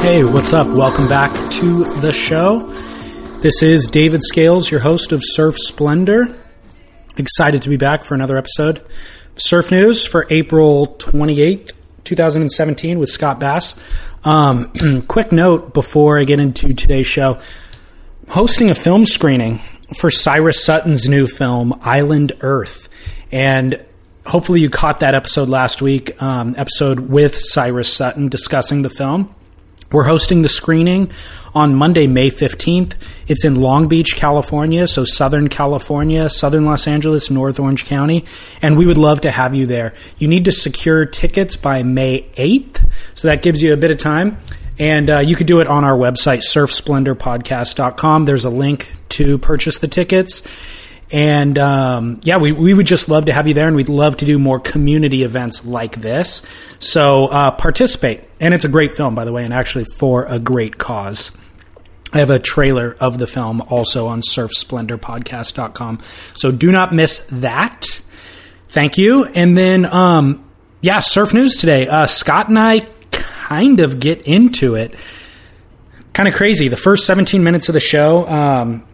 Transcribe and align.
Hey, 0.00 0.24
what's 0.24 0.54
up? 0.54 0.66
Welcome 0.66 1.08
back 1.08 1.30
to 1.52 1.84
the 2.00 2.10
show. 2.10 2.60
This 3.42 3.62
is 3.62 3.86
David 3.86 4.22
Scales, 4.22 4.70
your 4.70 4.80
host 4.80 5.12
of 5.12 5.20
Surf 5.22 5.58
Splendor. 5.58 6.38
Excited 7.18 7.60
to 7.60 7.68
be 7.68 7.76
back 7.76 8.04
for 8.04 8.14
another 8.14 8.38
episode 8.38 8.80
Surf 9.36 9.70
News 9.70 10.06
for 10.06 10.26
April 10.30 10.96
28th, 10.98 11.72
2017, 12.04 12.98
with 12.98 13.10
Scott 13.10 13.40
Bass. 13.40 13.78
Um, 14.24 14.72
quick 15.06 15.32
note 15.32 15.74
before 15.74 16.18
I 16.18 16.24
get 16.24 16.40
into 16.40 16.72
today's 16.72 17.06
show 17.06 17.38
hosting 18.30 18.70
a 18.70 18.74
film 18.74 19.04
screening 19.04 19.58
for 19.98 20.10
Cyrus 20.10 20.64
Sutton's 20.64 21.10
new 21.10 21.26
film, 21.26 21.78
Island 21.82 22.32
Earth. 22.40 22.88
And 23.30 23.84
hopefully 24.24 24.62
you 24.62 24.70
caught 24.70 25.00
that 25.00 25.14
episode 25.14 25.50
last 25.50 25.82
week, 25.82 26.20
um, 26.22 26.54
episode 26.56 27.00
with 27.00 27.38
Cyrus 27.38 27.92
Sutton 27.92 28.28
discussing 28.28 28.80
the 28.80 28.90
film. 28.90 29.34
We're 29.92 30.04
hosting 30.04 30.42
the 30.42 30.48
screening 30.48 31.10
on 31.52 31.74
Monday, 31.74 32.06
May 32.06 32.30
15th. 32.30 32.94
It's 33.26 33.44
in 33.44 33.56
Long 33.60 33.88
Beach, 33.88 34.14
California, 34.14 34.86
so 34.86 35.04
Southern 35.04 35.48
California, 35.48 36.28
Southern 36.28 36.64
Los 36.64 36.86
Angeles, 36.86 37.28
North 37.28 37.58
Orange 37.58 37.86
County, 37.86 38.24
and 38.62 38.78
we 38.78 38.86
would 38.86 38.98
love 38.98 39.22
to 39.22 39.32
have 39.32 39.52
you 39.54 39.66
there. 39.66 39.94
You 40.18 40.28
need 40.28 40.44
to 40.44 40.52
secure 40.52 41.04
tickets 41.06 41.56
by 41.56 41.82
May 41.82 42.22
8th, 42.36 42.88
so 43.14 43.26
that 43.26 43.42
gives 43.42 43.62
you 43.62 43.72
a 43.72 43.76
bit 43.76 43.90
of 43.90 43.98
time. 43.98 44.38
And 44.78 45.10
uh, 45.10 45.18
you 45.18 45.34
could 45.34 45.48
do 45.48 45.60
it 45.60 45.66
on 45.66 45.84
our 45.84 45.96
website, 45.96 46.42
surfsplendorpodcast.com. 46.48 48.24
There's 48.26 48.44
a 48.44 48.50
link 48.50 48.92
to 49.10 49.38
purchase 49.38 49.78
the 49.78 49.88
tickets. 49.88 50.42
And 51.12 51.58
um, 51.58 52.20
yeah, 52.22 52.36
we, 52.36 52.52
we 52.52 52.72
would 52.72 52.86
just 52.86 53.08
love 53.08 53.24
to 53.24 53.32
have 53.32 53.48
you 53.48 53.54
there, 53.54 53.66
and 53.66 53.76
we'd 53.76 53.88
love 53.88 54.18
to 54.18 54.24
do 54.24 54.38
more 54.38 54.60
community 54.60 55.24
events 55.24 55.64
like 55.64 56.00
this. 56.00 56.42
So 56.78 57.26
uh, 57.26 57.50
participate. 57.50 58.22
And 58.40 58.54
it's 58.54 58.64
a 58.64 58.68
great 58.68 58.92
film, 58.92 59.14
by 59.14 59.24
the 59.24 59.32
way, 59.32 59.44
and 59.44 59.52
actually 59.52 59.84
for 59.98 60.24
a 60.24 60.38
great 60.38 60.78
cause. 60.78 61.32
I 62.12 62.18
have 62.18 62.30
a 62.30 62.38
trailer 62.38 62.96
of 62.98 63.18
the 63.18 63.26
film 63.26 63.60
also 63.62 64.08
on 64.08 64.20
surfsplendorpodcast.com. 64.20 66.00
So 66.34 66.50
do 66.50 66.72
not 66.72 66.92
miss 66.92 67.26
that. 67.30 68.02
Thank 68.68 68.98
you. 68.98 69.24
And 69.24 69.56
then, 69.56 69.84
um, 69.84 70.44
yeah, 70.80 71.00
surf 71.00 71.32
news 71.34 71.56
today. 71.56 71.86
Uh, 71.86 72.06
Scott 72.06 72.48
and 72.48 72.58
I 72.58 72.80
kind 73.10 73.80
of 73.80 74.00
get 74.00 74.22
into 74.22 74.74
it. 74.74 74.94
Kind 76.12 76.28
of 76.28 76.34
crazy. 76.34 76.68
The 76.68 76.76
first 76.76 77.06
17 77.06 77.44
minutes 77.44 77.68
of 77.68 77.74
the 77.74 77.80
show, 77.80 78.28
um, 78.28 78.84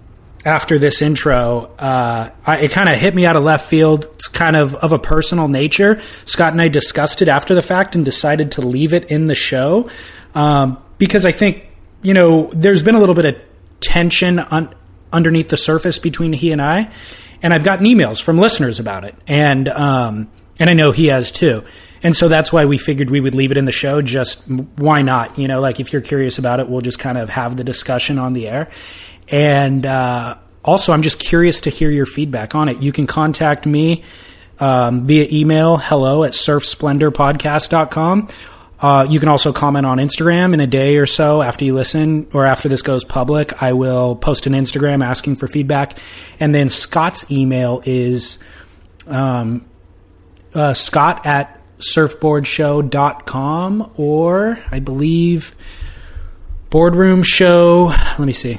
after 0.47 0.79
this 0.79 1.03
intro, 1.03 1.73
uh, 1.77 2.31
I, 2.47 2.59
it 2.59 2.71
kind 2.71 2.89
of 2.89 2.97
hit 2.97 3.15
me 3.15 3.27
out 3.27 3.35
of 3.35 3.43
left 3.43 3.69
field. 3.69 4.05
It's 4.15 4.29
kind 4.29 4.55
of 4.55 4.77
of 4.77 4.93
a 4.93 4.99
personal 4.99 5.49
nature. 5.49 6.01
Scott 6.25 6.53
and 6.53 6.63
I 6.63 6.69
discussed 6.69 7.21
it 7.21 7.27
after 7.29 7.55
the 7.55 7.63
fact 7.63 7.97
and 7.97 8.05
decided 8.05 8.53
to 8.53 8.61
leave 8.61 8.95
it 8.95 9.11
in 9.11 9.27
the 9.27 9.35
show 9.35 9.91
um, 10.37 10.81
because 10.99 11.27
I 11.27 11.33
think 11.33 11.67
you 12.01 12.15
know 12.15 12.49
there's 12.55 12.85
been 12.85 12.95
a 12.95 13.01
little 13.01 13.17
bit 13.17 13.25
of 13.25 13.37
tension 13.81 14.39
un- 14.39 14.73
underneath 15.13 15.49
the 15.49 15.57
surface 15.57 15.99
between 15.99 16.33
he 16.33 16.53
and 16.53 16.63
I, 16.63 16.91
and 17.43 17.53
I've 17.53 17.65
gotten 17.65 17.85
emails 17.85 18.23
from 18.23 18.39
listeners 18.39 18.79
about 18.79 19.03
it, 19.03 19.17
and 19.27 19.69
um, 19.69 20.31
and 20.61 20.71
I 20.71 20.75
know 20.75 20.93
he 20.93 21.07
has 21.07 21.33
too. 21.33 21.65
And 22.03 22.15
so 22.15 22.29
that's 22.29 22.53
why 22.53 22.67
we 22.67 22.79
figured 22.79 23.11
we 23.11 23.21
would 23.21 23.35
leave 23.35 23.51
it 23.51 23.57
in 23.57 23.65
the 23.65 23.73
show. 23.73 24.01
Just 24.01 24.49
why 24.49 25.03
not? 25.03 25.39
You 25.39 25.49
know, 25.49 25.61
like 25.61 25.81
if 25.81 25.93
you're 25.93 26.03
curious 26.03 26.39
about 26.39 26.61
it, 26.61 26.69
we'll 26.69 26.83
just 26.83 27.01
kind 27.01 27.19
of 27.19 27.31
have 27.31 27.57
the 27.57 27.65
discussion 27.65 28.19
on 28.19 28.33
the 28.33 28.47
air. 28.47 28.71
And 29.29 29.85
uh, 29.85 30.37
also, 30.65 30.93
I'm 30.93 31.03
just 31.03 31.19
curious 31.19 31.63
to 31.63 31.71
hear 31.71 31.91
your 31.91 32.07
feedback 32.07 32.55
on 32.55 32.69
it. 32.69 32.81
You 32.83 32.93
can 32.93 33.07
contact 33.07 33.67
me 33.67 34.05
um, 34.59 35.07
via 35.07 35.29
email, 35.31 35.77
hello 35.77 36.25
at 36.25 36.33
surfsplendorpodcast.com. 36.33 38.29
Uh, 38.79 39.07
you 39.09 39.19
can 39.19 39.31
also 39.31 39.55
comment 39.55 39.87
on 39.87 39.97
Instagram 39.99 40.53
in 40.53 40.61
a 40.61 40.67
day 40.67 40.99
or 40.99 41.07
so 41.07 41.41
after 41.41 41.65
you 41.65 41.75
listen 41.75 42.29
or 42.33 42.45
after 42.45 42.69
this 42.69 42.83
goes 42.83 43.05
public. 43.05 43.63
I 43.63 43.73
will 43.73 44.17
post 44.17 44.47
an 44.47 44.53
Instagram 44.53 45.03
asking 45.05 45.37
for 45.37 45.49
feedback. 45.49 45.99
And 46.39 46.55
then 46.55 46.69
Scott's 46.69 47.31
email 47.31 47.81
is 47.87 48.39
um, 49.07 49.67
uh, 50.55 50.75
scott 50.75 51.25
at 51.25 51.59
surfboardshow.com 51.79 53.93
or 53.97 54.59
I 54.71 54.81
believe 54.81 55.57
boardroom 56.69 57.23
show. 57.23 57.95
Let 58.19 58.27
me 58.27 58.33
see 58.33 58.59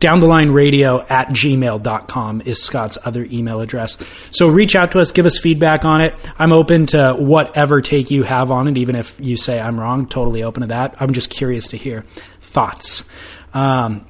down 0.00 0.20
the 0.20 0.26
line 0.26 0.50
radio 0.50 1.04
at 1.08 1.28
gmail.com 1.28 2.42
is 2.42 2.62
Scott's 2.62 2.98
other 3.04 3.24
email 3.24 3.60
address. 3.60 3.98
So 4.30 4.48
reach 4.48 4.76
out 4.76 4.92
to 4.92 5.00
us, 5.00 5.12
give 5.12 5.26
us 5.26 5.38
feedback 5.38 5.84
on 5.84 6.00
it. 6.00 6.14
I'm 6.38 6.52
open 6.52 6.86
to 6.86 7.14
whatever 7.18 7.80
take 7.80 8.10
you 8.10 8.22
have 8.22 8.50
on 8.50 8.68
it, 8.68 8.76
even 8.76 8.94
if 8.94 9.20
you 9.20 9.36
say 9.36 9.60
I'm 9.60 9.78
wrong, 9.78 10.06
totally 10.06 10.42
open 10.42 10.60
to 10.62 10.68
that. 10.68 10.96
I'm 11.00 11.12
just 11.12 11.30
curious 11.30 11.68
to 11.68 11.76
hear 11.76 12.04
thoughts. 12.40 13.10
Um, 13.54 14.06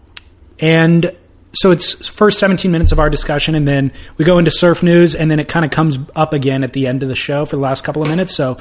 and 0.61 1.17
so 1.53 1.71
it's 1.71 2.07
first 2.07 2.39
17 2.39 2.71
minutes 2.71 2.93
of 2.93 3.01
our 3.01 3.09
discussion, 3.09 3.55
and 3.55 3.67
then 3.67 3.93
we 4.17 4.25
go 4.25 4.39
into 4.39 4.51
surf 4.51 4.83
news, 4.83 5.15
and 5.15 5.31
then 5.31 5.41
it 5.41 5.49
kind 5.49 5.65
of 5.65 5.71
comes 5.71 5.99
up 6.15 6.33
again 6.35 6.63
at 6.63 6.73
the 6.73 6.87
end 6.87 7.03
of 7.03 7.09
the 7.09 7.17
show 7.17 7.47
for 7.47 7.57
the 7.57 7.63
last 7.63 7.85
couple 7.85 8.03
of 8.03 8.09
minutes. 8.09 8.35
So 8.37 8.59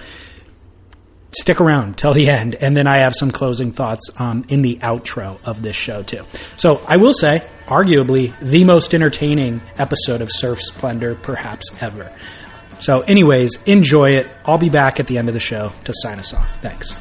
stick 1.40 1.62
around 1.62 1.98
till 1.98 2.14
the 2.14 2.30
end, 2.30 2.56
and 2.56 2.76
then 2.76 2.88
I 2.88 2.98
have 3.00 3.16
some 3.16 3.32
closing 3.32 3.72
thoughts 3.72 4.10
um, 4.18 4.46
in 4.50 4.62
the 4.62 4.78
outro 4.78 5.40
of 5.44 5.62
this 5.62 5.76
show 5.76 6.04
too. 6.04 6.24
So 6.58 6.82
I 6.88 6.98
will 6.98 7.14
say, 7.14 7.44
arguably 7.66 8.38
the 8.40 8.64
most 8.64 8.94
entertaining 8.94 9.62
episode 9.78 10.22
of 10.22 10.30
Surf 10.32 10.62
Splendor 10.62 11.16
perhaps 11.16 11.82
ever. 11.82 12.12
So, 12.80 13.02
anyways, 13.02 13.62
enjoy 13.64 14.12
it. 14.12 14.28
I'll 14.46 14.60
be 14.60 14.70
back 14.70 15.00
at 15.00 15.08
the 15.08 15.18
end 15.18 15.28
of 15.30 15.34
the 15.34 15.40
show 15.40 15.72
to 15.86 15.94
sign 15.96 16.20
us 16.20 16.34
off. 16.34 16.62
Thanks. 16.62 16.94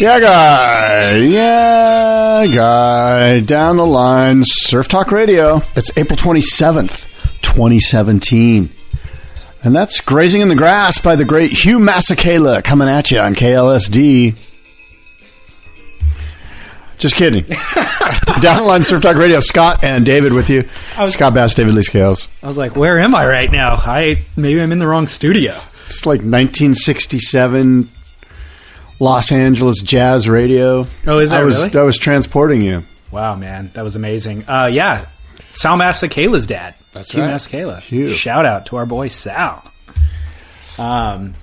Yeah, 0.00 0.18
guy. 0.18 1.16
Yeah, 1.18 2.46
guy. 2.54 3.40
Down 3.40 3.76
the 3.76 3.84
line, 3.84 4.44
Surf 4.44 4.88
Talk 4.88 5.12
Radio. 5.12 5.60
It's 5.76 5.94
April 5.98 6.16
27th, 6.16 7.42
2017. 7.42 8.70
And 9.62 9.76
that's 9.76 10.00
Grazing 10.00 10.40
in 10.40 10.48
the 10.48 10.54
Grass 10.54 10.96
by 10.96 11.16
the 11.16 11.26
great 11.26 11.52
Hugh 11.52 11.78
Masekela 11.78 12.64
coming 12.64 12.88
at 12.88 13.10
you 13.10 13.18
on 13.18 13.34
KLSD. 13.34 14.38
Just 16.96 17.14
kidding. 17.14 17.44
Down 18.40 18.56
the 18.56 18.64
line, 18.66 18.84
Surf 18.84 19.02
Talk 19.02 19.16
Radio. 19.16 19.40
Scott 19.40 19.84
and 19.84 20.06
David 20.06 20.32
with 20.32 20.48
you. 20.48 20.66
was- 20.98 21.12
Scott 21.12 21.34
Bass, 21.34 21.52
David 21.52 21.74
Lee 21.74 21.82
Scales. 21.82 22.28
I 22.42 22.46
was 22.46 22.56
like, 22.56 22.74
where 22.74 22.98
am 22.98 23.14
I 23.14 23.26
right 23.26 23.52
now? 23.52 23.74
I 23.74 24.22
maybe 24.34 24.62
I'm 24.62 24.72
in 24.72 24.78
the 24.78 24.86
wrong 24.88 25.06
studio. 25.06 25.52
It's 25.84 26.06
like 26.06 26.20
1967 26.20 27.90
Los 29.00 29.32
Angeles 29.32 29.80
jazz 29.82 30.28
radio. 30.28 30.86
Oh, 31.06 31.18
is 31.18 31.30
that 31.30 31.40
I 31.40 31.44
was, 31.44 31.56
really? 31.56 31.78
I 31.78 31.82
was 31.82 31.98
transporting 31.98 32.62
you. 32.62 32.84
Wow, 33.10 33.34
man, 33.34 33.70
that 33.74 33.82
was 33.82 33.96
amazing. 33.96 34.44
Uh, 34.46 34.66
yeah, 34.70 35.06
Sal 35.52 35.76
Masekela's 35.76 36.46
dad. 36.46 36.74
That's 36.92 37.10
Hugh 37.12 37.22
right. 37.22 37.34
Masekela. 37.34 37.80
Hugh. 37.80 38.10
Shout 38.10 38.46
out 38.46 38.66
to 38.66 38.76
our 38.76 38.86
boy 38.86 39.08
Sal. 39.08 39.64
Um, 40.78 41.34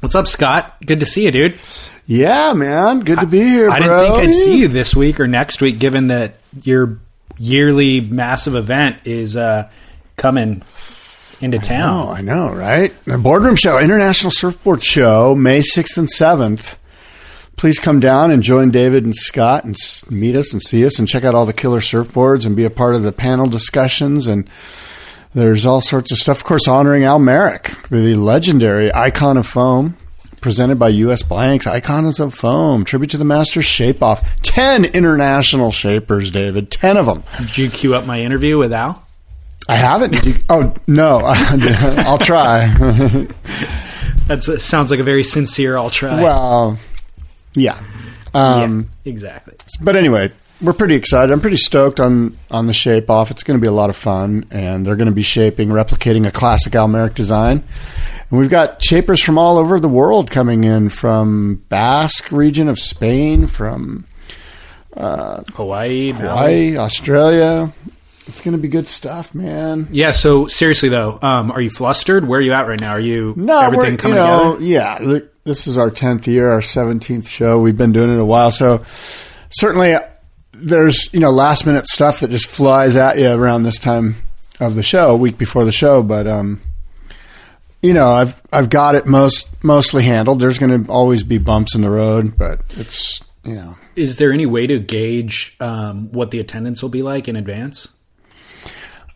what's 0.00 0.14
up, 0.14 0.28
Scott? 0.28 0.76
Good 0.84 1.00
to 1.00 1.06
see 1.06 1.24
you, 1.24 1.30
dude. 1.30 1.58
Yeah, 2.06 2.52
man. 2.52 3.00
Good 3.00 3.20
to 3.20 3.26
be 3.26 3.38
here, 3.40 3.70
I 3.70 3.78
didn't 3.78 3.98
think 3.98 4.14
I'd 4.16 4.32
see 4.32 4.58
you 4.58 4.68
this 4.68 4.94
week 4.94 5.20
or 5.20 5.26
next 5.26 5.60
week, 5.60 5.78
given 5.78 6.08
that 6.08 6.34
your 6.62 6.98
yearly 7.38 8.00
massive 8.00 8.54
event 8.54 9.06
is 9.06 9.36
uh, 9.36 9.70
coming 10.16 10.62
into 11.40 11.58
town. 11.58 11.98
Oh, 11.98 12.06
town. 12.06 12.16
I 12.16 12.20
know, 12.20 12.52
right? 12.52 12.92
The 13.04 13.16
Boardroom 13.16 13.56
Show, 13.56 13.78
International 13.78 14.30
Surfboard 14.30 14.82
Show, 14.82 15.34
May 15.34 15.60
6th 15.60 15.96
and 15.96 16.08
7th. 16.08 16.76
Please 17.60 17.78
come 17.78 18.00
down 18.00 18.30
and 18.30 18.42
join 18.42 18.70
David 18.70 19.04
and 19.04 19.14
Scott 19.14 19.64
and 19.64 19.76
meet 20.10 20.34
us 20.34 20.54
and 20.54 20.62
see 20.62 20.86
us 20.86 20.98
and 20.98 21.06
check 21.06 21.24
out 21.24 21.34
all 21.34 21.44
the 21.44 21.52
killer 21.52 21.80
surfboards 21.80 22.46
and 22.46 22.56
be 22.56 22.64
a 22.64 22.70
part 22.70 22.94
of 22.94 23.02
the 23.02 23.12
panel 23.12 23.46
discussions. 23.48 24.26
And 24.26 24.48
there's 25.34 25.66
all 25.66 25.82
sorts 25.82 26.10
of 26.10 26.16
stuff, 26.16 26.38
of 26.38 26.44
course, 26.44 26.66
honoring 26.66 27.04
Al 27.04 27.18
Merrick, 27.18 27.74
the 27.90 28.14
legendary 28.14 28.90
icon 28.94 29.36
of 29.36 29.46
foam, 29.46 29.94
presented 30.40 30.78
by 30.78 30.88
U.S. 30.88 31.22
Blanks, 31.22 31.66
Icons 31.66 32.18
of 32.18 32.32
Foam, 32.32 32.82
tribute 32.86 33.10
to 33.10 33.18
the 33.18 33.26
master 33.26 33.60
shape 33.60 34.02
off. 34.02 34.40
10 34.40 34.86
international 34.86 35.70
shapers, 35.70 36.30
David. 36.30 36.70
10 36.70 36.96
of 36.96 37.04
them. 37.04 37.24
Did 37.40 37.58
you 37.58 37.68
queue 37.68 37.94
up 37.94 38.06
my 38.06 38.22
interview 38.22 38.56
with 38.56 38.72
Al? 38.72 39.06
I 39.68 39.76
haven't. 39.76 40.24
You? 40.24 40.36
Oh, 40.48 40.74
no. 40.86 41.20
I'll 41.26 42.16
try. 42.16 43.26
That 44.30 44.44
sounds 44.44 44.92
like 44.92 45.00
a 45.00 45.02
very 45.02 45.24
sincere. 45.24 45.76
I'll 45.76 45.90
try. 45.90 46.22
Well, 46.22 46.78
yeah. 47.54 47.82
Um, 48.34 48.90
yeah, 49.04 49.10
exactly. 49.10 49.56
But 49.80 49.96
anyway, 49.96 50.30
we're 50.62 50.72
pretty 50.72 50.94
excited. 50.94 51.32
I'm 51.32 51.40
pretty 51.40 51.56
stoked 51.56 51.98
on 52.00 52.36
on 52.50 52.66
the 52.66 52.72
shape 52.72 53.10
off. 53.10 53.30
It's 53.30 53.42
going 53.42 53.58
to 53.58 53.60
be 53.60 53.66
a 53.66 53.72
lot 53.72 53.90
of 53.90 53.96
fun, 53.96 54.44
and 54.50 54.86
they're 54.86 54.96
going 54.96 55.06
to 55.08 55.14
be 55.14 55.22
shaping, 55.22 55.68
replicating 55.68 56.26
a 56.26 56.30
classic 56.30 56.74
Al 56.74 56.86
Merrick 56.88 57.14
design. 57.14 57.64
And 58.30 58.38
we've 58.38 58.50
got 58.50 58.82
shapers 58.84 59.20
from 59.22 59.38
all 59.38 59.58
over 59.58 59.80
the 59.80 59.88
world 59.88 60.30
coming 60.30 60.62
in 60.64 60.88
from 60.90 61.64
Basque 61.68 62.30
region 62.30 62.68
of 62.68 62.78
Spain, 62.78 63.46
from 63.48 64.04
Hawaii, 64.96 66.12
Maui. 66.12 66.20
Hawaii, 66.22 66.76
Australia. 66.76 67.72
It's 68.26 68.40
going 68.40 68.52
to 68.52 68.58
be 68.62 68.68
good 68.68 68.86
stuff, 68.86 69.34
man. 69.34 69.88
Yeah. 69.90 70.12
So 70.12 70.46
seriously 70.46 70.88
though, 70.88 71.18
um, 71.20 71.50
are 71.50 71.60
you 71.60 71.70
flustered? 71.70 72.28
Where 72.28 72.38
are 72.38 72.42
you 72.42 72.52
at 72.52 72.68
right 72.68 72.80
now? 72.80 72.92
Are 72.92 73.00
you 73.00 73.34
No, 73.36 73.58
everything 73.60 73.96
coming 73.96 74.18
you 74.18 74.22
know, 74.22 74.54
together? 74.56 74.64
yeah. 74.66 75.20
This 75.44 75.66
is 75.66 75.78
our 75.78 75.90
tenth 75.90 76.28
year, 76.28 76.50
our 76.50 76.62
seventeenth 76.62 77.28
show. 77.28 77.60
We've 77.60 77.76
been 77.76 77.92
doing 77.92 78.12
it 78.12 78.20
a 78.20 78.24
while, 78.24 78.50
so 78.50 78.84
certainly 79.48 79.94
there's 80.52 81.12
you 81.14 81.20
know 81.20 81.30
last 81.30 81.66
minute 81.66 81.86
stuff 81.86 82.20
that 82.20 82.30
just 82.30 82.46
flies 82.46 82.96
at 82.96 83.18
you 83.18 83.30
around 83.30 83.62
this 83.62 83.78
time 83.78 84.16
of 84.60 84.74
the 84.74 84.82
show, 84.82 85.12
a 85.12 85.16
week 85.16 85.38
before 85.38 85.64
the 85.64 85.72
show. 85.72 86.02
But 86.02 86.26
um, 86.26 86.60
you 87.82 87.94
know, 87.94 88.10
I've 88.10 88.40
I've 88.52 88.68
got 88.68 88.94
it 88.94 89.06
most 89.06 89.48
mostly 89.64 90.02
handled. 90.02 90.40
There's 90.40 90.58
going 90.58 90.84
to 90.84 90.92
always 90.92 91.22
be 91.22 91.38
bumps 91.38 91.74
in 91.74 91.80
the 91.80 91.90
road, 91.90 92.36
but 92.36 92.60
it's 92.76 93.20
you 93.42 93.54
know 93.54 93.78
Is 93.96 94.18
there 94.18 94.32
any 94.32 94.44
way 94.44 94.66
to 94.66 94.78
gauge 94.78 95.56
um, 95.60 96.12
what 96.12 96.30
the 96.30 96.40
attendance 96.40 96.82
will 96.82 96.90
be 96.90 97.02
like 97.02 97.28
in 97.28 97.36
advance? 97.36 97.88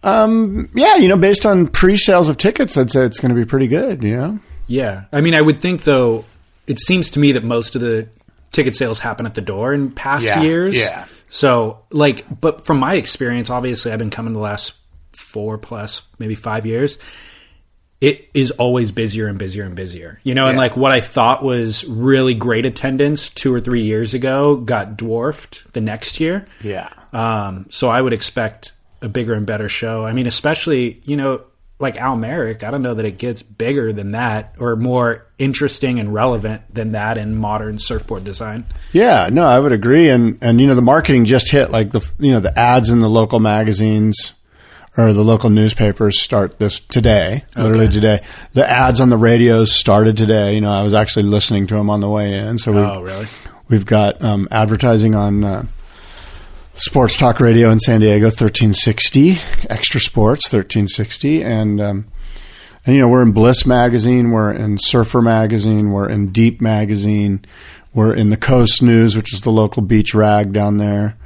um, 0.02 0.70
yeah, 0.74 0.96
you 0.96 1.08
know, 1.08 1.16
based 1.16 1.46
on 1.46 1.66
pre-sales 1.66 2.28
of 2.28 2.36
tickets, 2.38 2.76
I'd 2.76 2.90
say 2.90 3.04
it's 3.04 3.20
going 3.20 3.34
to 3.34 3.40
be 3.40 3.46
pretty 3.46 3.68
good. 3.68 4.02
You 4.02 4.16
know. 4.16 4.38
Yeah. 4.66 5.04
I 5.12 5.20
mean, 5.20 5.34
I 5.34 5.40
would 5.40 5.60
think 5.62 5.84
though. 5.84 6.24
It 6.66 6.78
seems 6.80 7.10
to 7.10 7.20
me 7.20 7.32
that 7.32 7.44
most 7.44 7.76
of 7.76 7.82
the 7.82 8.08
ticket 8.50 8.74
sales 8.74 8.98
happen 8.98 9.26
at 9.26 9.34
the 9.34 9.42
door 9.42 9.74
in 9.74 9.90
past 9.90 10.24
Yeah, 10.24 10.40
years. 10.42 10.78
yeah. 10.78 11.04
So, 11.28 11.80
like, 11.90 12.24
but 12.40 12.64
from 12.64 12.78
my 12.78 12.94
experience, 12.94 13.50
obviously, 13.50 13.92
I've 13.92 13.98
been 13.98 14.08
coming 14.08 14.32
the 14.32 14.38
last 14.38 14.72
four 15.12 15.58
plus, 15.58 16.02
maybe 16.18 16.34
five 16.34 16.64
years. 16.64 16.96
It 18.00 18.28
is 18.34 18.50
always 18.52 18.92
busier 18.92 19.28
and 19.28 19.38
busier 19.38 19.64
and 19.64 19.74
busier, 19.74 20.20
you 20.24 20.34
know. 20.34 20.46
And 20.46 20.56
like 20.58 20.76
what 20.76 20.92
I 20.92 21.00
thought 21.00 21.42
was 21.42 21.84
really 21.84 22.34
great 22.34 22.66
attendance 22.66 23.30
two 23.30 23.52
or 23.52 23.60
three 23.60 23.82
years 23.82 24.12
ago 24.14 24.56
got 24.56 24.96
dwarfed 24.96 25.70
the 25.72 25.80
next 25.80 26.20
year. 26.20 26.46
Yeah. 26.62 26.88
Um, 27.12 27.66
so 27.70 27.88
I 27.88 28.00
would 28.00 28.12
expect 28.12 28.72
a 29.02 29.08
bigger 29.08 29.34
and 29.34 29.46
better 29.46 29.68
show. 29.68 30.04
I 30.06 30.12
mean, 30.12 30.26
especially 30.26 31.00
you 31.04 31.16
know, 31.16 31.42
like 31.78 31.96
Al 31.96 32.16
Merrick. 32.16 32.62
I 32.62 32.70
don't 32.70 32.82
know 32.82 32.94
that 32.94 33.04
it 33.04 33.18
gets 33.18 33.42
bigger 33.42 33.92
than 33.92 34.12
that 34.12 34.54
or 34.58 34.76
more 34.76 35.26
interesting 35.38 35.98
and 35.98 36.14
relevant 36.14 36.62
than 36.72 36.92
that 36.92 37.18
in 37.18 37.36
modern 37.36 37.78
surfboard 37.78 38.24
design. 38.24 38.64
Yeah, 38.92 39.28
no, 39.32 39.44
I 39.46 39.58
would 39.58 39.72
agree. 39.72 40.08
And 40.08 40.38
and 40.40 40.60
you 40.60 40.66
know, 40.66 40.74
the 40.74 40.82
marketing 40.82 41.24
just 41.24 41.50
hit 41.50 41.70
like 41.70 41.90
the 41.90 42.00
you 42.18 42.30
know 42.32 42.40
the 42.40 42.56
ads 42.58 42.90
in 42.90 43.00
the 43.00 43.08
local 43.10 43.40
magazines 43.40 44.34
or 44.96 45.12
the 45.12 45.24
local 45.24 45.50
newspapers 45.50 46.20
start 46.22 46.60
this 46.60 46.78
today, 46.78 47.44
literally 47.56 47.88
today. 47.88 48.22
The 48.52 48.64
ads 48.68 49.00
on 49.00 49.10
the 49.10 49.16
radios 49.16 49.72
started 49.72 50.16
today. 50.16 50.54
You 50.54 50.60
know, 50.60 50.72
I 50.72 50.84
was 50.84 50.94
actually 50.94 51.24
listening 51.24 51.66
to 51.66 51.74
them 51.74 51.90
on 51.90 52.00
the 52.00 52.08
way 52.08 52.32
in. 52.34 52.58
So 52.58 52.70
we 52.70 52.78
Oh, 52.78 53.02
really? 53.02 53.26
we've 53.68 53.84
got 53.86 54.22
um, 54.22 54.46
advertising 54.52 55.14
on. 55.16 55.42
Uh, 55.44 55.66
Sports 56.76 57.16
Talk 57.16 57.38
Radio 57.38 57.70
in 57.70 57.78
San 57.78 58.00
Diego, 58.00 58.30
thirteen 58.30 58.72
sixty. 58.72 59.34
XTRA 59.34 60.00
Sports, 60.00 60.48
thirteen 60.48 60.88
sixty, 60.88 61.42
and 61.42 61.80
um, 61.80 62.06
and 62.84 62.96
you 62.96 63.00
know 63.00 63.08
we're 63.08 63.22
in 63.22 63.32
Bliss 63.32 63.64
magazine, 63.64 64.32
we're 64.32 64.52
in 64.52 64.78
Surfer 64.78 65.22
magazine, 65.22 65.92
we're 65.92 66.08
in 66.08 66.32
Deep 66.32 66.60
magazine, 66.60 67.44
we're 67.94 68.14
in 68.14 68.30
the 68.30 68.36
Coast 68.36 68.82
News, 68.82 69.16
which 69.16 69.32
is 69.32 69.42
the 69.42 69.50
local 69.50 69.82
beach 69.82 70.14
rag 70.14 70.52
down 70.52 70.78
there, 70.78 71.16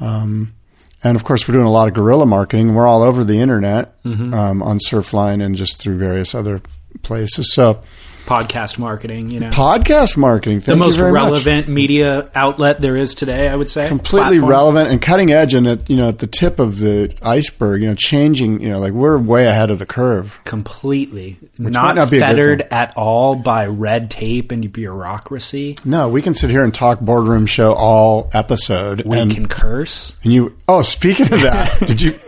um, 0.00 0.54
and 1.02 1.16
of 1.16 1.24
course 1.24 1.48
we're 1.48 1.54
doing 1.54 1.66
a 1.66 1.72
lot 1.72 1.88
of 1.88 1.94
guerrilla 1.94 2.24
marketing. 2.26 2.74
We're 2.74 2.86
all 2.86 3.02
over 3.02 3.24
the 3.24 3.40
internet 3.40 3.96
um, 4.34 4.62
on 4.62 4.78
Surfline 4.78 5.44
and 5.44 5.56
just 5.56 5.78
through 5.80 5.98
various 5.98 6.32
other 6.32 6.62
places. 7.02 7.52
So 7.52 7.82
Podcast 8.26 8.78
marketing, 8.78 9.28
you 9.28 9.40
know, 9.40 9.50
podcast 9.50 10.16
marketing, 10.16 10.60
the 10.60 10.76
most 10.76 10.96
very 10.96 11.12
much. 11.12 11.22
relevant 11.22 11.68
media 11.68 12.30
outlet 12.34 12.80
there 12.80 12.96
is 12.96 13.14
today. 13.14 13.48
I 13.48 13.56
would 13.56 13.68
say 13.68 13.88
completely 13.88 14.38
Platform. 14.38 14.50
relevant 14.50 14.90
and 14.90 15.02
cutting 15.02 15.32
edge 15.32 15.54
and 15.54 15.66
at 15.66 15.90
you 15.90 15.96
know 15.96 16.08
at 16.08 16.18
the 16.20 16.26
tip 16.26 16.58
of 16.58 16.78
the 16.78 17.14
iceberg 17.22 17.82
you 17.82 17.88
know 17.88 17.94
changing 17.94 18.60
you 18.60 18.68
know 18.68 18.78
like 18.78 18.92
we're 18.92 19.18
way 19.18 19.46
ahead 19.46 19.70
of 19.70 19.78
the 19.78 19.86
curve 19.86 20.40
completely 20.44 21.36
not, 21.58 21.94
not 21.96 22.10
be 22.10 22.16
a 22.16 22.20
good 22.20 22.26
fettered 22.26 22.60
at 22.70 22.96
all 22.96 23.34
by 23.36 23.66
red 23.66 24.10
tape 24.10 24.50
and 24.52 24.72
bureaucracy. 24.72 25.76
no 25.84 26.08
we 26.08 26.22
can 26.22 26.34
sit 26.34 26.48
here 26.50 26.62
and 26.64 26.72
talk 26.74 27.00
boardroom 27.00 27.46
show 27.46 27.72
all 27.74 28.30
episode 28.32 29.02
We 29.04 29.18
and, 29.18 29.30
can 29.30 29.46
curse. 29.46 30.16
and 30.24 30.32
you 30.32 30.56
oh 30.68 30.82
speaking 30.82 31.32
of 31.32 31.40
that 31.42 31.78
did 31.86 32.00
you 32.00 32.18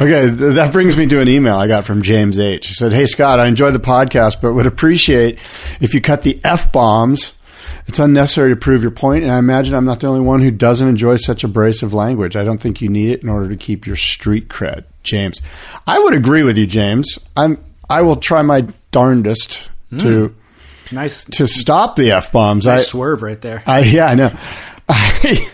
okay 0.00 0.28
that 0.28 0.72
brings 0.72 0.96
me 0.96 1.06
to 1.06 1.20
an 1.20 1.28
email 1.28 1.56
i 1.56 1.66
got 1.66 1.84
from 1.84 2.02
james 2.02 2.38
h 2.38 2.66
he 2.66 2.74
said 2.74 2.92
hey 2.92 3.06
scott 3.06 3.40
i 3.40 3.46
enjoy 3.46 3.70
the 3.70 3.78
podcast 3.78 4.40
but 4.40 4.54
would 4.54 4.66
appreciate 4.66 5.38
if 5.80 5.94
you 5.94 6.00
cut 6.00 6.22
the 6.22 6.40
f-bombs 6.44 7.34
it's 7.86 7.98
unnecessary 7.98 8.48
to 8.48 8.56
prove 8.56 8.80
your 8.80 8.90
point, 8.90 9.24
and 9.24 9.32
I 9.32 9.38
imagine 9.38 9.74
I'm 9.74 9.84
not 9.84 10.00
the 10.00 10.06
only 10.06 10.22
one 10.22 10.40
who 10.40 10.50
doesn't 10.50 10.88
enjoy 10.88 11.16
such 11.16 11.44
abrasive 11.44 11.92
language. 11.92 12.34
I 12.34 12.42
don't 12.42 12.58
think 12.58 12.80
you 12.80 12.88
need 12.88 13.10
it 13.10 13.22
in 13.22 13.28
order 13.28 13.46
to 13.50 13.58
keep 13.58 13.86
your 13.86 13.96
street 13.96 14.48
cred, 14.48 14.84
James. 15.02 15.42
I 15.86 15.98
would 15.98 16.14
agree 16.14 16.44
with 16.44 16.56
you, 16.56 16.66
James. 16.66 17.18
I'm. 17.36 17.62
I 17.90 18.00
will 18.00 18.16
try 18.16 18.40
my 18.40 18.66
darndest 18.90 19.70
hmm. 19.90 19.98
to 19.98 20.34
Nice, 20.92 21.24
to 21.24 21.46
stop 21.46 21.96
the 21.96 22.12
f 22.12 22.32
bombs. 22.32 22.66
nice 22.66 22.80
I, 22.80 22.82
swerve 22.82 23.22
right 23.22 23.40
there. 23.40 23.62
I 23.66 23.80
yeah, 23.80 24.06
I 24.06 24.14
know. 24.14 24.38
I, 24.88 25.52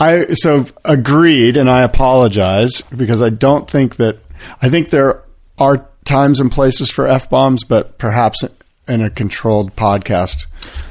I 0.00 0.28
so 0.32 0.64
agreed, 0.84 1.56
and 1.56 1.68
I 1.70 1.82
apologize 1.82 2.80
because 2.96 3.22
I 3.22 3.28
don't 3.30 3.70
think 3.70 3.96
that. 3.96 4.18
I 4.62 4.70
think 4.70 4.88
there 4.88 5.22
are 5.58 5.86
times 6.04 6.40
and 6.40 6.50
places 6.50 6.90
for 6.90 7.06
f 7.06 7.28
bombs, 7.28 7.62
but 7.64 7.98
perhaps 7.98 8.42
in 8.88 9.02
a 9.02 9.10
controlled 9.10 9.76
podcast, 9.76 10.46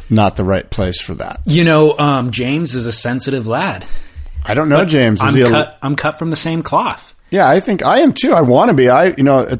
not 0.10 0.38
the 0.38 0.44
right 0.44 0.70
place 0.70 1.02
for 1.02 1.16
that. 1.16 1.42
You 1.46 1.64
know, 1.64 1.98
um, 1.98 2.30
James 2.32 2.76
is 2.76 2.86
a 2.86 2.92
sensitive 2.92 3.48
lad. 3.48 3.86
I 4.46 4.54
don't 4.54 4.70
know, 4.70 4.86
James. 4.86 5.22
Is 5.22 5.36
I'm 5.36 5.46
a- 5.46 5.50
cut. 5.50 5.78
I'm 5.82 5.96
cut 5.96 6.20
from 6.20 6.30
the 6.30 6.36
same 6.36 6.62
cloth. 6.62 7.16
Yeah, 7.32 7.50
I 7.50 7.60
think 7.60 7.84
I 7.84 8.00
am 8.00 8.14
too. 8.14 8.32
I 8.34 8.42
want 8.42 8.70
to 8.70 8.74
be. 8.76 8.90
I, 8.90 9.08
you 9.18 9.24
know, 9.24 9.58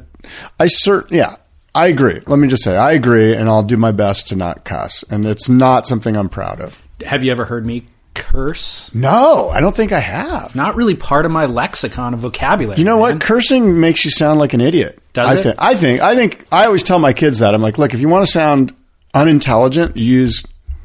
I 0.60 0.66
cert. 0.68 1.12
Yeah, 1.12 1.36
I 1.74 1.88
agree. 1.88 2.22
Let 2.28 2.38
me 2.40 2.48
just 2.48 2.64
say, 2.64 2.76
I 2.78 2.94
agree, 2.94 3.36
and 3.36 3.50
I'll 3.50 3.64
do 3.64 3.78
my 3.78 3.92
best 3.92 4.28
to 4.30 4.36
not 4.36 4.64
cuss. 4.64 5.04
And 5.10 5.26
it's 5.26 5.50
not 5.50 5.88
something 5.88 6.16
I'm 6.16 6.30
proud 6.30 6.62
of. 6.62 6.82
Have 7.06 7.24
you 7.24 7.32
ever 7.32 7.46
heard 7.46 7.66
me 7.66 7.86
curse? 8.14 8.94
No, 8.94 9.50
I 9.50 9.60
don't 9.60 9.76
think 9.76 9.92
I 9.92 10.00
have. 10.00 10.56
Not 10.56 10.76
really 10.76 10.96
part 10.96 11.26
of 11.26 11.32
my 11.32 11.46
lexicon 11.46 12.14
of 12.14 12.20
vocabulary. 12.20 12.78
You 12.78 12.86
know 12.86 13.02
man. 13.04 13.16
what? 13.16 13.22
Cursing 13.22 13.80
makes 13.80 14.06
you 14.06 14.12
sound 14.12 14.40
like 14.40 14.54
an 14.54 14.62
idiot. 14.62 15.00
Does 15.14 15.30
I 15.30 15.40
it? 15.40 15.44
Think, 15.44 15.56
I 15.60 15.76
think. 15.76 16.02
I 16.02 16.16
think. 16.16 16.48
I 16.52 16.66
always 16.66 16.84
tell 16.84 17.00
my 17.00 17.14
kids 17.14 17.40
that. 17.40 17.54
I'm 17.54 17.62
like, 17.62 17.78
look, 17.78 17.94
if 17.94 18.00
you 18.00 18.10
want 18.10 18.26
to 18.26 18.32
sound 18.32 18.76
unintelligent, 19.14 19.98
use 19.98 20.44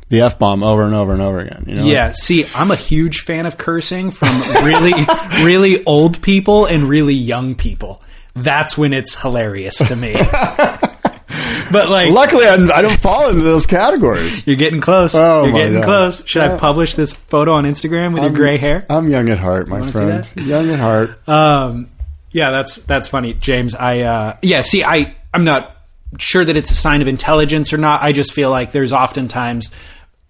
the 0.09 0.21
f 0.21 0.39
bomb 0.39 0.63
over 0.63 0.85
and 0.85 0.95
over 0.95 1.13
and 1.13 1.23
over 1.23 1.41
again. 1.41 1.65
You 1.67 1.75
know? 1.77 1.85
Yeah, 1.85 2.13
see, 2.13 2.47
I'm 2.55 2.71
a 2.71 2.77
huge 2.77 3.21
fan 3.21 3.47
of 3.47 3.59
cursing 3.59 4.11
from 4.11 4.41
really, 4.65 4.93
really 5.43 5.85
old 5.85 6.23
people 6.23 6.67
and 6.67 6.89
really 6.89 7.15
young 7.15 7.55
people. 7.55 8.03
That's 8.35 8.77
when 8.77 8.93
it's 8.93 9.21
hilarious 9.21 9.77
to 9.79 9.97
me. 9.97 10.15
but 11.73 11.89
like, 11.89 12.13
Luckily, 12.13 12.47
I, 12.47 12.55
I 12.55 12.83
don't 12.83 12.99
fall 13.01 13.31
into 13.31 13.43
those 13.43 13.67
categories. 13.67 14.47
you're 14.47 14.57
getting 14.57 14.81
close. 14.81 15.15
Oh, 15.15 15.45
you're 15.45 15.53
my 15.53 15.59
getting 15.59 15.75
God. 15.75 15.85
close. 15.85 16.27
Should 16.27 16.43
I 16.43 16.57
publish 16.59 16.95
this 16.95 17.13
photo 17.13 17.53
on 17.53 17.65
Instagram 17.65 18.13
with 18.13 18.23
your 18.23 18.33
gray 18.33 18.57
hair? 18.59 18.85
I'm 18.91 19.09
young 19.09 19.29
at 19.29 19.39
heart, 19.39 19.69
my 19.69 19.91
friend. 19.91 20.29
Young 20.37 20.71
at 20.71 20.79
heart. 20.79 21.19
Um, 21.29 21.91
yeah, 22.31 22.51
that's 22.51 22.77
that's 22.77 23.07
funny, 23.09 23.35
James. 23.35 23.75
I 23.75 24.01
uh, 24.01 24.37
yeah, 24.43 24.63
see, 24.63 24.83
I 24.83 25.15
I'm 25.33 25.45
not 25.45 25.77
sure 26.19 26.45
that 26.45 26.57
it's 26.57 26.71
a 26.71 26.75
sign 26.75 27.01
of 27.01 27.09
intelligence 27.09 27.73
or 27.73 27.79
not. 27.79 28.03
I 28.03 28.13
just 28.13 28.33
feel 28.33 28.51
like 28.51 28.73
there's 28.73 28.93
oftentimes 28.93 29.71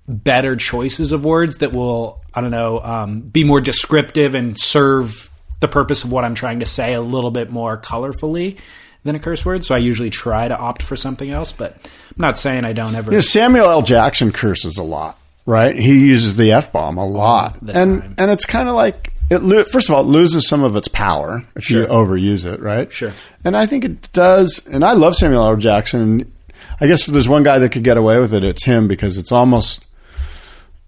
better 0.06 0.54
choices 0.54 1.12
of 1.12 1.24
words 1.24 1.58
that 1.58 1.72
will 1.72 2.22
I 2.34 2.40
don't 2.42 2.50
know 2.50 2.80
um, 2.80 3.20
be 3.20 3.42
more 3.42 3.60
descriptive 3.60 4.34
and 4.34 4.58
serve 4.58 5.30
the 5.60 5.68
purpose 5.68 6.04
of 6.04 6.12
what 6.12 6.24
I'm 6.24 6.34
trying 6.34 6.60
to 6.60 6.66
say 6.66 6.92
a 6.92 7.00
little 7.00 7.30
bit 7.30 7.50
more 7.50 7.78
colorfully 7.78 8.58
than 9.04 9.14
a 9.14 9.18
curse 9.18 9.44
word. 9.44 9.64
So 9.64 9.74
I 9.74 9.78
usually 9.78 10.10
try 10.10 10.48
to 10.48 10.56
opt 10.56 10.82
for 10.82 10.96
something 10.96 11.30
else, 11.30 11.52
but 11.52 11.76
I'm 11.84 11.90
not 12.18 12.36
saying 12.36 12.64
I 12.64 12.72
don't 12.72 12.94
ever. 12.94 13.10
You 13.10 13.18
know, 13.18 13.22
Samuel 13.22 13.66
L. 13.66 13.82
Jackson 13.82 14.32
curses 14.32 14.76
a 14.78 14.82
lot, 14.82 15.18
right? 15.46 15.76
He 15.76 16.06
uses 16.08 16.36
the 16.36 16.52
f 16.52 16.72
bomb 16.72 16.98
a 16.98 17.06
lot, 17.06 17.60
and 17.62 18.02
time. 18.02 18.14
and 18.18 18.30
it's 18.30 18.46
kind 18.46 18.68
of 18.68 18.74
like 18.74 19.12
it. 19.30 19.42
Lo- 19.42 19.64
first 19.64 19.88
of 19.88 19.94
all, 19.94 20.00
it 20.02 20.06
loses 20.08 20.48
some 20.48 20.62
of 20.62 20.74
its 20.76 20.88
power 20.88 21.44
if 21.54 21.70
you 21.70 21.86
overuse 21.86 22.44
it, 22.44 22.60
right? 22.60 22.90
Sure. 22.92 23.12
And 23.44 23.56
I 23.56 23.66
think 23.66 23.84
it 23.84 24.12
does. 24.12 24.66
And 24.66 24.84
I 24.84 24.92
love 24.92 25.14
Samuel 25.14 25.44
L. 25.44 25.56
Jackson. 25.56 26.00
And 26.00 26.32
I 26.80 26.86
guess 26.86 27.06
if 27.06 27.12
there's 27.12 27.28
one 27.28 27.42
guy 27.42 27.58
that 27.58 27.70
could 27.72 27.84
get 27.84 27.96
away 27.96 28.18
with 28.18 28.32
it, 28.34 28.42
it's 28.42 28.64
him 28.64 28.88
because 28.88 29.18
it's 29.18 29.32
almost, 29.32 29.84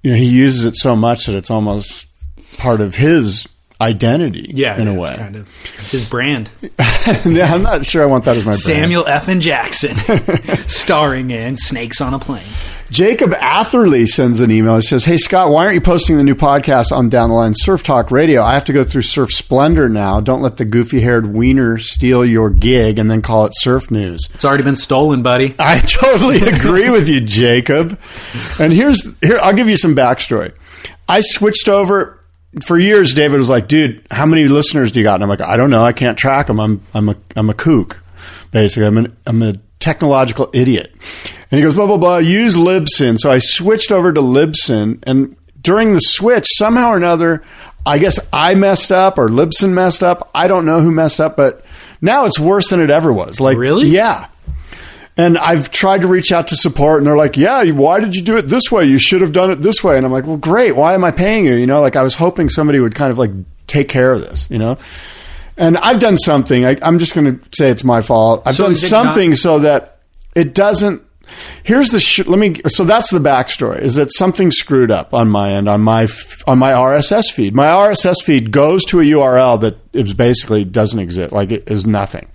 you 0.02 0.10
know, 0.10 0.16
he 0.16 0.26
uses 0.26 0.64
it 0.64 0.76
so 0.76 0.96
much 0.96 1.26
that 1.26 1.36
it's 1.36 1.50
almost 1.50 2.06
part 2.56 2.80
of 2.80 2.94
his 2.94 3.46
identity. 3.80 4.50
yeah, 4.54 4.80
in 4.80 4.88
a 4.88 4.94
way. 4.94 5.14
kind 5.16 5.36
of 5.36 5.48
it's 5.78 5.92
his 5.92 6.08
brand. 6.08 6.50
yeah, 7.24 7.52
I'm 7.52 7.62
not 7.62 7.84
sure 7.86 8.02
I 8.02 8.06
want 8.06 8.24
that 8.24 8.36
as 8.36 8.44
my 8.44 8.50
brand. 8.50 8.60
Samuel 8.60 9.06
F. 9.06 9.28
and 9.28 9.40
Jackson, 9.40 9.96
starring 10.68 11.30
in 11.30 11.56
Snakes 11.56 12.00
on 12.00 12.14
a 12.14 12.18
Plane. 12.18 12.46
Jacob 12.90 13.32
Atherley 13.34 14.06
sends 14.06 14.38
an 14.38 14.50
email. 14.50 14.76
He 14.76 14.82
says, 14.82 15.04
Hey, 15.04 15.16
Scott, 15.16 15.50
why 15.50 15.64
aren't 15.64 15.74
you 15.74 15.80
posting 15.80 16.18
the 16.18 16.22
new 16.22 16.36
podcast 16.36 16.92
on 16.92 17.08
Down 17.08 17.30
the 17.30 17.34
Line 17.34 17.52
Surf 17.54 17.82
Talk 17.82 18.12
Radio? 18.12 18.42
I 18.42 18.54
have 18.54 18.64
to 18.66 18.72
go 18.72 18.84
through 18.84 19.02
Surf 19.02 19.30
Splendor 19.32 19.88
now. 19.88 20.20
Don't 20.20 20.40
let 20.40 20.56
the 20.56 20.64
goofy 20.64 21.00
haired 21.00 21.26
wiener 21.26 21.78
steal 21.78 22.24
your 22.24 22.48
gig 22.48 23.00
and 23.00 23.10
then 23.10 23.22
call 23.22 23.44
it 23.44 23.52
Surf 23.56 23.90
News. 23.90 24.20
It's 24.34 24.44
already 24.44 24.62
been 24.62 24.76
stolen, 24.76 25.22
buddy. 25.22 25.54
I 25.58 25.80
totally 25.80 26.40
agree 26.42 26.88
with 26.90 27.08
you, 27.08 27.20
Jacob. 27.22 27.98
And 28.60 28.72
here's 28.72 29.02
here 29.18 29.38
I'll 29.42 29.54
give 29.54 29.68
you 29.68 29.76
some 29.76 29.96
backstory. 29.96 30.52
I 31.08 31.20
switched 31.22 31.68
over 31.68 32.15
for 32.64 32.78
years. 32.78 33.14
David 33.14 33.38
was 33.38 33.50
like, 33.50 33.68
"Dude, 33.68 34.06
how 34.10 34.26
many 34.26 34.46
listeners 34.48 34.92
do 34.92 35.00
you 35.00 35.04
got?" 35.04 35.14
And 35.14 35.22
I'm 35.24 35.28
like, 35.28 35.40
"I 35.40 35.56
don't 35.56 35.70
know. 35.70 35.84
I 35.84 35.92
can't 35.92 36.18
track 36.18 36.46
them. 36.46 36.60
I'm 36.60 36.80
I'm 36.94 37.08
a 37.08 37.16
I'm 37.36 37.50
a 37.50 37.54
kook. 37.54 38.02
Basically, 38.50 38.86
I'm 38.86 38.98
an 38.98 39.16
I'm 39.26 39.42
a 39.42 39.54
technological 39.80 40.50
idiot." 40.52 40.92
And 41.50 41.58
he 41.58 41.62
goes, 41.62 41.74
"Blah 41.74 41.86
blah 41.86 41.98
blah. 41.98 42.16
Use 42.18 42.56
Libsyn." 42.56 43.18
So 43.18 43.30
I 43.30 43.38
switched 43.38 43.92
over 43.92 44.12
to 44.12 44.20
Libsyn, 44.20 45.02
and 45.06 45.36
during 45.60 45.94
the 45.94 46.00
switch, 46.00 46.46
somehow 46.56 46.90
or 46.90 46.96
another, 46.96 47.42
I 47.84 47.98
guess 47.98 48.18
I 48.32 48.54
messed 48.54 48.90
up 48.92 49.18
or 49.18 49.28
Libsyn 49.28 49.72
messed 49.72 50.02
up. 50.02 50.30
I 50.34 50.48
don't 50.48 50.64
know 50.66 50.80
who 50.80 50.90
messed 50.90 51.20
up, 51.20 51.36
but 51.36 51.64
now 52.00 52.24
it's 52.24 52.38
worse 52.38 52.70
than 52.70 52.80
it 52.80 52.90
ever 52.90 53.12
was. 53.12 53.40
Like, 53.40 53.56
Really? 53.56 53.88
Yeah. 53.88 54.26
And 55.18 55.38
I've 55.38 55.70
tried 55.70 56.02
to 56.02 56.08
reach 56.08 56.30
out 56.30 56.48
to 56.48 56.56
support, 56.56 56.98
and 56.98 57.06
they're 57.06 57.16
like, 57.16 57.38
"Yeah, 57.38 57.64
why 57.70 58.00
did 58.00 58.14
you 58.14 58.20
do 58.22 58.36
it 58.36 58.48
this 58.48 58.70
way? 58.70 58.84
You 58.84 58.98
should 58.98 59.22
have 59.22 59.32
done 59.32 59.50
it 59.50 59.62
this 59.62 59.82
way." 59.82 59.96
And 59.96 60.04
I'm 60.04 60.12
like, 60.12 60.26
"Well, 60.26 60.36
great. 60.36 60.76
Why 60.76 60.92
am 60.92 61.04
I 61.04 61.10
paying 61.10 61.46
you?" 61.46 61.54
You 61.54 61.66
know, 61.66 61.80
like 61.80 61.96
I 61.96 62.02
was 62.02 62.14
hoping 62.16 62.50
somebody 62.50 62.80
would 62.80 62.94
kind 62.94 63.10
of 63.10 63.16
like 63.18 63.30
take 63.66 63.88
care 63.88 64.12
of 64.12 64.20
this. 64.20 64.46
You 64.50 64.58
know, 64.58 64.76
and 65.56 65.78
I've 65.78 66.00
done 66.00 66.18
something. 66.18 66.66
I, 66.66 66.76
I'm 66.82 66.98
just 66.98 67.14
going 67.14 67.38
to 67.38 67.48
say 67.56 67.70
it's 67.70 67.82
my 67.84 68.02
fault. 68.02 68.42
I've 68.44 68.56
So 68.56 68.64
done 68.64 68.74
something 68.76 69.34
so 69.34 69.58
that 69.60 70.00
it 70.34 70.54
doesn't. 70.54 71.02
Here's 71.62 71.88
the 71.88 71.98
sh- 71.98 72.26
let 72.26 72.38
me. 72.38 72.60
So 72.68 72.84
that's 72.84 73.10
the 73.10 73.18
backstory. 73.18 73.80
Is 73.80 73.94
that 73.94 74.12
something 74.12 74.50
screwed 74.50 74.90
up 74.90 75.14
on 75.14 75.30
my 75.30 75.52
end 75.52 75.66
on 75.66 75.80
my 75.80 76.02
f- 76.04 76.42
on 76.46 76.58
my 76.58 76.72
RSS 76.72 77.32
feed? 77.32 77.54
My 77.54 77.66
RSS 77.68 78.22
feed 78.22 78.50
goes 78.52 78.84
to 78.84 79.00
a 79.00 79.04
URL 79.04 79.60
that 79.62 79.78
is 79.94 80.12
basically 80.12 80.64
doesn't 80.64 80.98
exist. 81.00 81.32
Like 81.32 81.50
it 81.52 81.70
is 81.70 81.86
nothing. 81.86 82.28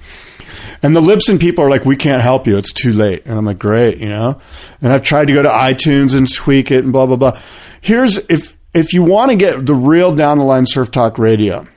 And 0.84 0.96
the 0.96 1.02
Libsyn 1.02 1.40
people 1.40 1.64
are 1.64 1.70
like, 1.70 1.86
we 1.86 1.96
can't 1.96 2.22
help 2.22 2.48
you. 2.48 2.58
It's 2.58 2.74
too 2.74 2.94
late. 2.94 3.26
And 3.26 3.38
I'm 3.38 3.46
like, 3.46 3.60
great, 3.60 3.98
you 3.98 4.10
know. 4.10 4.40
And 4.82 4.92
I've 4.92 5.04
tried 5.04 5.28
to 5.28 5.34
go 5.34 5.44
to 5.44 5.50
iTunes 5.50 6.16
and 6.16 6.32
tweak 6.32 6.72
it 6.72 6.84
and 6.84 6.92
blah 6.92 7.06
blah 7.06 7.16
blah. 7.16 7.40
Here's 7.82 8.18
if 8.30 8.58
if 8.74 8.94
you 8.94 9.04
want 9.04 9.32
to 9.32 9.38
get 9.38 9.66
the 9.66 9.76
real 9.76 10.16
down 10.16 10.38
the 10.38 10.44
line 10.44 10.66
surf 10.66 10.92
talk 10.92 11.18
radio 11.18 11.68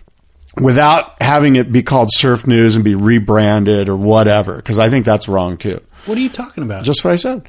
without 0.56 1.20
having 1.20 1.56
it 1.56 1.72
be 1.72 1.82
called 1.82 2.08
Surf 2.12 2.46
News 2.46 2.76
and 2.76 2.84
be 2.84 2.94
rebranded 2.94 3.88
or 3.88 3.96
whatever, 3.96 4.56
because 4.56 4.78
I 4.78 4.88
think 4.88 5.04
that's 5.04 5.28
wrong 5.28 5.56
too. 5.56 5.80
What 6.06 6.18
are 6.18 6.20
you 6.20 6.28
talking 6.28 6.62
about? 6.62 6.84
Just 6.84 7.04
what 7.04 7.12
I 7.12 7.16
said. 7.16 7.46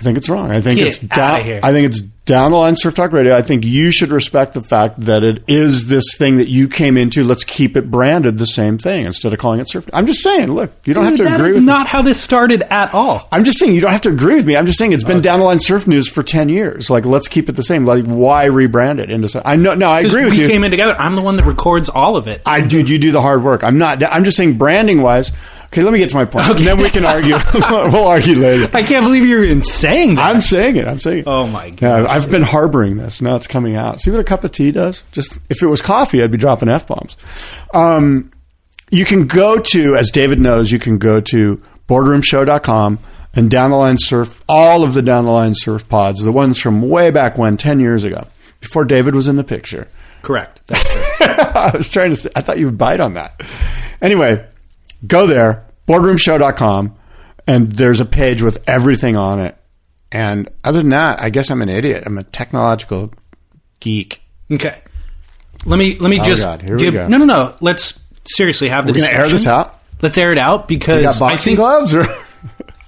I 0.00 0.02
think 0.02 0.16
it's 0.16 0.30
wrong. 0.30 0.50
I 0.50 0.62
think 0.62 0.78
Get 0.78 0.86
it's 0.86 0.98
down. 0.98 1.44
here. 1.44 1.60
I 1.62 1.72
think 1.72 1.88
it's 1.88 2.00
down 2.00 2.52
the 2.52 2.56
line 2.56 2.74
surf 2.74 2.94
talk 2.94 3.12
radio. 3.12 3.36
I 3.36 3.42
think 3.42 3.66
you 3.66 3.90
should 3.90 4.10
respect 4.10 4.54
the 4.54 4.62
fact 4.62 4.98
that 5.00 5.22
it 5.22 5.42
is 5.46 5.88
this 5.88 6.16
thing 6.16 6.36
that 6.38 6.48
you 6.48 6.68
came 6.68 6.96
into. 6.96 7.22
Let's 7.22 7.44
keep 7.44 7.76
it 7.76 7.90
branded 7.90 8.38
the 8.38 8.46
same 8.46 8.78
thing 8.78 9.04
instead 9.04 9.34
of 9.34 9.38
calling 9.38 9.60
it 9.60 9.68
surf. 9.68 9.86
I'm 9.92 10.06
just 10.06 10.22
saying. 10.22 10.52
Look, 10.52 10.72
you 10.86 10.94
don't 10.94 11.04
have 11.04 11.16
to 11.18 11.34
agree 11.34 11.48
is 11.50 11.54
with 11.56 11.62
me. 11.64 11.66
not 11.66 11.86
how 11.86 12.00
this 12.00 12.18
started 12.18 12.62
at 12.62 12.94
all. 12.94 13.28
I'm 13.30 13.44
just 13.44 13.58
saying 13.58 13.74
you 13.74 13.82
don't 13.82 13.92
have 13.92 14.00
to 14.02 14.08
agree 14.10 14.36
with 14.36 14.46
me. 14.46 14.56
I'm 14.56 14.64
just 14.64 14.78
saying 14.78 14.92
it's 14.92 15.04
been 15.04 15.20
down 15.20 15.38
the 15.40 15.44
line 15.44 15.60
surf 15.60 15.86
news 15.86 16.08
for 16.08 16.22
ten 16.22 16.48
years. 16.48 16.88
Like 16.88 17.04
let's 17.04 17.28
keep 17.28 17.50
it 17.50 17.56
the 17.56 17.62
same. 17.62 17.84
Like 17.84 18.06
why 18.06 18.46
rebrand 18.46 19.00
it 19.00 19.10
into? 19.10 19.42
I 19.44 19.56
know. 19.56 19.74
No, 19.74 19.90
I 19.90 20.00
agree 20.00 20.24
with 20.24 20.32
we 20.32 20.40
you. 20.42 20.48
came 20.48 20.64
in 20.64 20.70
together. 20.70 20.94
I'm 20.98 21.16
the 21.16 21.22
one 21.22 21.36
that 21.36 21.44
records 21.44 21.90
all 21.90 22.16
of 22.16 22.26
it. 22.26 22.40
I 22.46 22.62
dude, 22.62 22.88
you 22.88 22.98
do 22.98 23.12
the 23.12 23.20
hard 23.20 23.44
work. 23.44 23.62
I'm 23.64 23.76
not. 23.76 24.02
I'm 24.02 24.24
just 24.24 24.38
saying 24.38 24.56
branding 24.56 25.02
wise. 25.02 25.32
Okay, 25.72 25.84
let 25.84 25.92
me 25.92 26.00
get 26.00 26.08
to 26.10 26.16
my 26.16 26.24
point, 26.24 26.48
and 26.48 26.66
then 26.66 26.78
we 26.78 26.90
can 26.90 27.04
argue. 27.04 27.36
we'll 27.70 28.08
argue 28.08 28.34
later. 28.34 28.68
I 28.76 28.82
can't 28.82 29.04
believe 29.04 29.24
you're 29.24 29.44
even 29.44 29.62
saying 29.62 30.16
that. 30.16 30.34
I'm 30.34 30.40
saying 30.40 30.74
it. 30.74 30.88
I'm 30.88 30.98
saying 30.98 31.20
it. 31.20 31.24
Oh, 31.28 31.46
my 31.46 31.72
Yeah, 31.80 32.06
I've 32.08 32.28
been 32.28 32.42
harboring 32.42 32.96
this. 32.96 33.22
Now 33.22 33.36
it's 33.36 33.46
coming 33.46 33.76
out. 33.76 34.00
See 34.00 34.10
what 34.10 34.18
a 34.18 34.24
cup 34.24 34.42
of 34.42 34.50
tea 34.50 34.72
does? 34.72 35.04
Just 35.12 35.38
if 35.48 35.62
it 35.62 35.66
was 35.66 35.80
coffee, 35.80 36.24
I'd 36.24 36.32
be 36.32 36.38
dropping 36.38 36.68
f 36.68 36.88
bombs. 36.88 37.16
Um, 37.72 38.32
you 38.90 39.04
can 39.04 39.28
go 39.28 39.58
to, 39.58 39.94
as 39.94 40.10
David 40.10 40.40
knows, 40.40 40.72
you 40.72 40.80
can 40.80 40.98
go 40.98 41.20
to 41.20 41.62
boardroomshow.com 41.88 42.98
and 43.34 43.48
down 43.48 43.70
the 43.70 43.76
line 43.76 43.96
surf 43.96 44.42
all 44.48 44.82
of 44.82 44.94
the 44.94 45.02
down 45.02 45.24
the 45.24 45.30
line 45.30 45.54
surf 45.54 45.88
pods, 45.88 46.20
the 46.20 46.32
ones 46.32 46.58
from 46.58 46.82
way 46.82 47.12
back 47.12 47.38
when, 47.38 47.56
ten 47.56 47.78
years 47.78 48.02
ago, 48.02 48.26
before 48.60 48.84
David 48.84 49.14
was 49.14 49.28
in 49.28 49.36
the 49.36 49.44
picture. 49.44 49.86
Correct. 50.22 50.62
That's 50.66 50.82
true. 50.82 51.26
I 51.28 51.70
was 51.76 51.88
trying 51.88 52.10
to 52.10 52.16
say, 52.16 52.30
I 52.34 52.40
thought 52.40 52.58
you 52.58 52.66
would 52.66 52.78
bite 52.78 52.98
on 52.98 53.14
that. 53.14 53.40
Anyway, 54.02 54.44
go 55.06 55.26
there, 55.26 55.66
boardroomshow.com, 55.88 56.96
and 57.46 57.72
there's 57.72 58.00
a 58.00 58.04
page 58.04 58.42
with 58.42 58.62
everything 58.68 59.16
on 59.16 59.40
it. 59.40 59.56
And 60.12 60.48
other 60.64 60.78
than 60.80 60.90
that, 60.90 61.20
I 61.20 61.30
guess 61.30 61.50
I'm 61.50 61.62
an 61.62 61.68
idiot. 61.68 62.02
I'm 62.06 62.18
a 62.18 62.24
technological 62.24 63.12
geek. 63.80 64.20
okay. 64.50 64.78
Let 65.66 65.78
me 65.78 65.98
let 65.98 66.08
me 66.08 66.18
Oh, 66.20 66.24
just 66.24 66.42
God, 66.42 66.60
give 66.78 66.94
go. 66.94 67.06
no 67.06 67.18
no 67.18 67.26
no. 67.26 67.54
Let's 67.60 67.98
seriously 68.24 68.68
have 68.70 68.86
the 68.86 68.92
We're 68.92 69.00
going 69.00 69.10
to 69.10 69.16
air 69.18 69.28
this 69.28 69.46
out? 69.46 69.78
Let's 70.00 70.16
air 70.16 70.32
it 70.32 70.38
out 70.38 70.62
You 70.70 70.78
because 70.78 71.02
got 71.02 71.16
I 71.16 71.32
boxing 71.34 71.50
think 71.50 71.58
gloves? 71.58 71.92
Or? 71.94 72.06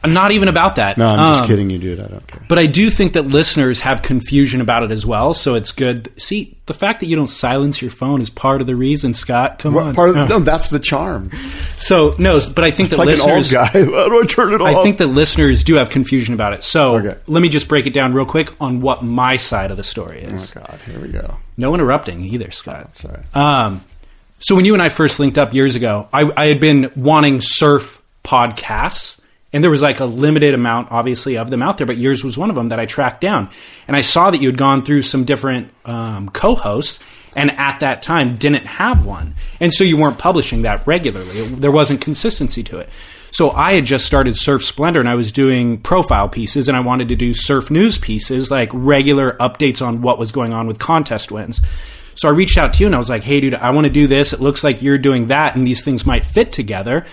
Not 0.04 0.32
even 0.32 0.48
about 0.48 0.76
that. 0.76 0.98
No, 0.98 1.06
I'm 1.08 1.30
just 1.32 1.42
Um, 1.42 1.46
kidding 1.46 1.70
you, 1.70 1.78
dude. 1.78 2.00
I 2.00 2.06
don't 2.06 2.26
care. 2.26 2.42
But 2.48 2.58
I 2.58 2.66
do 2.66 2.90
think 2.90 3.12
that 3.12 3.26
listeners 3.28 3.80
have 3.80 4.02
confusion 4.02 4.60
about 4.60 4.82
it 4.82 4.90
as 4.90 5.06
well. 5.06 5.32
So 5.34 5.54
it's 5.54 5.70
good. 5.72 6.08
See, 6.20 6.56
the 6.66 6.74
fact 6.74 7.00
that 7.00 7.06
you 7.06 7.16
don't 7.16 7.28
silence 7.30 7.80
your 7.80 7.90
phone 7.90 8.20
is 8.20 8.28
part 8.30 8.60
of 8.60 8.66
the 8.66 8.74
reason, 8.76 9.14
Scott. 9.14 9.58
Come 9.58 9.76
on. 9.76 9.94
Part 9.94 10.10
of, 10.10 10.28
no, 10.28 10.38
that's 10.40 10.70
the 10.70 10.78
charm. 10.78 11.30
So 11.78 12.14
no, 12.18 12.40
but 12.54 12.64
I 12.64 12.70
think 12.70 12.88
It's 12.88 12.96
that 12.96 13.06
like 13.06 13.14
an 13.16 13.20
old 13.22 13.38
listeners. 13.38 13.52
guy. 13.52 13.66
How 13.84 14.08
do 14.08 14.20
I 14.22 14.26
turn 14.26 14.52
it 14.54 14.60
off? 14.60 14.68
I 14.76 14.82
think 14.82 14.98
that 14.98 15.06
listeners 15.08 15.62
do 15.64 15.74
have 15.74 15.90
confusion 15.90 16.34
about 16.34 16.52
it. 16.52 16.64
So 16.64 16.96
Okay. 16.96 17.16
let 17.26 17.40
me 17.40 17.48
just 17.48 17.68
break 17.68 17.86
it 17.86 17.92
down 17.92 18.12
real 18.12 18.26
quick 18.26 18.50
on 18.60 18.80
what 18.80 19.02
my 19.04 19.36
side 19.36 19.70
of 19.70 19.76
the 19.76 19.84
story 19.84 20.20
is. 20.22 20.52
Oh, 20.56 20.60
God. 20.60 20.80
Here 20.86 21.00
we 21.00 21.08
go. 21.08 21.36
No 21.56 21.74
interrupting 21.74 22.22
either, 22.24 22.50
Scott. 22.50 22.96
Sorry. 22.98 23.20
Um, 23.34 23.82
so 24.40 24.56
when 24.56 24.64
you 24.64 24.72
and 24.74 24.82
I 24.82 24.88
first 24.88 25.20
linked 25.20 25.38
up 25.38 25.54
years 25.54 25.76
ago, 25.76 26.08
I, 26.12 26.28
I 26.36 26.46
had 26.46 26.58
been 26.58 26.90
wanting 26.96 27.40
surf 27.40 28.02
podcasts, 28.24 29.20
and 29.52 29.62
there 29.62 29.70
was 29.70 29.82
like 29.82 30.00
a 30.00 30.04
limited 30.04 30.54
amount, 30.54 30.90
obviously, 30.90 31.36
of 31.36 31.50
them 31.50 31.62
out 31.62 31.78
there. 31.78 31.86
But 31.86 31.98
yours 31.98 32.24
was 32.24 32.38
one 32.38 32.50
of 32.50 32.56
them 32.56 32.70
that 32.70 32.80
I 32.80 32.86
tracked 32.86 33.20
down, 33.20 33.50
and 33.86 33.96
I 33.96 34.00
saw 34.00 34.30
that 34.30 34.40
you 34.40 34.48
had 34.48 34.58
gone 34.58 34.82
through 34.82 35.02
some 35.02 35.24
different 35.24 35.70
um, 35.84 36.28
co-hosts, 36.30 37.02
and 37.34 37.50
at 37.52 37.80
that 37.80 38.02
time 38.02 38.36
didn't 38.36 38.66
have 38.66 39.04
one, 39.04 39.34
and 39.60 39.72
so 39.72 39.84
you 39.84 39.96
weren't 39.96 40.18
publishing 40.18 40.62
that 40.62 40.86
regularly. 40.86 41.46
There 41.46 41.72
wasn't 41.72 42.00
consistency 42.00 42.62
to 42.64 42.78
it. 42.78 42.88
So 43.32 43.50
I 43.50 43.72
had 43.72 43.86
just 43.86 44.04
started 44.04 44.36
Surf 44.36 44.62
Splendor 44.62 45.00
and 45.00 45.08
I 45.08 45.14
was 45.14 45.32
doing 45.32 45.78
profile 45.80 46.28
pieces 46.28 46.68
and 46.68 46.76
I 46.76 46.80
wanted 46.80 47.08
to 47.08 47.16
do 47.16 47.32
surf 47.32 47.70
news 47.70 47.96
pieces, 47.96 48.50
like 48.50 48.68
regular 48.74 49.38
updates 49.40 49.80
on 49.80 50.02
what 50.02 50.18
was 50.18 50.32
going 50.32 50.52
on 50.52 50.66
with 50.66 50.78
contest 50.78 51.32
wins. 51.32 51.58
So 52.14 52.28
I 52.28 52.32
reached 52.32 52.58
out 52.58 52.74
to 52.74 52.80
you 52.80 52.86
and 52.86 52.94
I 52.94 52.98
was 52.98 53.08
like, 53.08 53.22
hey, 53.22 53.40
dude, 53.40 53.54
I 53.54 53.70
want 53.70 53.86
to 53.86 53.92
do 53.92 54.06
this. 54.06 54.34
It 54.34 54.40
looks 54.40 54.62
like 54.62 54.82
you're 54.82 54.98
doing 54.98 55.28
that 55.28 55.56
and 55.56 55.66
these 55.66 55.82
things 55.82 56.04
might 56.04 56.26
fit 56.26 56.52
together. 56.52 57.06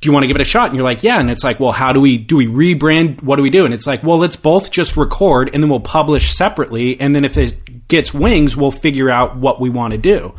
Do 0.00 0.08
you 0.08 0.12
want 0.12 0.22
to 0.24 0.28
give 0.28 0.36
it 0.36 0.42
a 0.42 0.44
shot? 0.44 0.68
And 0.68 0.76
you're 0.76 0.84
like, 0.84 1.02
yeah. 1.02 1.18
And 1.18 1.30
it's 1.30 1.42
like, 1.42 1.58
well, 1.58 1.72
how 1.72 1.92
do 1.92 2.00
we, 2.00 2.18
do 2.18 2.36
we 2.36 2.46
rebrand? 2.46 3.22
What 3.22 3.36
do 3.36 3.42
we 3.42 3.50
do? 3.50 3.64
And 3.64 3.74
it's 3.74 3.86
like, 3.86 4.02
well, 4.02 4.18
let's 4.18 4.36
both 4.36 4.70
just 4.70 4.96
record 4.96 5.50
and 5.52 5.62
then 5.62 5.68
we'll 5.68 5.80
publish 5.80 6.32
separately. 6.32 7.00
And 7.00 7.14
then 7.14 7.24
if 7.24 7.36
it 7.36 7.88
gets 7.88 8.14
wings, 8.14 8.56
we'll 8.56 8.70
figure 8.70 9.10
out 9.10 9.36
what 9.36 9.60
we 9.60 9.70
want 9.70 9.92
to 9.92 9.98
do. 9.98 10.34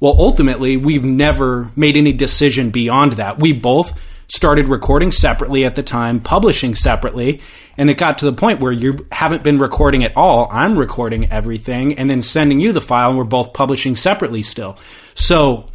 Well, 0.00 0.14
ultimately, 0.18 0.76
we've 0.76 1.04
never 1.04 1.72
made 1.74 1.96
any 1.96 2.12
decision 2.12 2.70
beyond 2.70 3.14
that. 3.14 3.40
We 3.40 3.52
both 3.52 3.98
started 4.28 4.68
recording 4.68 5.10
separately 5.10 5.64
at 5.64 5.74
the 5.74 5.82
time, 5.82 6.20
publishing 6.20 6.74
separately, 6.74 7.40
and 7.78 7.88
it 7.88 7.94
got 7.94 8.18
to 8.18 8.26
the 8.26 8.32
point 8.32 8.60
where 8.60 8.72
you 8.72 9.06
haven't 9.10 9.42
been 9.42 9.58
recording 9.58 10.04
at 10.04 10.16
all. 10.16 10.48
I'm 10.52 10.78
recording 10.78 11.32
everything 11.32 11.98
and 11.98 12.10
then 12.10 12.20
sending 12.20 12.60
you 12.60 12.72
the 12.72 12.80
file, 12.80 13.08
and 13.08 13.18
we're 13.18 13.24
both 13.24 13.54
publishing 13.54 13.96
separately 13.96 14.42
still. 14.42 14.76
So 15.14 15.66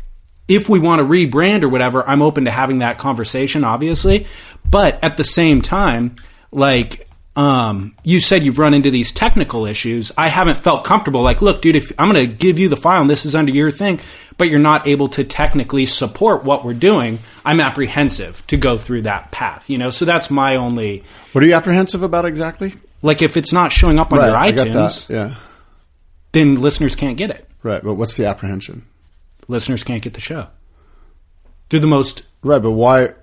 if 0.48 0.70
we 0.70 0.80
want 0.80 1.00
to 1.00 1.06
rebrand 1.06 1.64
or 1.64 1.70
whatever, 1.70 2.08
I'm 2.08 2.22
open 2.22 2.46
to 2.46 2.52
having 2.52 2.80
that 2.80 2.98
conversation, 2.98 3.64
obviously. 3.64 4.28
But 4.70 5.04
at 5.04 5.18
the 5.18 5.24
same 5.24 5.62
time, 5.62 6.18
like 6.52 7.08
um, 7.36 7.96
you 8.04 8.20
said, 8.20 8.44
you've 8.44 8.60
run 8.60 8.74
into 8.74 8.92
these 8.92 9.12
technical 9.12 9.66
issues. 9.66 10.12
I 10.18 10.28
haven't 10.28 10.60
felt 10.60 10.84
comfortable. 10.84 11.22
Like, 11.22 11.42
look, 11.42 11.62
dude, 11.62 11.76
if 11.76 11.92
I'm 11.98 12.12
going 12.12 12.28
to 12.28 12.34
give 12.34 12.60
you 12.60 12.70
the 12.70 12.78
file 12.78 13.02
and 13.02 13.10
this 13.10 13.26
is 13.26 13.34
under 13.36 13.52
your 13.52 13.72
thing, 13.72 14.02
but 14.38 14.50
you're 14.50 14.60
not 14.60 14.88
able 14.88 15.08
to 15.10 15.24
technically 15.24 15.86
support 15.86 16.44
what 16.44 16.64
we're 16.64 16.74
doing, 16.74 17.20
I'm 17.44 17.60
apprehensive 17.60 18.46
to 18.48 18.58
go 18.58 18.78
through 18.78 19.04
that 19.04 19.32
path. 19.32 19.68
You 19.70 19.80
know, 19.80 19.90
so 19.90 20.06
that's 20.06 20.30
my 20.30 20.58
only 20.58 21.04
What 21.32 21.44
are 21.44 21.48
you 21.48 21.56
apprehensive 21.56 22.04
about 22.04 22.26
exactly? 22.26 22.74
like. 23.02 23.22
If 23.22 23.36
it's 23.36 23.52
not 23.52 23.72
showing 23.72 23.98
up 23.98 24.14
on 24.14 24.20
your 24.20 24.38
I 24.38 24.52
got 24.52 24.68
iTunes. 24.68 25.10
Yeah. 25.10 25.36
then 26.34 26.62
listeners 26.62 26.96
can't 26.96 27.18
get 27.18 27.32
it. 27.32 27.48
Right. 27.64 27.84
But 27.84 27.96
what's 27.96 28.16
the 28.16 28.26
apprehension? 28.26 28.86
Listeners 29.54 29.84
can't 29.84 30.02
get 30.02 30.14
the 30.16 30.20
show. 30.22 30.48
They're 31.70 31.80
the 31.80 31.88
most 31.88 32.24
Right. 32.44 32.62
But 32.62 32.72
why? 32.72 33.14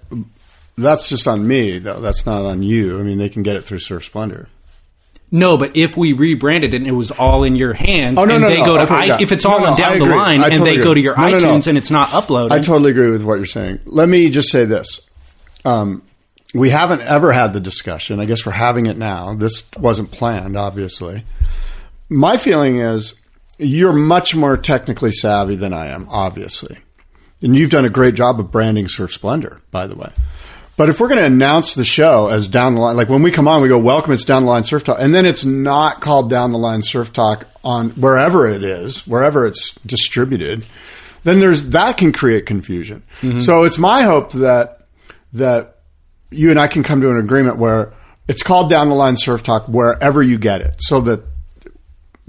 That's 0.79 1.09
just 1.11 1.29
on 1.29 1.47
me, 1.47 1.79
though. 1.79 2.01
That's 2.01 2.25
not 2.25 2.47
on 2.47 2.63
you. 2.63 2.99
I 2.99 3.03
mean, 3.03 3.19
they 3.19 3.29
can 3.29 3.43
get 3.43 3.57
it 3.57 3.63
through 3.65 3.81
Surf 3.81 4.05
Splendor. 4.07 4.49
No, 5.31 5.57
but 5.59 5.77
if 5.77 5.97
we 5.97 6.13
rebranded 6.15 6.73
it 6.73 6.79
and 6.79 6.87
it 6.87 6.93
was 6.93 7.11
all 7.11 7.45
in 7.45 7.55
your 7.55 7.73
hands, 7.75 8.19
Oh, 8.19 8.25
no, 8.25 8.35
and 8.37 8.43
no, 8.43 8.49
they 8.49 8.61
no. 8.61 8.65
go 8.67 8.77
to 8.79 8.83
Okay, 8.85 8.95
i- 8.95 9.05
yeah. 9.05 9.19
if 9.21 9.31
it's 9.31 9.45
all 9.45 9.61
no, 9.61 9.67
on 9.67 9.77
down 9.79 9.99
the 9.99 10.07
line 10.07 10.41
I 10.41 10.45
and 10.47 10.53
totally 10.55 10.77
they 10.79 10.83
go 10.83 10.95
to 10.95 11.01
your 11.01 11.15
iTunes 11.15 11.67
and 11.69 11.77
it's 11.79 11.91
not 11.91 12.09
uploaded, 12.09 12.51
I 12.51 12.59
totally 12.61 12.91
agree 12.93 13.11
with 13.11 13.23
what 13.23 13.35
you're 13.37 13.47
saying. 13.47 13.81
Let 13.85 14.09
me 14.09 14.29
just 14.31 14.51
say 14.51 14.65
this. 14.65 15.07
Um, 15.65 16.03
we 16.55 16.71
haven't 16.71 17.03
ever 17.03 17.31
had 17.31 17.53
the 17.53 17.61
discussion. 17.61 18.19
I 18.21 18.25
guess 18.25 18.45
we're 18.47 18.53
having 18.53 18.87
it 18.87 18.97
now. 18.97 19.35
This 19.35 19.69
wasn't 19.79 20.11
planned, 20.11 20.57
obviously. 20.57 21.25
My 22.09 22.37
feeling 22.39 22.79
is 22.79 23.21
you're 23.61 23.93
much 23.93 24.35
more 24.35 24.57
technically 24.57 25.13
savvy 25.13 25.57
than 25.57 25.73
I 25.73 25.87
am, 25.87 26.07
obviously. 26.11 26.79
And 27.43 27.57
you've 27.57 27.71
done 27.71 27.85
a 27.85 27.91
great 27.91 28.15
job 28.15 28.41
of 28.41 28.51
branding 28.51 28.89
Surf 28.89 29.13
Splendor, 29.13 29.61
by 29.71 29.87
the 29.87 29.97
way. 29.97 30.13
But 30.81 30.89
if 30.89 30.99
we're 30.99 31.09
going 31.09 31.21
to 31.21 31.27
announce 31.27 31.75
the 31.75 31.85
show 31.85 32.29
as 32.29 32.49
down 32.49 32.75
the 32.75 32.81
line, 32.81 32.97
like 32.97 33.11
when 33.11 33.23
we 33.23 33.31
come 33.31 33.47
on, 33.47 33.61
we 33.61 33.69
go, 33.69 33.79
welcome, 33.79 34.15
it's 34.15 34.25
down 34.25 34.45
the 34.45 34.49
line 34.49 34.65
surf 34.65 34.83
talk. 34.83 34.97
And 34.99 35.15
then 35.15 35.27
it's 35.27 35.45
not 35.45 36.01
called 36.01 36.31
down 36.31 36.53
the 36.53 36.59
line 36.59 36.81
surf 36.81 37.13
talk 37.13 37.47
on 37.63 37.91
wherever 37.91 38.49
it 38.49 38.63
is, 38.63 39.07
wherever 39.07 39.47
it's 39.47 39.75
distributed, 39.85 40.65
then 41.23 41.39
there's, 41.39 41.69
that 41.71 41.99
can 41.99 42.13
create 42.13 42.47
confusion. 42.47 43.03
Mm-hmm. 43.21 43.41
So 43.41 43.65
it's 43.65 43.77
my 43.77 44.05
hope 44.05 44.33
that, 44.33 44.87
that 45.35 45.81
you 46.31 46.49
and 46.49 46.59
I 46.59 46.67
can 46.67 46.83
come 46.83 47.03
to 47.03 47.11
an 47.11 47.19
agreement 47.19 47.59
where 47.59 47.93
it's 48.27 48.43
called 48.43 48.71
down 48.71 48.89
the 48.89 48.95
line 48.95 49.17
surf 49.17 49.43
talk 49.43 49.69
wherever 49.69 50.23
you 50.23 50.39
get 50.39 50.63
it. 50.63 50.77
So 50.79 51.03
that 51.03 51.23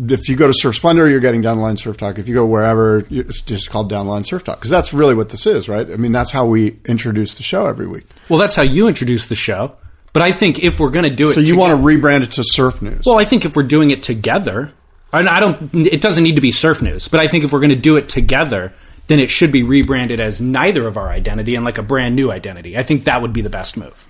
if 0.10 0.30
you 0.30 0.36
go 0.36 0.48
to 0.48 0.54
Surf 0.54 0.78
Splendor, 0.78 1.10
you're 1.10 1.20
getting 1.20 1.42
Downline 1.44 1.78
surf 1.78 1.98
talk. 1.98 2.18
If 2.18 2.28
you 2.28 2.34
go 2.34 2.46
wherever, 2.46 3.06
it's 3.10 3.42
just 3.42 3.70
called 3.70 3.92
Downline 3.92 4.26
surf 4.26 4.44
talk. 4.44 4.58
Because 4.58 4.72
that's 4.72 4.94
really 4.94 5.14
what 5.14 5.30
this 5.30 5.46
is, 5.46 5.70
right? 5.70 5.90
I 5.90 5.98
mean, 5.98 6.12
that's 6.12 6.32
how 6.32 6.46
we 6.46 6.80
introduce 6.86 7.36
the 7.36 7.44
show 7.44 7.68
every 7.68 7.88
week. 7.88 8.08
Well, 8.30 8.40
that's 8.40 8.56
how 8.56 8.64
you 8.64 8.88
introduce 8.88 9.28
the 9.28 9.36
show. 9.36 9.76
But 10.14 10.24
I 10.24 10.32
think 10.32 10.64
if 10.64 10.80
we're 10.80 10.90
going 10.90 11.10
to 11.10 11.16
do 11.16 11.30
it, 11.30 11.34
So 11.34 11.40
you 11.40 11.58
want 11.58 11.72
to 11.72 11.84
rebrand 11.84 12.24
it 12.24 12.34
to 12.34 12.44
Surf 12.44 12.82
News? 12.82 13.04
Well, 13.06 13.20
I 13.20 13.26
think 13.26 13.46
if 13.46 13.56
we're 13.56 13.64
doing 13.64 13.92
it 13.92 14.04
together, 14.04 14.74
and 15.14 15.30
I 15.30 15.40
don't, 15.40 15.74
it 15.74 16.02
doesn't 16.02 16.24
need 16.24 16.36
to 16.36 16.42
be 16.42 16.52
surf 16.52 16.82
news, 16.82 17.08
but 17.08 17.20
I 17.20 17.28
think 17.28 17.44
if 17.44 17.52
we're 17.52 17.60
going 17.60 17.72
to 17.72 17.76
do 17.76 17.98
it 17.98 18.10
together, 18.10 18.74
then 19.08 19.20
it 19.20 19.30
should 19.30 19.52
be 19.52 19.64
rebranded 19.64 20.20
as 20.20 20.42
neither 20.42 20.88
of 20.88 20.98
our 20.98 21.10
identity 21.10 21.56
and 21.56 21.66
like 21.66 21.78
a 21.78 21.84
brand 21.84 22.16
new 22.16 22.32
identity. 22.32 22.78
I 22.78 22.84
think 22.84 23.06
that 23.06 23.22
would 23.22 23.34
be 23.34 23.42
the 23.42 23.50
best 23.50 23.78
move. 23.78 24.08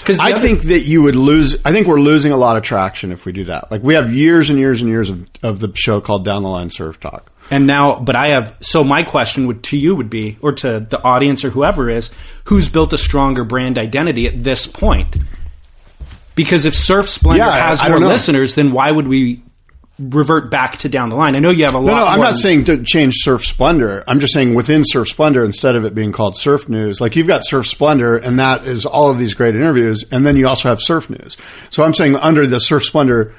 Because 0.00 0.18
I 0.18 0.32
think 0.38 0.62
that 0.64 0.80
you 0.80 1.02
would 1.02 1.16
lose. 1.16 1.56
I 1.64 1.72
think 1.72 1.86
we're 1.86 2.00
losing 2.00 2.32
a 2.32 2.36
lot 2.36 2.56
of 2.56 2.62
traction 2.62 3.12
if 3.12 3.24
we 3.26 3.32
do 3.32 3.44
that. 3.44 3.70
Like 3.70 3.82
we 3.82 3.94
have 3.94 4.12
years 4.12 4.50
and 4.50 4.58
years 4.58 4.80
and 4.80 4.88
years 4.90 5.10
of, 5.10 5.28
of 5.42 5.60
the 5.60 5.72
show 5.74 6.00
called 6.00 6.24
Down 6.24 6.42
the 6.42 6.48
Line 6.48 6.70
Surf 6.70 6.98
Talk. 7.00 7.30
And 7.50 7.66
now, 7.66 7.98
but 7.98 8.14
I 8.14 8.28
have. 8.28 8.54
So 8.60 8.84
my 8.84 9.02
question 9.04 9.46
would 9.46 9.62
to 9.64 9.76
you 9.78 9.96
would 9.96 10.10
be, 10.10 10.36
or 10.42 10.52
to 10.52 10.80
the 10.80 11.02
audience 11.02 11.44
or 11.44 11.50
whoever 11.50 11.88
is, 11.88 12.10
who's 12.44 12.68
built 12.68 12.92
a 12.92 12.98
stronger 12.98 13.42
brand 13.44 13.78
identity 13.78 14.26
at 14.26 14.44
this 14.44 14.66
point? 14.66 15.16
Because 16.34 16.66
if 16.66 16.74
Surf 16.74 17.08
Splendor 17.08 17.44
Yeah, 17.44 17.50
I- 17.50 17.58
has 17.58 17.80
I 17.82 17.88
more 17.88 17.94
don't 17.94 18.02
know. 18.02 18.08
listeners, 18.08 18.54
then 18.54 18.72
why 18.72 18.90
would 18.90 19.08
we 19.08 19.42
revert 19.98 20.50
back 20.50 20.76
to 20.78 20.88
down 20.88 21.08
the 21.08 21.16
line? 21.16 21.36
I 21.36 21.40
know 21.40 21.50
you 21.50 21.64
have 21.64 21.74
a 21.74 21.78
lot. 21.78 21.86
No, 21.86 21.96
no, 21.96 22.06
I'm 22.06 22.20
not 22.20 22.36
saying 22.36 22.64
to 22.66 22.82
change 22.82 23.14
Surf 23.18 23.44
Splendor. 23.44 24.04
I'm 24.06 24.20
just 24.20 24.32
saying 24.32 24.54
within 24.54 24.82
Surf 24.84 25.08
Splendor, 25.08 25.44
instead 25.44 25.76
of 25.76 25.84
it 25.84 25.94
being 25.94 26.12
called 26.12 26.36
Surf 26.36 26.68
News, 26.68 27.00
like 27.00 27.16
you've 27.16 27.26
got 27.26 27.44
Surf 27.44 27.66
Splendor, 27.66 28.16
and 28.16 28.38
that 28.38 28.66
is 28.66 28.86
all 28.86 29.10
of 29.10 29.18
these 29.18 29.34
great 29.34 29.54
interviews, 29.54 30.04
and 30.10 30.26
then 30.26 30.36
you 30.36 30.48
also 30.48 30.68
have 30.68 30.80
Surf 30.80 31.10
News. 31.10 31.36
So 31.70 31.84
I'm 31.84 31.94
saying 31.94 32.16
under 32.16 32.46
the 32.46 32.58
Surf 32.58 32.84
Splendor 32.84 33.34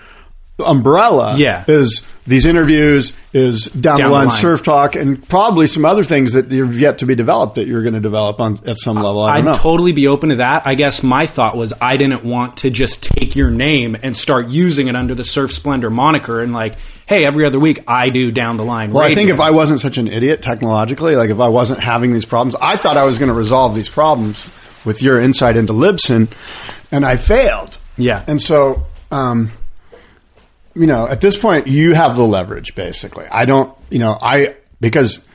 umbrella 0.60 1.36
Yeah. 1.38 1.64
is 1.68 2.02
these 2.28 2.46
interviews, 2.46 3.12
is 3.34 3.66
down, 3.66 3.72
the 3.72 3.82
Down 3.82 3.98
the 4.10 4.14
line 4.14 4.28
line. 4.28 4.38
surf 4.38 4.62
talk, 4.62 4.96
and 4.96 5.28
probably 5.30 5.66
some 5.66 5.84
other 5.84 6.04
things 6.04 6.34
that 6.34 6.52
you've 6.52 6.80
yet 6.80 7.00
to 7.00 7.08
be 7.08 7.16
developed 7.16 7.56
that 7.56 7.66
you're 7.68 7.82
going 7.82 7.96
to 7.96 8.00
develop 8.00 8.40
on 8.40 8.60
at 8.68 8.78
some 8.78 8.98
level. 8.98 9.24
I 9.24 9.42
know. 9.42 9.56
totally 9.56 9.94
be 9.94 10.08
open 10.08 10.30
to 10.30 10.36
that. 10.36 10.68
I 10.68 10.76
guess 10.76 11.02
my 11.02 11.26
thought 11.26 11.58
was 11.58 11.74
I 11.82 11.98
didn't 11.98 12.24
want 12.24 12.58
to 12.58 12.70
just 12.70 13.02
take 13.04 13.36
your 13.36 13.50
name 13.50 13.98
and 14.04 14.16
start 14.16 14.50
using 14.50 14.88
it 14.88 14.96
under 14.96 15.16
the 15.16 15.24
Surf 15.26 15.52
Splendor 15.52 15.90
moniker 15.90 16.42
and 16.44 16.54
like, 16.54 16.76
hey, 17.08 17.26
every 17.26 17.46
other 17.46 17.60
week 17.60 17.84
I 17.88 18.10
do 18.10 18.32
down 18.32 18.58
the 18.58 18.64
line. 18.66 18.94
Well, 18.94 19.04
I 19.04 19.16
think 19.16 19.32
if 19.32 19.40
I 19.40 19.50
wasn't 19.50 19.80
such 19.80 19.98
an 19.98 20.08
idiot 20.08 20.44
technologically, 20.44 21.16
like 21.16 21.32
if 21.32 21.40
I 21.40 21.48
wasn't 21.48 21.80
having 21.80 22.14
these 22.14 22.26
problems, 22.26 22.56
I 22.62 22.76
thought 22.76 22.96
I 22.98 23.06
was 23.06 23.18
going 23.18 23.30
to 23.30 23.36
resolve 23.36 23.74
these 23.74 23.90
problems 23.90 24.48
with 24.86 25.02
your 25.02 25.20
insight 25.20 25.58
into 25.58 25.74
Libsyn, 25.74 26.28
and 26.92 27.04
I 27.06 27.18
failed. 27.18 27.78
Yeah. 27.98 28.24
And 28.28 28.40
so, 28.40 28.86
um, 29.12 29.52
you 30.76 30.86
know, 30.88 31.08
at 31.08 31.22
this 31.22 31.38
point, 31.38 31.68
you 31.68 31.94
have 31.94 32.16
the 32.16 32.24
leverage. 32.24 32.76
Basically, 32.76 33.26
I 33.28 33.46
don't. 33.46 33.76
You 33.90 34.00
know, 34.00 34.18
I 34.22 34.56
because 34.80 35.26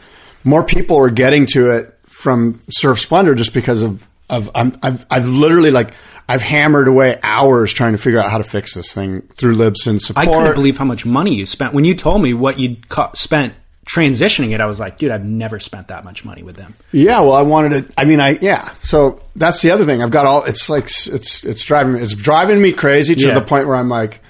more 0.45 0.65
people 0.65 0.97
are 0.99 1.11
getting 1.11 1.47
to 1.55 1.71
it 1.73 1.99
from 2.09 2.61
Surf 2.71 3.01
Splendor 3.01 3.35
just 3.35 3.53
because 3.55 3.83
of 3.83 4.07
of 4.31 4.51
I'm, 4.55 4.73
I've 4.83 5.07
I've 5.11 5.29
literally 5.29 5.71
like. 5.71 5.93
I've 6.27 6.41
hammered 6.41 6.89
away 6.89 7.19
hours 7.23 7.71
trying 7.75 7.93
to 7.93 7.99
figure 7.99 8.19
out 8.19 8.31
how 8.31 8.39
to 8.39 8.45
fix 8.45 8.73
this 8.75 8.95
thing 8.95 9.21
through 9.37 9.57
Libsyn 9.57 10.01
support. 10.01 10.27
I 10.27 10.31
couldn't 10.33 10.55
believe 10.55 10.79
how 10.79 10.87
much 10.87 11.05
money 11.05 11.35
you 11.35 11.45
spent 11.45 11.75
when 11.75 11.85
you 11.85 11.95
told 11.95 12.23
me 12.23 12.33
what 12.33 12.59
you'd 12.59 12.89
co- 12.89 13.11
spent 13.15 13.53
transitioning 13.87 14.53
it. 14.53 14.61
I 14.63 14.65
was 14.65 14.81
like, 14.81 14.97
dude, 14.97 15.11
I've 15.11 15.23
never 15.27 15.59
spent 15.59 15.89
that 15.89 16.03
much 16.03 16.25
money 16.25 16.43
with 16.43 16.57
them. 16.57 16.73
Yeah, 16.93 17.21
well, 17.21 17.35
I 17.35 17.43
wanted 17.43 17.89
to. 17.89 18.01
I 18.01 18.07
mean, 18.07 18.21
I 18.21 18.39
yeah. 18.41 18.73
So 18.81 19.21
that's 19.37 19.61
the 19.61 19.71
other 19.73 19.85
thing. 19.85 20.03
I've 20.03 20.11
got 20.11 20.25
all. 20.25 20.45
It's 20.45 20.71
like 20.71 20.85
it's 20.85 21.45
it's 21.45 21.67
driving 21.67 21.93
me. 21.93 22.01
It's 22.01 22.15
driving 22.15 22.59
me 22.63 22.73
crazy 22.73 23.15
to 23.15 23.27
Yeah. 23.27 23.35
the 23.35 23.43
point 23.43 23.67
where 23.67 23.77
I'm 23.77 23.91
like, 23.91 24.23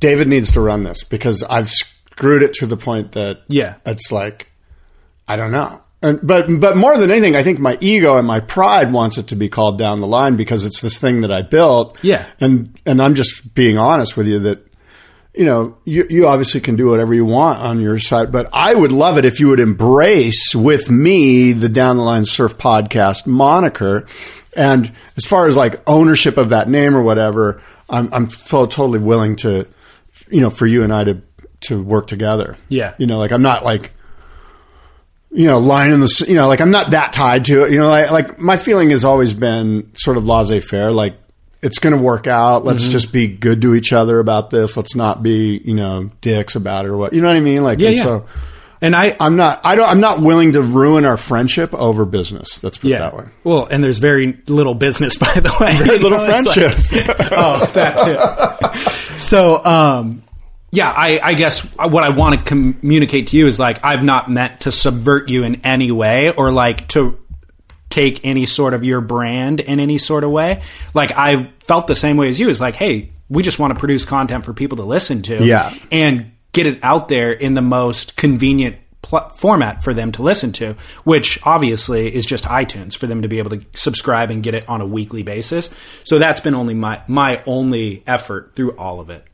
David 0.00 0.28
needs 0.28 0.52
to 0.52 0.60
run 0.60 0.82
this 0.84 1.04
because 1.04 1.42
I've 1.44 1.70
screwed 1.70 2.42
it 2.42 2.52
to 2.54 2.66
the 2.66 2.76
point 2.76 3.12
that 3.12 3.40
Yeah. 3.48 3.74
it's 3.86 4.10
like, 4.12 4.50
I 5.26 5.36
don't 5.36 5.52
know. 5.52 5.80
And, 6.02 6.20
but 6.22 6.46
but 6.60 6.76
more 6.76 6.98
than 6.98 7.10
anything, 7.10 7.34
I 7.34 7.42
think 7.42 7.58
my 7.58 7.78
ego 7.80 8.18
and 8.18 8.26
my 8.26 8.38
pride 8.40 8.92
wants 8.92 9.16
it 9.16 9.28
to 9.28 9.36
be 9.36 9.48
called 9.48 9.78
down 9.78 10.00
the 10.02 10.06
line 10.06 10.36
because 10.36 10.66
it's 10.66 10.82
this 10.82 10.98
thing 10.98 11.22
that 11.22 11.32
I 11.32 11.40
built. 11.40 11.96
Yeah. 12.02 12.26
and 12.40 12.78
and 12.84 13.00
I'm 13.00 13.14
just 13.14 13.54
being 13.54 13.78
honest 13.78 14.14
with 14.16 14.26
you 14.26 14.38
that 14.40 14.66
you 15.36 15.44
know, 15.46 15.76
you, 15.84 16.06
you 16.08 16.28
obviously 16.28 16.60
can 16.60 16.76
do 16.76 16.88
whatever 16.90 17.12
you 17.12 17.24
want 17.24 17.58
on 17.58 17.80
your 17.80 17.98
site, 17.98 18.30
but 18.30 18.48
I 18.52 18.72
would 18.72 18.92
love 18.92 19.18
it 19.18 19.24
if 19.24 19.40
you 19.40 19.48
would 19.48 19.58
embrace 19.58 20.54
with 20.54 20.88
me 20.92 21.50
the 21.52 21.68
Down 21.68 21.96
the 21.96 22.04
Line 22.04 22.24
Surf 22.24 22.56
podcast 22.56 23.26
moniker. 23.26 24.06
And 24.56 24.92
as 25.16 25.24
far 25.24 25.48
as 25.48 25.56
like 25.56 25.82
ownership 25.88 26.36
of 26.36 26.50
that 26.50 26.68
name 26.68 26.94
or 26.94 27.02
whatever, 27.02 27.60
I'm, 27.90 28.14
I'm 28.14 28.30
so 28.30 28.66
totally 28.66 29.00
willing 29.00 29.34
to, 29.38 29.66
you 30.34 30.40
know, 30.40 30.50
for 30.50 30.66
you 30.66 30.82
and 30.82 30.92
I 30.92 31.04
to, 31.04 31.22
to 31.68 31.82
work 31.82 32.08
together. 32.08 32.56
Yeah. 32.68 32.94
You 32.98 33.06
know, 33.06 33.18
like 33.18 33.30
I'm 33.32 33.42
not 33.42 33.64
like, 33.64 33.92
you 35.30 35.46
know, 35.46 35.58
line 35.58 35.90
in 35.92 36.00
the, 36.00 36.24
you 36.28 36.34
know, 36.34 36.48
like 36.48 36.60
I'm 36.60 36.70
not 36.70 36.90
that 36.90 37.12
tied 37.12 37.44
to 37.46 37.64
it. 37.64 37.72
You 37.72 37.78
know, 37.78 37.88
like, 37.90 38.10
like 38.10 38.38
my 38.38 38.56
feeling 38.56 38.90
has 38.90 39.04
always 39.04 39.32
been 39.34 39.90
sort 39.96 40.16
of 40.16 40.24
laissez 40.26 40.60
faire. 40.60 40.92
Like 40.92 41.16
it's 41.62 41.78
going 41.78 41.96
to 41.96 42.02
work 42.02 42.26
out. 42.26 42.64
Let's 42.64 42.82
Mm-hmm. 42.82 42.90
just 42.92 43.12
be 43.12 43.26
good 43.28 43.62
to 43.62 43.74
each 43.74 43.92
other 43.92 44.18
about 44.18 44.50
this. 44.50 44.76
Let's 44.76 44.94
not 44.94 45.22
be, 45.22 45.60
you 45.64 45.74
know, 45.74 46.10
dicks 46.20 46.56
about 46.56 46.84
it 46.84 46.88
or 46.88 46.96
what. 46.96 47.12
You 47.12 47.20
know 47.20 47.28
what 47.28 47.36
I 47.36 47.40
mean? 47.40 47.62
Like, 47.62 47.78
Yeah, 47.78 47.88
and 47.88 47.96
yeah. 47.96 48.02
so 48.02 48.26
And 48.82 48.94
I, 48.94 49.16
I'm 49.18 49.36
not, 49.36 49.60
I 49.64 49.74
don't, 49.76 49.88
I'm 49.88 50.00
not 50.00 50.20
willing 50.20 50.52
to 50.52 50.62
ruin 50.62 51.04
our 51.04 51.16
friendship 51.16 51.72
over 51.72 52.04
business. 52.04 52.62
Let's 52.62 52.76
put 52.76 52.88
it 52.88 52.90
yeah. 52.90 52.98
that 52.98 53.16
way. 53.16 53.24
Well, 53.44 53.66
and 53.66 53.82
there's 53.82 53.98
very 53.98 54.38
little 54.46 54.74
business, 54.74 55.16
by 55.26 55.32
the 55.34 55.56
way. 55.60 55.74
Very 55.78 55.98
little 55.98 56.18
it's 56.22 56.46
like- 56.46 56.74
friendship. 56.76 57.16
oh, 57.32 57.64
that 57.74 58.80
too. 59.08 59.18
So, 59.18 59.64
um, 59.64 60.22
yeah, 60.74 60.90
I, 60.90 61.20
I 61.22 61.34
guess 61.34 61.60
what 61.76 62.02
I 62.04 62.08
want 62.08 62.36
to 62.38 62.42
communicate 62.44 63.28
to 63.28 63.36
you 63.36 63.46
is 63.46 63.58
like 63.58 63.84
I've 63.84 64.02
not 64.02 64.30
meant 64.30 64.60
to 64.62 64.72
subvert 64.72 65.30
you 65.30 65.44
in 65.44 65.60
any 65.64 65.90
way 65.90 66.30
or 66.32 66.50
like 66.50 66.88
to 66.88 67.18
take 67.90 68.24
any 68.24 68.44
sort 68.44 68.74
of 68.74 68.82
your 68.82 69.00
brand 69.00 69.60
in 69.60 69.78
any 69.78 69.98
sort 69.98 70.24
of 70.24 70.30
way. 70.30 70.62
Like 70.94 71.12
I 71.12 71.52
felt 71.66 71.86
the 71.86 71.94
same 71.94 72.16
way 72.16 72.28
as 72.28 72.40
you. 72.40 72.48
Is 72.48 72.60
like, 72.60 72.74
hey, 72.74 73.12
we 73.28 73.42
just 73.42 73.58
want 73.58 73.72
to 73.72 73.78
produce 73.78 74.04
content 74.04 74.44
for 74.44 74.52
people 74.52 74.76
to 74.78 74.84
listen 74.84 75.22
to, 75.22 75.44
Yeah. 75.44 75.72
and 75.92 76.32
get 76.52 76.66
it 76.66 76.80
out 76.82 77.08
there 77.08 77.32
in 77.32 77.54
the 77.54 77.62
most 77.62 78.16
convenient 78.16 78.76
pl- 79.02 79.28
format 79.30 79.82
for 79.84 79.94
them 79.94 80.10
to 80.12 80.22
listen 80.22 80.50
to, 80.52 80.74
which 81.04 81.38
obviously 81.44 82.12
is 82.14 82.26
just 82.26 82.44
iTunes 82.46 82.96
for 82.96 83.06
them 83.06 83.22
to 83.22 83.28
be 83.28 83.38
able 83.38 83.50
to 83.50 83.64
subscribe 83.74 84.30
and 84.30 84.42
get 84.42 84.54
it 84.54 84.68
on 84.68 84.80
a 84.80 84.86
weekly 84.86 85.22
basis. 85.22 85.70
So 86.04 86.18
that's 86.18 86.40
been 86.40 86.54
only 86.56 86.74
my 86.74 87.00
my 87.06 87.42
only 87.46 88.02
effort 88.08 88.52
through 88.56 88.72
all 88.76 88.98
of 89.00 89.08
it. 89.10 89.24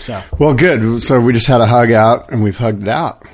So 0.00 0.20
Well, 0.38 0.54
good. 0.54 1.02
So 1.02 1.20
we 1.20 1.32
just 1.32 1.46
had 1.46 1.60
a 1.60 1.66
hug 1.66 1.92
out 1.92 2.32
and 2.32 2.42
we've 2.42 2.56
hugged 2.56 2.82
it 2.82 2.88
out. 2.88 3.24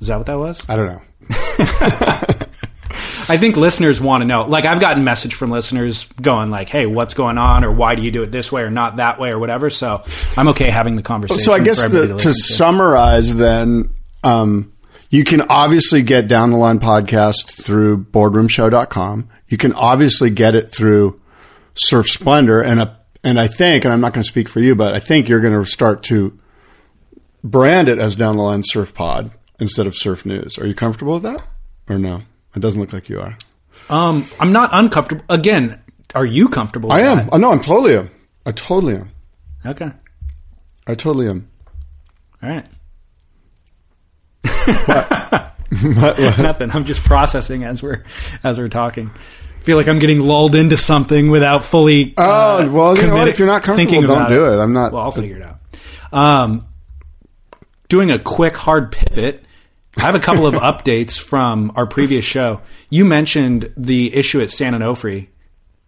is 0.00 0.08
that 0.08 0.16
what 0.16 0.26
that 0.26 0.38
was? 0.38 0.68
I 0.68 0.76
don't 0.76 0.86
know. 0.86 1.02
I 3.30 3.36
think 3.36 3.56
listeners 3.56 4.00
want 4.00 4.22
to 4.22 4.26
know. 4.26 4.46
Like 4.46 4.64
I've 4.64 4.80
gotten 4.80 5.04
message 5.04 5.34
from 5.34 5.50
listeners 5.50 6.04
going 6.22 6.50
like, 6.50 6.68
"Hey, 6.68 6.86
what's 6.86 7.12
going 7.12 7.36
on?" 7.36 7.62
or 7.62 7.70
"Why 7.70 7.94
do 7.94 8.02
you 8.02 8.10
do 8.10 8.22
it 8.22 8.32
this 8.32 8.50
way 8.50 8.62
or 8.62 8.70
not 8.70 8.96
that 8.96 9.20
way?" 9.20 9.28
or 9.28 9.38
whatever. 9.38 9.68
So 9.68 10.02
I'm 10.36 10.48
okay 10.48 10.70
having 10.70 10.96
the 10.96 11.02
conversation. 11.02 11.42
So 11.42 11.52
I 11.52 11.60
guess 11.60 11.82
the, 11.86 12.06
to, 12.06 12.16
to 12.16 12.32
summarize, 12.32 13.34
then, 13.34 13.90
um, 14.24 14.72
you 15.10 15.24
can 15.24 15.42
obviously 15.42 16.02
get 16.02 16.28
Down 16.28 16.50
the 16.50 16.56
Line 16.56 16.78
podcast 16.78 17.62
through 17.62 18.04
boardroomshow.com. 18.04 19.28
You 19.48 19.56
can 19.58 19.72
obviously 19.74 20.30
get 20.30 20.54
it 20.54 20.70
through 20.70 21.20
Surf 21.74 22.06
Splendor. 22.06 22.62
And, 22.62 22.80
a, 22.80 22.97
and 23.24 23.38
I 23.38 23.46
think, 23.46 23.84
and 23.84 23.92
I'm 23.92 24.00
not 24.00 24.12
going 24.12 24.22
to 24.22 24.28
speak 24.28 24.48
for 24.48 24.60
you, 24.60 24.74
but 24.74 24.94
I 24.94 24.98
think 24.98 25.28
you're 25.28 25.40
going 25.40 25.52
to 25.52 25.64
start 25.64 26.02
to 26.04 26.38
brand 27.42 27.88
it 27.88 27.98
as 27.98 28.14
Down 28.14 28.36
the 28.36 28.42
Line 28.42 28.62
Surf 28.64 28.94
Pod 28.94 29.30
instead 29.58 29.86
of 29.86 29.96
Surf 29.96 30.24
News. 30.24 30.58
Are 30.58 30.66
you 30.66 30.74
comfortable 30.74 31.14
with 31.14 31.22
that? 31.24 31.42
Or 31.88 31.98
no? 31.98 32.22
It 32.54 32.60
doesn't 32.60 32.80
look 32.80 32.92
like 32.92 33.08
you 33.08 33.20
are. 33.20 33.36
Um, 33.88 34.28
I'm 34.38 34.52
not 34.52 34.70
uncomfortable. 34.72 35.24
Again, 35.28 35.80
are 36.14 36.26
you 36.26 36.48
comfortable? 36.48 36.92
I 36.92 37.00
am. 37.00 37.18
that? 37.18 37.28
Oh, 37.32 37.38
no, 37.38 37.52
I'm 37.52 37.60
totally 37.60 37.96
am. 37.96 38.10
I 38.46 38.52
totally 38.52 38.96
am. 38.96 39.10
Okay. 39.64 39.90
I 40.86 40.94
totally 40.94 41.28
am. 41.28 41.48
All 42.42 42.48
right. 42.48 42.66
Nothing. 45.82 46.70
I'm 46.70 46.86
just 46.86 47.04
processing 47.04 47.64
as 47.64 47.82
we're 47.82 48.04
as 48.42 48.58
we're 48.58 48.68
talking. 48.68 49.10
Feel 49.68 49.76
like 49.76 49.86
I'm 49.86 49.98
getting 49.98 50.20
lulled 50.20 50.54
into 50.54 50.78
something 50.78 51.28
without 51.28 51.62
fully. 51.62 52.14
Oh 52.16 52.22
uh, 52.22 52.68
well, 52.70 52.96
you 52.96 53.06
know 53.06 53.16
what? 53.16 53.28
If 53.28 53.38
you're 53.38 53.46
not 53.46 53.62
comfortable, 53.62 53.90
thinking 53.90 54.08
don't 54.08 54.30
do 54.30 54.46
it. 54.46 54.56
I'm 54.56 54.72
not. 54.72 54.92
Well, 54.92 55.02
I'll 55.02 55.10
figure 55.10 55.36
it 55.36 55.42
out. 55.42 55.58
Um, 56.10 56.66
doing 57.90 58.10
a 58.10 58.18
quick 58.18 58.56
hard 58.56 58.92
pivot. 58.92 59.44
I 59.98 60.00
have 60.00 60.14
a 60.14 60.20
couple 60.20 60.46
of 60.46 60.54
updates 60.70 61.20
from 61.20 61.70
our 61.76 61.86
previous 61.86 62.24
show. 62.24 62.62
You 62.88 63.04
mentioned 63.04 63.70
the 63.76 64.14
issue 64.14 64.40
at 64.40 64.50
San 64.50 64.72
Onofre, 64.72 65.28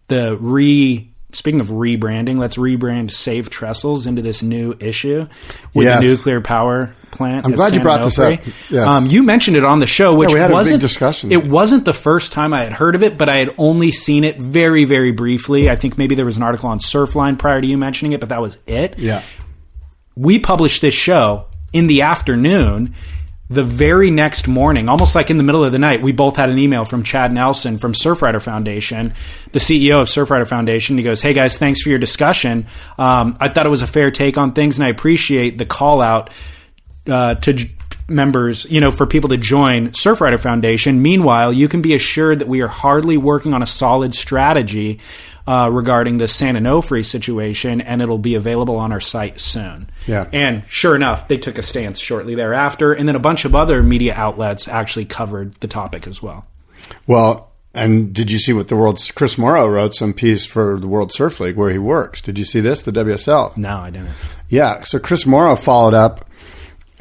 the 0.09 0.37
re. 0.37 1.10
Speaking 1.33 1.59
of 1.59 1.67
rebranding, 1.67 2.37
let's 2.37 2.57
rebrand 2.57 3.11
Save 3.11 3.49
Trestles 3.49 4.07
into 4.07 4.21
this 4.21 4.41
new 4.41 4.75
issue 4.79 5.27
with 5.73 5.85
Yes. 5.85 6.01
the 6.01 6.07
nuclear 6.09 6.41
power 6.41 6.95
plant. 7.11 7.45
I'm 7.45 7.51
glad 7.51 7.73
you 7.73 7.75
San 7.75 7.83
brought 7.83 8.03
this 8.03 8.17
up. 8.17 8.39
Yes. 8.69 8.87
Um, 8.87 9.07
you 9.07 9.23
mentioned 9.23 9.57
it 9.57 9.63
on 9.63 9.79
the 9.79 9.87
show, 9.87 10.13
which 10.15 10.33
we 10.33 10.39
had 10.39 10.45
a 10.45 10.47
big 10.49 10.53
wasn't 10.53 10.81
discussion. 10.81 11.31
It 11.31 11.47
wasn't 11.47 11.85
the 11.85 11.93
first 11.93 12.31
time 12.31 12.53
I 12.53 12.63
had 12.63 12.73
heard 12.73 12.95
of 12.95 13.03
it, 13.03 13.17
but 13.17 13.29
I 13.29 13.37
had 13.37 13.53
only 13.57 13.91
seen 13.91 14.23
it 14.23 14.41
very, 14.41 14.85
very 14.85 15.11
briefly. 15.11 15.69
I 15.69 15.75
think 15.75 15.97
maybe 15.97 16.15
there 16.15 16.25
was 16.25 16.37
an 16.37 16.43
article 16.43 16.69
on 16.69 16.79
Surfline 16.79 17.37
prior 17.37 17.61
to 17.61 17.67
you 17.67 17.77
mentioning 17.77 18.13
it, 18.13 18.19
but 18.19 18.29
that 18.29 18.41
was 18.41 18.57
it 18.67 18.97
yeah. 18.97 19.21
we 20.15 20.39
published 20.39 20.81
this 20.81 20.93
show 20.93 21.45
in 21.73 21.87
the 21.87 22.01
afternoon. 22.01 22.93
The 23.51 23.63
very 23.65 24.11
next 24.11 24.47
morning, 24.47 24.87
almost 24.87 25.13
like 25.13 25.29
in 25.29 25.37
the 25.37 25.43
middle 25.43 25.65
of 25.65 25.73
the 25.73 25.79
night, 25.79 26.01
we 26.01 26.13
both 26.13 26.37
had 26.37 26.49
an 26.49 26.57
email 26.57 26.85
from 26.85 27.03
Chad 27.03 27.33
Nelson 27.33 27.77
from 27.77 27.91
Surfrider 27.91 28.41
Foundation, 28.41 29.13
the 29.51 29.59
CEO 29.59 30.01
of 30.01 30.07
Surfrider 30.07 30.47
Foundation. 30.47 30.97
He 30.97 31.03
goes, 31.03 31.21
"Hey 31.21 31.33
guys, 31.33 31.57
thanks 31.57 31.81
for 31.81 31.89
your 31.89 31.99
discussion. 31.99 32.67
Um, 32.97 33.35
I 33.41 33.49
thought 33.49 33.65
it 33.65 33.69
was 33.69 33.81
a 33.81 33.87
fair 33.87 34.09
take 34.09 34.37
on 34.37 34.53
things, 34.53 34.77
and 34.77 34.85
I 34.85 34.87
appreciate 34.87 35.57
the 35.57 35.65
call 35.65 36.01
out 36.01 36.29
uh, 37.07 37.35
to 37.35 37.67
members, 38.11 38.69
you 38.69 38.81
know, 38.81 38.91
for 38.91 39.05
people 39.05 39.29
to 39.29 39.37
join 39.37 39.89
Surfrider 39.89 40.39
Foundation. 40.39 41.01
Meanwhile, 41.01 41.53
you 41.53 41.67
can 41.67 41.81
be 41.81 41.93
assured 41.93 42.39
that 42.39 42.47
we 42.47 42.61
are 42.61 42.67
hardly 42.67 43.17
working 43.17 43.53
on 43.53 43.63
a 43.63 43.65
solid 43.65 44.13
strategy 44.13 44.99
uh, 45.47 45.69
regarding 45.71 46.17
the 46.17 46.27
San 46.27 46.55
Onofre 46.55 47.03
situation, 47.05 47.81
and 47.81 48.01
it'll 48.01 48.17
be 48.17 48.35
available 48.35 48.77
on 48.77 48.91
our 48.91 48.99
site 48.99 49.39
soon. 49.39 49.89
Yeah. 50.07 50.27
And 50.31 50.63
sure 50.67 50.95
enough, 50.95 51.27
they 51.27 51.37
took 51.37 51.57
a 51.57 51.63
stance 51.63 51.99
shortly 51.99 52.35
thereafter, 52.35 52.93
and 52.93 53.07
then 53.07 53.15
a 53.15 53.19
bunch 53.19 53.45
of 53.45 53.55
other 53.55 53.81
media 53.81 54.13
outlets 54.15 54.67
actually 54.67 55.05
covered 55.05 55.53
the 55.55 55.67
topic 55.67 56.07
as 56.07 56.21
well. 56.21 56.45
Well, 57.07 57.51
and 57.73 58.13
did 58.13 58.29
you 58.29 58.37
see 58.37 58.53
what 58.53 58.67
the 58.67 58.75
world's 58.75 59.11
Chris 59.11 59.37
Mauro 59.37 59.67
wrote 59.67 59.93
some 59.95 60.13
piece 60.13 60.45
for 60.45 60.77
the 60.79 60.87
World 60.87 61.11
Surf 61.11 61.39
League 61.39 61.55
where 61.55 61.71
he 61.71 61.79
works? 61.79 62.21
Did 62.21 62.37
you 62.37 62.45
see 62.45 62.59
this? 62.59 62.83
The 62.83 62.91
WSL. 62.91 63.55
No, 63.55 63.77
I 63.77 63.89
didn't. 63.89 64.09
Yeah. 64.49 64.81
So 64.81 64.99
Chris 64.99 65.25
Mauro 65.25 65.55
followed 65.55 65.93
up 65.93 66.29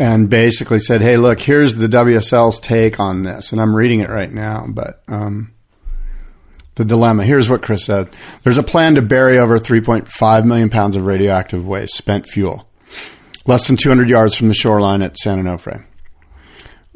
and 0.01 0.31
basically 0.31 0.81
said, 0.81 1.03
"Hey, 1.03 1.17
look, 1.17 1.39
here's 1.39 1.77
the 1.77 1.87
WSL's 1.87 2.59
take 2.59 2.99
on 2.99 3.23
this," 3.23 3.53
and 3.53 3.61
I'm 3.61 3.77
reading 3.77 4.01
it 4.01 4.09
right 4.09 4.33
now, 4.33 4.67
but. 4.69 5.05
Um, 5.07 5.53
the 6.77 6.85
dilemma. 6.87 7.25
Here's 7.25 7.51
what 7.51 7.61
Chris 7.61 7.85
said. 7.85 8.09
There's 8.43 8.57
a 8.57 8.63
plan 8.63 8.95
to 8.95 9.03
bury 9.03 9.39
over 9.39 9.59
3.5 9.59 10.47
million 10.47 10.71
pounds 10.71 10.97
of 10.97 11.05
radioactive 11.05 11.67
waste, 11.67 11.95
spent 11.95 12.27
fuel, 12.27 12.71
less 13.45 13.67
than 13.67 13.77
200 13.77 14.09
yards 14.09 14.35
from 14.35 14.49
the 14.49 14.55
shoreline 14.55 15.03
at 15.03 15.19
San 15.19 15.43
Onofre. 15.43 15.85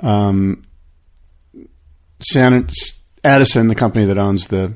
Um, 0.01 0.64
San 2.21 2.71
Edison, 3.23 3.69
the 3.69 3.75
company 3.75 4.07
that 4.07 4.17
owns 4.17 4.47
the 4.47 4.73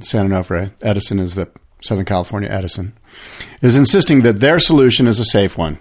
San 0.00 0.30
Onofre, 0.30 0.72
Edison 0.80 1.18
is 1.18 1.34
the 1.34 1.50
Southern 1.82 2.06
California 2.06 2.48
Edison, 2.48 2.96
is 3.60 3.76
insisting 3.76 4.22
that 4.22 4.40
their 4.40 4.58
solution 4.58 5.06
is 5.06 5.18
a 5.18 5.24
safe 5.26 5.58
one. 5.58 5.78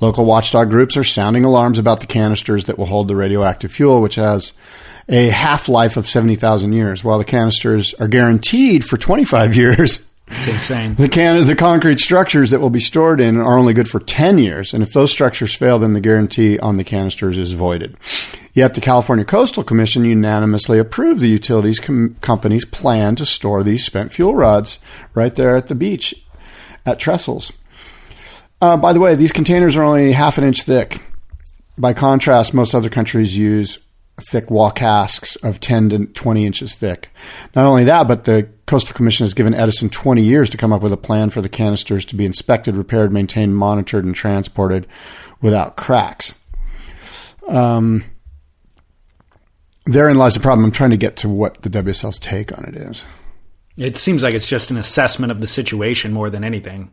Local 0.00 0.24
watchdog 0.24 0.70
groups 0.70 0.96
are 0.96 1.04
sounding 1.04 1.44
alarms 1.44 1.78
about 1.78 2.00
the 2.00 2.06
canisters 2.06 2.64
that 2.64 2.78
will 2.78 2.86
hold 2.86 3.08
the 3.08 3.16
radioactive 3.16 3.72
fuel, 3.72 4.00
which 4.00 4.14
has 4.14 4.52
a 5.08 5.28
half 5.28 5.68
life 5.68 5.96
of 5.96 6.08
70,000 6.08 6.72
years, 6.72 7.04
while 7.04 7.18
the 7.18 7.24
canisters 7.24 7.92
are 7.94 8.08
guaranteed 8.08 8.84
for 8.84 8.96
25 8.96 9.56
years. 9.56 10.04
It's 10.28 10.46
insane. 10.46 10.94
The 10.94 11.08
can 11.08 11.44
the 11.44 11.56
concrete 11.56 11.98
structures 11.98 12.50
that 12.50 12.60
will 12.60 12.70
be 12.70 12.80
stored 12.80 13.20
in 13.20 13.36
are 13.36 13.58
only 13.58 13.74
good 13.74 13.90
for 13.90 13.98
10 13.98 14.38
years, 14.38 14.72
and 14.72 14.82
if 14.82 14.92
those 14.92 15.10
structures 15.10 15.54
fail, 15.54 15.78
then 15.78 15.92
the 15.92 16.00
guarantee 16.00 16.58
on 16.58 16.76
the 16.76 16.84
canisters 16.84 17.36
is 17.36 17.52
voided. 17.52 17.96
Yet 18.52 18.74
the 18.74 18.80
California 18.80 19.24
Coastal 19.24 19.64
Commission 19.64 20.04
unanimously 20.04 20.78
approved 20.78 21.20
the 21.20 21.28
utilities 21.28 21.80
com- 21.80 22.16
company's 22.20 22.64
plan 22.64 23.16
to 23.16 23.26
store 23.26 23.62
these 23.62 23.84
spent 23.84 24.12
fuel 24.12 24.34
rods 24.34 24.78
right 25.14 25.34
there 25.34 25.56
at 25.56 25.68
the 25.68 25.74
beach 25.74 26.14
at 26.86 26.98
Trestles. 26.98 27.52
Uh, 28.60 28.76
by 28.76 28.92
the 28.92 29.00
way, 29.00 29.14
these 29.14 29.32
containers 29.32 29.76
are 29.76 29.82
only 29.82 30.12
half 30.12 30.38
an 30.38 30.44
inch 30.44 30.62
thick. 30.62 31.02
By 31.78 31.94
contrast, 31.94 32.52
most 32.52 32.74
other 32.74 32.90
countries 32.90 33.36
use 33.36 33.78
thick 34.20 34.50
wall 34.50 34.70
casks 34.70 35.36
of 35.36 35.60
10 35.60 35.88
to 35.90 36.06
20 36.06 36.44
inches 36.44 36.74
thick. 36.74 37.08
Not 37.54 37.64
only 37.64 37.84
that, 37.84 38.06
but 38.06 38.24
the 38.24 38.48
Coastal 38.66 38.94
Commission 38.94 39.24
has 39.24 39.34
given 39.34 39.54
Edison 39.54 39.88
20 39.88 40.22
years 40.22 40.50
to 40.50 40.56
come 40.56 40.72
up 40.72 40.82
with 40.82 40.92
a 40.92 40.98
plan 40.98 41.30
for 41.30 41.40
the 41.40 41.48
canisters 41.48 42.04
to 42.06 42.16
be 42.16 42.26
inspected, 42.26 42.76
repaired, 42.76 43.12
maintained, 43.12 43.56
monitored, 43.56 44.04
and 44.04 44.14
transported 44.14 44.86
without 45.40 45.76
cracks. 45.76 46.38
Um, 47.48 48.04
therein 49.86 50.18
lies 50.18 50.34
the 50.34 50.40
problem. 50.40 50.64
I'm 50.64 50.70
trying 50.70 50.90
to 50.90 50.96
get 50.96 51.16
to 51.18 51.28
what 51.28 51.62
the 51.62 51.70
WSL's 51.70 52.18
take 52.18 52.56
on 52.56 52.64
it 52.64 52.76
is. 52.76 53.04
It 53.76 53.96
seems 53.96 54.22
like 54.22 54.34
it's 54.34 54.46
just 54.46 54.70
an 54.70 54.76
assessment 54.76 55.32
of 55.32 55.40
the 55.40 55.46
situation 55.46 56.12
more 56.12 56.28
than 56.28 56.44
anything. 56.44 56.90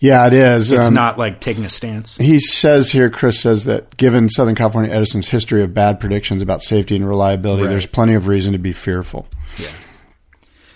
Yeah, 0.00 0.26
it 0.28 0.32
is. 0.32 0.70
It's 0.70 0.86
Um, 0.86 0.94
not 0.94 1.18
like 1.18 1.40
taking 1.40 1.64
a 1.64 1.68
stance. 1.68 2.16
He 2.16 2.38
says 2.38 2.92
here, 2.92 3.10
Chris 3.10 3.40
says 3.40 3.64
that 3.64 3.96
given 3.96 4.28
Southern 4.28 4.54
California 4.54 4.92
Edison's 4.92 5.28
history 5.28 5.62
of 5.62 5.74
bad 5.74 5.98
predictions 5.98 6.40
about 6.40 6.62
safety 6.62 6.94
and 6.94 7.06
reliability, 7.06 7.64
Right. 7.64 7.70
there's 7.70 7.86
plenty 7.86 8.14
of 8.14 8.28
reason 8.28 8.52
to 8.52 8.58
be 8.58 8.72
fearful. 8.72 9.26
Yeah. 9.58 9.66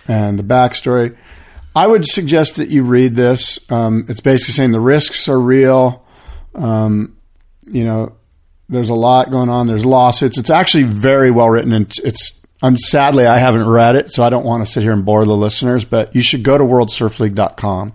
And 0.08 0.38
the 0.38 0.42
backstory, 0.42 1.14
I 1.76 1.86
would 1.86 2.04
suggest 2.04 2.56
that 2.56 2.68
you 2.68 2.82
read 2.82 3.14
this. 3.14 3.60
Um, 3.70 4.04
it's 4.08 4.20
basically 4.20 4.54
saying 4.54 4.72
the 4.72 4.80
risks 4.80 5.28
are 5.28 5.38
real. 5.40 6.02
Um, 6.56 7.12
you 7.68 7.84
know, 7.84 8.14
there's 8.68 8.88
a 8.88 8.94
lot 8.94 9.30
going 9.30 9.48
on. 9.48 9.68
There's 9.68 9.84
lawsuits. 9.86 10.36
It's 10.36 10.50
actually 10.50 10.82
very 10.84 11.30
well 11.30 11.48
written, 11.48 11.72
and 11.72 11.92
it's. 12.04 12.38
Sadly, 12.76 13.26
I 13.26 13.38
haven't 13.38 13.68
read 13.68 13.96
it, 13.96 14.08
so 14.10 14.22
I 14.22 14.30
don't 14.30 14.44
want 14.44 14.64
to 14.64 14.70
sit 14.70 14.84
here 14.84 14.92
and 14.92 15.04
bore 15.04 15.24
the 15.24 15.34
listeners. 15.36 15.84
But 15.84 16.14
you 16.14 16.22
should 16.22 16.44
go 16.44 16.56
to 16.56 16.62
WorldSurfLeague.com 16.62 17.92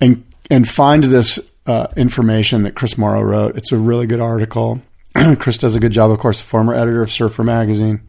and 0.00 0.24
and 0.50 0.68
find 0.68 1.04
this 1.04 1.38
uh, 1.66 1.88
information 1.96 2.64
that 2.64 2.74
Chris 2.74 2.98
Mauro 2.98 3.22
wrote. 3.22 3.56
It's 3.56 3.72
a 3.72 3.78
really 3.78 4.06
good 4.06 4.20
article. 4.20 4.82
Chris 5.38 5.58
does 5.58 5.74
a 5.74 5.80
good 5.80 5.92
job, 5.92 6.10
of 6.10 6.18
course, 6.18 6.40
the 6.40 6.46
former 6.46 6.74
editor 6.74 7.02
of 7.02 7.10
Surfer 7.10 7.44
Magazine. 7.44 8.00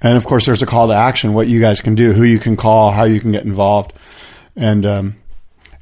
And 0.00 0.16
of 0.16 0.26
course, 0.26 0.46
there's 0.46 0.62
a 0.62 0.66
call 0.66 0.88
to 0.88 0.94
action: 0.94 1.32
what 1.32 1.48
you 1.48 1.60
guys 1.60 1.80
can 1.80 1.94
do, 1.94 2.12
who 2.12 2.22
you 2.22 2.38
can 2.38 2.56
call, 2.56 2.90
how 2.90 3.04
you 3.04 3.20
can 3.20 3.32
get 3.32 3.44
involved, 3.44 3.92
and 4.54 4.84
um, 4.84 5.16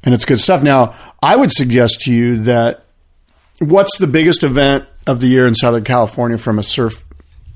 and 0.03 0.13
it's 0.13 0.25
good 0.25 0.39
stuff. 0.39 0.63
Now, 0.63 0.95
I 1.21 1.35
would 1.35 1.51
suggest 1.51 2.01
to 2.01 2.13
you 2.13 2.43
that 2.43 2.85
what's 3.59 3.97
the 3.97 4.07
biggest 4.07 4.43
event 4.43 4.85
of 5.05 5.19
the 5.19 5.27
year 5.27 5.47
in 5.47 5.55
Southern 5.55 5.83
California 5.83 6.37
from 6.37 6.59
a 6.59 6.63
surf 6.63 7.03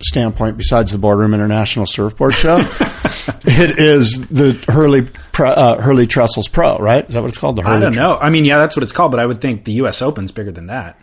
standpoint 0.02 0.58
besides 0.58 0.92
the 0.92 0.98
Boardroom 0.98 1.34
International 1.34 1.86
Surfboard 1.86 2.34
Show? 2.34 2.58
it 3.46 3.80
is 3.80 4.28
the 4.30 4.54
Hurley 4.72 5.08
uh, 5.40 5.82
Hurley 5.82 6.08
Trestles 6.08 6.52
Pro, 6.52 6.78
right? 6.78 7.08
Is 7.08 7.16
that 7.16 7.22
what 7.22 7.30
it's 7.30 7.38
called? 7.38 7.56
The 7.56 7.64
Hurley 7.64 7.78
I 7.78 7.80
don't 7.80 7.96
know. 7.96 8.18
I 8.18 8.30
mean, 8.30 8.46
yeah, 8.46 8.58
that's 8.58 8.76
what 8.76 8.84
it's 8.84 8.92
called, 8.92 9.12
but 9.12 9.20
I 9.20 9.26
would 9.26 9.42
think 9.42 9.66
the 9.66 9.74
U.S. 9.74 10.02
Open's 10.02 10.32
bigger 10.32 10.52
than 10.52 10.68
that. 10.68 11.00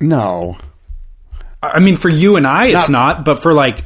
No, 0.00 0.56
I 1.62 1.78
mean, 1.78 1.96
for 1.96 2.08
you 2.08 2.36
and 2.36 2.46
I, 2.46 2.66
it's 2.66 2.88
not, 2.88 3.24
but 3.24 3.42
for 3.42 3.52
like 3.52 3.80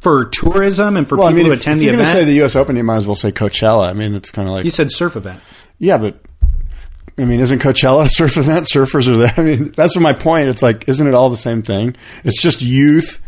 for 0.00 0.26
tourism 0.26 0.96
and 0.96 1.08
for 1.08 1.16
well, 1.16 1.26
I 1.26 1.30
people 1.30 1.38
mean, 1.38 1.46
who 1.46 1.52
if, 1.52 1.60
attend 1.60 1.80
if 1.80 1.86
the 1.86 1.92
event, 1.94 2.08
say 2.08 2.24
the 2.24 2.34
U.S. 2.34 2.56
Open, 2.56 2.76
you 2.76 2.84
might 2.84 2.96
as 2.96 3.06
well 3.06 3.16
say 3.16 3.32
Coachella. 3.32 3.88
I 3.88 3.92
mean, 3.92 4.14
it's 4.14 4.30
kind 4.30 4.48
of 4.48 4.54
like 4.54 4.64
you 4.64 4.70
said 4.70 4.90
surf 4.90 5.16
event. 5.16 5.40
yeah, 5.78 5.98
but 5.98 6.20
I 7.18 7.24
mean, 7.24 7.40
isn't 7.40 7.58
Coachella 7.58 8.04
a 8.04 8.08
surf 8.08 8.36
event? 8.36 8.66
Surfers 8.66 9.08
are 9.08 9.16
there. 9.16 9.34
I 9.36 9.42
mean, 9.42 9.72
that's 9.72 9.98
my 9.98 10.12
point. 10.12 10.48
It's 10.48 10.62
like, 10.62 10.88
isn't 10.88 11.06
it 11.06 11.14
all 11.14 11.28
the 11.28 11.36
same 11.36 11.62
thing? 11.62 11.96
It's 12.24 12.40
just 12.40 12.62
youth. 12.62 13.20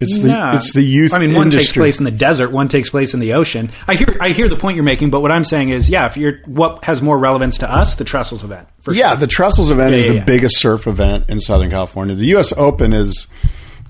It's 0.00 0.22
the 0.22 0.28
Nah. 0.28 0.56
it's 0.56 0.72
the 0.72 0.82
youth. 0.82 1.12
I 1.12 1.18
mean, 1.18 1.34
one 1.34 1.50
takes 1.50 1.72
place 1.72 1.98
in 1.98 2.04
the 2.04 2.10
desert, 2.10 2.50
one 2.52 2.68
takes 2.68 2.88
place 2.88 3.12
in 3.12 3.20
the 3.20 3.34
ocean. 3.34 3.70
I 3.86 3.94
hear 3.96 4.16
I 4.20 4.30
hear 4.30 4.48
the 4.48 4.56
point 4.56 4.76
you're 4.76 4.84
making, 4.84 5.10
but 5.10 5.20
what 5.20 5.30
I'm 5.30 5.44
saying 5.44 5.68
is, 5.68 5.90
yeah, 5.90 6.06
if 6.06 6.16
you're 6.16 6.38
what 6.46 6.84
has 6.86 7.02
more 7.02 7.18
relevance 7.18 7.58
to 7.58 7.70
us, 7.70 7.96
the 7.96 8.04
Trestles 8.04 8.42
event. 8.42 8.66
For 8.80 8.94
Yeah, 8.94 9.10
sure. 9.10 9.18
the 9.18 9.26
Trestles 9.26 9.70
event 9.70 9.92
Yeah, 9.92 9.96
is 9.98 10.06
yeah, 10.06 10.12
the 10.12 10.18
yeah. 10.18 10.24
biggest 10.24 10.58
surf 10.58 10.86
event 10.86 11.28
in 11.28 11.38
Southern 11.38 11.68
California. 11.70 12.14
The 12.14 12.26
U.S. 12.28 12.52
Open 12.56 12.92
is 12.94 13.26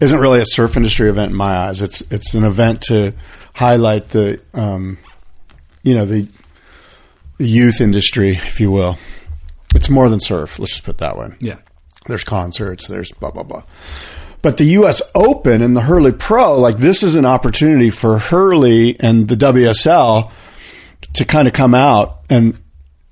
isn't 0.00 0.18
really 0.18 0.40
a 0.40 0.46
surf 0.46 0.76
industry 0.76 1.08
event 1.08 1.30
in 1.30 1.36
my 1.36 1.56
eyes. 1.56 1.80
It's 1.80 2.00
it's 2.10 2.34
an 2.34 2.42
event 2.44 2.80
to 2.88 3.12
highlight 3.54 4.08
the 4.08 4.40
um, 4.52 4.98
you 5.84 5.94
know 5.94 6.06
the 6.06 6.26
youth 7.38 7.80
industry, 7.80 8.30
if 8.32 8.58
you 8.60 8.70
will. 8.72 8.98
It's 9.76 9.88
more 9.88 10.08
than 10.08 10.18
surf. 10.18 10.58
Let's 10.58 10.72
just 10.72 10.82
put 10.84 10.96
it 10.96 10.98
that 10.98 11.16
way. 11.16 11.28
yeah. 11.38 11.58
There's 12.06 12.24
concerts. 12.24 12.88
There's 12.88 13.12
blah 13.12 13.30
blah 13.30 13.44
blah. 13.44 13.62
But 14.42 14.56
the 14.56 14.64
U.S. 14.64 15.02
Open 15.14 15.60
and 15.62 15.76
the 15.76 15.82
Hurley 15.82 16.12
Pro, 16.12 16.58
like 16.58 16.78
this 16.78 17.02
is 17.02 17.14
an 17.14 17.26
opportunity 17.26 17.90
for 17.90 18.18
Hurley 18.18 18.98
and 19.00 19.28
the 19.28 19.36
WSL 19.36 20.30
to 21.14 21.24
kind 21.24 21.46
of 21.48 21.54
come 21.54 21.74
out 21.74 22.20
and 22.30 22.58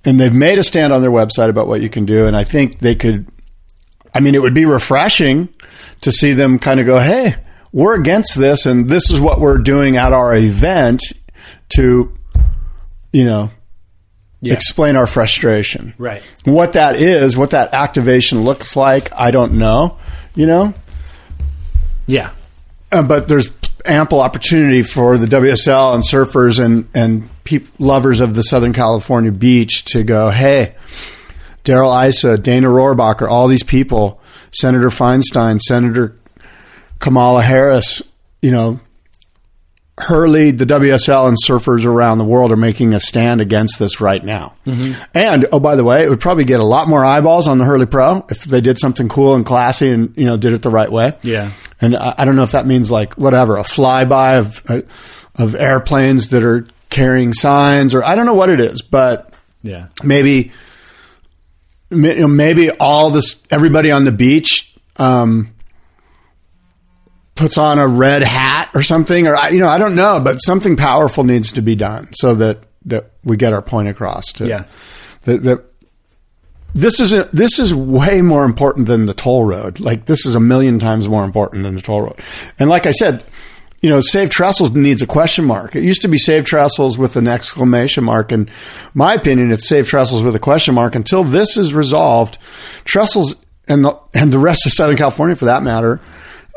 and 0.05 0.19
they've 0.19 0.33
made 0.33 0.59
a 0.59 0.63
stand 0.63 0.93
on 0.93 1.03
their 1.03 1.11
website 1.11 1.51
about 1.51 1.67
what 1.67 1.81
you 1.83 1.91
can 1.91 2.07
do. 2.07 2.27
And 2.27 2.35
I 2.37 2.45
think 2.45 2.79
they 2.79 2.95
could. 2.95 3.27
I 4.15 4.21
mean, 4.21 4.35
it 4.35 4.41
would 4.41 4.55
be 4.55 4.65
refreshing 4.65 5.49
to 6.01 6.11
see 6.13 6.33
them 6.33 6.59
kind 6.59 6.81
of 6.81 6.87
go, 6.87 6.99
"Hey, 6.99 7.35
we're 7.73 7.95
against 7.95 8.39
this, 8.39 8.65
and 8.65 8.89
this 8.89 9.11
is 9.11 9.21
what 9.21 9.39
we're 9.41 9.59
doing 9.59 9.97
at 9.97 10.13
our 10.15 10.35
event 10.35 11.03
to, 11.77 12.17
you 13.13 13.25
know, 13.25 13.51
Yeah. 14.41 14.55
explain 14.55 14.97
our 14.97 15.07
frustration. 15.07 15.93
Right. 15.99 16.23
What 16.45 16.73
that 16.75 16.97
is, 16.97 17.37
what 17.37 17.51
that 17.51 17.75
activation 17.75 18.45
looks 18.45 18.77
like, 18.77 19.11
I 19.15 19.31
don't 19.31 19.55
know. 19.55 19.97
You 20.35 20.47
know, 20.47 20.75
Yeah. 22.09 22.33
uh, 22.91 23.03
but 23.05 23.29
there's 23.29 23.53
ample 23.85 24.21
opportunity 24.21 24.83
for 24.83 25.17
the 25.17 25.27
WSL 25.27 25.95
and 25.95 26.03
surfers 26.03 26.59
and 26.63 26.89
and 26.95 27.29
peop- 27.45 27.69
lovers 27.79 28.21
of 28.21 28.35
the 28.35 28.43
Southern 28.43 28.73
California 28.73 29.31
beach 29.31 29.85
to 29.87 30.03
go, 30.03 30.31
hey, 30.31 30.75
Darrell 31.65 31.93
Issa, 31.93 32.39
Dana 32.39 32.67
Rohrabacher, 32.69 33.29
all 33.29 33.47
these 33.47 33.63
people, 33.63 34.21
Senator 34.51 34.89
Feinstein, 34.89 35.61
Senator 35.61 36.17
Kamala 36.99 37.43
Harris, 37.43 38.03
you 38.43 38.51
know, 38.51 38.81
Hurley, 40.01 40.51
the 40.53 40.65
WSL, 40.65 41.29
and 41.29 41.37
surfers 41.45 41.85
around 41.85 42.19
the 42.19 42.25
world 42.25 42.53
are 42.53 42.57
making 42.57 42.95
a 42.95 43.01
stand 43.01 43.41
against 43.41 43.79
this 43.79 44.01
right 44.01 44.25
now. 44.25 44.55
And 45.15 45.47
oh, 45.53 45.61
by 45.61 45.77
the 45.77 45.85
way, 45.85 46.05
it 46.05 46.09
would 46.09 46.21
probably 46.21 46.45
get 46.45 46.61
a 46.61 46.65
lot 46.65 46.89
more 46.89 47.05
eyeballs 47.05 47.49
on 47.49 47.59
the 47.59 47.65
Hurley 47.65 47.87
Pro 47.87 48.25
if 48.31 48.45
they 48.45 48.61
did 48.61 48.79
something 48.79 49.09
cool 49.09 49.35
and 49.35 49.45
classy 49.45 49.91
and 49.91 50.17
you 50.17 50.25
know 50.25 50.37
did 50.37 50.53
it 50.53 50.63
the 50.63 50.71
right 50.71 50.91
way. 50.91 51.13
Yeah. 51.23 51.53
And 51.81 51.97
I, 51.97 52.15
I 52.19 52.25
don't 52.25 52.37
know 52.37 52.43
if 52.45 52.53
that 52.53 52.67
means 52.67 52.91
like 52.91 53.15
whatever 53.15 53.57
a 53.57 53.63
flyby 53.63 54.39
of 54.39 54.63
uh, 54.71 54.83
of 55.43 55.55
airplanes 55.55 56.29
that 56.29 56.43
are 56.45 56.67
carrying 56.91 57.33
signs 57.33 57.95
or 57.95 58.03
I 58.05 58.15
don't 58.15 58.27
know 58.27 58.35
what 58.35 58.49
it 58.51 58.61
is, 58.61 58.83
but 58.83 59.33
Yeah. 59.63 59.89
maybe 60.03 60.53
ma- 61.91 62.09
you 62.09 62.21
know, 62.23 62.29
maybe 62.29 62.71
all 62.71 63.11
this 63.11 63.43
everybody 63.51 63.91
on 63.91 64.05
the 64.05 64.13
beach 64.13 64.75
um, 64.97 65.55
puts 67.35 67.57
on 67.59 67.79
a 67.79 67.87
red 67.87 68.23
hat 68.23 68.48
or 68.79 68.83
something 68.83 69.27
or 69.27 69.35
I, 69.37 69.49
you 69.49 69.59
know 69.59 69.69
I 69.69 69.79
don't 69.79 69.95
know 69.97 70.21
but 70.21 70.37
something 70.39 70.77
powerful 70.77 71.25
needs 71.25 71.51
to 71.53 71.63
be 71.63 71.75
done 71.75 72.09
so 72.13 72.35
that 72.37 72.59
that 72.87 73.11
we 73.25 73.37
get 73.37 73.53
our 73.53 73.63
point 73.63 73.89
across 73.89 74.33
to 74.35 74.47
Yeah. 74.47 74.65
that, 75.25 75.43
that 75.43 75.65
this 76.75 77.01
is 77.01 77.13
a, 77.13 77.25
this 77.33 77.59
is 77.59 77.75
way 77.75 78.23
more 78.23 78.45
important 78.45 78.87
than 78.87 79.07
the 79.07 79.15
toll 79.15 79.45
road 79.45 79.81
like 79.81 80.07
this 80.07 80.25
is 80.27 80.35
a 80.37 80.41
million 80.41 80.79
times 80.79 81.09
more 81.09 81.25
important 81.25 81.65
than 81.65 81.75
the 81.75 81.83
toll 81.83 82.03
road 82.03 82.19
and 82.59 82.71
like 82.71 82.87
I 82.87 82.93
said 82.93 83.25
you 83.81 83.89
know, 83.89 84.01
save 84.01 84.29
trestles 84.31 84.75
needs 84.75 85.03
a 85.03 85.07
question 85.07 85.45
mark. 85.45 85.77
It 85.77 85.85
used 85.85 86.03
to 86.03 86.09
be 86.09 86.19
save 86.19 86.45
trestles 86.45 86.99
with 86.99 87.15
an 87.15 87.29
exclamation 87.29 88.03
mark. 88.03 88.33
And 88.33 88.51
my 88.93 89.15
opinion, 89.15 89.53
it's 89.53 89.69
save 89.69 89.87
trestles 89.87 90.21
with 90.21 90.35
a 90.35 90.41
question 90.41 90.75
mark 90.75 90.97
until 90.97 91.23
this 91.23 91.57
is 91.57 91.73
resolved. 91.73 92.39
Trestles 92.85 93.37
and 93.69 93.85
the, 93.85 93.97
and 94.15 94.33
the 94.33 94.39
rest 94.41 94.67
of 94.67 94.73
Southern 94.73 94.97
California, 94.97 95.37
for 95.37 95.45
that 95.45 95.63
matter, 95.63 96.01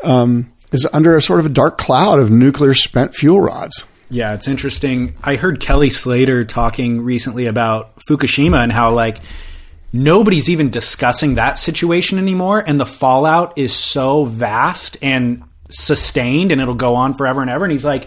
um, 0.02 0.51
is 0.72 0.88
under 0.92 1.16
a 1.16 1.22
sort 1.22 1.40
of 1.40 1.46
a 1.46 1.50
dark 1.50 1.78
cloud 1.78 2.18
of 2.18 2.30
nuclear 2.30 2.74
spent 2.74 3.14
fuel 3.14 3.40
rods. 3.40 3.84
Yeah, 4.10 4.34
it's 4.34 4.48
interesting. 4.48 5.14
I 5.22 5.36
heard 5.36 5.60
Kelly 5.60 5.88
Slater 5.88 6.44
talking 6.44 7.00
recently 7.00 7.46
about 7.46 7.96
Fukushima 8.08 8.62
and 8.62 8.70
how 8.70 8.92
like 8.92 9.18
nobody's 9.92 10.50
even 10.50 10.70
discussing 10.70 11.36
that 11.36 11.58
situation 11.58 12.18
anymore 12.18 12.62
and 12.66 12.80
the 12.80 12.86
fallout 12.86 13.56
is 13.58 13.72
so 13.72 14.24
vast 14.24 14.96
and 15.02 15.44
sustained 15.70 16.52
and 16.52 16.60
it'll 16.60 16.74
go 16.74 16.94
on 16.94 17.14
forever 17.14 17.40
and 17.40 17.50
ever 17.50 17.64
and 17.64 17.72
he's 17.72 17.84
like 17.84 18.06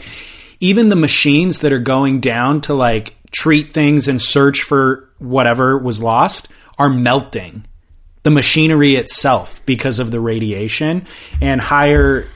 even 0.59 0.89
the 0.89 0.95
machines 0.95 1.59
that 1.59 1.71
are 1.71 1.79
going 1.79 2.19
down 2.19 2.61
to 2.61 2.73
like 2.73 3.15
treat 3.31 3.71
things 3.71 4.07
and 4.07 4.21
search 4.21 4.61
for 4.61 5.09
whatever 5.19 5.77
was 5.77 6.01
lost 6.01 6.47
are 6.77 6.89
melting 6.89 7.65
the 8.23 8.31
machinery 8.31 8.95
itself 8.95 9.63
because 9.65 9.99
of 9.99 10.09
the 10.09 10.19
radiation 10.19 11.05
and 11.41 11.61
higher 11.61 12.27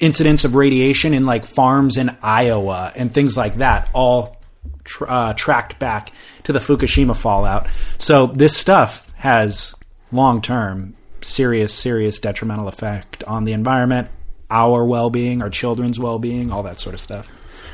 incidents 0.00 0.44
of 0.44 0.54
radiation 0.54 1.14
in 1.14 1.26
like 1.26 1.44
farms 1.44 1.96
in 1.96 2.16
Iowa 2.22 2.92
and 2.94 3.12
things 3.12 3.36
like 3.36 3.58
that 3.58 3.90
all 3.92 4.36
tr- 4.84 5.06
uh, 5.08 5.32
tracked 5.34 5.78
back 5.78 6.12
to 6.44 6.52
the 6.52 6.58
Fukushima 6.58 7.16
fallout. 7.16 7.68
So 7.98 8.26
this 8.26 8.56
stuff 8.56 9.10
has 9.16 9.74
long 10.12 10.40
term 10.40 10.94
serious 11.22 11.72
serious 11.72 12.20
detrimental 12.20 12.68
effect 12.68 13.24
on 13.24 13.44
the 13.44 13.52
environment, 13.52 14.08
our 14.50 14.84
well-being, 14.84 15.42
our 15.42 15.50
children's 15.50 15.98
well-being, 15.98 16.52
all 16.52 16.64
that 16.64 16.78
sort 16.78 16.94
of 16.94 17.00
stuff. 17.00 17.28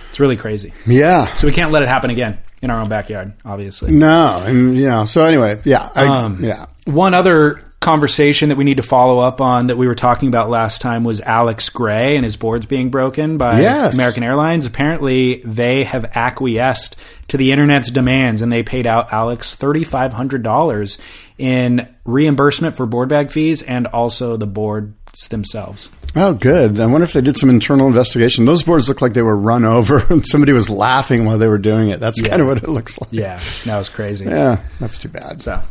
It's 0.09 0.21
really 0.21 0.37
crazy. 0.37 0.73
Yeah. 0.87 1.33
So 1.35 1.47
we 1.47 1.53
can't 1.53 1.73
let 1.73 1.83
it 1.83 1.89
happen 1.89 2.11
again 2.11 2.39
in 2.63 2.71
our 2.71 2.81
own 2.81 2.89
backyard, 2.89 3.33
obviously. 3.45 3.93
No. 3.93 4.43
And, 4.45 4.77
you 4.77 4.87
know, 4.87 5.05
so 5.05 5.25
anyway, 5.25 5.61
yeah. 5.65 5.89
I, 5.95 6.37
yeah. 6.41 6.67
One 6.85 7.15
other 7.15 7.65
conversation 7.81 8.51
that 8.51 8.57
we 8.59 8.65
need 8.65 8.77
to 8.77 8.83
follow 8.83 9.19
up 9.21 9.41
on 9.41 9.69
that 9.69 9.77
we 9.79 9.87
were 9.89 9.95
talking 9.95 10.29
about 10.29 10.51
last 10.51 10.83
time 10.83 11.03
was 11.03 11.21
Alex 11.23 11.71
Gray 11.71 12.15
and 12.17 12.25
his 12.25 12.37
boards 12.37 12.67
being 12.67 12.91
broken 12.91 13.39
by 13.39 13.61
Yes. 13.63 13.95
American 13.95 14.23
Airlines. 14.23 14.67
Apparently, 14.67 15.41
they 15.47 15.85
have 15.85 16.05
acquiesced 16.15 16.97
to 17.29 17.39
the 17.39 17.53
internet's 17.53 17.91
demands 17.91 18.43
and 18.43 18.53
they 18.53 18.63
paid 18.63 18.87
out 18.87 19.13
Alex 19.15 19.57
$3,500 19.57 21.01
in 21.39 21.89
reimbursement 22.05 22.77
for 22.77 22.85
board 22.85 23.09
bag 23.09 23.31
fees 23.31 23.63
and 23.63 23.87
also 23.87 24.37
the 24.37 24.47
boards 24.47 24.95
themselves. 25.31 25.89
Oh, 26.15 26.35
good. 26.35 26.81
I 26.81 26.87
wonder 26.87 27.05
if 27.05 27.13
they 27.15 27.21
did 27.23 27.37
some 27.37 27.49
internal 27.49 27.87
investigation. 27.87 28.45
Those 28.45 28.63
boards 28.63 28.89
look 28.89 29.01
like 29.01 29.15
they 29.15 29.23
were 29.23 29.37
run 29.37 29.65
over 29.65 30.05
and 30.11 30.27
somebody 30.27 30.53
was 30.53 30.69
laughing 30.69 31.25
while 31.25 31.39
they 31.39 31.49
were 31.49 31.57
doing 31.59 31.89
it. 31.89 31.99
That's 32.01 32.21
kind 32.21 32.43
of 32.43 32.49
what 32.49 32.59
it 32.59 32.69
looks 32.69 33.01
like. 33.01 33.11
Yeah, 33.13 33.41
that 33.65 33.79
was 33.79 33.89
crazy. 33.89 34.27
Yeah, 34.27 34.61
that's 34.81 34.99
too 34.99 35.09
bad. 35.09 35.41
So 35.41 35.63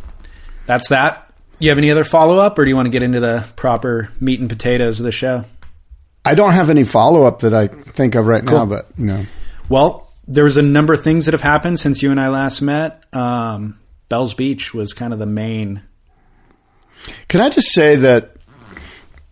that's 0.65 0.89
that. 0.89 1.28
You 1.59 1.69
have 1.69 1.77
any 1.77 1.91
other 1.91 2.03
follow 2.03 2.37
up 2.37 2.57
or 2.57 2.63
do 2.65 2.69
you 2.69 2.75
want 2.75 2.85
to 2.85 2.89
get 2.89 3.03
into 3.03 3.19
the 3.19 3.47
proper 3.55 4.09
meat 4.19 4.39
and 4.39 4.49
potatoes 4.49 4.99
of 4.99 5.05
the 5.05 5.11
show? 5.11 5.43
I 6.25 6.35
don't 6.35 6.53
have 6.53 6.69
any 6.69 6.83
follow 6.83 7.23
up 7.25 7.39
that 7.41 7.53
I 7.53 7.67
think 7.67 8.15
of 8.15 8.27
right 8.27 8.43
now, 8.43 8.65
but 8.65 8.97
no. 8.97 9.25
Well, 9.67 10.11
there 10.27 10.43
was 10.43 10.57
a 10.57 10.61
number 10.61 10.93
of 10.93 11.03
things 11.03 11.25
that 11.25 11.33
have 11.33 11.41
happened 11.41 11.79
since 11.79 12.01
you 12.01 12.11
and 12.11 12.19
I 12.19 12.29
last 12.29 12.61
met. 12.61 13.03
Um, 13.13 13.79
Bell's 14.09 14.33
Beach 14.33 14.73
was 14.73 14.93
kind 14.93 15.11
of 15.13 15.19
the 15.19 15.25
main. 15.25 15.81
Can 17.27 17.41
I 17.41 17.49
just 17.49 17.69
say 17.73 17.95
that 17.95 18.31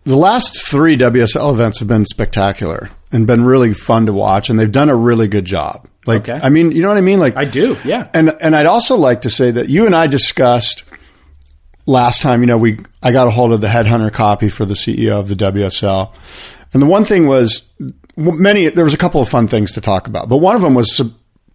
the 0.04 0.16
last 0.16 0.66
three 0.66 0.96
WSL 0.96 1.52
events 1.52 1.78
have 1.80 1.88
been 1.88 2.06
spectacular 2.06 2.90
and 3.12 3.26
been 3.26 3.44
really 3.44 3.72
fun 3.74 4.06
to 4.06 4.12
watch, 4.12 4.48
and 4.50 4.58
they've 4.58 4.72
done 4.72 4.88
a 4.88 4.96
really 4.96 5.28
good 5.28 5.44
job. 5.44 5.86
Like, 6.06 6.28
Okay. 6.28 6.40
I 6.42 6.48
mean, 6.48 6.72
you 6.72 6.80
know 6.82 6.88
what 6.88 6.96
I 6.96 7.02
mean? 7.02 7.20
Like, 7.20 7.36
I 7.36 7.44
do, 7.44 7.76
yeah. 7.84 8.08
And 8.14 8.34
and 8.40 8.56
I'd 8.56 8.66
also 8.66 8.96
like 8.96 9.22
to 9.22 9.30
say 9.30 9.50
that 9.50 9.68
you 9.68 9.84
and 9.84 9.94
I 9.94 10.06
discussed 10.06 10.84
last 11.88 12.22
time. 12.22 12.40
You 12.40 12.46
know, 12.46 12.58
we 12.58 12.78
I 13.02 13.10
got 13.10 13.26
a 13.26 13.30
hold 13.30 13.52
of 13.52 13.60
the 13.60 13.66
headhunter 13.66 14.12
copy 14.12 14.48
for 14.48 14.64
the 14.64 14.74
CEO 14.74 15.18
of 15.18 15.28
the 15.28 15.34
WSL, 15.34 16.14
and 16.72 16.82
the 16.82 16.86
one 16.86 17.04
thing 17.04 17.26
was 17.26 17.68
many. 18.16 18.68
There 18.68 18.84
was 18.84 18.94
a 18.94 18.98
couple 18.98 19.20
of 19.20 19.28
fun 19.28 19.48
things 19.48 19.72
to 19.72 19.80
talk 19.80 20.06
about, 20.06 20.28
but 20.28 20.36
one 20.36 20.54
of 20.54 20.62
them 20.62 20.74
was 20.74 20.94
sub, 20.94 21.12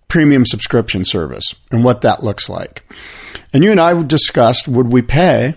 premium 0.10 0.46
subscription 0.46 1.06
service 1.06 1.56
and 1.72 1.84
what 1.84 2.02
that 2.02 2.24
looks 2.24 2.50
like. 2.50 2.84
And 3.54 3.64
you 3.64 3.72
and 3.72 3.80
I 3.80 4.02
discussed 4.04 4.68
would 4.68 4.92
we 4.92 5.02
pay 5.02 5.56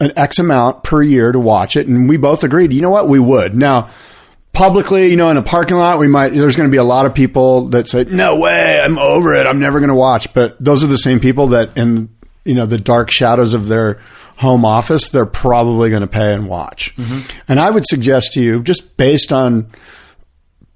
an 0.00 0.12
X 0.16 0.38
amount 0.38 0.84
per 0.84 1.02
year 1.02 1.32
to 1.32 1.38
watch 1.38 1.76
it, 1.76 1.86
and 1.86 2.08
we 2.08 2.16
both 2.16 2.44
agreed. 2.44 2.72
You 2.72 2.80
know 2.80 2.90
what? 2.90 3.08
We 3.08 3.18
would 3.18 3.54
now 3.54 3.90
publicly, 4.54 5.10
you 5.10 5.16
know, 5.16 5.28
in 5.28 5.36
a 5.36 5.42
parking 5.42 5.76
lot, 5.76 5.98
we 5.98 6.08
might, 6.08 6.28
there's 6.28 6.56
going 6.56 6.68
to 6.68 6.72
be 6.72 6.78
a 6.78 6.84
lot 6.84 7.04
of 7.04 7.14
people 7.14 7.68
that 7.70 7.88
say, 7.88 8.04
no 8.04 8.36
way, 8.36 8.80
I'm 8.80 8.98
over 8.98 9.34
it. 9.34 9.46
I'm 9.46 9.58
never 9.58 9.80
going 9.80 9.90
to 9.90 9.94
watch. 9.94 10.32
But 10.32 10.56
those 10.64 10.82
are 10.82 10.86
the 10.86 10.96
same 10.96 11.20
people 11.20 11.48
that 11.48 11.76
in, 11.76 12.13
you 12.44 12.54
know, 12.54 12.66
the 12.66 12.78
dark 12.78 13.10
shadows 13.10 13.54
of 13.54 13.68
their 13.68 14.00
home 14.36 14.64
office, 14.64 15.08
they're 15.10 15.26
probably 15.26 15.90
going 15.90 16.02
to 16.02 16.06
pay 16.06 16.34
and 16.34 16.48
watch. 16.48 16.94
And 17.48 17.60
I 17.60 17.70
would 17.70 17.84
suggest 17.86 18.32
to 18.32 18.42
you, 18.42 18.62
just 18.62 18.96
based 18.96 19.32
on 19.32 19.70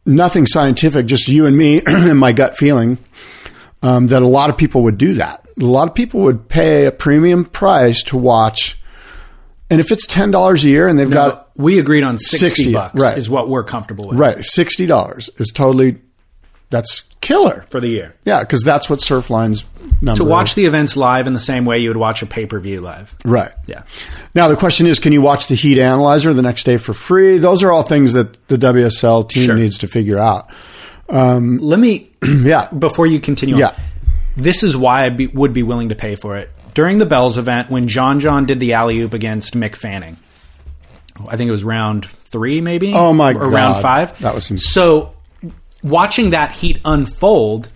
nothing 0.07 0.47
scientific, 0.47 1.07
just 1.07 1.29
you 1.29 1.47
and 1.47 1.57
me 1.57 1.83
and 1.87 2.19
my 2.19 2.33
gut 2.33 2.57
feeling, 2.57 2.99
um, 3.83 4.07
that 4.09 4.23
a 4.23 4.27
lot 4.27 4.51
of 4.51 4.57
people 4.57 4.83
would 4.85 4.99
do 4.99 5.15
that. 5.15 5.45
A 5.61 5.65
lot 5.65 5.89
of 5.89 5.95
people 5.95 6.21
would 6.21 6.49
pay 6.49 6.87
a 6.87 6.93
premium 6.93 7.45
price 7.45 8.03
to 8.05 8.17
watch. 8.17 8.81
And 9.71 9.81
if 9.81 9.91
it's 9.93 10.07
$10 10.07 10.65
a 10.65 10.69
year 10.69 10.89
and 10.89 10.99
they've 10.99 11.11
got, 11.11 11.51
we 11.59 11.79
agreed 11.79 12.05
on 12.05 12.17
60, 12.19 12.49
60, 12.49 12.73
bucks 12.73 12.95
right. 13.01 13.19
is 13.19 13.29
what 13.29 13.49
we're 13.49 13.65
comfortable 13.65 14.09
with 14.09 14.19
Right, 14.19 14.43
sixty 14.45 14.87
dollars 14.87 15.29
is 15.39 15.49
totally 15.53 15.99
that's 16.71 17.03
killer. 17.21 17.67
for 17.69 17.81
the 17.81 17.89
year. 17.89 18.15
Yeah, 18.25 18.41
because 18.41 18.63
that's 18.63 18.89
what 18.89 19.01
Surfline's 19.01 19.65
number 20.01 20.19
To 20.19 20.25
watch 20.25 20.55
the 20.55 20.65
events 20.67 20.97
live 20.97 21.27
in 21.27 21.33
the 21.33 21.41
same 21.41 21.65
way 21.65 21.79
you 21.79 21.91
would 21.91 21.97
watch 21.97 22.23
a 22.23 22.27
pay 22.27 22.47
per 22.47 22.61
view 22.61 22.81
live. 22.81 23.15
right. 23.25 23.51
Yeah. 23.67 23.83
Now 24.35 24.49
the 24.49 24.57
question 24.57 24.87
is, 24.87 24.99
can 24.99 25.13
you 25.13 25.21
watch 25.23 25.49
the 25.49 25.55
heat 25.55 25.79
analyzer 25.81 26.33
the 26.35 26.43
next 26.43 26.65
day 26.65 26.77
for 26.77 26.93
free? 26.95 27.39
Those 27.39 27.63
are 27.65 27.73
all 27.73 27.83
things 27.83 28.13
that 28.13 28.47
the 28.49 28.57
WSL 28.57 29.29
team 29.29 29.47
Sure. 29.47 29.57
needs 29.57 29.79
to 29.79 29.89
figure 29.89 30.19
out. 30.19 30.49
Um, 31.09 31.59
Let 31.59 31.79
me, 31.81 32.11
Yeah, 32.23 32.69
before 32.71 33.07
you 33.07 33.19
continue 33.21 33.55
on, 33.57 33.61
Yeah. 33.61 33.75
this 34.37 34.63
is 34.63 34.77
why 34.77 35.05
I 35.05 35.09
be, 35.11 35.27
would 35.29 35.53
be 35.53 35.63
willing 35.63 35.89
to 35.89 35.95
pay 35.95 36.15
for 36.17 36.37
it. 36.37 36.51
During 36.75 36.99
the 36.99 37.07
Bells 37.07 37.39
event, 37.39 37.71
when 37.71 37.89
John 37.89 38.21
John 38.21 38.47
did 38.47 38.61
the 38.61 38.75
alley 38.75 39.01
oop 39.01 39.13
against 39.15 39.55
Mick 39.55 39.75
Fanning, 39.75 40.17
I 41.29 41.37
think 41.37 41.49
it 41.49 41.53
was 41.53 41.65
round 41.65 42.07
three, 42.07 42.61
maybe. 42.61 42.93
Oh, 42.95 43.13
my 43.13 43.33
or 43.33 43.49
round 43.49 43.83
five. 43.83 44.17
That 44.21 44.35
was 44.35 44.51
insane. 44.51 44.71
so. 44.71 45.15
Watching 45.83 46.31
that 46.31 46.53
heat 46.53 46.81
unfold, 46.85 47.69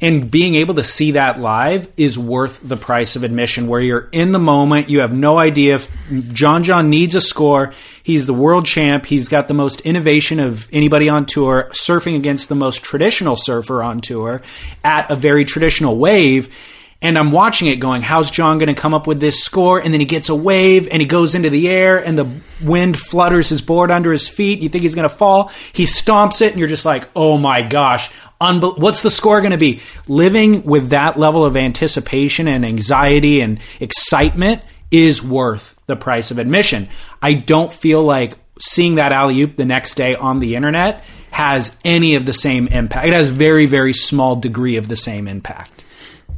and 0.00 0.30
being 0.30 0.54
able 0.54 0.74
to 0.74 0.84
see 0.84 1.12
that 1.12 1.40
live 1.40 1.88
is 1.96 2.18
worth 2.18 2.60
the 2.62 2.76
price 2.76 3.16
of 3.16 3.24
admission 3.24 3.66
where 3.66 3.80
you're 3.80 4.08
in 4.12 4.32
the 4.32 4.38
moment 4.38 4.88
you 4.88 5.00
have 5.00 5.12
no 5.12 5.38
idea 5.38 5.76
if 5.76 5.90
john 6.32 6.62
john 6.64 6.90
needs 6.90 7.14
a 7.14 7.20
score 7.20 7.72
he's 8.02 8.26
the 8.26 8.34
world 8.34 8.64
champ 8.64 9.06
he's 9.06 9.28
got 9.28 9.48
the 9.48 9.54
most 9.54 9.80
innovation 9.82 10.38
of 10.38 10.68
anybody 10.72 11.08
on 11.08 11.26
tour 11.26 11.68
surfing 11.72 12.16
against 12.16 12.48
the 12.48 12.54
most 12.54 12.82
traditional 12.82 13.36
surfer 13.36 13.82
on 13.82 14.00
tour 14.00 14.42
at 14.84 15.10
a 15.10 15.16
very 15.16 15.44
traditional 15.44 15.96
wave 15.96 16.54
and 17.00 17.16
I'm 17.16 17.30
watching 17.30 17.68
it 17.68 17.76
going, 17.76 18.02
how's 18.02 18.28
John 18.28 18.58
going 18.58 18.74
to 18.74 18.80
come 18.80 18.92
up 18.92 19.06
with 19.06 19.20
this 19.20 19.40
score? 19.40 19.78
And 19.78 19.94
then 19.94 20.00
he 20.00 20.06
gets 20.06 20.30
a 20.30 20.34
wave 20.34 20.88
and 20.90 21.00
he 21.00 21.06
goes 21.06 21.36
into 21.36 21.48
the 21.48 21.68
air 21.68 22.04
and 22.04 22.18
the 22.18 22.40
wind 22.60 22.98
flutters 22.98 23.48
his 23.50 23.62
board 23.62 23.92
under 23.92 24.10
his 24.10 24.28
feet. 24.28 24.60
You 24.60 24.68
think 24.68 24.82
he's 24.82 24.96
going 24.96 25.08
to 25.08 25.14
fall. 25.14 25.52
He 25.72 25.84
stomps 25.84 26.42
it 26.42 26.50
and 26.50 26.58
you're 26.58 26.68
just 26.68 26.84
like, 26.84 27.08
oh 27.14 27.38
my 27.38 27.62
gosh, 27.62 28.10
unbe- 28.40 28.78
what's 28.78 29.02
the 29.02 29.10
score 29.10 29.40
going 29.40 29.52
to 29.52 29.58
be? 29.58 29.80
Living 30.06 30.64
with 30.64 30.90
that 30.90 31.18
level 31.18 31.44
of 31.44 31.56
anticipation 31.56 32.48
and 32.48 32.64
anxiety 32.64 33.40
and 33.40 33.60
excitement 33.80 34.62
is 34.90 35.22
worth 35.22 35.74
the 35.86 35.96
price 35.96 36.30
of 36.30 36.38
admission. 36.38 36.88
I 37.20 37.34
don't 37.34 37.72
feel 37.72 38.02
like 38.02 38.34
seeing 38.60 38.96
that 38.96 39.12
alley 39.12 39.40
oop 39.42 39.56
the 39.56 39.64
next 39.64 39.94
day 39.94 40.14
on 40.14 40.40
the 40.40 40.56
internet 40.56 41.04
has 41.30 41.76
any 41.84 42.14
of 42.14 42.26
the 42.26 42.32
same 42.32 42.66
impact. 42.68 43.06
It 43.06 43.12
has 43.12 43.28
very, 43.28 43.66
very 43.66 43.92
small 43.92 44.36
degree 44.36 44.76
of 44.76 44.88
the 44.88 44.96
same 44.96 45.28
impact. 45.28 45.84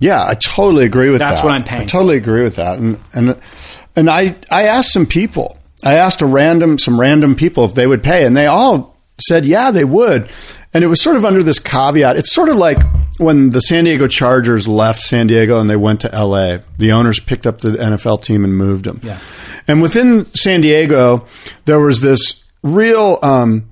Yeah, 0.01 0.25
I 0.27 0.35
totally 0.35 0.85
agree 0.87 1.11
with 1.11 1.21
That's 1.21 1.41
that. 1.41 1.47
what 1.47 1.55
I'm 1.55 1.65
paying 1.65 1.83
I 1.83 1.87
totally 1.87 2.17
agree 2.17 2.43
with 2.43 2.57
that. 2.57 2.79
And 2.79 3.01
and 3.13 3.41
and 3.95 4.09
I 4.11 4.35
I 4.51 4.65
asked 4.65 4.93
some 4.93 5.07
people. 5.07 5.59
I 5.85 5.95
asked 5.95 6.23
a 6.23 6.27
random 6.27 6.79
some 6.79 6.99
random 6.99 7.35
people 7.37 7.65
if 7.67 7.75
they 7.75 7.87
would 7.87 8.03
pay, 8.03 8.25
and 8.25 8.37
they 8.37 8.47
all 8.47 8.97
said 9.21 9.45
yeah 9.45 9.71
they 9.71 9.85
would. 9.85 10.31
And 10.73 10.85
it 10.85 10.87
was 10.87 11.03
sort 11.03 11.17
of 11.17 11.25
under 11.25 11.43
this 11.43 11.59
caveat. 11.59 12.17
It's 12.17 12.33
sort 12.33 12.49
of 12.49 12.57
like 12.57 12.79
when 13.19 13.51
the 13.51 13.61
San 13.61 13.85
Diego 13.85 14.07
Chargers 14.07 14.69
left 14.69 15.03
San 15.03 15.27
Diego 15.27 15.61
and 15.61 15.69
they 15.69 15.77
went 15.77 16.01
to 16.03 16.09
LA. 16.09 16.59
The 16.79 16.93
owners 16.93 17.19
picked 17.19 17.47
up 17.47 17.61
the 17.61 17.71
NFL 17.71 18.23
team 18.23 18.45
and 18.45 18.57
moved 18.57 18.85
them. 18.85 19.01
Yeah. 19.03 19.19
And 19.67 19.83
within 19.83 20.25
San 20.27 20.61
Diego, 20.61 21.27
there 21.65 21.81
was 21.81 22.01
this 22.01 22.45
real 22.63 23.19
um, 23.23 23.71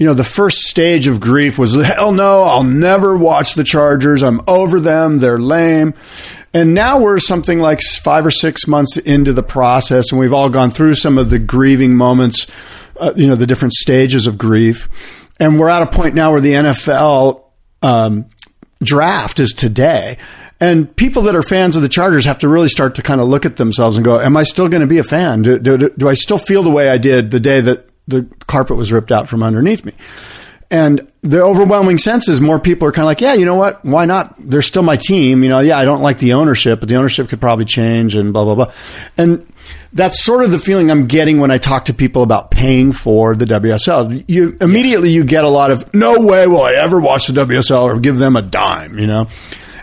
you 0.00 0.06
know, 0.06 0.14
the 0.14 0.24
first 0.24 0.60
stage 0.62 1.06
of 1.06 1.20
grief 1.20 1.58
was, 1.58 1.74
hell 1.74 2.10
no, 2.12 2.42
I'll 2.44 2.64
never 2.64 3.16
watch 3.18 3.52
the 3.52 3.64
Chargers. 3.64 4.22
I'm 4.22 4.40
over 4.48 4.80
them. 4.80 5.18
They're 5.18 5.38
lame. 5.38 5.92
And 6.54 6.72
now 6.72 6.98
we're 6.98 7.18
something 7.18 7.60
like 7.60 7.80
five 7.82 8.24
or 8.24 8.30
six 8.30 8.66
months 8.66 8.96
into 8.96 9.34
the 9.34 9.42
process, 9.42 10.10
and 10.10 10.18
we've 10.18 10.32
all 10.32 10.48
gone 10.48 10.70
through 10.70 10.94
some 10.94 11.18
of 11.18 11.28
the 11.28 11.38
grieving 11.38 11.94
moments, 11.94 12.46
uh, 12.98 13.12
you 13.14 13.26
know, 13.28 13.36
the 13.36 13.46
different 13.46 13.74
stages 13.74 14.26
of 14.26 14.38
grief. 14.38 14.88
And 15.40 15.58
we're 15.58 15.70
at 15.70 15.82
a 15.82 15.86
point 15.86 16.14
now 16.14 16.30
where 16.30 16.40
the 16.40 16.52
NFL 16.52 17.42
um, 17.82 18.26
draft 18.82 19.40
is 19.40 19.52
today. 19.52 20.18
And 20.60 20.94
people 20.94 21.22
that 21.22 21.34
are 21.34 21.42
fans 21.42 21.74
of 21.74 21.82
the 21.82 21.88
Chargers 21.88 22.26
have 22.26 22.38
to 22.40 22.48
really 22.48 22.68
start 22.68 22.96
to 22.96 23.02
kind 23.02 23.20
of 23.20 23.26
look 23.26 23.46
at 23.46 23.56
themselves 23.56 23.96
and 23.96 24.04
go, 24.04 24.20
Am 24.20 24.36
I 24.36 24.42
still 24.42 24.68
going 24.68 24.82
to 24.82 24.86
be 24.86 24.98
a 24.98 25.02
fan? 25.02 25.40
Do, 25.42 25.58
do, 25.58 25.88
do 25.88 26.08
I 26.08 26.14
still 26.14 26.36
feel 26.36 26.62
the 26.62 26.70
way 26.70 26.90
I 26.90 26.98
did 26.98 27.30
the 27.30 27.40
day 27.40 27.62
that 27.62 27.90
the 28.10 28.28
carpet 28.46 28.76
was 28.76 28.92
ripped 28.92 29.12
out 29.12 29.28
from 29.28 29.42
underneath 29.42 29.84
me. 29.84 29.92
And 30.70 31.10
the 31.22 31.42
overwhelming 31.42 31.98
sense 31.98 32.28
is 32.28 32.40
more 32.40 32.60
people 32.60 32.86
are 32.86 32.92
kind 32.92 33.02
of 33.02 33.06
like, 33.06 33.20
yeah, 33.20 33.34
you 33.34 33.44
know 33.44 33.56
what? 33.56 33.84
Why 33.84 34.04
not? 34.04 34.34
They're 34.38 34.62
still 34.62 34.84
my 34.84 34.96
team. 34.96 35.42
You 35.42 35.48
know, 35.48 35.58
yeah, 35.58 35.76
I 35.76 35.84
don't 35.84 36.00
like 36.00 36.18
the 36.18 36.34
ownership, 36.34 36.78
but 36.78 36.88
the 36.88 36.94
ownership 36.94 37.28
could 37.28 37.40
probably 37.40 37.64
change 37.64 38.14
and 38.14 38.32
blah, 38.32 38.44
blah, 38.44 38.54
blah. 38.54 38.72
And 39.18 39.52
that's 39.92 40.20
sort 40.20 40.44
of 40.44 40.52
the 40.52 40.60
feeling 40.60 40.88
I'm 40.88 41.08
getting 41.08 41.40
when 41.40 41.50
I 41.50 41.58
talk 41.58 41.86
to 41.86 41.94
people 41.94 42.22
about 42.22 42.52
paying 42.52 42.92
for 42.92 43.34
the 43.34 43.46
WSL. 43.46 44.24
You 44.28 44.56
immediately 44.60 45.10
you 45.10 45.24
get 45.24 45.44
a 45.44 45.48
lot 45.48 45.72
of, 45.72 45.92
no 45.92 46.20
way 46.20 46.46
will 46.46 46.62
I 46.62 46.74
ever 46.74 47.00
watch 47.00 47.26
the 47.26 47.44
WSL 47.44 47.82
or 47.82 47.98
give 47.98 48.18
them 48.18 48.36
a 48.36 48.42
dime, 48.42 48.96
you 48.96 49.08
know? 49.08 49.26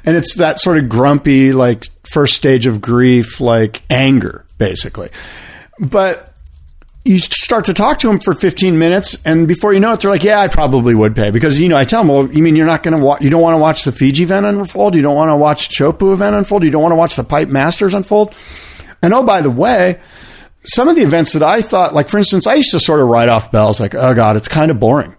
And 0.06 0.16
it's 0.16 0.36
that 0.36 0.58
sort 0.58 0.78
of 0.78 0.88
grumpy, 0.88 1.52
like 1.52 1.84
first 2.04 2.36
stage 2.36 2.66
of 2.66 2.80
grief, 2.80 3.42
like 3.42 3.82
anger, 3.90 4.46
basically. 4.58 5.10
But 5.80 6.34
you 7.08 7.20
start 7.20 7.66
to 7.66 7.74
talk 7.74 8.00
to 8.00 8.08
them 8.08 8.20
for 8.20 8.34
15 8.34 8.78
minutes, 8.78 9.18
and 9.26 9.48
before 9.48 9.74
you 9.74 9.80
know 9.80 9.94
it, 9.94 10.02
they're 10.02 10.12
like, 10.12 10.24
"Yeah, 10.24 10.40
I 10.40 10.48
probably 10.48 10.94
would 10.94 11.16
pay." 11.16 11.32
Because 11.32 11.60
you 11.60 11.70
know, 11.70 11.78
I 11.78 11.86
tell 11.86 12.02
them, 12.02 12.10
"Well, 12.10 12.32
you 12.32 12.44
mean 12.44 12.56
you're 12.56 12.66
not 12.68 12.84
going 12.84 12.98
to 12.98 13.04
watch? 13.04 13.22
You 13.22 13.30
don't 13.30 13.42
want 13.42 13.54
to 13.54 13.60
watch 13.60 13.84
the 13.84 13.92
Fiji 13.92 14.24
event 14.24 14.46
unfold? 14.46 14.96
You 14.96 15.02
don't 15.02 15.16
want 15.16 15.30
to 15.30 15.36
watch 15.36 15.70
Chopu 15.70 16.14
event 16.14 16.36
unfold? 16.36 16.64
You 16.64 16.72
don't 16.72 16.82
want 16.82 16.92
to 16.92 16.98
watch 16.98 17.16
the 17.16 17.24
Pipe 17.24 17.48
Masters 17.48 17.94
unfold?" 17.94 18.36
And 19.02 19.14
oh, 19.14 19.24
by 19.24 19.42
the 19.42 19.50
way, 19.50 20.00
some 20.64 20.88
of 20.88 20.96
the 20.96 21.02
events 21.02 21.34
that 21.34 21.44
I 21.44 21.62
thought, 21.62 21.94
like 21.94 22.10
for 22.10 22.18
instance, 22.18 22.46
I 22.46 22.56
used 22.56 22.72
to 22.72 22.80
sort 22.80 23.00
of 23.00 23.08
write 23.08 23.30
off 23.30 23.52
bells, 23.52 23.80
like, 23.80 23.96
"Oh 23.96 24.14
God, 24.14 24.36
it's 24.36 24.48
kind 24.48 24.70
of 24.70 24.80
boring." 24.80 25.16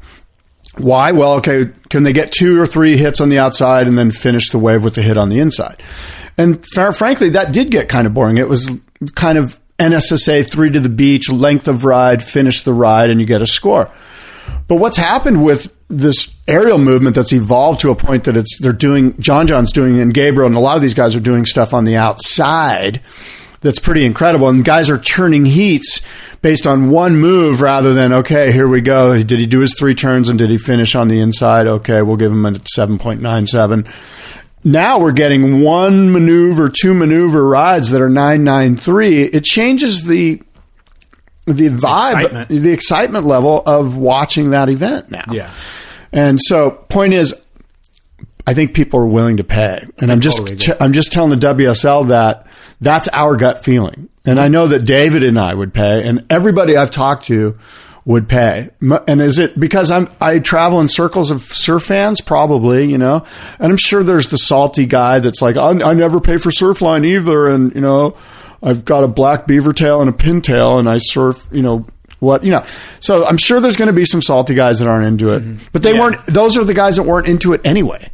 Why? 0.77 1.13
Well, 1.13 1.35
okay, 1.35 1.67
can 1.91 2.05
they 2.05 2.13
get 2.13 2.31
two 2.31 2.61
or 2.61 2.67
three 2.67 2.97
hits 2.97 3.21
on 3.21 3.31
the 3.31 3.39
outside 3.39 3.87
and 3.89 3.99
then 3.99 4.11
finish 4.11 4.51
the 4.51 4.59
wave 4.59 4.85
with 4.85 4.95
the 4.95 5.03
hit 5.03 5.17
on 5.17 5.29
the 5.29 5.41
inside? 5.41 5.83
And 6.37 6.65
frankly, 6.95 7.31
that 7.31 7.53
did 7.53 7.71
get 7.71 7.89
kind 7.89 8.07
of 8.07 8.15
boring. 8.15 8.39
It 8.39 8.49
was 8.49 8.71
kind 9.17 9.39
of 9.39 9.59
NSSA 9.79 10.51
three 10.51 10.71
to 10.71 10.81
the 10.81 10.89
beach, 10.89 11.31
length 11.31 11.69
of 11.69 11.85
ride, 11.85 12.23
finish 12.23 12.63
the 12.63 12.73
ride, 12.73 13.11
and 13.11 13.21
you 13.21 13.27
get 13.27 13.43
a 13.43 13.47
score. 13.47 13.91
But 14.67 14.77
what's 14.77 14.97
happened 14.97 15.45
with 15.45 15.75
this 15.89 16.29
aerial 16.47 16.79
movement 16.79 17.15
that's 17.15 17.33
evolved 17.33 17.81
to 17.81 17.91
a 17.91 17.95
point 17.95 18.25
that 18.25 18.37
it's 18.37 18.59
they're 18.61 18.73
doing 18.73 19.19
John 19.21 19.47
John's 19.47 19.73
doing 19.73 19.99
and 19.99 20.13
Gabriel 20.13 20.47
and 20.47 20.57
a 20.57 20.61
lot 20.61 20.77
of 20.77 20.83
these 20.83 20.95
guys 20.95 21.17
are 21.17 21.21
doing 21.21 21.47
stuff 21.47 21.73
on 21.73 21.85
the 21.85 21.97
outside 21.97 23.01
that's 23.61 23.79
pretty 23.79 24.05
incredible. 24.05 24.49
And 24.49 24.65
guys 24.65 24.91
are 24.91 24.99
turning 24.99 25.45
heats 25.45 26.01
based 26.43 26.67
on 26.67 26.91
one 26.91 27.17
move 27.17 27.61
rather 27.61 27.95
than 27.95 28.13
okay, 28.13 28.53
here 28.53 28.69
we 28.69 28.81
go. 28.81 29.21
Did 29.23 29.41
he 29.41 29.47
do 29.47 29.61
his 29.61 29.75
three 29.79 29.95
turns 29.95 30.29
and 30.29 30.39
did 30.39 30.51
he 30.51 30.59
finish 30.59 30.95
on 30.95 31.09
the 31.09 31.21
inside? 31.21 31.67
Okay, 31.67 32.03
we'll 32.03 32.17
give 32.17 32.33
him 32.33 32.47
a 32.47 32.55
seven 32.67 32.99
point 32.99 33.21
nine 33.21 33.47
seven 33.47 33.87
now 34.69 35.01
we're 35.01 35.13
getting 35.13 35.63
one 35.63 36.13
maneuver, 36.13 36.69
two 36.69 36.95
maneuver 36.95 37.47
rides 37.47 37.91
that 37.91 38.03
are 38.03 38.11
993. 38.11 39.23
It 39.23 39.45
changes 39.45 40.05
the 40.05 40.43
the 41.47 41.71
vibe, 41.71 42.25
excitement. 42.25 42.49
the 42.51 42.73
excitement 42.73 43.25
level 43.25 43.63
of 43.65 43.97
watching 43.97 44.51
that 44.51 44.69
event 44.69 45.11
now. 45.11 45.25
Yeah. 45.31 45.51
And 46.13 46.39
so 46.41 46.71
point 46.71 47.15
is 47.15 47.43
I 48.47 48.53
think 48.53 48.75
people 48.75 49.01
are 49.01 49.07
willing 49.07 49.39
to 49.39 49.45
pay. 49.45 49.87
And 49.99 50.11
I 50.11 50.15
am 50.15 50.21
just 50.21 50.39
totally 50.39 50.77
I'm 50.81 50.93
just 50.93 51.13
telling 51.13 51.31
the 51.31 51.37
WSL 51.37 52.09
that 52.09 52.47
that's 52.81 53.09
our 53.09 53.37
gut 53.37 53.65
feeling. 53.65 54.11
And 54.27 54.39
I 54.39 54.49
know 54.49 54.67
that 54.67 54.81
David 54.81 55.23
and 55.23 55.39
I 55.39 55.55
would 55.55 55.73
pay 55.73 56.07
and 56.07 56.27
everybody 56.29 56.77
I've 56.77 56.91
talked 56.91 57.25
to 57.27 57.59
would 58.09 58.27
pay. 58.27 58.71
And 58.81 59.21
is 59.21 59.39
it 59.39 59.61
because 59.61 59.91
I'm 59.91 60.09
I 60.19 60.39
travel 60.39 60.81
in 60.81 60.89
circles 60.89 61.31
of 61.31 61.43
surf 61.43 61.85
fans? 61.85 62.23
Probably, 62.23 62.91
you 62.91 62.97
know. 62.97 63.27
And 63.59 63.71
I'm 63.71 63.77
sure 63.77 64.03
there's 64.03 64.31
the 64.31 64.39
salty 64.39 64.87
guy 64.87 65.19
that's 65.19 65.43
like, 65.43 65.59
I, 65.59 65.69
I 65.69 65.93
never 65.93 66.19
pay 66.19 66.39
for 66.39 66.51
Surfline 66.51 67.05
either, 67.05 67.47
and 67.49 67.75
you 67.75 67.83
know, 67.83 68.17
I've 68.63 68.87
got 68.87 69.05
a 69.05 69.09
black 69.09 69.47
beaver 69.47 69.75
tail 69.75 70.01
and 70.01 70.09
a 70.09 70.15
pintail, 70.15 70.79
and 70.81 70.89
I 70.89 70.99
surf, 70.99 71.47
you 71.53 71.63
know. 71.63 71.87
What 72.21 72.43
you 72.43 72.51
know, 72.51 72.65
so 72.99 73.25
I'm 73.25 73.37
sure 73.37 73.61
there's 73.61 73.77
going 73.77 73.87
to 73.87 73.93
be 73.93 74.05
some 74.05 74.23
salty 74.23 74.57
guys 74.57 74.81
that 74.81 74.89
aren't 74.89 75.07
into 75.07 75.35
it, 75.35 75.45
mm-hmm. 75.45 75.65
but 75.71 75.85
they 75.85 75.95
yeah. 75.95 76.01
weren't. 76.01 76.27
Those 76.27 76.57
are 76.57 76.65
the 76.65 76.75
guys 76.75 76.97
that 76.97 77.05
weren't 77.05 77.29
into 77.29 77.53
it 77.53 77.61
anyway. 77.63 78.11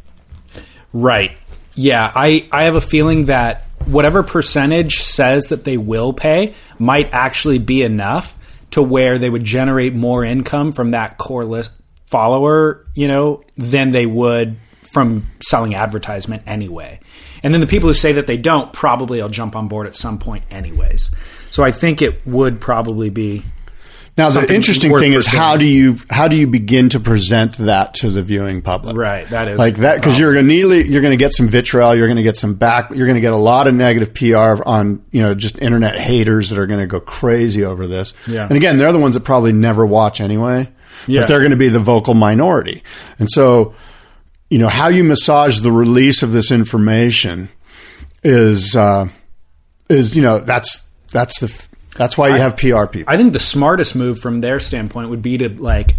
Right. 0.93 1.35
Yeah. 1.73 2.11
I 2.13 2.47
I 2.51 2.65
have 2.65 2.75
a 2.75 2.81
feeling 2.81 3.25
that 3.25 3.63
whatever 3.85 4.21
percentage 4.21 4.99
says 5.01 5.45
that 5.45 5.63
they 5.63 5.77
will 5.77 6.13
pay 6.13 6.53
might 6.77 7.09
actually 7.13 7.57
be 7.57 7.81
enough 7.81 8.37
to 8.75 8.83
where 8.83 9.17
they 9.17 9.29
would 9.29 9.45
generate 9.45 9.95
more 9.95 10.25
income 10.25 10.73
from 10.73 10.91
that 10.91 11.17
core 11.17 11.45
list 11.45 11.71
follower, 12.07 12.85
you 12.93 13.07
know, 13.07 13.41
than 13.55 13.91
they 13.91 14.05
would 14.05 14.57
from 14.81 15.25
selling 15.41 15.75
advertisement 15.75 16.43
anyway. 16.45 16.99
And 17.41 17.53
then 17.53 17.61
the 17.61 17.67
people 17.67 17.87
who 17.87 17.93
say 17.93 18.11
that 18.11 18.27
they 18.27 18.35
don't 18.35 18.73
probably 18.73 19.21
will 19.21 19.29
jump 19.29 19.55
on 19.55 19.69
board 19.69 19.87
at 19.87 19.95
some 19.95 20.19
point 20.19 20.43
anyways. 20.51 21.09
So 21.51 21.63
I 21.63 21.71
think 21.71 22.01
it 22.01 22.27
would 22.27 22.59
probably 22.59 23.09
be 23.09 23.45
now 24.17 24.29
the 24.29 24.53
interesting 24.53 24.97
thing 24.97 25.11
is 25.13 25.27
how 25.27 25.57
do 25.57 25.65
you 25.65 25.97
how 26.09 26.29
do 26.29 26.37
you 26.37 26.47
begin 26.47 26.87
to 26.89 27.01
present 27.01 27.57
that 27.57 27.95
to 27.95 28.09
the 28.09 28.21
viewing 28.21 28.61
public? 28.61 28.95
Right, 28.95 29.27
that 29.27 29.49
is 29.49 29.59
like 29.59 29.75
that 29.77 29.95
because 29.95 30.17
you're 30.17 30.33
going 30.33 30.47
to 30.47 30.53
you're 30.53 31.01
going 31.01 31.11
to 31.11 31.17
get 31.17 31.33
some 31.33 31.49
vitriol, 31.49 31.95
you're 31.95 32.07
going 32.07 32.15
to 32.15 32.23
get 32.23 32.37
some 32.37 32.53
back, 32.53 32.91
you're 32.91 33.07
going 33.07 33.15
to 33.15 33.21
get 33.21 33.33
a 33.33 33.37
lot 33.37 33.67
of 33.67 33.73
negative 33.73 34.13
PR 34.13 34.63
on 34.65 35.03
you 35.11 35.21
know 35.21 35.33
just 35.33 35.57
internet 35.59 35.97
haters 35.97 36.49
that 36.49 36.59
are 36.59 36.65
going 36.65 36.79
to 36.79 36.87
go 36.87 37.01
crazy 37.01 37.65
over 37.65 37.87
this. 37.87 38.13
Yeah. 38.25 38.43
and 38.43 38.53
again, 38.53 38.77
they're 38.77 38.93
the 38.93 38.99
ones 38.99 39.15
that 39.15 39.25
probably 39.25 39.51
never 39.51 39.85
watch 39.85 40.21
anyway. 40.21 40.71
Yeah. 41.07 41.21
but 41.21 41.27
they're 41.27 41.39
going 41.39 41.51
to 41.51 41.57
be 41.57 41.67
the 41.67 41.79
vocal 41.79 42.13
minority, 42.13 42.83
and 43.19 43.29
so 43.29 43.75
you 44.49 44.59
know 44.59 44.69
how 44.69 44.87
you 44.87 45.03
massage 45.03 45.59
the 45.59 45.71
release 45.73 46.23
of 46.23 46.31
this 46.31 46.51
information 46.51 47.49
is 48.23 48.77
uh, 48.77 49.09
is 49.89 50.15
you 50.15 50.21
know 50.21 50.39
that's 50.39 50.85
that's 51.11 51.39
the 51.41 51.67
that's 51.95 52.17
why 52.17 52.29
you 52.29 52.35
I, 52.35 52.39
have 52.39 52.57
PR 52.57 52.85
people. 52.85 53.11
I 53.11 53.17
think 53.17 53.33
the 53.33 53.39
smartest 53.39 53.95
move 53.95 54.19
from 54.19 54.41
their 54.41 54.59
standpoint 54.59 55.09
would 55.09 55.21
be 55.21 55.37
to 55.39 55.49
like 55.49 55.91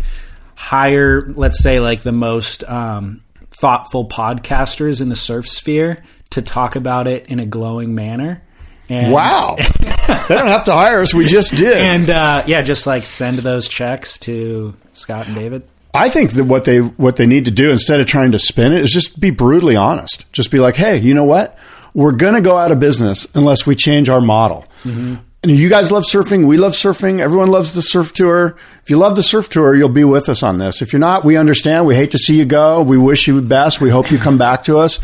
hire, 0.55 1.21
let's 1.21 1.63
say, 1.63 1.81
like 1.81 2.03
the 2.03 2.13
most 2.13 2.65
um, 2.65 3.23
thoughtful 3.51 4.09
podcasters 4.09 5.01
in 5.01 5.09
the 5.09 5.17
surf 5.17 5.49
sphere 5.49 6.03
to 6.31 6.43
talk 6.43 6.77
about 6.77 7.07
it 7.07 7.27
in 7.27 7.41
a 7.41 7.47
glowing 7.47 7.95
manner. 7.95 8.43
And, 8.89 9.13
wow. 9.13 9.57
they 9.59 10.35
don't 10.35 10.47
have 10.47 10.65
to 10.67 10.73
hire 10.73 11.03
us. 11.03 11.13
We 11.13 11.27
just 11.27 11.57
did. 11.57 11.77
And 11.77 12.09
uh, 12.09 12.45
yeah, 12.47 12.63
just 12.63 12.87
like 12.87 13.07
send 13.07 13.39
those 13.39 13.69
checks 13.69 14.19
to 14.21 14.77
Scott 14.93 15.27
and 15.27 15.35
David. 15.35 15.67
I 15.93 16.09
think 16.09 16.33
that 16.33 16.45
what 16.45 16.67
they 16.67 16.79
what 16.79 17.17
they 17.17 17.27
need 17.27 17.47
to 17.47 17.51
do 17.51 17.71
instead 17.71 18.01
of 18.01 18.07
trying 18.07 18.33
to 18.33 18.39
spin 18.39 18.73
it 18.73 18.83
is 18.85 18.93
just 18.93 19.19
be 19.19 19.31
brutally 19.31 19.77
honest. 19.77 20.31
Just 20.31 20.51
be 20.51 20.59
like, 20.59 20.77
hey, 20.77 20.99
you 20.99 21.15
know 21.15 21.25
what? 21.25 21.59
We're 21.95 22.13
going 22.13 22.35
to 22.35 22.43
go 22.43 22.59
out 22.59 22.71
of 22.71 22.79
business 22.79 23.27
unless 23.35 23.67
we 23.67 23.75
change 23.75 24.11
our 24.11 24.21
model. 24.21 24.67
Mm-hmm. 24.85 25.15
You 25.49 25.69
guys 25.69 25.93
love 25.93 26.03
surfing. 26.03 26.47
We 26.47 26.57
love 26.57 26.73
surfing. 26.73 27.21
Everyone 27.21 27.49
loves 27.49 27.73
the 27.73 27.83
surf 27.83 28.13
tour. 28.13 28.57
If 28.83 28.91
you 28.91 28.97
love 28.97 29.15
the 29.15 29.23
surf 29.23 29.49
tour, 29.49 29.77
you'll 29.77 29.89
be 29.89 30.03
with 30.03 30.29
us 30.29 30.43
on 30.43 30.59
this. 30.59 30.83
If 30.83 30.93
you're 30.93 30.99
not, 30.99 31.25
we 31.25 31.37
understand. 31.37 31.87
We 31.87 31.95
hate 31.95 32.11
to 32.13 32.19
see 32.19 32.37
you 32.37 32.45
go. 32.45 32.83
We 32.83 32.99
wish 32.99 33.29
you 33.29 33.37
the 33.37 33.47
best. 33.47 33.81
We 33.81 33.91
hope 33.91 34.11
you 34.11 34.19
come 34.19 34.39
back 34.39 34.65
to 34.65 34.79
us. 34.79 34.99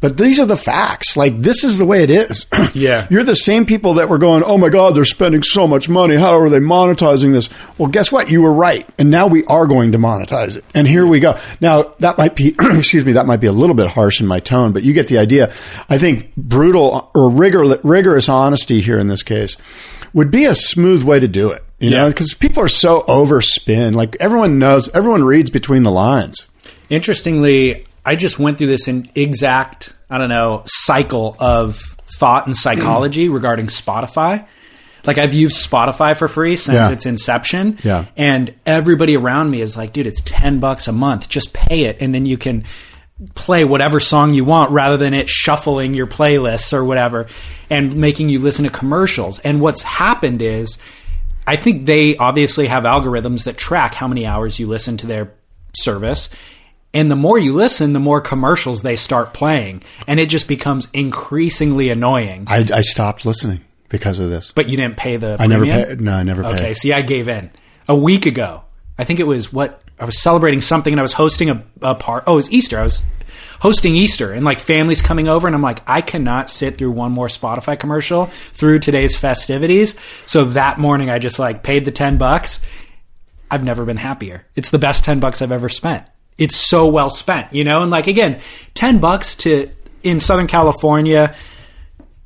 But 0.00 0.16
these 0.16 0.38
are 0.38 0.46
the 0.46 0.56
facts. 0.56 1.16
Like 1.16 1.38
this 1.38 1.64
is 1.64 1.78
the 1.78 1.84
way 1.84 2.02
it 2.02 2.10
is. 2.10 2.46
Yeah. 2.74 3.06
You're 3.10 3.24
the 3.24 3.34
same 3.34 3.64
people 3.66 3.94
that 3.94 4.08
were 4.08 4.18
going, 4.18 4.42
"Oh 4.44 4.58
my 4.58 4.68
god, 4.68 4.94
they're 4.94 5.04
spending 5.04 5.42
so 5.42 5.66
much 5.66 5.88
money. 5.88 6.16
How 6.16 6.38
are 6.38 6.50
they 6.50 6.60
monetizing 6.60 7.32
this?" 7.32 7.48
Well, 7.76 7.88
guess 7.88 8.12
what? 8.12 8.30
You 8.30 8.42
were 8.42 8.52
right. 8.52 8.86
And 8.98 9.10
now 9.10 9.26
we 9.26 9.44
are 9.46 9.66
going 9.66 9.92
to 9.92 9.98
monetize 9.98 10.56
it. 10.56 10.64
And 10.74 10.86
here 10.86 11.06
we 11.06 11.18
go. 11.18 11.38
Now, 11.60 11.94
that 11.98 12.18
might 12.18 12.36
be 12.36 12.54
excuse 12.60 13.04
me, 13.04 13.12
that 13.12 13.26
might 13.26 13.40
be 13.40 13.46
a 13.46 13.52
little 13.52 13.74
bit 13.74 13.88
harsh 13.88 14.20
in 14.20 14.26
my 14.26 14.38
tone, 14.38 14.72
but 14.72 14.82
you 14.84 14.92
get 14.92 15.08
the 15.08 15.18
idea. 15.18 15.52
I 15.88 15.98
think 15.98 16.34
brutal 16.36 17.10
or 17.14 17.30
rigor, 17.30 17.78
rigorous 17.82 18.28
honesty 18.28 18.80
here 18.80 18.98
in 18.98 19.08
this 19.08 19.22
case 19.22 19.56
would 20.12 20.30
be 20.30 20.44
a 20.44 20.54
smooth 20.54 21.02
way 21.02 21.18
to 21.20 21.28
do 21.28 21.50
it. 21.50 21.64
You 21.80 21.90
know, 21.90 22.08
because 22.08 22.34
people 22.34 22.62
are 22.62 22.68
so 22.68 23.02
overspin. 23.02 23.94
Like 23.94 24.16
everyone 24.18 24.58
knows, 24.58 24.88
everyone 24.90 25.22
reads 25.24 25.50
between 25.50 25.84
the 25.84 25.92
lines. 25.92 26.46
Interestingly, 26.90 27.86
I 28.08 28.16
just 28.16 28.38
went 28.38 28.58
through 28.58 28.68
this 28.68 28.88
in 28.88 29.10
exact, 29.14 29.92
I 30.08 30.18
don't 30.18 30.28
know, 30.30 30.62
cycle 30.66 31.36
of 31.38 31.76
thought 32.18 32.46
and 32.46 32.56
psychology 32.56 33.28
regarding 33.38 33.66
Spotify. 33.66 34.46
Like 35.04 35.18
I've 35.18 35.34
used 35.34 35.56
Spotify 35.70 36.16
for 36.16 36.26
free 36.28 36.56
since 36.56 36.74
Yeah. 36.74 36.90
its 36.90 37.06
inception. 37.06 37.78
Yeah. 37.84 38.06
And 38.16 38.54
everybody 38.66 39.16
around 39.16 39.50
me 39.50 39.60
is 39.60 39.76
like, 39.76 39.92
dude, 39.92 40.06
it's 40.06 40.20
10 40.22 40.58
bucks 40.58 40.88
a 40.88 40.92
month. 40.92 41.28
Just 41.28 41.52
pay 41.54 41.84
it. 41.84 41.98
And 42.00 42.14
then 42.14 42.26
you 42.26 42.36
can 42.36 42.64
play 43.34 43.64
whatever 43.64 44.00
song 44.00 44.32
you 44.32 44.44
want 44.44 44.70
rather 44.70 44.96
than 44.96 45.12
it 45.12 45.28
shuffling 45.28 45.92
your 45.94 46.06
playlists 46.06 46.72
or 46.72 46.84
whatever 46.84 47.26
and 47.68 47.96
making 47.96 48.28
you 48.28 48.38
listen 48.38 48.64
to 48.64 48.70
commercials. 48.70 49.38
And 49.40 49.60
what's 49.60 49.82
happened 49.82 50.40
is 50.40 50.78
I 51.46 51.56
think 51.56 51.86
they 51.86 52.16
obviously 52.16 52.66
have 52.68 52.84
algorithms 52.84 53.44
that 53.44 53.56
track 53.56 53.94
how 53.94 54.08
many 54.08 54.24
hours 54.26 54.58
you 54.58 54.66
listen 54.66 54.96
to 54.98 55.06
their 55.06 55.32
service. 55.74 56.28
And 56.94 57.10
the 57.10 57.16
more 57.16 57.38
you 57.38 57.54
listen, 57.54 57.92
the 57.92 58.00
more 58.00 58.20
commercials 58.20 58.82
they 58.82 58.96
start 58.96 59.34
playing. 59.34 59.82
And 60.06 60.18
it 60.18 60.28
just 60.28 60.48
becomes 60.48 60.90
increasingly 60.92 61.90
annoying. 61.90 62.46
I, 62.48 62.66
I 62.72 62.80
stopped 62.80 63.26
listening 63.26 63.60
because 63.88 64.18
of 64.18 64.30
this. 64.30 64.52
But 64.52 64.68
you 64.68 64.76
didn't 64.76 64.96
pay 64.96 65.16
the 65.16 65.36
I 65.38 65.46
never 65.46 65.64
paid. 65.64 66.00
No, 66.00 66.14
I 66.14 66.22
never 66.22 66.42
paid. 66.42 66.54
Okay, 66.54 66.74
see, 66.74 66.92
I 66.92 67.02
gave 67.02 67.28
in 67.28 67.50
a 67.88 67.96
week 67.96 68.26
ago. 68.26 68.62
I 68.98 69.04
think 69.04 69.20
it 69.20 69.26
was 69.26 69.52
what 69.52 69.82
I 70.00 70.04
was 70.04 70.20
celebrating 70.20 70.60
something, 70.60 70.92
and 70.92 71.00
I 71.00 71.02
was 71.02 71.12
hosting 71.12 71.50
a, 71.50 71.62
a 71.82 71.94
part. 71.94 72.24
Oh, 72.26 72.34
it 72.34 72.36
was 72.36 72.50
Easter. 72.50 72.78
I 72.78 72.82
was 72.82 73.02
hosting 73.60 73.94
Easter, 73.94 74.32
and 74.32 74.44
like 74.44 74.60
families 74.60 75.02
coming 75.02 75.28
over, 75.28 75.46
and 75.46 75.54
I'm 75.54 75.62
like, 75.62 75.82
I 75.88 76.00
cannot 76.00 76.50
sit 76.50 76.78
through 76.78 76.92
one 76.92 77.12
more 77.12 77.28
Spotify 77.28 77.78
commercial 77.78 78.26
through 78.26 78.78
today's 78.78 79.16
festivities. 79.16 79.98
So 80.26 80.46
that 80.46 80.78
morning, 80.78 81.10
I 81.10 81.18
just 81.18 81.38
like 81.38 81.62
paid 81.62 81.84
the 81.84 81.92
ten 81.92 82.16
bucks. 82.16 82.60
I've 83.50 83.64
never 83.64 83.84
been 83.84 83.96
happier. 83.96 84.46
It's 84.54 84.70
the 84.70 84.78
best 84.78 85.04
ten 85.04 85.20
bucks 85.20 85.42
I've 85.42 85.52
ever 85.52 85.68
spent. 85.68 86.06
It's 86.38 86.56
so 86.56 86.86
well 86.86 87.10
spent, 87.10 87.52
you 87.52 87.64
know. 87.64 87.82
And 87.82 87.90
like 87.90 88.06
again, 88.06 88.38
ten 88.74 88.98
bucks 89.00 89.34
to 89.36 89.68
in 90.02 90.20
Southern 90.20 90.46
California 90.46 91.34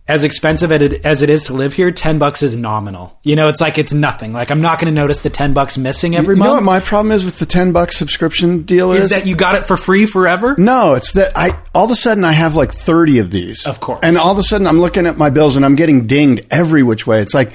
as 0.08 0.24
expensive 0.24 0.72
as 0.72 1.22
it 1.22 1.30
is 1.30 1.44
to 1.44 1.54
live 1.54 1.72
here, 1.74 1.90
ten 1.92 2.18
bucks 2.18 2.42
is 2.42 2.56
nominal. 2.56 3.18
You 3.22 3.36
know, 3.36 3.48
it's 3.48 3.60
like 3.60 3.78
it's 3.78 3.92
nothing. 3.92 4.32
Like 4.32 4.50
I'm 4.50 4.60
not 4.60 4.80
going 4.80 4.92
to 4.92 5.00
notice 5.00 5.20
the 5.20 5.30
ten 5.30 5.54
bucks 5.54 5.78
missing 5.78 6.16
every 6.16 6.34
You 6.36 6.42
know 6.42 6.54
what 6.54 6.62
month. 6.64 6.66
my 6.66 6.80
problem 6.80 7.12
is 7.12 7.24
with 7.24 7.38
the 7.38 7.46
ten 7.46 7.72
bucks 7.72 7.96
subscription 7.96 8.62
deal 8.62 8.92
is? 8.92 9.04
is 9.04 9.10
that 9.10 9.26
you 9.26 9.36
got 9.36 9.54
it 9.54 9.66
for 9.66 9.76
free 9.76 10.04
forever? 10.04 10.56
no, 10.58 10.94
it's 10.94 11.12
that 11.12 11.32
I 11.36 11.58
all 11.74 11.84
of 11.84 11.90
a 11.92 11.94
sudden 11.94 12.24
I 12.24 12.32
have 12.32 12.56
like 12.56 12.72
thirty 12.72 13.18
of 13.20 13.30
these. 13.30 13.64
Of 13.64 13.78
course. 13.80 14.00
and 14.02 14.18
all 14.18 14.32
of 14.32 14.38
a 14.38 14.42
sudden 14.42 14.66
I'm 14.66 14.80
looking 14.80 15.06
at 15.06 15.16
my 15.16 15.30
bills 15.30 15.56
and 15.56 15.64
I'm 15.64 15.76
getting 15.76 16.06
dinged 16.06 16.46
every 16.50 16.82
which 16.82 17.06
way. 17.06 17.22
It's 17.22 17.32
like 17.32 17.52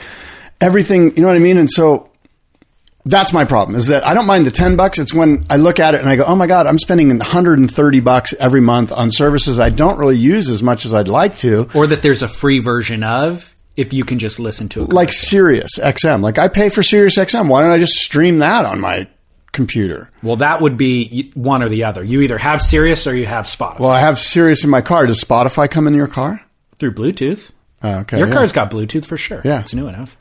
everything. 0.62 1.16
You 1.16 1.22
know 1.22 1.28
what 1.28 1.36
I 1.36 1.39
mean? 1.39 1.58
And 1.58 1.70
so 1.70 2.10
that's 3.10 3.34
my 3.34 3.45
problem 3.45 3.76
is 3.76 3.88
that 3.88 4.05
I 4.05 4.14
don't 4.14 4.26
mind 4.26 4.45
the 4.45 4.51
10 4.51 4.76
bucks. 4.76 4.99
It's 4.99 5.14
when 5.14 5.45
I 5.49 5.58
look 5.58 5.80
at 5.80 5.95
it 5.95 6.01
and 6.01 6.10
I 6.10 6.16
go, 6.16 6.24
oh 6.26 6.36
my 6.36 6.47
God, 6.47 6.68
I'm 6.68 6.78
spending 6.78 7.10
130 7.10 7.99
bucks 8.01 8.34
every 8.39 8.62
month 8.62 8.91
on 8.91 9.12
services 9.12 9.60
I 9.60 9.70
don't 9.70 9.97
really 9.97 10.18
use 10.18 10.49
as 10.49 10.62
much 10.62 10.86
as 10.86 10.93
I'd 10.93 11.08
like 11.08 11.38
to. 11.39 11.70
Or 11.74 11.88
that 11.88 12.01
there's 12.01 12.22
a 12.22 12.28
free 12.28 12.60
version 12.60 13.03
of 13.03 13.53
if 13.76 13.93
you 13.93 14.03
can 14.03 14.20
just 14.20 14.39
listen 14.39 14.70
to 14.70 14.84
it. 14.84 14.89
Like 14.89 15.14
Sirius 15.14 15.80
XM. 15.80 16.22
Like 16.22 16.38
I 16.38 16.47
pay 16.47 16.70
for 16.70 16.84
Sirius 16.84 17.18
XM. 17.18 17.47
Why 17.47 17.62
don't 17.62 17.72
I 17.72 17.78
just 17.78 17.93
stream 17.93 18.39
that 18.39 18.66
on 18.66 18.80
my 18.80 19.08
computer? 19.51 20.12
well, 20.22 20.36
that 20.36 20.62
would 20.62 20.78
be 20.78 21.32
one 21.34 21.64
or 21.64 21.70
the 21.70 21.84
other. 21.86 22.03
You 22.03 22.22
either 22.22 22.38
have 22.38 22.62
Sirius 22.62 23.08
or 23.08 23.16
you 23.16 23.26
have 23.26 23.45
Spotify 23.45 23.80
Well, 23.80 23.89
I 23.89 24.01
have 24.01 24.20
Sirius 24.20 24.64
in 24.64 24.70
my 24.70 24.82
car. 24.82 25.08
Does 25.08 25.24
Spotify 25.24 25.70
come 25.70 25.88
in 25.88 25.95
your 25.95 26.08
car? 26.08 26.43
through 26.78 26.93
Bluetooth. 26.93 27.49
Oh, 27.84 27.99
okay. 27.99 28.18
Your 28.18 28.28
yeah. 28.28 28.34
car's 28.34 28.51
got 28.51 28.72
Bluetooth 28.72 29.05
for 29.05 29.18
sure. 29.18 29.41
Yeah. 29.43 29.60
it's 29.60 29.74
new 29.74 29.88
enough. 29.88 30.18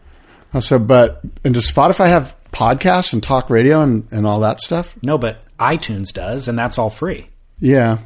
Oh, 0.55 0.61
So, 0.61 0.79
but, 0.79 1.21
and 1.45 1.55
does 1.55 1.71
Spotify 1.71 2.09
have 2.09 2.35
podcasts 2.57 3.13
and 3.13 3.23
talk 3.23 3.51
radio 3.51 3.83
and, 3.83 4.09
and 4.11 4.27
all 4.27 4.41
that 4.41 4.61
stuff? 4.61 4.97
No, 5.03 5.19
but 5.19 5.39
iTunes 5.59 6.13
does, 6.13 6.49
and 6.49 6.59
that's 6.59 6.79
all 6.79 6.91
free. 6.91 7.29
Yeah. 7.59 7.99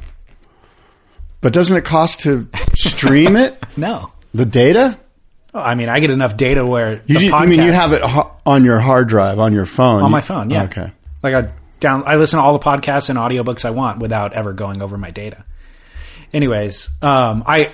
But 1.39 1.53
doesn't 1.53 1.75
it 1.75 1.85
cost 1.85 2.19
to 2.21 2.47
stream 2.75 3.35
it? 3.35 3.57
No. 3.77 4.11
The 4.33 4.45
data? 4.45 4.97
Oh, 5.53 5.59
I 5.61 5.75
mean, 5.75 5.87
I 5.89 5.99
get 6.01 6.09
enough 6.11 6.35
data 6.37 6.65
where 6.65 7.01
You, 7.05 7.15
the 7.15 7.19
ju- 7.19 7.25
you 7.27 7.47
mean 7.47 7.61
you 7.63 7.71
have 7.71 7.93
it 7.93 8.01
on 8.45 8.63
your 8.65 8.79
hard 8.79 9.07
drive 9.07 9.39
on 9.39 9.53
your 9.53 9.65
phone? 9.65 10.03
on 10.03 10.11
my 10.11 10.21
phone. 10.21 10.49
Yeah. 10.49 10.63
Okay. 10.63 10.91
Like 11.23 11.33
I 11.33 11.51
down, 11.79 12.03
I 12.05 12.15
listen 12.17 12.37
to 12.37 12.43
all 12.43 12.53
the 12.53 12.63
podcasts 12.63 13.09
and 13.09 13.17
audiobooks 13.17 13.65
I 13.65 13.71
want 13.71 13.99
without 13.99 14.33
ever 14.33 14.53
going 14.53 14.81
over 14.81 14.97
my 14.97 15.09
data. 15.11 15.43
Anyways, 16.33 16.89
um, 17.01 17.43
I 17.47 17.73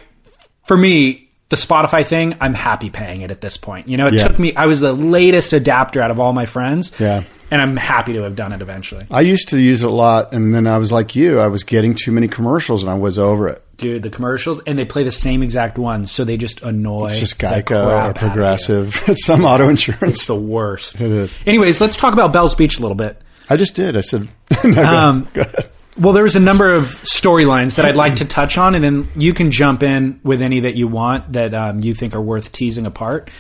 for 0.66 0.78
me 0.78 1.27
the 1.50 1.56
Spotify 1.56 2.06
thing, 2.06 2.36
I'm 2.42 2.54
happy 2.54 2.90
paying 2.90 3.22
it 3.22 3.32
at 3.32 3.42
this 3.42 3.56
point. 3.58 3.88
You 3.88 3.98
know, 3.98 4.08
it 4.08 4.16
Yeah. 4.16 4.28
took 4.28 4.38
me. 4.40 4.56
I 4.56 4.66
was 4.66 4.82
the 4.82 4.94
latest 4.94 5.54
adapter 5.54 6.02
out 6.02 6.12
of 6.12 6.20
all 6.20 6.34
my 6.34 6.46
friends. 6.46 6.92
Yeah. 7.00 7.24
and 7.50 7.62
I'm 7.62 7.78
happy 7.78 8.12
to 8.12 8.24
have 8.24 8.36
done 8.36 8.52
it 8.52 8.62
eventually. 8.62 9.06
I 9.10 9.22
used 9.22 9.48
to 9.50 9.58
use 9.58 9.82
it 9.82 9.88
a 9.88 9.90
lot, 9.90 10.34
and 10.34 10.54
then 10.54 10.68
I 10.68 10.78
was 10.80 10.92
like 10.92 11.16
you. 11.16 11.40
I 11.40 11.48
was 11.48 11.64
getting 11.64 11.96
too 11.96 12.12
many 12.12 12.28
commercials, 12.28 12.84
and 12.84 12.90
I 12.92 12.96
was 12.96 13.18
over 13.18 13.48
it. 13.48 13.64
Dude, 13.78 14.04
the 14.04 14.10
commercials 14.10 14.60
and 14.68 14.78
they 14.78 14.84
play 14.84 15.04
the 15.06 15.12
same 15.14 15.42
exact 15.42 15.78
ones, 15.78 16.12
so 16.12 16.26
they 16.26 16.36
just 16.36 16.62
annoy. 16.64 17.12
It's 17.12 17.20
just 17.22 17.40
Geico 17.40 17.86
or 17.88 17.92
out 17.94 18.18
of 18.18 18.22
you. 18.22 18.28
Progressive. 18.28 19.02
It's 19.08 19.26
some 19.26 19.46
auto 19.46 19.70
insurance. 19.70 20.02
It's 20.18 20.26
the 20.26 20.36
worst. 20.36 21.00
It 21.00 21.10
is. 21.10 21.34
Anyways, 21.46 21.80
let's 21.80 21.96
talk 21.96 22.12
about 22.12 22.34
Bell's 22.34 22.54
Beach 22.54 22.80
a 22.80 22.82
little 22.82 22.96
bit. 22.96 23.22
I 23.50 23.56
just 23.56 23.76
did. 23.76 23.96
I 23.96 24.02
said, 24.02 24.28
no, 24.66 24.74
go, 24.74 24.84
Um, 24.86 25.28
go 25.34 25.42
ahead. 25.44 25.70
Well, 26.00 26.14
there's 26.14 26.36
a 26.36 26.40
number 26.40 26.74
of 26.74 26.86
storylines 27.04 27.76
that 27.76 27.86
I'd 27.86 27.96
like 27.96 28.18
to 28.18 28.26
touch 28.26 28.58
on, 28.58 28.76
and 28.76 28.84
then 28.84 29.08
you 29.16 29.34
can 29.34 29.50
jump 29.50 29.82
in 29.82 30.20
with 30.24 30.44
any 30.44 30.60
that 30.62 30.76
you 30.76 30.88
want 30.88 31.34
that 31.34 31.56
um, 31.56 31.80
you 31.80 31.96
think 31.96 32.14
are 32.14 32.22
worth 32.22 32.52
teasing 32.52 32.86
apart. 32.86 33.32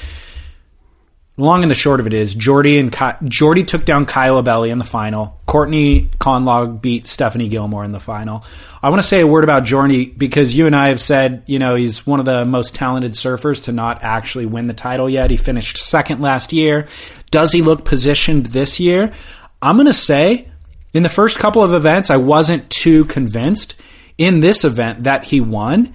Long 1.39 1.62
and 1.62 1.70
the 1.70 1.76
short 1.76 1.99
of 1.99 2.08
it 2.08 2.14
is, 2.14 2.34
Jordy 2.34 2.80
and 2.80 2.91
Ky- 2.91 3.14
Jordy 3.26 3.64
took 3.64 3.86
down 3.86 4.05
Caio 4.05 4.41
Ibelli 4.41 4.72
in 4.72 4.80
the 4.80 4.84
final. 4.84 5.39
Courtney 5.45 6.10
Conlogue 6.18 6.82
beat 6.82 7.05
Stephanie 7.05 7.47
Gilmore 7.47 7.84
in 7.84 7.91
the 7.91 7.99
final. 7.99 8.43
I 8.82 8.89
want 8.89 9.03
to 9.03 9.08
say 9.08 9.22
a 9.22 9.28
word 9.28 9.43
about 9.43 9.64
Jordy 9.64 10.08
because 10.08 10.55
you 10.55 10.66
and 10.66 10.76
I 10.76 10.88
have 10.88 10.99
said, 10.99 11.43
you 11.45 11.60
know, 11.60 11.76
he's 11.76 12.08
one 12.08 12.20
of 12.20 12.26
the 12.26 12.43
most 12.43 12.74
talented 12.74 13.12
surfers 13.12 13.66
to 13.66 13.72
not 13.72 14.03
actually 14.03 14.47
win 14.47 14.66
the 14.66 14.74
title 14.74 15.08
yet. 15.08 15.30
He 15.30 15.38
finished 15.38 15.78
second 15.78 16.22
last 16.22 16.53
year. 16.53 16.88
Does 17.30 17.51
he 17.51 17.62
look 17.62 17.86
positioned 17.86 18.47
this 18.47 18.80
year? 18.80 19.14
I'm 19.62 19.76
going 19.76 19.86
to 19.86 19.93
say 19.93 20.47
in 20.98 21.04
the 21.04 21.10
first 21.10 21.38
couple 21.38 21.62
of 21.62 21.76
events, 21.76 22.10
I 22.10 22.18
wasn't 22.18 22.72
too 22.72 23.06
convinced. 23.06 23.80
In 24.18 24.39
this 24.39 24.64
event 24.64 25.04
that 25.04 25.26
he 25.26 25.39
won, 25.39 25.93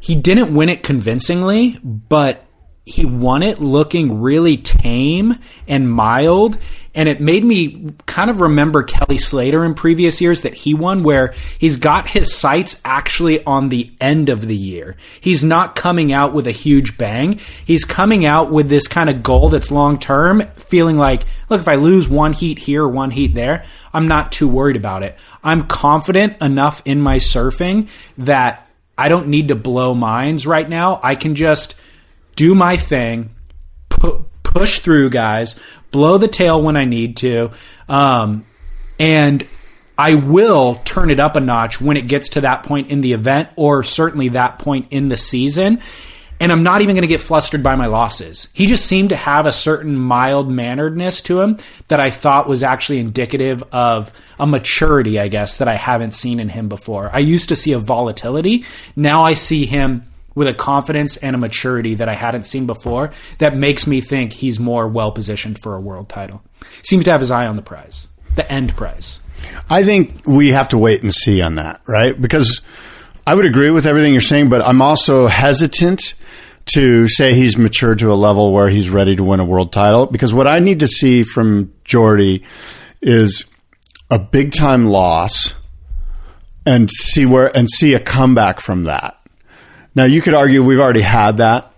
he 0.00 0.14
didn't 0.14 0.54
win 0.54 0.68
it 0.68 0.82
convincingly, 0.82 1.78
but 1.82 2.44
he 2.84 3.06
won 3.06 3.42
it 3.42 3.58
looking 3.58 4.20
really 4.20 4.58
tame 4.58 5.36
and 5.66 5.90
mild. 5.90 6.58
And 6.96 7.08
it 7.08 7.20
made 7.20 7.44
me 7.44 7.92
kind 8.06 8.30
of 8.30 8.40
remember 8.40 8.82
Kelly 8.82 9.18
Slater 9.18 9.64
in 9.64 9.74
previous 9.74 10.20
years 10.20 10.42
that 10.42 10.54
he 10.54 10.74
won, 10.74 11.04
where 11.04 11.34
he's 11.58 11.76
got 11.76 12.08
his 12.08 12.34
sights 12.34 12.80
actually 12.84 13.44
on 13.44 13.68
the 13.68 13.92
end 14.00 14.30
of 14.30 14.46
the 14.46 14.56
year. 14.56 14.96
He's 15.20 15.44
not 15.44 15.76
coming 15.76 16.12
out 16.12 16.32
with 16.32 16.48
a 16.48 16.52
huge 16.52 16.98
bang. 16.98 17.38
He's 17.64 17.84
coming 17.84 18.24
out 18.24 18.50
with 18.50 18.68
this 18.68 18.88
kind 18.88 19.08
of 19.08 19.22
goal 19.22 19.50
that's 19.50 19.70
long 19.70 19.98
term, 19.98 20.42
feeling 20.56 20.96
like, 20.96 21.22
look, 21.48 21.60
if 21.60 21.68
I 21.68 21.76
lose 21.76 22.08
one 22.08 22.32
heat 22.32 22.58
here 22.58 22.86
one 22.88 23.10
heat 23.10 23.34
there, 23.34 23.64
I'm 23.92 24.08
not 24.08 24.32
too 24.32 24.48
worried 24.48 24.76
about 24.76 25.02
it. 25.02 25.16
I'm 25.44 25.66
confident 25.66 26.40
enough 26.42 26.82
in 26.84 27.00
my 27.00 27.16
surfing 27.16 27.88
that 28.18 28.68
I 28.98 29.08
don't 29.08 29.28
need 29.28 29.48
to 29.48 29.54
blow 29.54 29.94
minds 29.94 30.46
right 30.46 30.68
now. 30.68 31.00
I 31.02 31.14
can 31.14 31.34
just 31.34 31.74
do 32.34 32.54
my 32.54 32.76
thing, 32.76 33.34
pu- 33.88 34.25
push 34.56 34.80
through, 34.80 35.10
guys, 35.10 35.58
blow 35.90 36.16
the 36.16 36.28
tail 36.28 36.62
when 36.62 36.76
I 36.76 36.86
need 36.86 37.16
to, 37.18 37.50
um, 37.88 38.46
and 38.98 39.46
I 39.98 40.14
will 40.14 40.76
turn 40.84 41.10
it 41.10 41.20
up 41.20 41.36
a 41.36 41.40
notch 41.40 41.80
when 41.80 41.96
it 41.96 42.08
gets 42.08 42.30
to 42.30 42.40
that 42.42 42.62
point 42.62 42.88
in 42.90 43.02
the 43.02 43.12
event, 43.12 43.50
or 43.56 43.82
certainly 43.82 44.28
that 44.30 44.58
point 44.58 44.86
in 44.90 45.08
the 45.08 45.16
season. 45.16 45.80
and 46.38 46.52
I'm 46.52 46.62
not 46.62 46.82
even 46.82 46.94
going 46.94 47.02
to 47.02 47.08
get 47.08 47.22
flustered 47.22 47.62
by 47.62 47.76
my 47.76 47.86
losses. 47.86 48.48
He 48.52 48.66
just 48.66 48.84
seemed 48.84 49.08
to 49.08 49.16
have 49.16 49.46
a 49.46 49.52
certain 49.52 49.96
mild 49.96 50.50
manneredness 50.50 51.22
to 51.22 51.40
him 51.40 51.56
that 51.88 52.00
I 52.00 52.10
thought 52.10 52.48
was 52.48 52.62
actually 52.62 52.98
indicative 52.98 53.64
of 53.72 54.12
a 54.38 54.46
maturity, 54.46 55.18
I 55.18 55.28
guess, 55.28 55.58
that 55.58 55.68
I 55.68 55.74
haven't 55.74 56.12
seen 56.12 56.38
in 56.40 56.50
him 56.50 56.68
before. 56.68 57.10
I 57.12 57.20
used 57.20 57.48
to 57.48 57.56
see 57.56 57.72
a 57.72 57.78
volatility. 57.78 58.64
Now 58.94 59.22
I 59.22 59.34
see 59.34 59.64
him 59.64 60.04
with 60.36 60.46
a 60.46 60.54
confidence 60.54 61.16
and 61.16 61.34
a 61.34 61.38
maturity 61.38 61.96
that 61.96 62.08
I 62.08 62.14
hadn't 62.14 62.44
seen 62.44 62.66
before 62.66 63.10
that 63.38 63.56
makes 63.56 63.88
me 63.88 64.00
think 64.00 64.32
he's 64.32 64.60
more 64.60 64.86
well 64.86 65.10
positioned 65.10 65.58
for 65.58 65.74
a 65.74 65.80
world 65.80 66.08
title. 66.08 66.42
Seems 66.84 67.04
to 67.06 67.10
have 67.10 67.20
his 67.20 67.32
eye 67.32 67.46
on 67.46 67.56
the 67.56 67.62
prize, 67.62 68.06
the 68.36 68.50
end 68.52 68.76
prize. 68.76 69.18
I 69.68 69.82
think 69.82 70.26
we 70.26 70.50
have 70.50 70.68
to 70.68 70.78
wait 70.78 71.02
and 71.02 71.12
see 71.12 71.42
on 71.42 71.56
that, 71.56 71.80
right? 71.86 72.20
Because 72.20 72.60
I 73.26 73.34
would 73.34 73.44
agree 73.44 73.70
with 73.70 73.86
everything 73.86 74.12
you're 74.12 74.20
saying, 74.20 74.48
but 74.48 74.62
I'm 74.62 74.80
also 74.80 75.26
hesitant 75.26 76.14
to 76.74 77.08
say 77.08 77.34
he's 77.34 77.56
matured 77.56 78.00
to 78.00 78.12
a 78.12 78.14
level 78.14 78.52
where 78.52 78.68
he's 78.68 78.90
ready 78.90 79.16
to 79.16 79.24
win 79.24 79.40
a 79.40 79.44
world 79.44 79.72
title. 79.72 80.06
Because 80.06 80.34
what 80.34 80.46
I 80.46 80.58
need 80.58 80.80
to 80.80 80.88
see 80.88 81.22
from 81.22 81.72
Jordy 81.84 82.44
is 83.00 83.46
a 84.10 84.18
big 84.18 84.52
time 84.52 84.86
loss 84.86 85.54
and 86.64 86.90
see 86.90 87.24
where 87.24 87.56
and 87.56 87.70
see 87.70 87.94
a 87.94 88.00
comeback 88.00 88.60
from 88.60 88.84
that. 88.84 89.18
Now 89.96 90.04
you 90.04 90.20
could 90.22 90.34
argue 90.34 90.62
we've 90.62 90.78
already 90.78 91.00
had 91.00 91.38
that, 91.38 91.72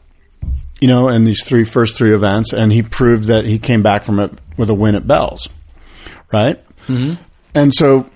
you 0.81 0.89
know, 0.89 1.09
in 1.09 1.25
these 1.25 1.45
three 1.47 1.65
first 1.65 1.97
three 1.97 2.13
events, 2.15 2.53
and 2.53 2.71
he 2.73 2.83
proved 2.83 3.25
that 3.29 3.47
he 3.47 3.59
came 3.59 3.83
back 3.83 4.03
from 4.03 4.19
it 4.21 4.33
with 4.59 4.69
a 4.69 4.75
win 4.75 4.95
at 4.95 5.07
Bells, 5.07 5.49
right? 6.33 6.63
Mm-hmm. 6.89 7.15
And 7.55 7.73
so 7.73 8.11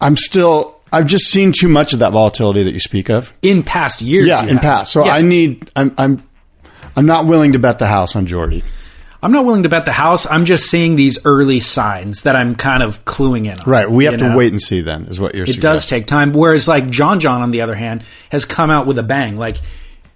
I'm 0.00 0.16
still 0.16 0.76
I've 0.92 1.06
just 1.06 1.26
seen 1.26 1.52
too 1.58 1.68
much 1.68 1.92
of 1.92 2.00
that 2.00 2.12
volatility 2.12 2.62
that 2.64 2.72
you 2.72 2.80
speak 2.80 3.08
of. 3.10 3.32
In 3.42 3.62
past 3.62 4.02
years, 4.02 4.26
Yeah, 4.26 4.42
in 4.42 4.48
have. 4.56 4.60
past. 4.60 4.92
So 4.92 5.04
Yeah. 5.04 5.14
I 5.14 5.22
need 5.22 5.70
I'm 5.76 5.94
I'm 5.96 6.22
I'm 6.96 7.06
not 7.06 7.26
willing 7.26 7.52
to 7.52 7.58
bet 7.58 7.78
the 7.78 7.86
house 7.86 8.16
on 8.16 8.26
Jordy. 8.26 8.64
I'm 9.22 9.32
not 9.32 9.44
willing 9.44 9.64
to 9.64 9.68
bet 9.68 9.84
the 9.84 9.92
house. 9.92 10.26
I'm 10.30 10.44
just 10.44 10.66
seeing 10.66 10.94
these 10.94 11.18
early 11.24 11.58
signs 11.58 12.22
that 12.22 12.36
I'm 12.36 12.54
kind 12.54 12.82
of 12.82 13.04
cluing 13.04 13.46
in 13.46 13.58
on. 13.58 13.64
Right. 13.66 13.90
We 13.90 14.04
have 14.04 14.16
to 14.18 14.28
know? 14.28 14.36
wait 14.36 14.52
and 14.52 14.60
see 14.60 14.80
then 14.80 15.06
is 15.06 15.18
what 15.18 15.34
you're 15.34 15.46
saying. 15.46 15.58
It 15.58 15.60
does 15.60 15.86
take 15.86 16.06
time. 16.06 16.32
Whereas 16.32 16.68
like 16.68 16.88
John 16.88 17.18
John 17.18 17.42
on 17.42 17.50
the 17.50 17.62
other 17.62 17.74
hand 17.74 18.04
has 18.30 18.44
come 18.44 18.70
out 18.70 18.86
with 18.86 18.98
a 18.98 19.02
bang. 19.02 19.36
Like 19.36 19.56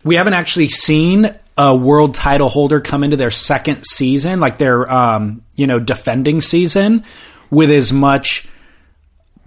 we 0.05 0.15
haven't 0.15 0.35
actually 0.35 0.69
seen 0.69 1.35
a 1.59 1.75
world 1.75 2.15
title 2.15 2.49
holder 2.49 2.81
come 2.81 3.03
into 3.03 3.17
their 3.17 3.31
second 3.31 3.85
season, 3.85 4.39
like 4.39 4.59
their 4.59 4.91
um, 4.91 5.43
you 5.57 5.67
know, 5.67 5.81
defending 5.81 6.41
season 6.41 7.05
with 7.51 7.71
as 7.71 7.93
much 7.93 8.47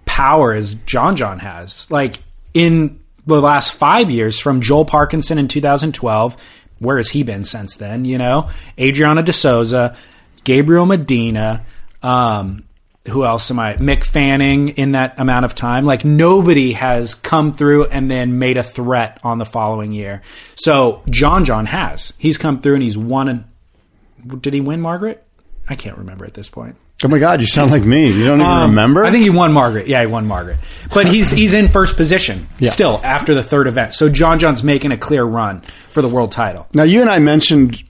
power 0.06 0.54
as 0.54 0.76
John 0.76 1.16
John 1.16 1.40
has. 1.40 1.90
Like 1.90 2.18
in 2.54 3.00
the 3.26 3.42
last 3.42 3.74
five 3.74 4.12
years, 4.12 4.40
from 4.40 4.62
Joel 4.62 4.86
Parkinson 4.86 5.38
in 5.38 5.48
2012, 5.48 6.38
where 6.80 6.98
has 6.98 7.10
he 7.10 7.24
been 7.24 7.44
since 7.44 7.78
then? 7.78 8.06
You 8.06 8.18
know, 8.18 8.50
Adriano 8.80 9.22
De 9.22 9.34
Souza, 9.34 9.96
Gabriel 10.44 10.86
Medina, 10.86 11.66
um, 12.04 12.66
who 13.08 13.24
else 13.24 13.52
am 13.52 13.60
I? 13.60 13.76
Mick 13.76 14.04
Fanning 14.04 14.70
in 14.70 14.94
that 14.94 15.20
amount 15.20 15.46
of 15.46 15.54
time. 15.54 15.86
Like 15.86 16.04
nobody 16.04 16.74
has 16.74 17.14
come 17.14 17.54
through 17.54 17.86
and 17.86 18.10
then 18.10 18.40
made 18.40 18.58
a 18.58 18.64
threat 18.64 19.20
on 19.24 19.38
the 19.38 19.46
following 19.46 19.92
year. 19.92 20.22
So 20.56 21.04
John 21.10 21.46
John 21.46 21.68
has. 21.68 22.14
He's 22.18 22.38
come 22.38 22.62
through 22.62 22.76
and 22.76 22.84
he's 22.84 22.98
won. 22.98 23.30
And 23.30 24.42
did 24.42 24.54
he 24.54 24.62
win 24.62 24.82
Margaret? 24.82 25.24
I 25.68 25.76
can't 25.76 25.98
remember 25.98 26.26
at 26.26 26.34
this 26.34 26.50
point. 26.50 26.78
Oh 27.04 27.08
my 27.10 27.20
god, 27.20 27.42
you 27.42 27.48
sound 27.48 27.72
like 27.72 27.84
me. 27.84 28.08
You 28.08 28.26
don't 28.26 28.40
even 28.40 28.52
Um, 28.52 28.70
remember? 28.72 29.04
I 29.04 29.12
think 29.12 29.24
he 29.24 29.30
won 29.30 29.52
Margaret. 29.52 29.88
Yeah, 29.88 30.00
he 30.02 30.08
won 30.08 30.28
Margaret. 30.28 30.58
But 30.94 31.08
he's 31.08 31.30
he's 31.30 31.54
in 31.54 31.68
first 31.68 31.98
position 31.98 32.48
Yeah. 32.60 32.70
still 32.72 33.02
after 33.04 33.34
the 33.34 33.44
third 33.44 33.68
event. 33.68 33.94
So 33.94 34.08
John 34.10 34.40
John's 34.40 34.64
making 34.64 34.92
a 34.92 34.98
clear 34.98 35.24
run 35.26 35.62
for 35.90 36.02
the 36.02 36.08
world 36.08 36.32
title. 36.32 36.68
Now 36.74 36.84
you 36.84 37.02
and 37.02 37.10
I 37.10 37.20
mentioned 37.20 37.84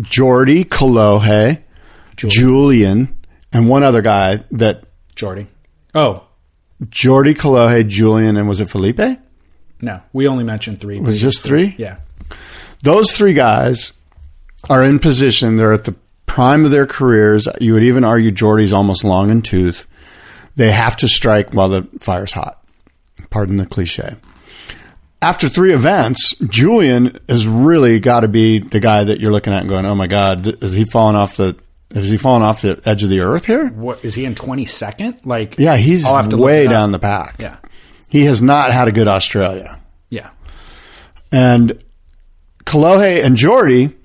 Jordy, 0.00 0.64
Kolohe, 0.64 1.58
Julian, 2.16 3.16
and 3.52 3.68
one 3.68 3.82
other 3.84 4.02
guy 4.02 4.40
that 4.52 4.84
Jordy. 5.14 5.46
Oh 5.94 6.24
Jordy, 6.90 7.34
Kolohe, 7.34 7.86
Julian, 7.86 8.36
and 8.36 8.48
was 8.48 8.60
it 8.60 8.68
Felipe? 8.70 9.00
no, 9.80 10.00
we 10.12 10.26
only 10.26 10.42
mentioned 10.44 10.80
three. 10.80 10.98
Was 10.98 11.16
it 11.16 11.20
just 11.20 11.44
three? 11.44 11.74
Yeah. 11.78 11.98
Those 12.82 13.12
three 13.12 13.34
guys 13.34 13.92
are 14.68 14.82
in 14.82 14.98
position. 14.98 15.56
They're 15.56 15.72
at 15.72 15.84
the 15.84 15.94
prime 16.38 16.64
of 16.64 16.70
their 16.70 16.86
careers. 16.86 17.48
You 17.60 17.74
would 17.74 17.82
even 17.82 18.04
argue 18.04 18.30
Jordy's 18.30 18.72
almost 18.72 19.02
long 19.02 19.28
in 19.28 19.42
tooth. 19.42 19.86
They 20.54 20.70
have 20.70 20.96
to 20.98 21.08
strike 21.08 21.52
while 21.52 21.68
the 21.68 21.88
fire's 21.98 22.30
hot. 22.30 22.64
Pardon 23.28 23.56
the 23.56 23.66
cliche. 23.66 24.14
After 25.20 25.48
three 25.48 25.72
events, 25.72 26.36
Julian 26.38 27.18
has 27.28 27.48
really 27.48 27.98
got 27.98 28.20
to 28.20 28.28
be 28.28 28.60
the 28.60 28.78
guy 28.78 29.02
that 29.02 29.18
you're 29.18 29.32
looking 29.32 29.52
at 29.52 29.62
and 29.62 29.68
going, 29.68 29.84
"Oh 29.84 29.96
my 29.96 30.06
God, 30.06 30.62
is 30.62 30.74
he 30.74 30.84
falling 30.84 31.16
off 31.16 31.36
the? 31.36 31.56
Is 31.90 32.08
he 32.08 32.16
falling 32.16 32.44
off 32.44 32.62
the 32.62 32.80
edge 32.84 33.02
of 33.02 33.10
the 33.10 33.18
earth 33.18 33.46
here?" 33.46 33.66
What 33.70 34.04
is 34.04 34.14
he 34.14 34.24
in 34.24 34.36
twenty 34.36 34.64
second? 34.64 35.20
Like 35.24 35.58
Yeah, 35.58 35.76
he's 35.76 36.04
I'll 36.06 36.14
have 36.14 36.28
to 36.28 36.36
way 36.36 36.68
down 36.68 36.92
the 36.92 37.00
pack. 37.00 37.34
Yeah. 37.40 37.56
he 38.08 38.26
has 38.26 38.40
not 38.40 38.70
had 38.70 38.86
a 38.86 38.92
good 38.92 39.08
Australia. 39.08 39.80
Yeah. 40.08 40.30
And 41.32 41.82
Kolohe 42.64 43.24
and 43.24 43.36
Jordy 43.36 43.96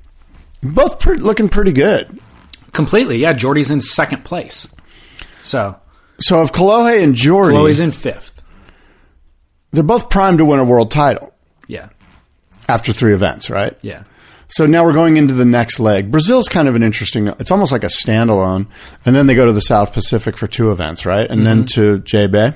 both 0.64 1.00
pre- 1.00 1.18
looking 1.18 1.50
pretty 1.50 1.74
good. 1.74 2.20
Completely. 2.74 3.18
Yeah, 3.18 3.34
Jordy's 3.34 3.70
in 3.72 3.82
second 3.82 4.26
place. 4.26 4.68
So 5.42 5.76
So 6.20 6.42
if 6.44 6.52
Kolohe 6.52 7.04
and 7.04 7.16
Jordy, 7.16 7.56
Kolohe's 7.56 7.80
in 7.80 7.92
fifth. 7.92 8.42
they're 9.72 9.84
both 9.84 10.10
primed 10.10 10.40
to 10.40 10.46
win 10.46 10.60
a 10.60 10.64
world 10.64 10.92
title 10.92 11.34
Yeah. 11.68 11.90
after 12.68 12.92
three 12.94 13.14
events, 13.14 13.50
right? 13.50 13.78
Yeah. 13.82 14.04
So 14.48 14.66
now 14.68 14.84
we're 14.86 14.94
going 14.94 15.18
into 15.18 15.34
the 15.34 15.46
next 15.46 15.80
leg. 15.80 16.12
Brazil's 16.12 16.48
kind 16.48 16.68
of 16.68 16.76
an 16.76 16.84
interesting. 16.84 17.28
It's 17.40 17.50
almost 17.50 17.72
like 17.72 17.84
a 17.84 17.88
standalone, 17.88 18.68
and 19.06 19.16
then 19.16 19.26
they 19.26 19.34
go 19.34 19.46
to 19.48 19.54
the 19.54 19.62
South 19.62 19.94
Pacific 19.94 20.38
for 20.38 20.46
two 20.48 20.72
events, 20.72 21.06
right? 21.08 21.30
And 21.30 21.46
then 21.46 21.64
mm-hmm. 21.64 21.82
to 21.82 22.00
J 22.00 22.28
Bay. 22.28 22.54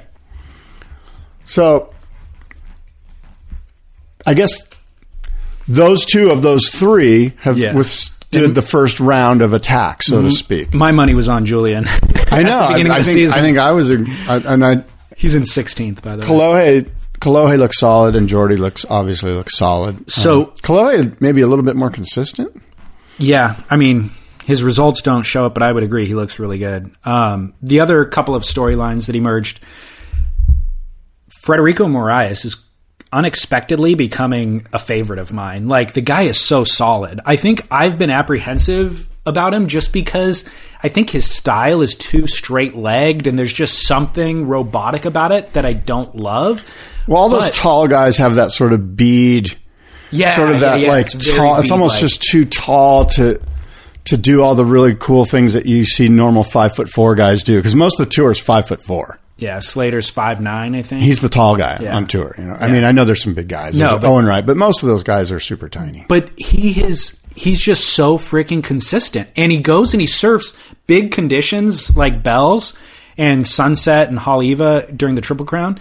So 1.46 1.92
I 4.28 4.34
guess 4.36 4.52
those 5.68 6.06
two 6.06 6.30
of 6.30 6.42
those 6.44 6.70
three 6.70 7.34
have 7.42 7.58
Yeah. 7.58 7.74
Withstood 8.32 8.56
the 8.56 8.62
first 8.62 9.00
round 9.00 9.42
of 9.42 9.54
attack, 9.54 10.04
so 10.04 10.22
to 10.22 10.32
speak. 10.32 10.74
My 10.74 10.92
money 10.92 11.16
was 11.16 11.30
on 11.30 11.46
Julian. 11.46 11.86
I 12.32 12.44
know. 12.44 12.60
At 12.72 12.78
the 12.84 12.90
I, 12.90 12.96
I 12.96 13.00
of 13.00 13.00
the 13.00 13.04
think. 13.04 13.06
season. 13.06 13.40
I 13.40 13.42
think 13.42 13.58
I 13.58 13.72
was, 13.72 13.90
a, 13.90 14.06
I, 14.28 14.38
and 14.54 14.66
I 14.66 14.84
He's 15.16 15.34
in 15.34 15.44
16th, 15.44 16.04
by 16.04 16.16
the 16.16 16.22
way. 16.22 16.28
Kolohe, 16.28 16.92
Kolohe 17.20 17.58
looks 17.58 17.80
solid, 17.80 18.16
and 18.16 18.30
Jordy 18.30 18.56
looks 18.56 18.86
obviously 18.90 19.32
looks 19.32 19.58
solid. 19.58 20.12
So- 20.12 20.46
um, 20.46 20.52
Kolohe 20.62 21.20
maybe 21.20 21.42
a 21.42 21.48
little 21.48 21.66
bit 21.66 21.76
more 21.76 21.90
consistent. 21.90 22.62
Yeah, 23.18 23.60
I 23.70 23.78
mean, 23.78 24.12
his 24.46 24.62
results 24.62 25.02
don't 25.02 25.24
show 25.24 25.48
it, 25.48 25.54
but 25.56 25.64
I 25.64 25.72
would 25.72 25.82
agree 25.84 26.06
he 26.06 26.14
looks 26.14 26.38
really 26.38 26.60
good. 26.60 26.92
Um, 27.04 27.54
the 27.64 27.80
other 27.80 28.06
couple 28.06 28.36
of 28.36 28.44
storylines 28.44 29.08
that 29.08 29.16
emerged 29.16 29.60
Frederico 31.44 31.90
Morais 31.90 32.32
is 32.32 32.67
unexpectedly 33.12 33.96
becoming 33.96 34.66
a 34.74 34.80
favorite 34.80 35.20
of 35.20 35.32
mine. 35.32 35.68
Like, 35.68 35.94
the 35.94 36.02
guy 36.02 36.24
is 36.24 36.40
so 36.40 36.64
solid. 36.64 37.20
I 37.26 37.36
think 37.36 37.66
I've 37.72 37.98
been 37.98 38.10
apprehensive 38.10 39.08
about 39.26 39.54
him 39.54 39.68
just 39.68 39.92
because 39.92 40.50
I 40.82 40.88
think 40.88 41.10
his 41.10 41.30
style 41.30 41.82
is 41.82 41.96
too 41.96 42.28
straight 42.28 42.76
legged 42.76 43.28
and 43.28 43.38
there's 43.38 43.54
just 43.54 43.86
something 43.86 44.48
robotic 44.48 45.06
about 45.06 45.32
it 45.32 45.54
that 45.54 45.66
I 45.66 45.74
don't 45.74 46.16
love. 46.16 46.66
Well, 47.08 47.22
all 47.22 47.30
those 47.30 47.52
tall 47.52 47.88
guys 47.88 48.18
have 48.18 48.36
that 48.36 48.52
sort 48.52 48.74
of 48.74 48.96
bead, 48.96 49.58
Yeah, 50.12 50.36
sort 50.36 50.52
of 50.52 50.62
that 50.62 50.80
yeah, 50.80 50.90
like 50.90 51.14
it's 51.14 51.36
tall. 51.36 51.60
It's 51.60 51.72
almost 51.72 52.00
just 52.00 52.22
too 52.22 52.46
tall 52.46 53.06
to 53.06 53.42
to 54.06 54.18
do 54.18 54.42
all 54.42 54.56
the 54.56 54.64
really 54.66 54.96
cool 54.96 55.26
things 55.26 55.54
that 55.54 55.66
you 55.66 55.84
see 55.84 56.08
normal 56.08 56.44
five 56.44 56.74
foot 56.74 56.90
four 56.90 57.14
guys 57.14 57.44
do. 57.44 57.58
Because 57.58 57.76
most 57.76 58.00
of 58.00 58.08
the 58.08 58.12
tour 58.14 58.32
is 58.32 58.40
five 58.40 58.68
foot 58.68 58.82
four. 58.82 59.20
Yeah, 59.38 59.60
Slater's 59.60 60.10
five 60.10 60.42
nine, 60.42 60.74
I 60.76 60.82
think. 60.82 61.04
He's 61.04 61.22
the 61.22 61.30
tall 61.30 61.56
guy 61.58 61.78
Yeah. 61.82 61.96
on 61.96 62.08
tour. 62.08 62.34
You 62.38 62.46
know, 62.46 62.58
I 62.60 62.68
mean, 62.70 62.84
I 62.84 62.92
know 62.92 63.06
there's 63.06 63.22
some 63.22 63.36
big 63.36 63.48
guys. 63.48 63.78
No, 63.80 63.90
There's 63.90 64.02
but- 64.02 64.08
Owen 64.08 64.26
Wright, 64.26 64.46
but 64.46 64.58
most 64.58 64.82
of 64.82 64.90
those 64.90 65.04
guys 65.04 65.32
are 65.32 65.40
super 65.40 65.70
tiny. 65.70 66.06
but 66.08 66.30
he 66.38 66.82
is 66.82 67.18
he's 67.36 67.60
just 67.62 67.90
so 67.90 68.18
freaking 68.18 68.64
consistent 68.64 69.30
and 69.36 69.52
he 69.52 69.60
goes 69.60 69.94
and 69.94 70.02
he 70.02 70.08
surfs 70.08 70.58
big 70.88 71.12
conditions 71.12 71.96
like 71.96 72.24
bells 72.24 72.74
and 73.16 73.48
sunset 73.48 74.10
and 74.10 74.18
Haleiwa 74.18 74.98
during 74.98 75.14
the 75.14 75.22
triple 75.22 75.46
crown 75.46 75.78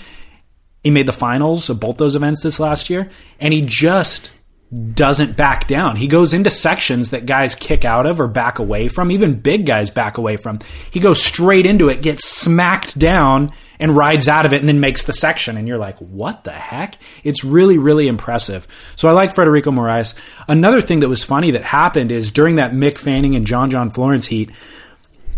he 0.84 0.90
made 0.90 1.06
the 1.06 1.14
finals 1.14 1.70
of 1.70 1.80
both 1.80 1.96
those 1.96 2.14
events 2.14 2.42
this 2.42 2.60
last 2.60 2.90
year 2.90 3.08
and 3.40 3.54
he 3.54 3.62
just 3.62 4.32
doesn't 4.76 5.36
back 5.36 5.66
down. 5.66 5.96
He 5.96 6.08
goes 6.08 6.32
into 6.32 6.50
sections 6.50 7.10
that 7.10 7.24
guys 7.24 7.54
kick 7.54 7.84
out 7.84 8.04
of 8.04 8.20
or 8.20 8.28
back 8.28 8.58
away 8.58 8.88
from 8.88 9.10
even 9.10 9.40
big 9.40 9.64
guys 9.64 9.90
back 9.90 10.18
away 10.18 10.36
from. 10.36 10.58
He 10.90 11.00
goes 11.00 11.22
straight 11.22 11.66
into 11.66 11.88
it 11.88 12.02
gets 12.02 12.28
smacked 12.28 12.98
down 12.98 13.52
and 13.78 13.96
rides 13.96 14.28
out 14.28 14.44
of 14.44 14.52
it 14.52 14.60
and 14.60 14.68
then 14.68 14.80
makes 14.80 15.04
the 15.04 15.12
section. 15.12 15.56
And 15.56 15.66
you're 15.66 15.78
like 15.78 15.98
what 15.98 16.44
the 16.44 16.52
heck? 16.52 16.96
It's 17.24 17.44
really 17.44 17.78
really 17.78 18.08
impressive. 18.08 18.66
So 18.96 19.08
i 19.08 19.12
like 19.12 19.34
frederico 19.34 19.72
morais. 19.72 20.14
Another 20.48 20.80
thing 20.80 21.00
that 21.00 21.08
was 21.08 21.24
funny 21.24 21.52
that 21.52 21.62
happened 21.62 22.12
is 22.12 22.30
during 22.30 22.56
that 22.56 22.72
mick 22.72 22.98
fanning 22.98 23.34
and 23.34 23.46
john 23.46 23.70
john 23.70 23.90
florence 23.90 24.26
heat 24.26 24.50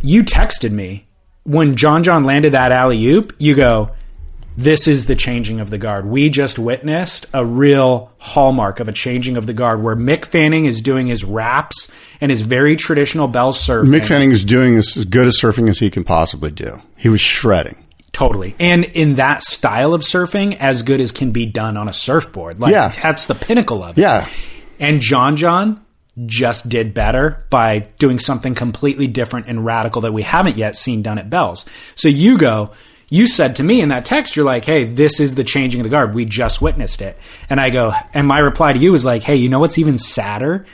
you 0.02 0.24
texted 0.24 0.72
me. 0.72 1.06
When 1.44 1.76
john 1.76 2.02
john 2.02 2.24
landed 2.24 2.52
that 2.52 2.72
alley 2.72 3.04
oop 3.06 3.34
you 3.38 3.54
go 3.54 3.90
this 4.58 4.88
is 4.88 5.04
the 5.06 5.14
changing 5.14 5.60
of 5.60 5.70
the 5.70 5.78
guard. 5.78 6.04
We 6.06 6.30
just 6.30 6.58
witnessed 6.58 7.26
a 7.32 7.46
real 7.46 8.10
hallmark 8.18 8.80
of 8.80 8.88
a 8.88 8.92
changing 8.92 9.36
of 9.36 9.46
the 9.46 9.52
guard 9.52 9.80
where 9.84 9.94
Mick 9.94 10.24
Fanning 10.24 10.66
is 10.66 10.82
doing 10.82 11.06
his 11.06 11.22
raps 11.24 11.88
and 12.20 12.28
his 12.28 12.42
very 12.42 12.74
traditional 12.74 13.28
bell 13.28 13.52
surfing. 13.52 13.86
Mick 13.86 14.08
Fanning 14.08 14.32
is 14.32 14.44
doing 14.44 14.76
as 14.76 15.04
good 15.04 15.28
a 15.28 15.30
surfing 15.30 15.68
as 15.70 15.78
he 15.78 15.90
can 15.90 16.02
possibly 16.02 16.50
do. 16.50 16.82
He 16.96 17.08
was 17.08 17.20
shredding. 17.20 17.76
Totally. 18.10 18.56
And 18.58 18.84
in 18.84 19.14
that 19.14 19.44
style 19.44 19.94
of 19.94 20.00
surfing, 20.00 20.56
as 20.58 20.82
good 20.82 21.00
as 21.00 21.12
can 21.12 21.30
be 21.30 21.46
done 21.46 21.76
on 21.76 21.88
a 21.88 21.92
surfboard. 21.92 22.58
Like, 22.58 22.72
Yeah. 22.72 22.88
that's 23.00 23.26
the 23.26 23.36
pinnacle 23.36 23.84
of 23.84 23.96
it. 23.96 24.00
Yeah. 24.02 24.26
And 24.80 25.00
John 25.00 25.36
John 25.36 25.80
just 26.26 26.68
did 26.68 26.94
better 26.94 27.44
by 27.48 27.86
doing 28.00 28.18
something 28.18 28.56
completely 28.56 29.06
different 29.06 29.46
and 29.46 29.64
radical 29.64 30.02
that 30.02 30.12
we 30.12 30.22
haven't 30.22 30.56
yet 30.56 30.76
seen 30.76 31.00
done 31.02 31.16
at 31.18 31.30
Bell's. 31.30 31.64
So 31.94 32.08
you 32.08 32.38
go, 32.38 32.72
you 33.08 33.26
said 33.26 33.56
to 33.56 33.62
me 33.62 33.80
in 33.80 33.88
that 33.88 34.04
text, 34.04 34.36
you're 34.36 34.44
like, 34.44 34.64
hey, 34.64 34.84
this 34.84 35.20
is 35.20 35.34
the 35.34 35.44
changing 35.44 35.80
of 35.80 35.84
the 35.84 35.90
guard. 35.90 36.14
We 36.14 36.24
just 36.24 36.60
witnessed 36.60 37.00
it. 37.00 37.18
And 37.48 37.60
I 37.60 37.70
go, 37.70 37.92
and 38.12 38.26
my 38.26 38.38
reply 38.38 38.72
to 38.72 38.78
you 38.78 38.94
is 38.94 39.04
like, 39.04 39.22
hey, 39.22 39.36
you 39.36 39.48
know 39.48 39.60
what's 39.60 39.78
even 39.78 39.98
sadder? 39.98 40.66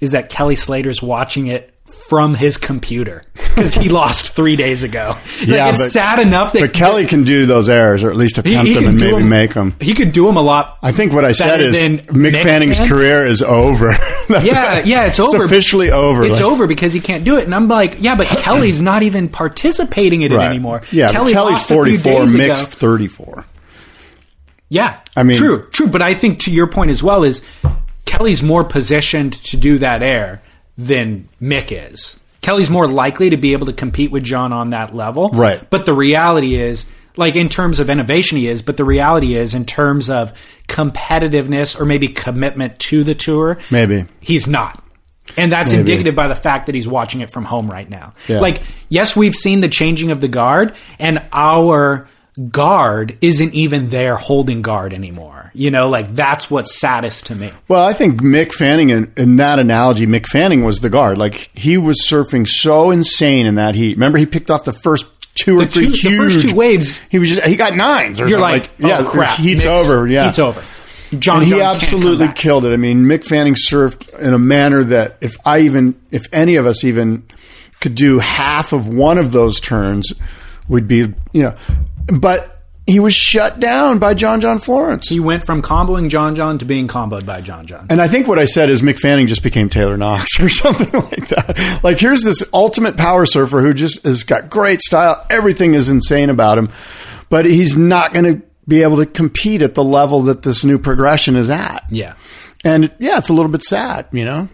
Is 0.00 0.12
that 0.12 0.28
Kelly 0.28 0.56
Slater's 0.56 1.02
watching 1.02 1.46
it 1.46 1.71
from 2.08 2.34
his 2.34 2.58
computer 2.58 3.22
because 3.34 3.72
he 3.74 3.88
lost 3.88 4.32
three 4.34 4.54
days 4.56 4.82
ago. 4.82 5.16
Like, 5.42 5.48
Yeah, 5.48 5.68
it's 5.70 5.78
but- 5.78 5.90
sad 5.90 6.18
enough 6.20 6.52
that 6.52 6.60
But 6.60 6.72
Kelly 6.72 7.06
can 7.06 7.24
do 7.24 7.46
those 7.46 7.68
errors, 7.68 8.04
or 8.04 8.10
at 8.10 8.16
least 8.16 8.38
attempt 8.38 8.68
he 8.68 8.74
them 8.74 8.86
and 8.86 9.00
maybe 9.00 9.16
'em- 9.16 9.28
make 9.28 9.54
them. 9.54 9.74
He 9.80 9.92
could 9.94 10.12
do 10.12 10.26
them 10.26 10.36
a 10.36 10.42
lot. 10.42 10.78
I 10.82 10.92
think 10.92 11.12
what 11.12 11.24
I 11.24 11.32
said 11.32 11.60
is 11.60 11.80
Mick, 11.80 12.06
Mick 12.06 12.40
Fanning's 12.42 12.78
career 12.78 13.26
is 13.26 13.42
over. 13.42 13.90
Yeah, 14.42 14.82
yeah, 14.84 15.06
it's 15.06 15.18
over. 15.20 15.44
officially 15.44 15.90
over. 15.90 16.22
It's 16.24 16.34
Like- 16.40 16.42
over 16.52 16.66
because 16.66 16.92
he 16.94 17.00
can't 17.00 17.24
do 17.24 17.36
it. 17.38 17.44
And 17.44 17.54
I'm 17.54 17.66
like, 17.68 17.96
yeah, 18.00 18.14
but 18.14 18.28
Kelly's 18.28 18.80
not 18.80 19.02
even 19.02 19.28
participating 19.28 20.22
in 20.22 20.32
it 20.32 20.36
Right. 20.36 20.46
anymore. 20.46 20.82
Yeah, 20.92 21.10
Kelly 21.12 21.32
Kelly's 21.34 21.54
lost 21.54 21.70
a 21.70 21.74
few 21.84 21.98
44, 21.98 22.20
days 22.26 22.34
Mick's 22.36 22.60
ago. 22.60 22.70
34. 22.70 23.44
Yeah, 24.68 24.96
I 25.16 25.22
mean- 25.22 25.36
true, 25.36 25.66
true. 25.70 25.88
But 25.88 26.02
I 26.02 26.14
think 26.14 26.38
to 26.44 26.50
your 26.50 26.66
point 26.66 26.90
as 26.90 27.02
well 27.02 27.24
is 27.24 27.42
Kelly's 28.06 28.42
more 28.42 28.64
positioned 28.64 29.34
to 29.44 29.56
do 29.56 29.78
that 29.78 30.02
air 30.02 30.40
than 30.78 31.28
Mick 31.40 31.68
is. 31.70 32.18
Kelly's 32.40 32.70
more 32.70 32.88
likely 32.88 33.30
to 33.30 33.36
be 33.36 33.52
able 33.52 33.66
to 33.66 33.72
compete 33.72 34.10
with 34.10 34.24
John 34.24 34.52
on 34.52 34.70
that 34.70 34.94
level. 34.94 35.30
Right. 35.30 35.62
But 35.70 35.86
the 35.86 35.94
reality 35.94 36.56
is, 36.56 36.86
like 37.16 37.36
in 37.36 37.48
terms 37.48 37.78
of 37.78 37.88
innovation, 37.88 38.38
he 38.38 38.48
is. 38.48 38.62
But 38.62 38.76
the 38.76 38.84
reality 38.84 39.34
is, 39.34 39.54
in 39.54 39.64
terms 39.64 40.10
of 40.10 40.32
competitiveness 40.68 41.78
or 41.80 41.84
maybe 41.84 42.08
commitment 42.08 42.78
to 42.80 43.04
the 43.04 43.14
tour, 43.14 43.58
Maybe. 43.70 44.06
he's 44.20 44.48
not. 44.48 44.82
And 45.36 45.52
that's 45.52 45.70
Maybe. 45.70 45.80
indicative 45.82 46.14
by 46.16 46.26
the 46.26 46.34
fact 46.34 46.66
that 46.66 46.74
he's 46.74 46.88
watching 46.88 47.20
it 47.20 47.30
from 47.30 47.44
home 47.44 47.70
right 47.70 47.88
now. 47.88 48.14
Yeah. 48.26 48.40
Like, 48.40 48.60
yes, 48.88 49.14
we've 49.14 49.34
seen 49.36 49.60
the 49.60 49.68
changing 49.68 50.10
of 50.10 50.20
the 50.20 50.28
guard, 50.28 50.74
and 50.98 51.22
our 51.32 52.08
guard 52.50 53.16
isn't 53.20 53.52
even 53.54 53.90
there 53.90 54.16
holding 54.16 54.62
guard 54.62 54.92
anymore. 54.94 55.50
You 55.54 55.70
know, 55.70 55.88
like 55.90 56.14
that's 56.14 56.50
what's 56.50 56.78
saddest 56.80 57.26
to 57.26 57.34
me. 57.34 57.50
Well, 57.68 57.84
I 57.86 57.92
think 57.92 58.20
Mick 58.22 58.52
Fanning, 58.52 58.90
in, 58.90 59.12
in 59.16 59.36
that 59.36 59.58
analogy, 59.58 60.06
Mick 60.06 60.26
Fanning 60.26 60.64
was 60.64 60.78
the 60.80 60.88
guard. 60.88 61.18
Like 61.18 61.50
he 61.54 61.76
was 61.76 61.98
surfing 62.08 62.46
so 62.48 62.90
insane 62.90 63.46
in 63.46 63.56
that 63.56 63.74
heat. 63.74 63.96
Remember, 63.96 64.16
he 64.18 64.24
picked 64.26 64.50
off 64.50 64.64
the 64.64 64.72
first 64.72 65.04
two 65.34 65.58
or 65.60 65.64
The, 65.66 65.70
three 65.70 65.84
two, 65.86 65.90
the 65.90 65.96
huge. 65.98 66.32
first 66.32 66.48
two 66.48 66.54
waves, 66.56 66.98
he 67.10 67.18
was 67.18 67.28
just 67.28 67.46
he 67.46 67.56
got 67.56 67.74
nines 67.76 68.18
or 68.20 68.28
you're 68.28 68.38
something. 68.40 68.60
like, 68.62 68.70
yeah, 68.78 68.98
oh 69.00 69.10
crap, 69.10 69.38
heat's 69.38 69.64
Mick's- 69.64 69.88
over. 69.88 70.06
Yeah, 70.08 70.26
heat's 70.26 70.38
over. 70.38 70.62
John, 71.18 71.42
and 71.42 71.46
he 71.52 71.60
absolutely 71.60 72.28
killed 72.32 72.64
it. 72.64 72.72
I 72.72 72.78
mean, 72.78 73.04
Mick 73.04 73.26
Fanning 73.26 73.54
surfed 73.54 74.18
in 74.18 74.32
a 74.32 74.38
manner 74.38 74.82
that 74.84 75.18
if 75.20 75.36
I 75.44 75.58
even, 75.60 76.00
if 76.10 76.24
any 76.32 76.56
of 76.56 76.64
us 76.64 76.84
even 76.84 77.24
could 77.80 77.94
do 77.94 78.18
half 78.18 78.72
of 78.72 78.88
one 78.88 79.18
of 79.18 79.30
those 79.30 79.60
turns, 79.60 80.10
we'd 80.68 80.88
be, 80.88 81.12
you 81.32 81.42
know, 81.42 81.54
but 82.06 82.62
he 82.86 82.98
was 82.98 83.14
shut 83.14 83.60
down 83.60 83.98
by 83.98 84.14
John 84.14 84.40
John 84.40 84.58
Florence. 84.58 85.08
He 85.08 85.20
went 85.20 85.44
from 85.44 85.62
comboing 85.62 86.08
John 86.08 86.34
John 86.34 86.58
to 86.58 86.64
being 86.64 86.88
comboed 86.88 87.24
by 87.24 87.40
John 87.40 87.64
John. 87.64 87.86
And 87.88 88.02
I 88.02 88.08
think 88.08 88.26
what 88.26 88.38
I 88.38 88.44
said 88.44 88.70
is 88.70 88.82
Mick 88.82 88.98
Fanning 88.98 89.28
just 89.28 89.42
became 89.42 89.68
Taylor 89.68 89.96
Knox 89.96 90.40
or 90.40 90.48
something 90.48 90.92
like 90.92 91.28
that. 91.28 91.80
Like 91.84 91.98
here's 91.98 92.22
this 92.22 92.42
ultimate 92.52 92.96
power 92.96 93.24
surfer 93.24 93.60
who 93.60 93.72
just 93.72 94.04
has 94.04 94.24
got 94.24 94.50
great 94.50 94.80
style. 94.80 95.24
Everything 95.30 95.74
is 95.74 95.88
insane 95.88 96.28
about 96.28 96.58
him, 96.58 96.70
but 97.28 97.44
he's 97.44 97.76
not 97.76 98.12
going 98.12 98.40
to 98.40 98.46
be 98.66 98.82
able 98.82 98.96
to 98.96 99.06
compete 99.06 99.62
at 99.62 99.74
the 99.74 99.84
level 99.84 100.22
that 100.22 100.42
this 100.42 100.64
new 100.64 100.78
progression 100.78 101.36
is 101.36 101.50
at. 101.50 101.84
Yeah. 101.90 102.14
And 102.64 102.92
yeah, 102.98 103.18
it's 103.18 103.28
a 103.28 103.32
little 103.32 103.50
bit 103.50 103.62
sad, 103.62 104.06
you 104.12 104.24
know. 104.24 104.48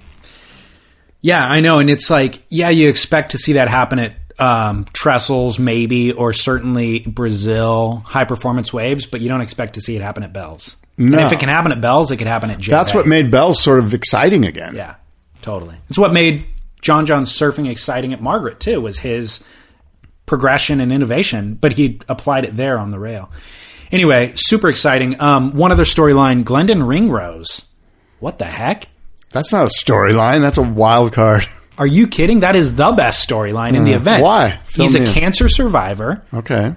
Yeah, 1.21 1.47
I 1.47 1.61
know. 1.61 1.79
And 1.79 1.91
it's 1.91 2.11
like, 2.11 2.43
yeah, 2.49 2.69
you 2.69 2.89
expect 2.89 3.33
to 3.33 3.39
see 3.39 3.55
that 3.55 3.69
happen 3.69 3.99
at 3.99 4.15
um, 4.39 4.85
Trestles, 4.87 5.59
maybe, 5.59 6.13
or 6.13 6.33
certainly 6.33 7.01
Brazil, 7.01 8.03
high 8.07 8.25
performance 8.25 8.73
waves, 8.73 9.07
but 9.07 9.21
you 9.21 9.29
don't 9.29 9.41
expect 9.41 9.75
to 9.75 9.81
see 9.81 9.97
it 9.97 10.03
happen 10.03 10.23
at 10.23 10.33
Bells. 10.33 10.77
No. 10.97 11.19
And 11.19 11.27
if 11.27 11.33
it 11.33 11.41
can 11.41 11.49
happen 11.49 11.73
at 11.73 11.81
Bells, 11.81 12.11
it 12.11 12.17
can 12.17 12.27
happen 12.27 12.51
at 12.51 12.59
J 12.59 12.71
That's 12.71 12.95
what 12.95 13.07
made 13.07 13.31
Bells 13.31 13.63
sort 13.63 13.79
of 13.79 13.95
exciting 13.95 14.45
again. 14.45 14.75
Yeah, 14.75 14.97
totally. 15.43 15.77
It's 15.89 15.99
what 15.99 16.13
made 16.13 16.47
John 16.81 17.07
John's 17.07 17.37
surfing 17.37 17.71
exciting 17.71 18.13
at 18.13 18.21
Margaret, 18.21 18.61
too, 18.61 18.81
was 18.81 18.99
his 18.99 19.45
progression 20.27 20.81
and 20.81 20.93
innovation, 20.93 21.55
but 21.55 21.73
he 21.73 22.01
applied 22.09 22.45
it 22.45 22.57
there 22.57 22.79
on 22.79 22.91
the 22.91 22.99
rail. 22.99 23.31
Anyway, 23.91 24.33
super 24.37 24.69
exciting. 24.69 25.21
Um, 25.21 25.55
one 25.55 25.73
other 25.73 25.85
storyline 25.85 26.45
Glendon 26.45 26.83
Ringrose. 26.83 27.73
What 28.21 28.39
the 28.39 28.45
heck? 28.45 28.89
That's 29.31 29.53
not 29.53 29.67
a 29.67 29.71
storyline. 29.85 30.43
That's 30.43 30.59
a 30.59 30.63
wild 30.63 31.13
card. 31.13 31.47
Are 31.79 31.87
you 31.87 32.07
kidding? 32.09 32.41
That 32.41 32.57
is 32.57 32.75
the 32.77 32.91
best 32.93 33.29
storyline 33.29 33.75
in 33.77 33.85
the 33.85 33.93
event. 33.93 34.23
Uh, 34.23 34.27
why? 34.27 34.61
Fill 34.67 34.85
He's 34.87 34.95
me 34.95 35.01
a 35.01 35.05
in. 35.05 35.13
cancer 35.13 35.49
survivor 35.49 36.23
Okay. 36.35 36.75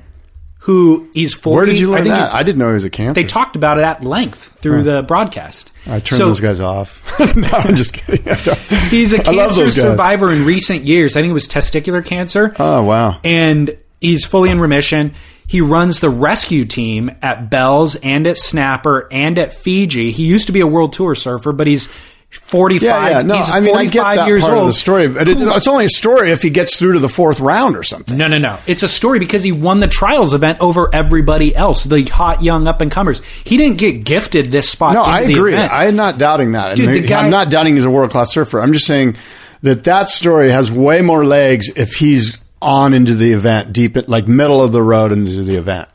who 0.59 1.09
he's 1.13 1.33
40. 1.33 1.55
Where 1.57 1.65
did 1.65 1.79
you 1.79 1.87
I 1.89 1.95
learn 1.95 2.03
think 2.03 2.15
that? 2.15 2.21
he's- 2.21 2.33
I 2.33 2.43
didn't 2.43 2.59
know 2.59 2.67
he 2.67 2.73
was 2.75 2.83
a 2.83 2.89
cancer. 2.89 3.19
They 3.21 3.27
talked 3.27 3.55
about 3.55 3.79
it 3.79 3.81
at 3.83 4.03
length 4.03 4.57
through 4.61 4.83
the 4.83 5.01
broadcast. 5.01 5.71
I 5.87 5.99
turned 5.99 6.19
So- 6.19 6.27
those 6.27 6.39
guys 6.39 6.59
off. 6.59 7.01
no, 7.35 7.47
I'm 7.51 7.75
just 7.75 7.93
kidding. 7.93 8.27
I 8.31 8.35
don't- 8.43 8.59
He's 8.89 9.13
a 9.13 9.17
I 9.27 9.31
love 9.31 9.47
cancer 9.49 9.63
those 9.65 9.75
guys. 9.77 9.85
survivor 9.85 10.31
in 10.31 10.45
recent 10.45 10.83
years. 10.83 11.17
I 11.17 11.21
think 11.21 11.31
it 11.31 11.33
was 11.33 11.47
testicular 11.47 12.05
cancer. 12.05 12.53
Oh 12.59 12.83
wow. 12.83 13.19
and 13.23 13.75
he's 13.99 14.23
fully 14.25 14.49
in 14.51 14.59
remission. 14.59 15.13
He 15.47 15.59
runs 15.59 15.99
the 15.99 16.09
rescue 16.09 16.63
team 16.63 17.11
at 17.21 17.49
Bell's 17.49 17.95
and 17.95 18.25
at 18.25 18.37
Snapper 18.37 19.09
and 19.11 19.37
at 19.37 19.53
Fiji. 19.53 20.11
He 20.11 20.23
used 20.23 20.45
to 20.45 20.53
be 20.53 20.61
a 20.61 20.67
world 20.67 20.93
tour 20.93 21.13
surfer, 21.13 21.51
but 21.51 21.67
he's 21.67 21.89
45. 22.31 22.81
Yeah, 22.81 23.09
yeah. 23.09 23.21
No, 23.23 23.35
he's 23.35 23.49
I 23.49 23.59
mean, 23.59 23.75
I 23.75 23.85
get 23.85 24.03
that 24.03 24.27
years 24.27 24.41
part 24.41 24.53
old. 24.53 24.61
of 24.61 24.67
the 24.67 24.73
story, 24.73 25.07
but 25.09 25.27
it, 25.27 25.37
it's 25.39 25.67
only 25.67 25.85
a 25.85 25.89
story 25.89 26.31
if 26.31 26.41
he 26.41 26.49
gets 26.49 26.77
through 26.77 26.93
to 26.93 26.99
the 26.99 27.09
fourth 27.09 27.39
round 27.41 27.75
or 27.75 27.83
something. 27.83 28.17
No, 28.17 28.27
no, 28.27 28.37
no. 28.37 28.57
It's 28.67 28.83
a 28.83 28.87
story 28.87 29.19
because 29.19 29.43
he 29.43 29.51
won 29.51 29.81
the 29.81 29.87
trials 29.87 30.33
event 30.33 30.59
over 30.61 30.89
everybody 30.93 31.53
else, 31.53 31.83
the 31.83 32.03
hot 32.03 32.41
young 32.41 32.67
up 32.67 32.79
and 32.79 32.89
comers. 32.89 33.23
He 33.23 33.57
didn't 33.57 33.77
get 33.77 34.05
gifted 34.05 34.47
this 34.47 34.69
spot. 34.69 34.93
No, 34.93 35.03
I 35.03 35.21
agree. 35.21 35.53
event. 35.53 35.73
I'm 35.73 35.95
not 35.97 36.17
doubting 36.17 36.53
that. 36.53 36.77
Dude, 36.77 36.87
I 36.89 36.93
mean, 36.93 37.05
guy- 37.05 37.23
I'm 37.23 37.31
not 37.31 37.49
doubting 37.49 37.75
he's 37.75 37.85
a 37.85 37.91
world 37.91 38.11
class 38.11 38.31
surfer. 38.31 38.61
I'm 38.61 38.71
just 38.71 38.87
saying 38.87 39.17
that 39.61 39.83
that 39.83 40.07
story 40.07 40.51
has 40.51 40.71
way 40.71 41.01
more 41.01 41.25
legs 41.25 41.69
if 41.75 41.95
he's 41.95 42.37
on 42.61 42.93
into 42.93 43.15
the 43.15 43.33
event, 43.33 43.73
deep, 43.73 43.97
like 44.07 44.27
middle 44.27 44.63
of 44.63 44.71
the 44.71 44.81
road 44.81 45.11
into 45.11 45.43
the 45.43 45.57
event. 45.57 45.89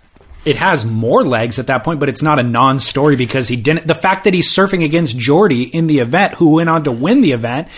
It 0.46 0.56
has 0.56 0.84
more 0.86 1.22
legs 1.24 1.58
at 1.58 1.66
that 1.66 1.84
point, 1.84 2.00
but 2.00 2.08
it's 2.08 2.22
not 2.22 2.38
a 2.38 2.42
non-story 2.42 3.16
because 3.16 3.48
he 3.48 3.56
didn't. 3.56 3.86
The 3.86 3.94
fact 3.94 4.24
that 4.24 4.32
he's 4.32 4.54
surfing 4.54 4.84
against 4.84 5.18
Jordy 5.18 5.64
in 5.64 5.86
the 5.88 5.98
event, 5.98 6.34
who 6.34 6.52
went 6.54 6.70
on 6.70 6.84
to 6.84 6.92
win 6.92 7.20
the 7.20 7.32
event. 7.32 7.68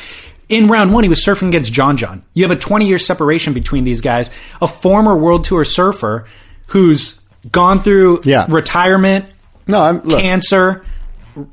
In 0.48 0.68
round 0.68 0.94
one, 0.94 1.02
he 1.02 1.10
was 1.10 1.22
surfing 1.24 1.48
against 1.48 1.72
John 1.72 1.96
John. 1.98 2.22
You 2.32 2.42
have 2.44 2.50
a 2.56 2.60
20 2.60 2.86
year 2.86 2.98
separation 2.98 3.52
between 3.52 3.84
these 3.84 4.00
guys. 4.00 4.30
A 4.62 4.66
former 4.66 5.14
World 5.16 5.44
Tour 5.44 5.62
surfer 5.64 6.24
who's 6.68 7.20
gone 7.52 7.82
through 7.82 8.20
Yeah. 8.24 8.46
retirement, 8.48 9.26
No, 9.66 9.82
I'm 9.82 10.00
look, 10.02 10.20
cancer, 10.20 10.84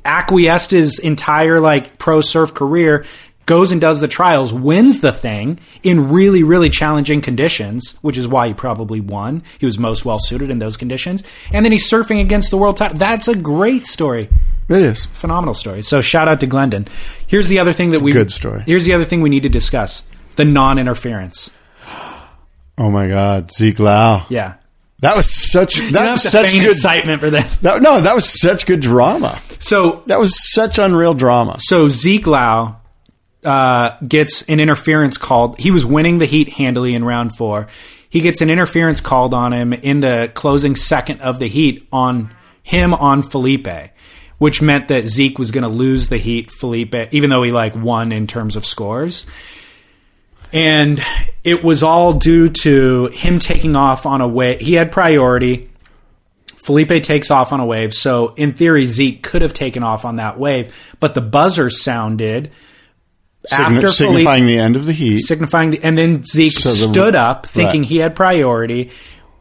acquiesced 0.04 0.70
his 0.70 0.98
entire 0.98 1.60
like 1.60 1.98
pro 1.98 2.20
surf 2.20 2.54
career, 2.54 3.04
goes 3.46 3.72
and 3.72 3.80
does 3.80 4.00
the 4.00 4.08
trials, 4.08 4.52
wins 4.52 5.00
the 5.00 5.12
thing 5.12 5.58
in 5.82 6.10
really, 6.10 6.42
really 6.42 6.68
challenging 6.68 7.20
conditions, 7.20 7.96
which 8.02 8.18
is 8.18 8.26
why 8.28 8.48
he 8.48 8.54
probably 8.54 9.00
won. 9.00 9.42
He 9.58 9.66
was 9.66 9.78
most 9.78 10.04
well 10.04 10.18
suited 10.18 10.50
in 10.50 10.58
those 10.58 10.76
conditions. 10.76 11.22
And 11.52 11.64
then 11.64 11.72
he's 11.72 11.88
surfing 11.90 12.20
against 12.20 12.50
the 12.50 12.58
world 12.58 12.76
title. 12.76 12.98
That's 12.98 13.28
a 13.28 13.36
great 13.36 13.86
story. 13.86 14.28
it 14.68 14.82
is. 14.82 15.06
Phenomenal 15.06 15.54
story. 15.54 15.82
So 15.82 16.00
shout 16.00 16.28
out 16.28 16.40
to 16.40 16.46
Glendon. 16.46 16.86
Here's 17.28 17.48
the 17.48 17.60
other 17.60 17.72
thing 17.72 17.92
that 17.92 18.02
we 18.02 18.12
good 18.12 18.32
story. 18.32 18.64
Here's 18.66 18.84
the 18.84 18.92
other 18.92 19.04
thing 19.04 19.22
we 19.22 19.30
need 19.30 19.44
to 19.44 19.48
discuss. 19.48 20.02
The 20.34 20.44
non-interference. 20.44 21.50
Oh 22.78 22.90
my 22.90 23.08
God, 23.08 23.50
Zeke 23.52 23.78
Lau. 23.78 24.26
Yeah. 24.28 24.54
That 25.00 25.16
was 25.16 25.32
such. 25.32 25.80
That 25.92 26.12
was 26.12 26.22
such 26.22 26.52
good. 26.52 26.66
excitement 26.70 27.20
for 27.20 27.30
this. 27.30 27.58
That, 27.58 27.80
no, 27.80 28.00
that 28.00 28.14
was 28.14 28.40
such 28.40 28.66
good 28.66 28.80
drama. 28.80 29.40
So 29.60 30.02
That 30.06 30.18
was 30.18 30.52
such 30.52 30.78
unreal 30.78 31.14
drama. 31.14 31.56
So 31.60 31.88
Zeke 31.88 32.26
Lau 32.26 32.76
uh, 33.46 33.96
gets 34.06 34.42
an 34.48 34.60
interference 34.60 35.16
called. 35.16 35.58
He 35.58 35.70
was 35.70 35.86
winning 35.86 36.18
the 36.18 36.26
heat 36.26 36.54
handily 36.54 36.94
in 36.94 37.04
round 37.04 37.36
four. 37.36 37.68
He 38.10 38.20
gets 38.20 38.40
an 38.40 38.50
interference 38.50 39.00
called 39.00 39.32
on 39.34 39.52
him 39.52 39.72
in 39.72 40.00
the 40.00 40.30
closing 40.34 40.74
second 40.74 41.20
of 41.20 41.38
the 41.38 41.48
heat 41.48 41.86
on 41.92 42.34
him 42.62 42.92
on 42.92 43.22
Felipe, 43.22 43.68
which 44.38 44.60
meant 44.60 44.88
that 44.88 45.06
Zeke 45.06 45.38
was 45.38 45.50
going 45.50 45.62
to 45.62 45.68
lose 45.68 46.08
the 46.08 46.18
heat. 46.18 46.50
Felipe, 46.50 46.94
even 47.12 47.30
though 47.30 47.42
he 47.42 47.52
like 47.52 47.76
won 47.76 48.12
in 48.12 48.26
terms 48.26 48.56
of 48.56 48.66
scores. 48.66 49.26
And 50.52 51.02
it 51.44 51.62
was 51.62 51.82
all 51.82 52.14
due 52.14 52.48
to 52.48 53.06
him 53.12 53.38
taking 53.38 53.76
off 53.76 54.06
on 54.06 54.20
a 54.20 54.28
wave. 54.28 54.60
He 54.60 54.74
had 54.74 54.90
priority. 54.90 55.70
Felipe 56.56 57.02
takes 57.04 57.30
off 57.30 57.52
on 57.52 57.60
a 57.60 57.66
wave, 57.66 57.94
so 57.94 58.34
in 58.34 58.52
theory 58.52 58.86
Zeke 58.86 59.22
could 59.22 59.42
have 59.42 59.54
taken 59.54 59.84
off 59.84 60.04
on 60.04 60.16
that 60.16 60.36
wave, 60.36 60.96
but 60.98 61.14
the 61.14 61.20
buzzer 61.20 61.70
sounded 61.70 62.50
Signi- 63.50 63.76
after 63.76 63.88
signifying 63.88 64.42
Felipe, 64.44 64.46
the 64.46 64.58
end 64.58 64.76
of 64.76 64.86
the 64.86 64.92
heat. 64.92 65.18
signifying 65.18 65.70
the, 65.70 65.80
and 65.82 65.96
then 65.96 66.24
Zeke 66.24 66.52
So 66.52 66.68
the- 66.70 66.92
stood 66.92 67.14
up 67.14 67.46
thinking 67.46 67.82
right. 67.82 67.88
he 67.88 67.96
had 67.98 68.14
priority, 68.16 68.90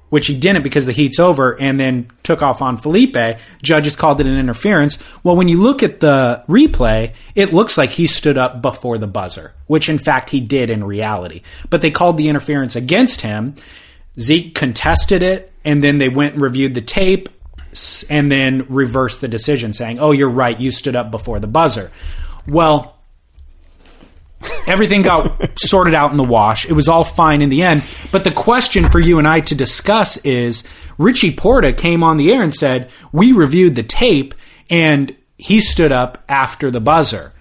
which 0.09 0.27
he 0.27 0.35
didn't 0.35 0.61
because 0.63 0.85
the 0.85 0.91
heat's 0.91 1.19
over, 1.19 1.59
and 1.59 1.79
then 1.79 2.07
took 2.23 2.41
off 2.43 2.61
on 2.61 2.77
Felipe. 2.77 3.17
Judges 3.63 3.95
called 3.95 4.21
it 4.21 4.27
an 4.27 4.37
interference. 4.37 4.97
Well, 5.23 5.35
when 5.35 5.47
you 5.47 5.59
look 5.61 5.81
at 5.83 5.99
the 5.99 6.43
replay, 6.47 7.13
it 7.33 7.51
looks 7.53 7.77
like 7.77 7.89
he 7.89 8.05
stood 8.07 8.37
up 8.37 8.61
before 8.61 8.97
the 8.97 9.07
buzzer, 9.07 9.53
which 9.67 9.89
in 9.89 9.97
fact 9.97 10.29
he 10.29 10.39
did 10.39 10.69
in 10.69 10.83
reality. 10.83 11.41
But 11.69 11.81
they 11.81 11.91
called 11.91 12.17
the 12.17 12.29
interference 12.29 12.75
against 12.75 13.21
him. 13.21 13.55
Zeke 14.19 14.53
contested 14.55 15.21
it, 15.23 15.51
and 15.65 15.83
then 15.83 15.97
they 15.97 16.07
went 16.09 16.33
and 16.33 16.41
reviewed 16.41 16.75
the 16.75 16.81
tape 16.81 17.27
and 18.09 18.31
then 18.31 18.65
reversed 18.69 19.19
the 19.19 19.27
decision, 19.27 19.73
saying, 19.73 19.99
Oh, 19.99 20.11
you're 20.11 20.29
right, 20.29 20.57
you 20.57 20.71
stood 20.71 20.95
up 20.95 21.11
before 21.11 21.39
the 21.41 21.47
buzzer. 21.47 21.91
Well, 22.47 22.94
everything 24.67 25.01
got 25.01 25.59
sorted 25.59 25.93
out 25.93 26.11
in 26.11 26.17
the 26.17 26.23
wash. 26.23 26.65
It 26.65 26.73
was 26.73 26.87
all 26.87 27.03
fine 27.03 27.41
in 27.41 27.49
the 27.49 27.63
end. 27.63 27.83
But 28.11 28.23
the 28.23 28.31
question 28.31 28.89
for 28.89 28.99
you 28.99 29.19
and 29.19 29.27
I 29.27 29.39
to 29.41 29.55
discuss 29.55 30.17
is 30.17 30.63
Richie 30.97 31.35
Porta 31.35 31.73
came 31.73 32.03
on 32.03 32.17
the 32.17 32.31
air 32.31 32.41
and 32.41 32.53
said, 32.53 32.89
We 33.11 33.31
reviewed 33.31 33.75
the 33.75 33.83
tape, 33.83 34.33
and 34.69 35.15
he 35.37 35.61
stood 35.61 35.91
up 35.91 36.23
after 36.29 36.71
the 36.71 36.81
buzzer. 36.81 37.33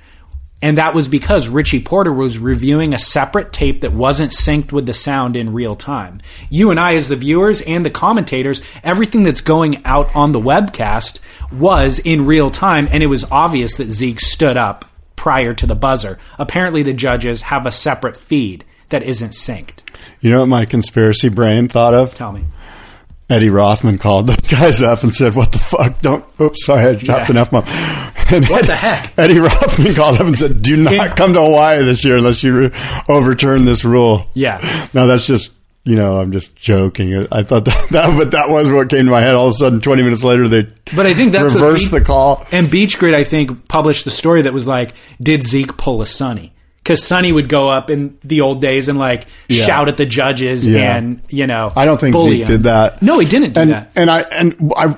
And 0.65 0.79
that 0.79 0.95
was 0.95 1.09
because 1.09 1.47
Richie 1.47 1.83
Porta 1.83 2.11
was 2.11 2.39
reviewing 2.39 2.95
a 2.95 2.99
separate 2.99 3.53
tape 3.53 3.83
that 3.83 3.93
wasn't 3.93 4.33
synced 4.33 4.73
with 4.73 4.87
the 4.87 4.95
sound 4.95 5.37
in 5.37 5.53
real 5.53 5.77
time. 5.77 6.23
You 6.49 6.71
and 6.71 6.81
I, 6.81 6.95
as 6.95 7.09
the 7.09 7.17
viewers 7.17 7.61
and 7.61 7.85
the 7.85 7.91
commentators, 7.91 8.63
everything 8.83 9.25
that's 9.25 9.43
going 9.43 9.85
out 9.85 10.17
on 10.17 10.33
the 10.33 10.41
webcast 10.41 11.21
was 11.53 11.99
in 11.99 12.25
real 12.25 12.49
time, 12.49 12.89
and 12.91 13.03
it 13.03 13.09
was 13.09 13.31
obvious 13.31 13.75
that 13.75 13.91
Zeke 13.91 14.21
stood 14.21 14.57
up 14.57 14.87
prior 15.25 15.55
to 15.55 15.65
the 15.65 15.75
buzzer. 15.75 16.19
Apparently, 16.39 16.83
the 16.83 16.93
judges 16.93 17.41
have 17.41 17.65
a 17.65 17.73
separate 17.73 18.15
feed 18.15 18.63
that 18.91 19.03
isn't 19.03 19.31
synced. 19.31 19.79
You 20.21 20.31
know 20.31 20.41
what 20.41 20.49
my 20.51 20.67
conspiracy 20.67 21.31
brain 21.31 21.67
thought 21.67 21.95
of? 21.95 22.13
Tell 22.13 22.31
me. 22.31 22.45
Eddie 23.31 23.49
Rothman 23.49 23.97
called 23.97 24.27
those 24.27 24.37
guys 24.51 24.83
up 24.83 25.03
and 25.03 25.15
said, 25.15 25.35
"What 25.35 25.53
the 25.53 25.59
fuck? 25.59 26.03
Don't." 26.03 26.23
Oops, 26.39 26.63
sorry, 26.67 26.83
I 26.91 26.95
dropped 26.97 27.31
Yeah. 27.31 27.37
an 27.37 27.37
f 27.39 27.51
bomb. 27.51 27.65
And 28.35 28.47
What 28.49 28.67
the 28.67 28.77
heck? 28.77 29.13
Eddie 29.19 29.39
Rothman 29.39 29.95
called 29.95 30.17
up 30.17 30.27
and 30.27 30.39
said, 30.39 30.61
"Do 30.63 30.77
not 30.77 31.17
come 31.17 31.33
to 31.33 31.41
Hawaii 31.43 31.83
this 31.85 32.05
year 32.05 32.19
unless 32.19 32.43
you 32.43 32.71
overturn 33.09 33.65
this 33.65 33.83
rule." 33.83 34.27
Yeah. 34.35 34.59
Now 34.93 35.07
that's 35.07 35.27
just 35.27 35.53
you 35.85 35.97
know 35.97 36.19
I'm 36.19 36.33
just 36.33 36.57
joking. 36.57 37.27
I 37.31 37.43
thought 37.43 37.65
that, 37.67 37.89
that 37.91 38.19
but 38.19 38.31
that 38.33 38.49
was 38.49 38.71
what 38.71 38.89
came 38.89 39.05
to 39.05 39.11
my 39.11 39.21
head. 39.21 39.35
All 39.35 39.47
of 39.49 39.53
a 39.53 39.57
sudden, 39.57 39.81
20 39.81 40.03
minutes 40.03 40.25
later, 40.25 40.49
they 40.49 40.63
But 40.97 41.07
I 41.07 41.15
think 41.15 41.33
that's 41.33 41.55
reversed 41.55 41.93
Be- 41.93 41.99
the 41.99 42.05
call. 42.05 42.47
And 42.53 42.69
BeachGrit, 42.69 43.15
I 43.15 43.25
think, 43.25 43.69
published 43.69 44.05
the 44.05 44.11
story 44.11 44.43
that 44.43 44.53
was 44.53 44.67
like, 44.67 44.95
"Did 45.23 45.43
Zeke 45.43 45.77
pull 45.77 46.03
a 46.03 46.07
Sunny?" 46.07 46.53
Because 46.83 47.03
Sunny 47.03 47.33
would 47.33 47.49
go 47.49 47.71
up 47.71 47.89
in 47.91 48.19
the 48.23 48.43
old 48.43 48.61
days 48.61 48.89
and 48.91 48.99
like 48.99 49.25
Yeah. 49.49 49.65
shout 49.65 49.89
at 49.89 49.97
the 49.97 50.05
judges 50.05 50.67
Yeah. 50.67 50.97
and 50.97 51.21
you 51.29 51.47
know. 51.47 51.71
I 51.77 51.85
don't 51.87 51.99
think 52.01 52.15
Zeke 52.17 52.41
them. 52.41 52.49
did 52.49 52.63
that. 52.65 53.01
No, 53.03 53.19
he 53.19 53.27
didn't 53.27 53.55
do 53.55 53.61
and, 53.63 53.71
that. 53.71 53.91
And 53.97 54.11
I 54.11 54.21
and 54.21 54.73
I 54.77 54.97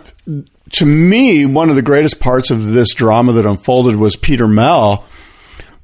to 0.72 0.84
me, 0.84 1.46
one 1.46 1.70
of 1.70 1.76
the 1.76 1.82
greatest 1.82 2.18
parts 2.18 2.50
of 2.50 2.72
this 2.72 2.92
drama 2.92 3.32
that 3.34 3.46
unfolded 3.46 3.94
was 3.96 4.16
Peter 4.16 4.48
Mel 4.48 5.04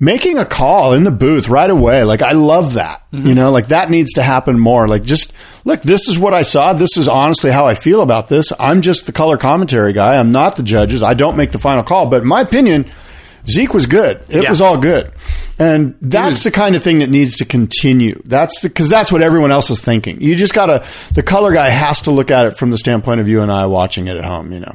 making 0.03 0.37
a 0.37 0.45
call 0.45 0.95
in 0.95 1.05
the 1.05 1.13
booth 1.13 1.49
right 1.49 1.71
away. 1.71 2.03
Like 2.03 2.23
I 2.23 2.33
love 2.33 2.75
that. 2.75 3.03
Mm-hmm. 3.13 3.29
You 3.29 3.35
know, 3.37 3.53
like 3.53 3.69
that 3.69 3.89
needs 3.89 4.15
to 4.15 4.23
happen 4.23 4.59
more. 4.59 4.89
Like 4.89 5.05
just 5.05 5.33
look, 5.65 5.81
this 5.83 6.09
is 6.09 6.19
what 6.19 6.35
I 6.35 6.43
saw. 6.43 6.73
This 6.73 6.97
is 6.97 7.07
honestly 7.07 7.53
how 7.53 7.67
I 7.69 7.77
feel 7.77 8.03
about 8.03 8.27
this. 8.29 8.53
I'm 8.59 8.83
just 8.83 9.07
the 9.07 9.13
color 9.13 9.37
commentary 9.37 9.93
guy. 9.93 10.17
I'm 10.19 10.33
not 10.33 10.57
the 10.57 10.65
judges. 10.65 11.03
I 11.03 11.15
don't 11.15 11.37
make 11.37 11.53
the 11.53 11.61
final 11.61 11.85
call, 11.85 12.07
but 12.11 12.23
in 12.23 12.29
my 12.29 12.41
opinion, 12.41 12.91
Zeke 13.49 13.73
was 13.75 13.87
good. 13.87 14.21
It 14.29 14.43
Yeah. 14.43 14.51
was 14.51 14.61
all 14.61 14.77
good. 14.77 15.13
And 15.59 15.95
that's 16.03 16.31
was- 16.31 16.43
the 16.45 16.51
kind 16.51 16.75
of 16.75 16.83
thing 16.83 16.99
that 16.99 17.09
needs 17.11 17.37
to 17.37 17.45
continue. 17.45 18.21
That's 18.25 18.61
the, 18.61 18.71
cause 18.71 18.89
that's 18.89 19.13
what 19.13 19.23
everyone 19.23 19.53
else 19.53 19.71
is 19.71 19.81
thinking. 19.81 20.21
You 20.21 20.35
just 20.35 20.53
gotta, 20.55 20.85
the 21.15 21.23
color 21.23 21.53
guy 21.53 21.69
has 21.69 22.01
to 22.03 22.11
look 22.11 22.31
at 22.33 22.47
it 22.47 22.57
from 22.59 22.71
the 22.71 22.79
standpoint 22.79 23.21
of 23.21 23.29
you 23.29 23.41
and 23.41 23.53
I 23.53 23.67
watching 23.67 24.09
it 24.09 24.17
at 24.17 24.25
home, 24.25 24.53
you 24.53 24.61
know. 24.61 24.75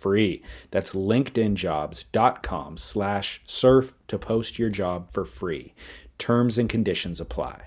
free. 0.00 0.42
That's 0.70 0.92
linkedinjobs.com 0.94 2.76
slash 2.76 3.40
surf 3.44 3.92
to 4.08 4.18
post 4.18 4.58
your 4.58 4.70
job 4.70 5.10
for 5.12 5.24
free. 5.24 5.74
Terms 6.18 6.58
and 6.58 6.68
conditions 6.68 7.20
apply. 7.20 7.62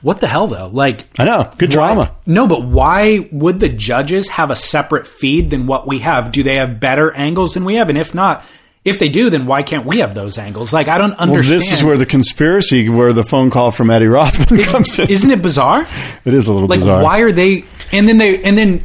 What 0.00 0.20
the 0.20 0.28
hell, 0.28 0.46
though? 0.46 0.68
Like, 0.72 1.02
I 1.18 1.24
know. 1.24 1.50
Good 1.58 1.70
drama. 1.70 2.14
no, 2.24 2.46
but 2.46 2.62
why 2.62 3.28
would 3.32 3.58
the 3.60 3.68
judges 3.68 4.28
have 4.28 4.50
a 4.50 4.56
separate 4.56 5.06
feed 5.06 5.50
than 5.50 5.66
what 5.66 5.88
we 5.88 5.98
have? 6.00 6.30
Do 6.30 6.42
they 6.44 6.54
have 6.56 6.78
better 6.78 7.12
angles 7.14 7.54
than 7.54 7.64
we 7.64 7.74
have? 7.76 7.88
And 7.88 7.98
if 7.98 8.14
not, 8.14 8.44
if 8.84 9.00
they 9.00 9.08
do, 9.08 9.28
then 9.28 9.46
why 9.46 9.64
can't 9.64 9.84
we 9.84 9.98
have 9.98 10.14
those 10.14 10.38
angles? 10.38 10.72
Like, 10.72 10.86
I 10.86 10.98
don't 10.98 11.10
Well, 11.18 11.20
understand. 11.22 11.60
this 11.60 11.72
is 11.72 11.82
where 11.84 11.96
the 11.96 12.06
conspiracy, 12.06 12.88
where 12.88 13.12
the 13.12 13.24
phone 13.24 13.50
call 13.50 13.72
from 13.72 13.90
Eddie 13.90 14.06
Rothman 14.06 14.62
comes 14.64 14.96
in. 15.00 15.10
Isn't 15.10 15.30
it 15.32 15.42
bizarre? 15.42 15.84
It 16.24 16.32
is 16.32 16.46
a 16.46 16.52
little 16.52 16.68
like 16.68 16.78
bizarre. 16.78 17.02
why 17.02 17.18
are 17.20 17.32
they 17.32 17.64
and 17.90 18.06
then 18.08 18.18
they 18.18 18.40
and 18.44 18.56
then 18.56 18.84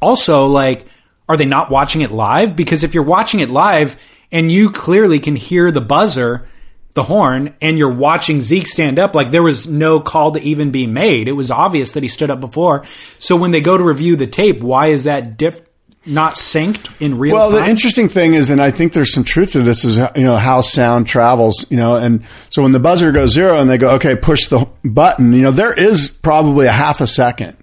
also 0.00 0.46
like 0.46 0.86
are 1.28 1.36
they 1.36 1.44
not 1.44 1.70
watching 1.70 2.00
it 2.02 2.10
live 2.10 2.56
because 2.56 2.84
if 2.84 2.94
you're 2.94 3.02
watching 3.02 3.40
it 3.40 3.50
live 3.50 3.96
and 4.30 4.50
you 4.50 4.70
clearly 4.70 5.20
can 5.20 5.36
hear 5.36 5.70
the 5.70 5.80
buzzer 5.80 6.48
the 6.94 7.04
horn 7.04 7.54
and 7.62 7.78
you're 7.78 7.92
watching 7.92 8.40
Zeke 8.40 8.66
stand 8.66 8.98
up 8.98 9.14
like 9.14 9.30
there 9.30 9.42
was 9.42 9.66
no 9.66 10.00
call 10.00 10.32
to 10.32 10.40
even 10.40 10.70
be 10.70 10.86
made 10.86 11.28
it 11.28 11.32
was 11.32 11.50
obvious 11.50 11.92
that 11.92 12.02
he 12.02 12.08
stood 12.08 12.30
up 12.30 12.40
before 12.40 12.84
so 13.18 13.36
when 13.36 13.50
they 13.50 13.60
go 13.60 13.78
to 13.78 13.84
review 13.84 14.16
the 14.16 14.26
tape 14.26 14.60
why 14.60 14.88
is 14.88 15.04
that 15.04 15.36
diff 15.36 15.62
not 16.04 16.34
synced 16.34 16.90
in 17.00 17.18
real 17.18 17.34
Well, 17.34 17.46
time 17.46 17.54
Well, 17.54 17.64
the 17.64 17.70
interesting 17.70 18.08
thing 18.08 18.34
is, 18.34 18.50
and 18.50 18.60
I 18.60 18.70
think 18.70 18.92
there's 18.92 19.12
some 19.12 19.24
truth 19.24 19.52
to 19.52 19.60
this, 19.62 19.84
is 19.84 19.98
you 20.16 20.24
know 20.24 20.36
how 20.36 20.60
sound 20.60 21.06
travels. 21.06 21.64
You 21.70 21.76
know, 21.76 21.96
and 21.96 22.24
so 22.50 22.62
when 22.62 22.72
the 22.72 22.80
buzzer 22.80 23.12
goes 23.12 23.32
zero 23.32 23.60
and 23.60 23.70
they 23.70 23.78
go, 23.78 23.94
okay, 23.94 24.16
push 24.16 24.46
the 24.46 24.68
button. 24.84 25.32
You 25.32 25.42
know, 25.42 25.50
there 25.50 25.72
is 25.72 26.08
probably 26.10 26.66
a 26.66 26.72
half 26.72 27.00
a 27.00 27.06
second 27.06 27.56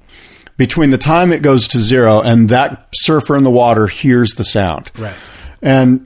between 0.60 0.92
the 0.92 1.00
time 1.00 1.32
it 1.32 1.42
goes 1.42 1.68
to 1.70 1.80
zero 1.80 2.22
and 2.22 2.50
that 2.50 2.90
surfer 2.94 3.36
in 3.36 3.44
the 3.44 3.50
water 3.50 3.88
hears 3.88 4.34
the 4.34 4.44
sound. 4.44 4.92
Right. 4.96 5.16
And 5.60 6.06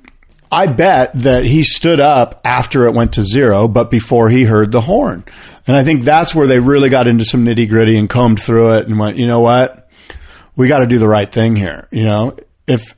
I 0.49 0.68
bet 0.68 1.12
that 1.16 1.43
he 1.43 1.64
stood 1.64 1.99
up 1.99 2.39
after 2.45 2.86
it 2.86 2.93
went 2.93 3.14
to 3.14 3.22
zero, 3.22 3.68
but 3.68 3.91
before 3.91 4.30
he 4.30 4.45
heard 4.45 4.72
the 4.72 4.82
horn. 4.82 5.26
And 5.68 5.76
I 5.76 5.84
think 5.84 6.04
that's 6.04 6.34
where 6.34 6.47
they 6.47 6.60
really 6.60 6.88
got 6.88 7.08
into 7.08 7.26
some 7.26 7.43
nitty 7.43 7.68
gritty 7.68 7.97
and 7.97 8.10
combed 8.10 8.41
through 8.41 8.76
it 8.76 8.88
and 8.88 8.97
went, 8.97 9.18
you 9.18 9.28
know 9.28 9.41
what? 9.41 9.84
we 10.56 10.68
got 10.68 10.80
to 10.80 10.88
do 10.88 10.99
the 10.99 11.08
right 11.08 11.28
thing 11.28 11.56
here. 11.56 11.88
You 11.91 12.04
know, 12.04 12.38
if 12.68 12.95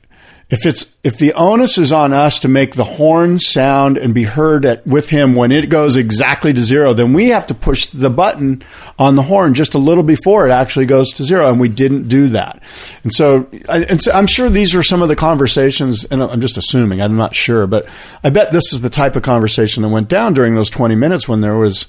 if 0.48 0.64
it's 0.64 0.96
if 1.02 1.18
the 1.18 1.32
onus 1.32 1.76
is 1.76 1.92
on 1.92 2.12
us 2.12 2.38
to 2.40 2.48
make 2.48 2.74
the 2.74 2.84
horn 2.84 3.40
sound 3.40 3.98
and 3.98 4.14
be 4.14 4.22
heard 4.22 4.64
at, 4.64 4.86
with 4.86 5.08
him 5.08 5.34
when 5.34 5.50
it 5.50 5.68
goes 5.68 5.96
exactly 5.96 6.52
to 6.52 6.62
zero, 6.62 6.92
then 6.92 7.12
we 7.12 7.28
have 7.30 7.48
to 7.48 7.54
push 7.54 7.86
the 7.86 8.10
button 8.10 8.62
on 8.96 9.16
the 9.16 9.22
horn 9.22 9.54
just 9.54 9.74
a 9.74 9.78
little 9.78 10.04
before 10.04 10.46
it 10.46 10.52
actually 10.52 10.86
goes 10.86 11.12
to 11.14 11.24
zero, 11.24 11.50
and 11.50 11.58
we 11.58 11.68
didn't 11.68 12.06
do 12.06 12.28
that. 12.28 12.62
And 13.02 13.12
so, 13.12 13.48
and 13.68 14.00
so 14.00 14.12
I'm 14.12 14.28
sure 14.28 14.48
these 14.48 14.74
are 14.76 14.84
some 14.84 15.02
of 15.02 15.08
the 15.08 15.16
conversations, 15.16 16.04
and 16.04 16.22
I'm 16.22 16.40
just 16.40 16.56
assuming, 16.56 17.02
I'm 17.02 17.16
not 17.16 17.34
sure, 17.34 17.66
but 17.66 17.88
I 18.22 18.30
bet 18.30 18.52
this 18.52 18.72
is 18.72 18.82
the 18.82 18.90
type 18.90 19.16
of 19.16 19.24
conversation 19.24 19.82
that 19.82 19.88
went 19.88 20.08
down 20.08 20.32
during 20.32 20.54
those 20.54 20.70
20 20.70 20.94
minutes 20.94 21.26
when 21.26 21.40
there 21.40 21.56
was 21.56 21.88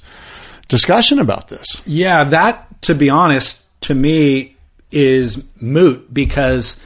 discussion 0.67 1.19
about 1.19 1.49
this. 1.49 1.83
Yeah, 1.85 2.23
that 2.23 2.81
to 2.83 2.95
be 2.95 3.11
honest, 3.11 3.61
to 3.81 3.93
me 3.93 4.55
is 4.91 5.43
moot 5.61 6.11
because 6.11 6.79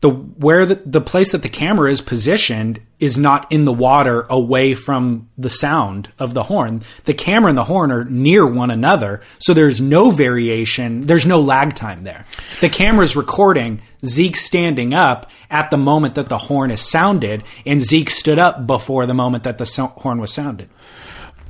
the 0.00 0.08
where 0.08 0.64
the, 0.64 0.76
the 0.86 1.00
place 1.00 1.32
that 1.32 1.42
the 1.42 1.48
camera 1.48 1.90
is 1.90 2.00
positioned 2.00 2.80
is 2.98 3.18
not 3.18 3.50
in 3.52 3.66
the 3.66 3.72
water 3.72 4.26
away 4.30 4.72
from 4.72 5.28
the 5.36 5.50
sound 5.50 6.10
of 6.18 6.32
the 6.32 6.44
horn. 6.44 6.82
The 7.04 7.12
camera 7.14 7.50
and 7.50 7.58
the 7.58 7.64
horn 7.64 7.92
are 7.92 8.04
near 8.04 8.46
one 8.46 8.70
another, 8.70 9.20
so 9.38 9.52
there's 9.52 9.80
no 9.80 10.10
variation. 10.10 11.02
There's 11.02 11.26
no 11.26 11.40
lag 11.40 11.74
time 11.74 12.04
there. 12.04 12.24
The 12.60 12.70
camera's 12.70 13.14
recording 13.14 13.82
Zeke 14.04 14.36
standing 14.36 14.94
up 14.94 15.30
at 15.50 15.70
the 15.70 15.76
moment 15.76 16.14
that 16.14 16.28
the 16.28 16.38
horn 16.38 16.70
is 16.70 16.88
sounded, 16.88 17.42
and 17.66 17.82
Zeke 17.82 18.10
stood 18.10 18.38
up 18.38 18.66
before 18.66 19.04
the 19.04 19.14
moment 19.14 19.44
that 19.44 19.58
the 19.58 19.66
so- 19.66 19.88
horn 19.88 20.18
was 20.18 20.32
sounded. 20.32 20.70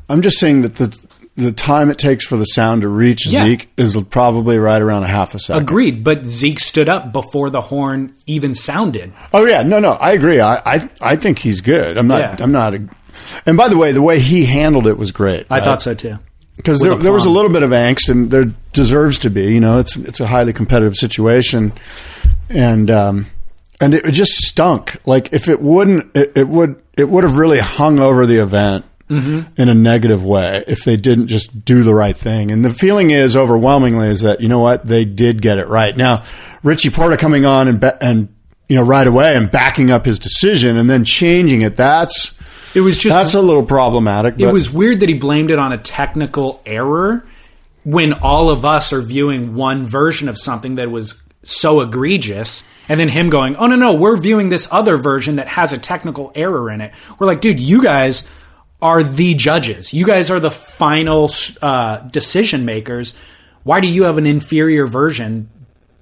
I'm 0.09 0.23
just 0.23 0.39
saying 0.39 0.63
that 0.63 0.75
the 0.75 1.07
the 1.37 1.53
time 1.53 1.91
it 1.91 1.99
takes 1.99 2.24
for 2.26 2.37
the 2.37 2.45
sound 2.45 2.83
to 2.83 2.89
reach 2.89 3.26
Yeah. 3.26 3.45
Zeke 3.45 3.70
is 3.76 3.97
probably 4.11 4.59
right 4.59 4.81
around 4.83 5.05
a 5.05 5.09
half 5.09 5.35
a 5.35 5.39
second. 5.39 5.62
Agreed, 5.62 6.05
but 6.05 6.24
Zeke 6.26 6.59
stood 6.61 6.89
up 6.89 7.12
before 7.12 7.51
the 7.51 7.61
horn 7.61 8.14
even 8.26 8.55
sounded. 8.55 9.12
Oh 9.33 9.47
yeah, 9.47 9.62
no, 9.62 9.78
no, 9.81 9.93
I 9.93 10.12
agree. 10.12 10.41
I, 10.41 10.57
I, 10.66 10.91
I 11.01 11.16
think 11.16 11.39
he's 11.39 11.61
good. 11.61 11.97
I'm 11.97 12.09
not. 12.09 12.18
Yeah. 12.20 12.37
I'm 12.41 12.53
not. 12.53 12.74
A, 12.74 12.89
and 13.47 13.57
by 13.57 13.68
the 13.68 13.76
way, 13.76 13.93
the 13.93 14.03
way 14.03 14.18
he 14.18 14.45
handled 14.45 14.87
it 14.87 14.99
was 14.99 15.12
great. 15.12 15.47
I 15.51 15.61
thought 15.61 15.81
so 15.83 15.95
too. 15.95 16.18
because 16.57 16.81
there, 16.81 16.95
there 16.97 17.12
was 17.12 17.26
a 17.26 17.31
little 17.31 17.51
bit 17.51 17.62
of 17.62 17.70
angst, 17.70 18.09
and 18.09 18.31
there 18.31 18.53
deserves 18.72 19.18
to 19.20 19.31
be. 19.31 19.53
You 19.55 19.61
know, 19.61 19.78
it's 19.78 19.97
it's 19.97 20.20
a 20.20 20.26
highly 20.26 20.53
competitive 20.53 20.97
situation, 20.97 21.72
and 22.49 22.91
um, 22.91 23.26
and 23.81 23.95
it 23.95 24.11
just 24.11 24.33
stunk. 24.33 24.97
Like 25.07 25.33
if 25.33 25.49
it 25.49 25.61
wouldn't, 25.62 26.14
it, 26.16 26.33
it 26.37 26.49
would 26.49 26.83
it 26.97 27.09
would 27.09 27.24
have 27.24 27.37
really 27.37 27.61
hung 27.61 27.99
over 27.99 28.26
the 28.26 28.39
event. 28.43 28.85
In 29.11 29.69
a 29.69 29.75
negative 29.75 30.25
way, 30.25 30.63
if 30.69 30.85
they 30.85 30.97
didn't 30.97 31.27
just 31.27 31.65
do 31.65 31.83
the 31.83 31.93
right 31.95 32.17
thing, 32.17 32.53
and 32.53 32.65
the 32.65 32.71
feeling 32.73 33.11
is 33.11 33.35
overwhelmingly 33.37 34.07
is 34.09 34.21
that 34.21 34.41
you 34.41 34.49
know 34.49 34.61
what 34.61 34.87
they 34.87 35.05
did 35.05 35.43
get 35.43 35.59
it 35.59 35.67
right. 35.67 35.97
Now, 35.97 36.23
Richie 36.63 36.91
Porta 36.91 37.17
coming 37.17 37.45
on 37.45 37.67
and 37.67 37.81
ba- 37.81 37.99
and 38.01 38.29
you 38.69 38.77
know 38.77 38.83
right 38.85 39.07
away 39.07 39.35
and 39.37 39.51
backing 39.51 39.91
up 39.91 40.05
his 40.07 40.19
decision 40.21 40.77
and 40.77 40.89
then 40.89 41.05
changing 41.05 41.63
it. 41.63 41.77
That's 41.77 42.37
It 42.75 42.83
was 42.83 42.97
just 42.99 43.17
that's 43.17 43.35
a 43.35 43.43
little 43.43 43.67
problematic. 43.67 44.35
It 44.35 44.45
but- 44.45 44.53
was 44.53 44.71
weird 44.73 45.01
that 45.01 45.09
he 45.09 45.17
blamed 45.19 45.51
it 45.51 45.59
on 45.59 45.73
a 45.73 45.79
technical 45.79 46.63
error 46.65 47.27
when 47.83 48.13
all 48.13 48.49
of 48.49 48.65
us 48.65 48.93
are 48.93 49.01
viewing 49.03 49.55
one 49.57 49.87
version 49.87 50.29
of 50.29 50.39
something 50.39 50.77
that 50.77 50.91
was 50.91 51.21
so 51.43 51.81
egregious. 51.81 52.63
And 52.89 52.99
then 52.99 53.09
him 53.09 53.31
going, 53.31 53.55
oh, 53.57 53.67
no, 53.69 53.77
no, 53.77 53.93
we're 53.95 54.17
viewing 54.17 54.49
this 54.49 54.69
other 54.73 54.97
version 54.97 55.37
that 55.37 55.47
has 55.47 55.73
a 55.73 55.79
technical 55.79 56.33
error 56.35 56.71
in 56.71 56.81
it. 56.81 56.93
We're 57.19 57.29
like, 57.29 57.41
dude, 57.41 57.61
you 57.61 57.83
guys 57.83 58.29
are 58.83 59.03
the 59.03 59.35
judges. 59.35 59.93
You 59.93 60.07
guys 60.07 60.31
are 60.31 60.41
the 60.41 60.51
final 60.51 61.31
uh, 61.62 61.99
decision 61.99 62.64
makers. 62.64 63.14
Why 63.62 63.81
do 63.81 63.89
you 63.89 64.05
have 64.05 64.16
an 64.18 64.26
inferior 64.26 64.87
version 64.87 65.51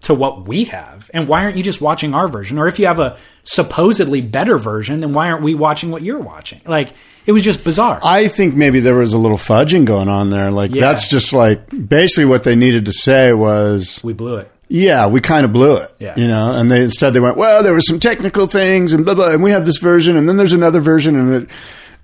to 0.02 0.14
what 0.14 0.46
we 0.46 0.64
have? 0.64 1.10
And 1.12 1.26
why 1.26 1.42
aren't 1.42 1.56
you 1.56 1.62
just 1.64 1.80
watching 1.80 2.14
our 2.14 2.28
version? 2.28 2.58
Or 2.58 2.68
if 2.68 2.78
you 2.78 2.86
have 2.86 3.00
a 3.00 3.16
supposedly 3.44 4.20
better 4.20 4.58
version, 4.58 5.00
then 5.00 5.12
why 5.12 5.30
aren't 5.30 5.42
we 5.42 5.54
watching 5.54 5.90
what 5.90 6.02
you're 6.02 6.20
watching? 6.20 6.60
Like, 6.66 6.92
it 7.26 7.32
was 7.32 7.42
just 7.42 7.64
bizarre. 7.64 7.98
I 8.02 8.28
think 8.28 8.54
maybe 8.54 8.78
there 8.80 8.94
was 8.94 9.12
a 9.12 9.18
little 9.18 9.36
fudging 9.38 9.84
going 9.84 10.08
on 10.08 10.30
there. 10.30 10.50
Like 10.50 10.72
Yeah. 10.74 10.82
that's 10.82 11.08
just 11.08 11.32
like 11.32 11.62
basically 11.88 12.26
what 12.26 12.44
they 12.44 12.54
needed 12.54 12.84
to 12.86 12.92
say 12.92 13.32
was, 13.32 14.00
we 14.04 14.12
blew 14.12 14.36
it. 14.36 14.50
yeah, 14.68 15.06
we 15.08 15.20
kind 15.20 15.44
of 15.44 15.52
blew 15.52 15.76
it. 15.78 15.92
Yeah. 15.98 16.14
You 16.16 16.28
know, 16.28 16.52
and 16.52 16.70
they 16.70 16.84
instead 16.84 17.12
they 17.14 17.20
went, 17.20 17.36
well, 17.36 17.62
there 17.64 17.72
were 17.72 17.80
some 17.80 17.98
technical 17.98 18.46
things 18.46 18.92
and 18.94 19.04
blah 19.04 19.14
blah, 19.14 19.32
and 19.32 19.42
we 19.42 19.50
have 19.50 19.66
this 19.66 19.78
version, 19.78 20.16
and 20.16 20.28
then 20.28 20.36
there's 20.36 20.52
another 20.52 20.80
version, 20.80 21.16
and 21.16 21.34
it, 21.34 21.50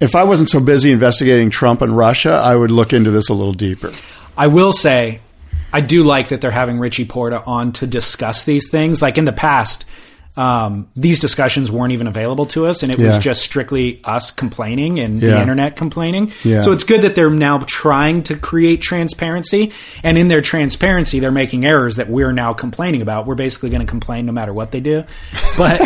if 0.01 0.15
I 0.15 0.25
wasn't 0.25 0.49
so 0.49 0.61
busy 0.61 0.91
investigating 0.91 1.51
Trump 1.51 1.81
and 1.83 1.97
Russia, 1.97 2.33
I 2.33 2.55
would 2.55 2.71
look 2.71 2.93
into 2.93 3.11
this 3.11 3.29
a 3.29 3.35
little 3.35 3.55
deeper. 3.55 3.93
I 4.37 4.49
will 4.49 4.73
say, 4.73 5.21
I 5.73 5.81
do 5.81 6.03
like 6.05 6.29
that 6.29 6.41
they're 6.41 6.51
having 6.51 6.79
Richie 6.79 7.05
Porta 7.05 7.43
on 7.45 7.73
to 7.73 7.87
discuss 7.87 8.45
these 8.45 8.69
things. 8.71 9.01
Like 9.03 9.19
in 9.19 9.25
the 9.25 9.33
past, 9.33 9.85
um, 10.37 10.89
these 10.97 11.21
discussions 11.21 11.71
weren't 11.71 11.93
even 11.93 12.09
available 12.09 12.45
to 12.47 12.67
us, 12.67 12.83
and 12.83 12.91
it 12.91 12.99
Yeah. 12.99 13.07
was 13.15 13.19
just 13.25 13.43
strictly 13.43 14.01
us 14.05 14.33
complaining 14.33 14.99
and 14.99 15.21
the 15.21 15.41
internet 15.41 15.77
complaining. 15.77 16.33
Yeah. 16.43 16.61
So 16.63 16.73
it's 16.73 16.83
good 16.83 17.03
that 17.03 17.15
they're 17.15 17.31
now 17.31 17.59
trying 17.59 18.25
to 18.25 18.35
create 18.35 18.81
transparency, 18.83 19.71
and 20.03 20.19
in 20.19 20.27
their 20.27 20.41
transparency, 20.41 21.21
they're 21.21 21.31
making 21.31 21.65
errors 21.65 21.97
that 21.97 22.11
we're 22.11 22.33
now 22.33 22.53
complaining 22.53 23.01
about. 23.01 23.27
We're 23.27 23.37
basically 23.37 23.71
going 23.71 23.83
to 23.83 23.87
complain 23.87 24.27
no 24.27 24.33
matter 24.33 24.53
what 24.53 24.73
they 24.73 24.81
do, 24.81 25.05
but 25.57 25.81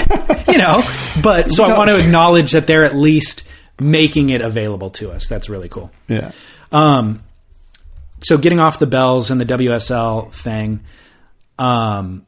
you 0.48 0.56
know. 0.56 0.82
But 1.22 1.50
so 1.50 1.64
I 1.64 1.76
want 1.76 1.90
to 1.90 1.98
acknowledge 1.98 2.52
that 2.52 2.66
they're 2.66 2.84
at 2.84 2.96
least 2.96 3.42
making 3.80 4.30
it 4.30 4.40
available 4.40 4.90
to 4.90 5.10
us. 5.10 5.28
That's 5.28 5.48
really 5.48 5.68
cool. 5.68 5.90
Yeah. 6.08 6.32
Um, 6.72 7.22
so 8.22 8.36
getting 8.38 8.60
off 8.60 8.78
the 8.78 8.86
bells 8.86 9.30
and 9.30 9.40
the 9.40 9.46
WSL 9.46 10.32
thing, 10.32 10.80
um, 11.58 12.26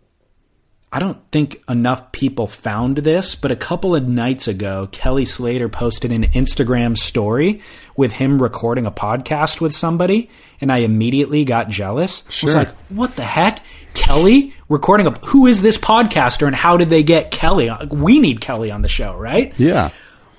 I 0.92 0.98
don't 0.98 1.18
think 1.30 1.62
enough 1.68 2.11
people 2.11 2.48
found 2.48 2.98
this, 2.98 3.36
but 3.36 3.53
a 3.53 3.57
couple 3.57 3.94
of 3.94 4.09
nights 4.09 4.48
ago, 4.48 4.88
Kelly 4.90 5.24
Slater 5.24 5.68
posted 5.68 6.11
an 6.11 6.24
Instagram 6.24 6.98
story 6.98 7.61
with 7.96 8.11
him 8.11 8.42
recording 8.42 8.86
a 8.86 8.90
podcast 8.90 9.61
with 9.61 9.72
somebody, 9.72 10.28
and 10.61 10.72
I 10.72 10.78
immediately 10.78 11.44
got 11.44 11.68
jealous. 11.68 12.24
I 12.42 12.46
was 12.46 12.57
like, 12.57 12.74
"What 12.88 13.14
the 13.14 13.22
heck, 13.22 13.61
Kelly 13.94 14.53
recording 14.68 15.07
a? 15.07 15.11
Who 15.26 15.46
is 15.46 15.62
this 15.62 15.78
podcaster, 15.78 16.48
and 16.48 16.57
how 16.57 16.76
did 16.76 16.88
they 16.88 17.05
get 17.05 17.30
Kelly? 17.30 17.70
We 17.88 18.18
need 18.18 18.40
Kelly 18.40 18.72
on 18.72 18.82
the 18.82 18.88
show, 18.88 19.14
right?" 19.14 19.55
Yeah. 19.59 19.90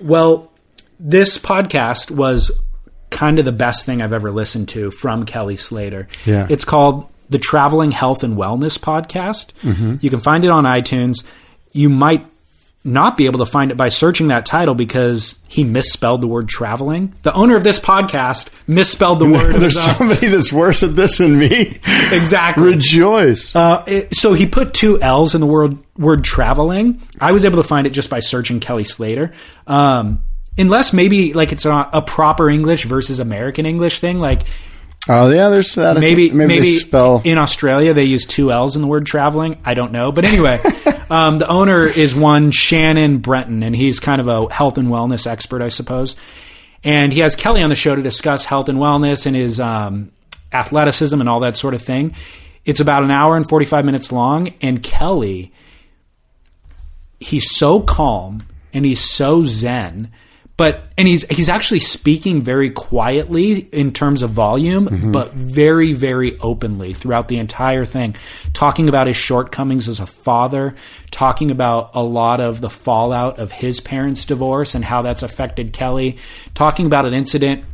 Well, 0.01 0.50
this 1.03 1.37
podcast 1.37 2.11
was 2.11 2.51
kind 3.09 3.39
of 3.39 3.45
the 3.45 3.51
best 3.51 3.85
thing 3.85 4.01
I've 4.01 4.13
ever 4.13 4.31
listened 4.31 4.69
to 4.69 4.91
from 4.91 5.25
Kelly 5.25 5.57
Slater. 5.57 6.07
Yeah. 6.25 6.47
It's 6.49 6.63
called 6.65 7.07
the 7.29 7.39
Traveling 7.39 7.91
Health 7.91 8.23
and 8.23 8.37
Wellness 8.37 8.77
Podcast. 8.77 9.51
Mm-hmm. 9.61 9.95
You 10.01 10.09
can 10.09 10.19
find 10.19 10.45
it 10.45 10.49
on 10.51 10.63
iTunes. 10.65 11.23
You 11.71 11.89
might 11.89 12.25
not 12.83 13.15
be 13.15 13.25
able 13.27 13.39
to 13.39 13.45
find 13.45 13.69
it 13.71 13.77
by 13.77 13.89
searching 13.89 14.29
that 14.29 14.45
title 14.45 14.73
because 14.73 15.39
he 15.47 15.63
misspelled 15.63 16.19
the 16.21 16.27
word 16.27 16.49
traveling. 16.49 17.13
The 17.21 17.33
owner 17.33 17.55
of 17.55 17.63
this 17.63 17.79
podcast 17.79 18.49
misspelled 18.67 19.19
the 19.19 19.29
word. 19.29 19.55
There's 19.57 19.79
somebody 19.79 20.27
that's 20.29 20.51
worse 20.53 20.81
at 20.83 20.95
this 20.95 21.17
than 21.19 21.37
me. 21.37 21.79
Exactly. 22.11 22.63
Rejoice. 22.73 23.55
Uh, 23.55 23.83
it- 23.87 24.15
so 24.15 24.33
he 24.33 24.47
put 24.47 24.73
two 24.73 25.01
L's 25.01 25.35
in 25.35 25.41
the 25.41 25.47
word 25.47 25.77
word 25.97 26.23
traveling. 26.23 27.01
I 27.19 27.31
was 27.33 27.45
able 27.45 27.61
to 27.61 27.67
find 27.67 27.85
it 27.87 27.91
just 27.91 28.09
by 28.09 28.19
searching 28.19 28.59
Kelly 28.59 28.83
Slater. 28.85 29.31
Um, 29.67 30.23
unless 30.57 30.93
maybe 30.93 31.33
like 31.33 31.51
it's 31.51 31.65
a, 31.65 31.89
a 31.93 32.01
proper 32.01 32.49
English 32.49 32.85
versus 32.85 33.19
American 33.19 33.65
English 33.65 33.99
thing. 33.99 34.19
Like 34.19 34.43
oh 35.09 35.29
yeah, 35.29 35.49
there's 35.49 35.75
that. 35.75 35.97
Maybe 35.97 36.31
maybe, 36.31 36.55
maybe 36.55 36.77
spell. 36.77 37.21
in 37.23 37.37
Australia 37.37 37.93
they 37.93 38.03
use 38.03 38.25
two 38.25 38.51
L's 38.51 38.75
in 38.75 38.81
the 38.81 38.87
word 38.87 39.05
traveling. 39.05 39.57
I 39.65 39.73
don't 39.73 39.91
know, 39.91 40.11
but 40.11 40.25
anyway, 40.25 40.61
um, 41.09 41.39
the 41.39 41.47
owner 41.47 41.85
is 41.85 42.15
one 42.15 42.51
Shannon 42.51 43.19
Breton, 43.19 43.63
and 43.63 43.75
he's 43.75 43.99
kind 43.99 44.21
of 44.21 44.27
a 44.27 44.53
health 44.53 44.77
and 44.77 44.89
wellness 44.89 45.27
expert, 45.27 45.61
I 45.61 45.69
suppose. 45.69 46.15
And 46.83 47.13
he 47.13 47.19
has 47.19 47.35
Kelly 47.35 47.61
on 47.61 47.69
the 47.69 47.75
show 47.75 47.95
to 47.95 48.01
discuss 48.01 48.45
health 48.45 48.67
and 48.67 48.79
wellness 48.79 49.27
and 49.27 49.35
his 49.35 49.59
um, 49.59 50.11
athleticism 50.51 51.19
and 51.19 51.29
all 51.29 51.41
that 51.41 51.55
sort 51.55 51.75
of 51.75 51.83
thing. 51.83 52.15
It's 52.65 52.79
about 52.79 53.03
an 53.03 53.11
hour 53.11 53.37
and 53.37 53.47
forty 53.47 53.65
five 53.65 53.85
minutes 53.85 54.11
long, 54.11 54.53
and 54.61 54.81
Kelly, 54.83 55.51
he's 57.19 57.55
so 57.55 57.81
calm 57.81 58.43
and 58.73 58.85
he's 58.85 59.01
so 59.01 59.43
zen 59.43 60.11
but 60.61 60.83
and 60.95 61.07
he's 61.07 61.23
he's 61.23 61.49
actually 61.49 61.79
speaking 61.79 62.43
very 62.43 62.69
quietly 62.69 63.61
in 63.71 63.91
terms 63.91 64.21
of 64.21 64.29
volume 64.29 65.11
but 65.11 65.33
very 65.33 65.91
very 65.91 66.37
openly 66.37 66.93
throughout 66.93 67.29
the 67.29 67.39
entire 67.39 67.83
thing. 67.83 68.15
Talking 68.53 68.87
about 68.87 69.07
his 69.07 69.17
shortcomings 69.17 69.87
as 69.87 69.99
a 69.99 70.05
father 70.05 70.75
talking 71.09 71.49
about 71.49 71.89
a 71.95 72.03
lot 72.03 72.41
of 72.41 72.61
the 72.61 72.69
fallout 72.69 73.39
of 73.39 73.51
his 73.51 73.79
parents 73.79 74.23
divorce 74.23 74.75
and 74.75 74.85
how 74.85 75.01
that's 75.01 75.23
affected 75.23 75.73
Kelly 75.73 76.19
talking 76.53 76.85
about 76.85 77.07
an 77.07 77.15
incident 77.15 77.65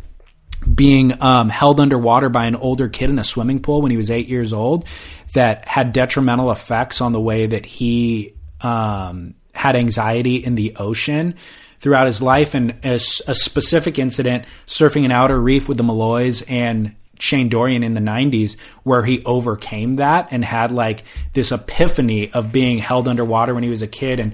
being 0.73 1.21
um, 1.21 1.49
held 1.49 1.81
underwater 1.81 2.29
by 2.29 2.45
an 2.45 2.55
older 2.55 2.87
kid 2.87 3.09
in 3.09 3.19
a 3.19 3.23
swimming 3.25 3.61
pool 3.61 3.81
when 3.81 3.91
he 3.91 3.97
was 3.97 4.09
eight 4.09 4.29
years 4.29 4.53
old 4.53 4.85
that 5.33 5.67
had 5.67 5.91
detrimental 5.91 6.51
effects 6.51 7.01
on 7.01 7.11
the 7.11 7.19
way 7.19 7.47
that 7.47 7.65
he 7.65 8.33
um, 8.61 9.35
had 9.53 9.75
anxiety 9.75 10.37
in 10.37 10.55
the 10.55 10.77
ocean 10.77 11.35
throughout 11.79 12.05
his 12.07 12.21
life 12.21 12.53
and 12.53 12.75
a 12.83 12.99
specific 12.99 13.99
incident 13.99 14.45
surfing 14.65 15.05
an 15.05 15.11
outer 15.11 15.39
reef 15.39 15.67
with 15.67 15.77
the 15.77 15.83
Malloys 15.83 16.41
and 16.43 16.95
Shane 17.19 17.49
Dorian 17.49 17.83
in 17.83 17.93
the 17.93 18.01
90s 18.01 18.57
where 18.83 19.03
he 19.03 19.23
overcame 19.25 19.95
that 19.97 20.27
and 20.31 20.45
had 20.45 20.71
like 20.71 21.03
this 21.33 21.51
epiphany 21.51 22.31
of 22.31 22.51
being 22.51 22.77
held 22.77 23.07
underwater 23.07 23.53
when 23.53 23.63
he 23.63 23.69
was 23.69 23.81
a 23.81 23.87
kid 23.87 24.19
and 24.19 24.33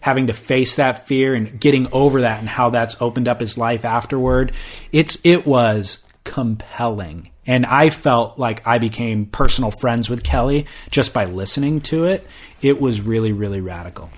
having 0.00 0.26
to 0.26 0.32
face 0.32 0.76
that 0.76 1.06
fear 1.06 1.34
and 1.34 1.60
getting 1.60 1.88
over 1.92 2.22
that 2.22 2.40
and 2.40 2.48
how 2.48 2.70
that's 2.70 3.00
opened 3.00 3.28
up 3.28 3.40
his 3.40 3.56
life 3.58 3.84
afterward. 3.84 4.52
It's 4.92 5.16
it 5.22 5.46
was 5.46 6.02
compelling. 6.24 7.30
And 7.46 7.66
I 7.66 7.90
felt 7.90 8.38
like 8.38 8.66
I 8.66 8.78
became 8.78 9.26
personal 9.26 9.70
friends 9.70 10.08
with 10.08 10.22
Kelly 10.22 10.66
just 10.90 11.12
by 11.12 11.24
listening 11.24 11.80
to 11.82 12.04
it. 12.04 12.26
It 12.60 12.80
was 12.80 13.00
really, 13.00 13.32
really 13.32 13.60
radical. 13.60 14.10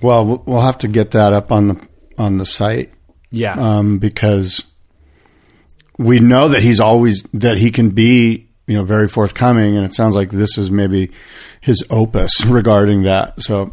We'll- 0.00 0.42
we'll 0.46 0.62
have 0.62 0.78
to 0.78 0.88
get 0.88 1.10
that 1.12 1.32
up 1.32 1.52
on 1.52 1.68
the 1.68 1.76
on 2.18 2.38
the 2.38 2.46
site 2.46 2.92
Yeah. 3.30 3.54
um, 3.54 3.98
because 3.98 4.64
we 5.98 6.20
know 6.20 6.48
that 6.48 6.62
he's 6.62 6.80
always 6.80 7.22
that 7.34 7.58
he 7.58 7.70
can 7.70 7.90
be 7.90 8.48
you 8.66 8.74
know 8.74 8.84
very 8.84 9.08
forthcoming, 9.08 9.76
and 9.76 9.84
it 9.84 9.94
sounds 9.94 10.14
like 10.14 10.30
this 10.30 10.56
is 10.58 10.70
maybe 10.70 11.10
his 11.60 11.84
opus 11.90 12.44
regarding 12.46 13.02
that. 13.02 13.42
So, 13.42 13.72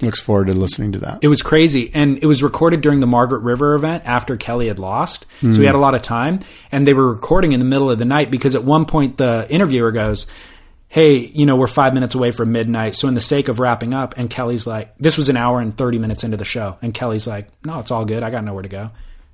looks 0.00 0.20
forward 0.20 0.48
to 0.48 0.54
listening 0.54 0.90
to 0.92 0.98
that. 1.00 1.18
It 1.22 1.28
was 1.28 1.42
crazy. 1.42 1.90
And 1.94 2.18
it 2.18 2.26
was 2.26 2.42
recorded 2.42 2.80
during 2.80 2.98
the 3.00 3.06
Margaret 3.06 3.40
River 3.40 3.74
event 3.74 4.02
after 4.04 4.36
Kelly 4.36 4.66
had 4.66 4.80
lost. 4.80 5.26
So 5.40 5.48
we 5.50 5.64
had 5.64 5.76
a 5.76 5.78
lot 5.78 5.94
of 5.94 6.02
time. 6.02 6.40
And 6.72 6.84
they 6.86 6.92
were 6.94 7.06
recording 7.06 7.52
in 7.52 7.60
the 7.60 7.66
middle 7.66 7.88
of 7.88 7.98
the 8.00 8.04
night 8.04 8.28
because 8.28 8.56
at 8.56 8.64
one 8.64 8.84
point 8.84 9.16
the 9.18 9.46
interviewer 9.48 9.92
goes, 9.92 10.26
Hey, 10.92 11.16
you 11.20 11.46
know, 11.46 11.56
we're 11.56 11.68
five 11.68 11.94
minutes 11.94 12.14
away 12.14 12.32
from 12.32 12.52
midnight. 12.52 12.96
So, 12.96 13.08
in 13.08 13.14
the 13.14 13.20
sake 13.22 13.48
of 13.48 13.58
wrapping 13.58 13.94
up, 13.94 14.18
and 14.18 14.28
Kelly's 14.28 14.66
like, 14.66 14.94
This 14.98 15.16
was 15.16 15.30
an 15.30 15.38
hour 15.38 15.58
and 15.58 15.74
30 15.74 15.98
minutes 15.98 16.22
into 16.22 16.36
the 16.36 16.44
show. 16.44 16.76
And 16.82 16.92
Kelly's 16.92 17.26
like, 17.26 17.48
No, 17.64 17.80
it's 17.80 17.90
all 17.90 18.04
good. 18.04 18.22
I 18.22 18.28
got 18.28 18.44
nowhere 18.44 18.62
to 18.62 18.68
go. 18.68 18.90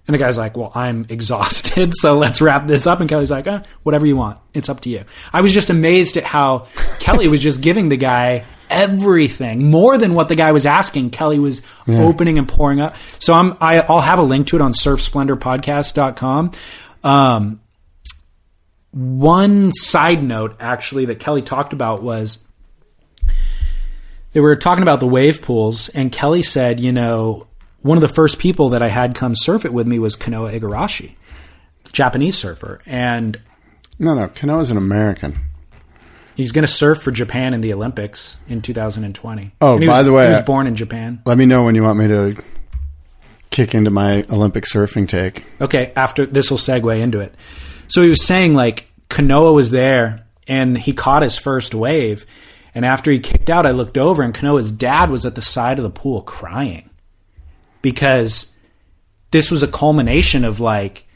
And 0.06 0.14
the 0.14 0.18
guy's 0.18 0.38
like, 0.38 0.56
Well, 0.56 0.70
I'm 0.76 1.04
exhausted. 1.08 1.94
So 1.96 2.16
let's 2.16 2.40
wrap 2.40 2.68
this 2.68 2.86
up. 2.86 3.00
And 3.00 3.08
Kelly's 3.10 3.32
like, 3.32 3.48
uh, 3.48 3.64
Whatever 3.82 4.06
you 4.06 4.14
want. 4.14 4.38
It's 4.54 4.68
up 4.68 4.78
to 4.82 4.88
you. 4.88 5.04
I 5.32 5.40
was 5.40 5.52
just 5.52 5.68
amazed 5.68 6.16
at 6.16 6.22
how 6.22 6.68
Kelly 7.00 7.26
was 7.26 7.40
just 7.40 7.60
giving 7.60 7.88
the 7.88 7.96
guy 7.96 8.44
everything 8.70 9.68
more 9.68 9.98
than 9.98 10.14
what 10.14 10.28
the 10.28 10.36
guy 10.36 10.52
was 10.52 10.64
asking. 10.64 11.10
Kelly 11.10 11.40
was 11.40 11.62
opening 11.88 12.38
and 12.38 12.46
pouring 12.46 12.80
up. 12.80 12.94
So 13.18 13.34
I'm, 13.34 13.56
I, 13.60 13.80
I'll 13.80 14.00
have 14.00 14.20
a 14.20 14.22
link 14.22 14.46
to 14.48 14.56
it 14.56 14.62
on 14.62 14.74
surfsplendorpodcast.com. 14.74 16.52
Um, 17.02 17.60
one 18.90 19.72
side 19.72 20.22
note 20.22 20.56
actually 20.60 21.04
that 21.06 21.20
Kelly 21.20 21.42
talked 21.42 21.72
about 21.72 22.02
was 22.02 22.44
they 24.32 24.40
were 24.40 24.56
talking 24.56 24.82
about 24.82 25.00
the 25.00 25.06
wave 25.06 25.42
pools 25.42 25.88
and 25.90 26.12
Kelly 26.12 26.42
said, 26.42 26.80
you 26.80 26.92
know, 26.92 27.46
one 27.82 27.96
of 27.96 28.02
the 28.02 28.08
first 28.08 28.38
people 28.38 28.70
that 28.70 28.82
I 28.82 28.88
had 28.88 29.14
come 29.14 29.34
surf 29.34 29.64
it 29.64 29.72
with 29.72 29.86
me 29.86 29.98
was 29.98 30.16
Kanoa 30.16 30.58
Igarashi, 30.58 31.14
Japanese 31.92 32.36
surfer, 32.36 32.80
and 32.86 33.38
No, 33.98 34.14
no, 34.14 34.28
Kanoa's 34.28 34.70
an 34.70 34.76
American. 34.76 35.38
he's 36.36 36.52
going 36.52 36.64
to 36.64 36.72
surf 36.72 37.00
for 37.02 37.10
Japan 37.10 37.54
in 37.54 37.60
the 37.60 37.72
Olympics 37.72 38.38
in 38.48 38.62
2020. 38.62 39.52
Oh, 39.60 39.78
by 39.78 39.86
was- 39.98 40.06
the 40.06 40.12
way, 40.12 40.26
he 40.26 40.32
was 40.32 40.42
born 40.42 40.66
in 40.66 40.74
Japan. 40.74 41.22
Let 41.24 41.38
me 41.38 41.46
know 41.46 41.64
when 41.64 41.74
you 41.74 41.82
want 41.82 41.98
me 41.98 42.08
to 42.08 42.42
kick 43.50 43.74
into 43.74 43.90
my 43.90 44.24
Olympic 44.30 44.64
surfing 44.64 45.08
take. 45.08 45.44
Okay, 45.60 45.92
after 45.96 46.26
this 46.26 46.50
will 46.50 46.58
segue 46.58 47.00
into 47.00 47.20
it. 47.20 47.34
So 47.88 48.02
he 48.02 48.08
was 48.08 48.24
saying 48.24 48.54
like 48.54 48.90
Kanoa 49.08 49.54
was 49.54 49.70
there 49.70 50.26
and 50.46 50.78
he 50.78 50.92
caught 50.92 51.22
his 51.22 51.36
first 51.36 51.74
wave, 51.74 52.24
and 52.74 52.84
after 52.84 53.10
he 53.10 53.18
kicked 53.18 53.50
out, 53.50 53.66
I 53.66 53.70
looked 53.70 53.98
over 53.98 54.22
and 54.22 54.34
Kanoa's 54.34 54.70
dad 54.70 55.10
was 55.10 55.26
at 55.26 55.34
the 55.34 55.42
side 55.42 55.78
of 55.78 55.82
the 55.82 55.90
pool 55.90 56.22
crying 56.22 56.90
because 57.82 58.54
this 59.30 59.50
was 59.50 59.62
a 59.62 59.68
culmination 59.68 60.44
of 60.44 60.60
like 60.60 61.06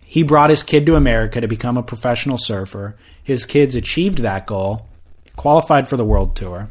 he 0.00 0.22
brought 0.22 0.50
his 0.50 0.62
kid 0.62 0.86
to 0.86 0.94
America 0.94 1.40
to 1.40 1.48
become 1.48 1.76
a 1.76 1.82
professional 1.82 2.38
surfer. 2.38 2.96
His 3.22 3.44
kids 3.44 3.74
achieved 3.74 4.18
that 4.18 4.46
goal, 4.46 4.86
qualified 5.34 5.88
for 5.88 5.96
the 5.96 6.04
world 6.04 6.36
tour, 6.36 6.70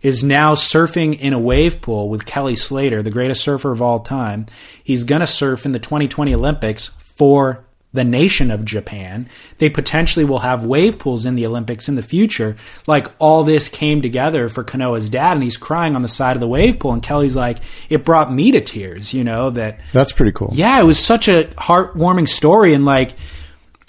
is 0.00 0.24
now 0.24 0.54
surfing 0.54 1.18
in 1.18 1.32
a 1.32 1.38
wave 1.38 1.80
pool 1.80 2.08
with 2.08 2.26
Kelly 2.26 2.56
Slater, 2.56 3.02
the 3.02 3.10
greatest 3.10 3.42
surfer 3.42 3.72
of 3.72 3.82
all 3.82 4.00
time. 4.00 4.46
He's 4.82 5.04
going 5.04 5.20
to 5.20 5.26
surf 5.26 5.64
in 5.66 5.72
the 5.72 5.78
2020 5.78 6.34
Olympics 6.34 6.88
for 6.88 7.64
the 7.92 8.04
nation 8.04 8.50
of 8.50 8.64
Japan. 8.64 9.28
They 9.58 9.68
potentially 9.68 10.24
will 10.24 10.38
have 10.40 10.64
wave 10.64 10.98
pools 10.98 11.26
in 11.26 11.34
the 11.34 11.46
Olympics 11.46 11.88
in 11.88 11.94
the 11.94 12.02
future. 12.02 12.56
Like 12.86 13.08
all 13.18 13.44
this 13.44 13.68
came 13.68 14.00
together 14.02 14.48
for 14.48 14.64
Kanoa's 14.64 15.08
dad, 15.08 15.32
and 15.34 15.42
he's 15.42 15.56
crying 15.56 15.94
on 15.94 16.02
the 16.02 16.08
side 16.08 16.36
of 16.36 16.40
the 16.40 16.48
wave 16.48 16.78
pool. 16.78 16.92
And 16.92 17.02
Kelly's 17.02 17.36
like, 17.36 17.58
it 17.88 18.04
brought 18.04 18.32
me 18.32 18.50
to 18.52 18.60
tears, 18.60 19.12
you 19.12 19.24
know, 19.24 19.50
that 19.50 19.80
That's 19.92 20.12
pretty 20.12 20.32
cool. 20.32 20.50
yeah, 20.52 20.80
it 20.80 20.84
was 20.84 20.98
such 20.98 21.28
a 21.28 21.44
heartwarming 21.44 22.28
story, 22.28 22.72
and 22.74 22.84
like, 22.84 23.12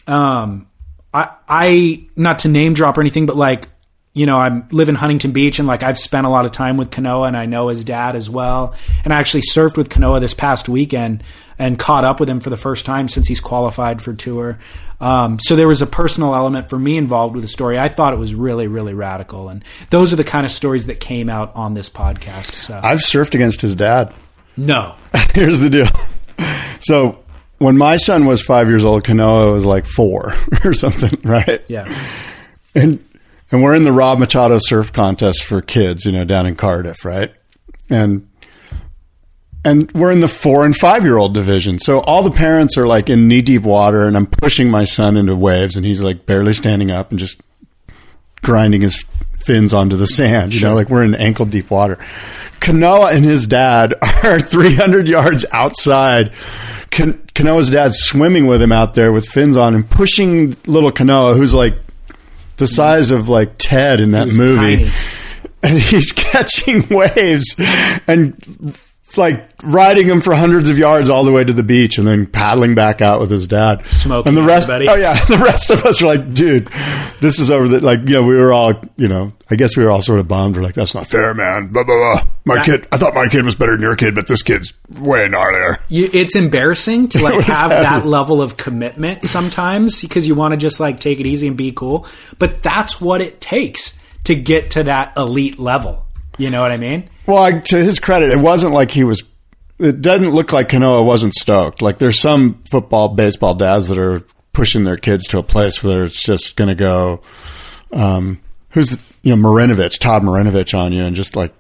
um, 0.08 0.68
I, 1.14 1.30
I 1.48 2.08
not 2.16 2.40
to 2.40 2.48
name 2.50 2.74
drop 2.74 2.98
or 2.98 3.02
anything, 3.02 3.26
but 3.26 3.36
like, 3.36 3.68
you 4.14 4.26
know, 4.28 4.38
I 4.38 4.62
live 4.72 4.90
in 4.90 4.96
Huntington 4.96 5.32
Beach, 5.32 5.58
and 5.60 5.68
like 5.68 5.82
I've 5.82 5.98
spent 5.98 6.28
a 6.28 6.30
lot 6.30 6.46
of 6.46 6.52
time 6.52 6.78
with 6.78 6.92
Kanoa, 6.92 7.28
and 7.28 7.36
I 7.36 7.46
know 7.46 7.70
his 7.70 7.84
dad 7.84 8.16
as 8.16 8.30
well, 8.30 8.76
and 9.04 9.14
I 9.14 9.20
actually 9.20 9.42
surfed 9.42 9.76
with 9.76 9.90
Kanoa 9.90 10.20
this 10.20 10.34
past 10.34 10.70
weekend 10.70 11.24
and 11.58 11.80
caught 11.80 12.04
up 12.04 12.20
with 12.20 12.30
him 12.30 12.40
for 12.40 12.50
the 12.50 12.58
first 12.58 12.86
time 12.86 13.08
since 13.08 13.28
he's 13.28 13.40
qualified 13.40 14.02
for 14.02 14.14
tour. 14.14 14.60
Um, 15.02 15.40
so 15.40 15.56
there 15.56 15.68
was 15.68 15.82
a 15.82 15.88
personal 15.88 16.34
element 16.36 16.70
for 16.70 16.78
me 16.80 16.96
involved 16.98 17.36
with 17.36 17.44
the 17.44 17.48
story. 17.48 17.78
I 17.80 17.90
thought 17.90 18.14
it 18.14 18.20
was 18.20 18.34
really, 18.36 18.68
really 18.68 18.94
radical, 18.94 19.50
and 19.50 19.64
those 19.90 20.14
are 20.14 20.16
the 20.16 20.24
kind 20.24 20.46
of 20.46 20.52
stories 20.52 20.86
that 20.88 21.00
came 21.00 21.30
out 21.30 21.56
on 21.56 21.74
this 21.74 21.90
podcast. 21.90 22.54
So 22.54 22.80
I've 22.82 23.00
surfed 23.00 23.34
against 23.34 23.62
his 23.62 23.76
dad. 23.76 24.14
no, 24.56 24.96
Here's 25.34 25.60
the 25.60 25.70
deal. 25.70 25.88
So 26.80 27.24
when 27.58 27.78
my 27.78 27.96
son 27.96 28.26
was 28.26 28.44
five 28.44 28.68
years 28.70 28.86
old, 28.86 29.04
Kanoa 29.04 29.54
was 29.54 29.66
like 29.66 29.86
four 29.86 30.36
or 30.64 30.74
something, 30.74 31.20
right? 31.24 31.64
yeah, 31.68 31.92
And 32.76 33.04
and 33.54 33.62
we're 33.62 33.76
in 33.76 33.84
the 33.84 33.92
Rob 33.92 34.18
Machado 34.18 34.58
surf 34.60 34.92
contest 34.92 35.44
for 35.44 35.62
kids, 35.62 36.06
you 36.06 36.12
know, 36.12 36.26
down 36.26 36.48
in 36.48 36.56
Cardiff, 36.56 37.06
right? 37.06 37.32
And 37.88 38.28
and 39.64 39.92
we're 39.92 40.12
in 40.12 40.22
the 40.22 40.28
four 40.28 40.66
and 40.66 40.76
five 40.76 41.04
year 41.04 41.18
old 41.18 41.36
division. 41.36 41.78
So 41.78 42.00
all 42.00 42.24
the 42.24 42.32
parents 42.32 42.78
are 42.80 42.88
like 42.88 43.12
in 43.12 43.28
knee 43.28 43.44
deep 43.44 43.62
water 43.62 44.08
and 44.08 44.18
I'm 44.18 44.26
pushing 44.26 44.72
my 44.72 44.86
son 44.86 45.16
into 45.16 45.36
waves 45.36 45.78
and 45.78 45.86
he's 45.86 46.02
like 46.02 46.26
barely 46.26 46.52
standing 46.52 46.90
up 46.90 47.12
and 47.12 47.20
just 47.20 47.42
grinding 48.42 48.82
his 48.82 49.06
fins 49.38 49.72
onto 49.72 49.98
the 49.98 50.08
sand. 50.08 50.56
You 50.56 50.62
know, 50.62 50.74
like 50.74 50.90
we're 50.90 51.04
in 51.04 51.14
ankle 51.14 51.46
deep 51.46 51.70
water. 51.70 51.98
Kanoa 52.60 53.14
and 53.14 53.24
his 53.24 53.46
dad 53.46 53.94
are 54.24 54.40
300 54.40 55.08
yards 55.08 55.46
outside. 55.52 56.34
Kan- 56.90 57.22
Kanoa's 57.36 57.70
dad's 57.70 58.00
swimming 58.00 58.48
with 58.48 58.64
him 58.64 58.72
out 58.72 58.96
there 58.96 59.12
with 59.12 59.28
fins 59.28 59.58
on 59.58 59.76
and 59.76 59.88
pushing 59.88 60.56
little 60.66 60.92
Kanoa, 60.92 61.38
who's 61.38 61.54
like 61.54 61.76
the 62.58 62.68
size 62.68 63.12
of 63.12 63.30
like 63.30 63.56
Ted 63.58 64.00
in 64.00 64.12
that 64.12 64.28
movie. 64.30 64.78
tiny. 64.86 64.92
And 65.66 65.80
he's 65.80 66.12
catching 66.16 66.90
waves 66.90 67.56
and 68.06 68.36
like 69.18 69.50
riding 69.64 70.06
him 70.06 70.22
for 70.22 70.34
hundreds 70.36 70.70
of 70.70 70.78
yards 70.78 71.10
all 71.10 71.24
the 71.24 71.32
way 71.32 71.44
to 71.44 71.54
the 71.54 71.64
beach 71.64 71.98
and 71.98 72.08
then 72.08 72.26
paddling 72.26 72.76
back 72.76 73.02
out 73.02 73.20
with 73.20 73.30
his 73.32 73.48
dad. 73.48 73.86
Smoking 73.88 74.30
And 74.30 74.38
the 74.38 74.44
rest, 74.44 74.70
everybody. 74.70 75.00
oh 75.00 75.02
yeah, 75.02 75.24
the 75.26 75.38
rest 75.38 75.70
of 75.72 75.86
us 75.86 76.02
are 76.02 76.06
like, 76.08 76.34
dude, 76.34 76.68
this 77.22 77.40
is 77.40 77.50
over 77.52 77.68
the, 77.68 77.80
like, 77.82 78.00
you 78.02 78.14
know, 78.16 78.24
we 78.24 78.36
were 78.36 78.52
all, 78.54 78.74
you 78.98 79.08
know, 79.08 79.34
I 79.52 79.56
guess 79.56 79.78
we 79.78 79.84
were 79.84 79.92
all 79.92 80.02
sort 80.02 80.20
of 80.20 80.28
bummed. 80.28 80.56
We're 80.58 80.64
like, 80.64 80.74
that's 80.76 80.94
not 80.96 81.08
fair, 81.08 81.34
man. 81.34 81.68
Blah, 81.68 81.84
blah, 81.84 81.96
blah. 81.96 82.28
My 82.46 82.56
Right. 82.56 82.66
kid, 82.66 82.88
I 82.92 82.98
thought 82.98 83.14
my 83.14 83.28
kid 83.28 83.46
was 83.46 83.56
better 83.56 83.74
than 83.74 83.82
your 83.82 83.96
kid, 83.96 84.16
but 84.16 84.28
this 84.28 84.42
kid's 84.42 84.74
way 85.00 85.28
gnarlier. 85.30 85.80
you, 85.90 86.10
it's 86.12 86.36
embarrassing 86.36 87.08
to 87.10 87.22
like 87.22 87.40
have 87.42 87.72
heavy. 87.72 87.84
that 87.84 88.06
level 88.06 88.42
of 88.42 88.58
commitment 88.58 89.24
sometimes 89.28 90.02
because 90.02 90.28
you 90.28 90.36
want 90.36 90.52
to 90.54 90.58
just 90.58 90.80
like 90.80 91.00
take 91.00 91.20
it 91.20 91.26
easy 91.26 91.48
and 91.48 91.56
be 91.56 91.72
cool. 91.72 92.06
But 92.40 92.62
that's 92.64 93.00
what 93.00 93.22
it 93.22 93.40
takes 93.40 93.98
to 94.26 94.36
get 94.36 94.72
to 94.72 94.84
that 94.84 95.14
elite 95.18 95.60
level. 95.60 96.06
You 96.38 96.50
know 96.50 96.62
what 96.62 96.72
I 96.72 96.78
mean? 96.78 97.10
Well, 97.26 97.42
I, 97.42 97.60
to 97.60 97.78
his 97.78 98.00
credit, 98.00 98.32
it 98.32 98.40
wasn't 98.40 98.74
like 98.74 98.92
he 98.92 99.04
was. 99.04 99.24
It 99.80 100.02
doesn't 100.02 100.32
look 100.32 100.54
like 100.54 100.70
Kanoa 100.70 101.06
wasn't 101.06 101.34
stoked. 101.34 101.82
Like 101.82 101.98
there's 101.98 102.20
some 102.20 102.62
football, 102.70 103.10
baseball 103.10 103.56
dads 103.56 103.88
that 103.90 103.98
are 103.98 104.24
pushing 104.54 104.84
their 104.84 104.98
kids 104.98 105.28
to 105.28 105.40
a 105.40 105.44
place 105.44 105.84
where 105.84 106.06
it's 106.06 106.22
just 106.22 106.56
going 106.56 106.68
to 106.68 106.76
go. 106.76 107.22
Um, 107.92 108.40
who's 108.70 108.92
the, 108.92 109.00
you 109.24 109.36
know 109.36 109.50
Marinovich, 109.50 110.00
Todd 110.00 110.24
Marinovich 110.24 110.78
on 110.78 110.94
you, 110.94 111.04
and 111.04 111.16
just 111.16 111.36
like 111.36 111.54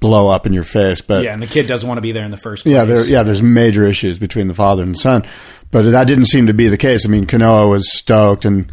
blow 0.00 0.28
up 0.28 0.46
in 0.46 0.52
your 0.52 0.64
face. 0.64 1.00
But 1.00 1.24
Yeah, 1.24 1.32
and 1.32 1.42
the 1.42 1.46
kid 1.46 1.66
doesn't 1.66 1.86
want 1.88 1.98
to 1.98 2.02
be 2.02 2.12
there 2.12 2.24
in 2.24 2.30
the 2.30 2.36
first 2.36 2.62
place. 2.62 2.72
yeah, 2.74 2.84
there, 2.84 3.04
yeah, 3.06 3.22
there's 3.22 3.42
major 3.42 3.84
issues 3.84 4.18
between 4.18 4.48
the 4.48 4.54
father 4.54 4.82
and 4.82 4.94
the 4.94 4.98
son, 4.98 5.26
but 5.70 5.82
that 5.82 6.06
didn't 6.06 6.26
seem 6.26 6.46
to 6.46 6.54
be 6.54 6.68
the 6.68 6.78
case. 6.78 7.06
I 7.06 7.08
mean, 7.08 7.26
Kanoa 7.26 7.68
was 7.70 7.92
stoked, 7.92 8.44
and 8.44 8.70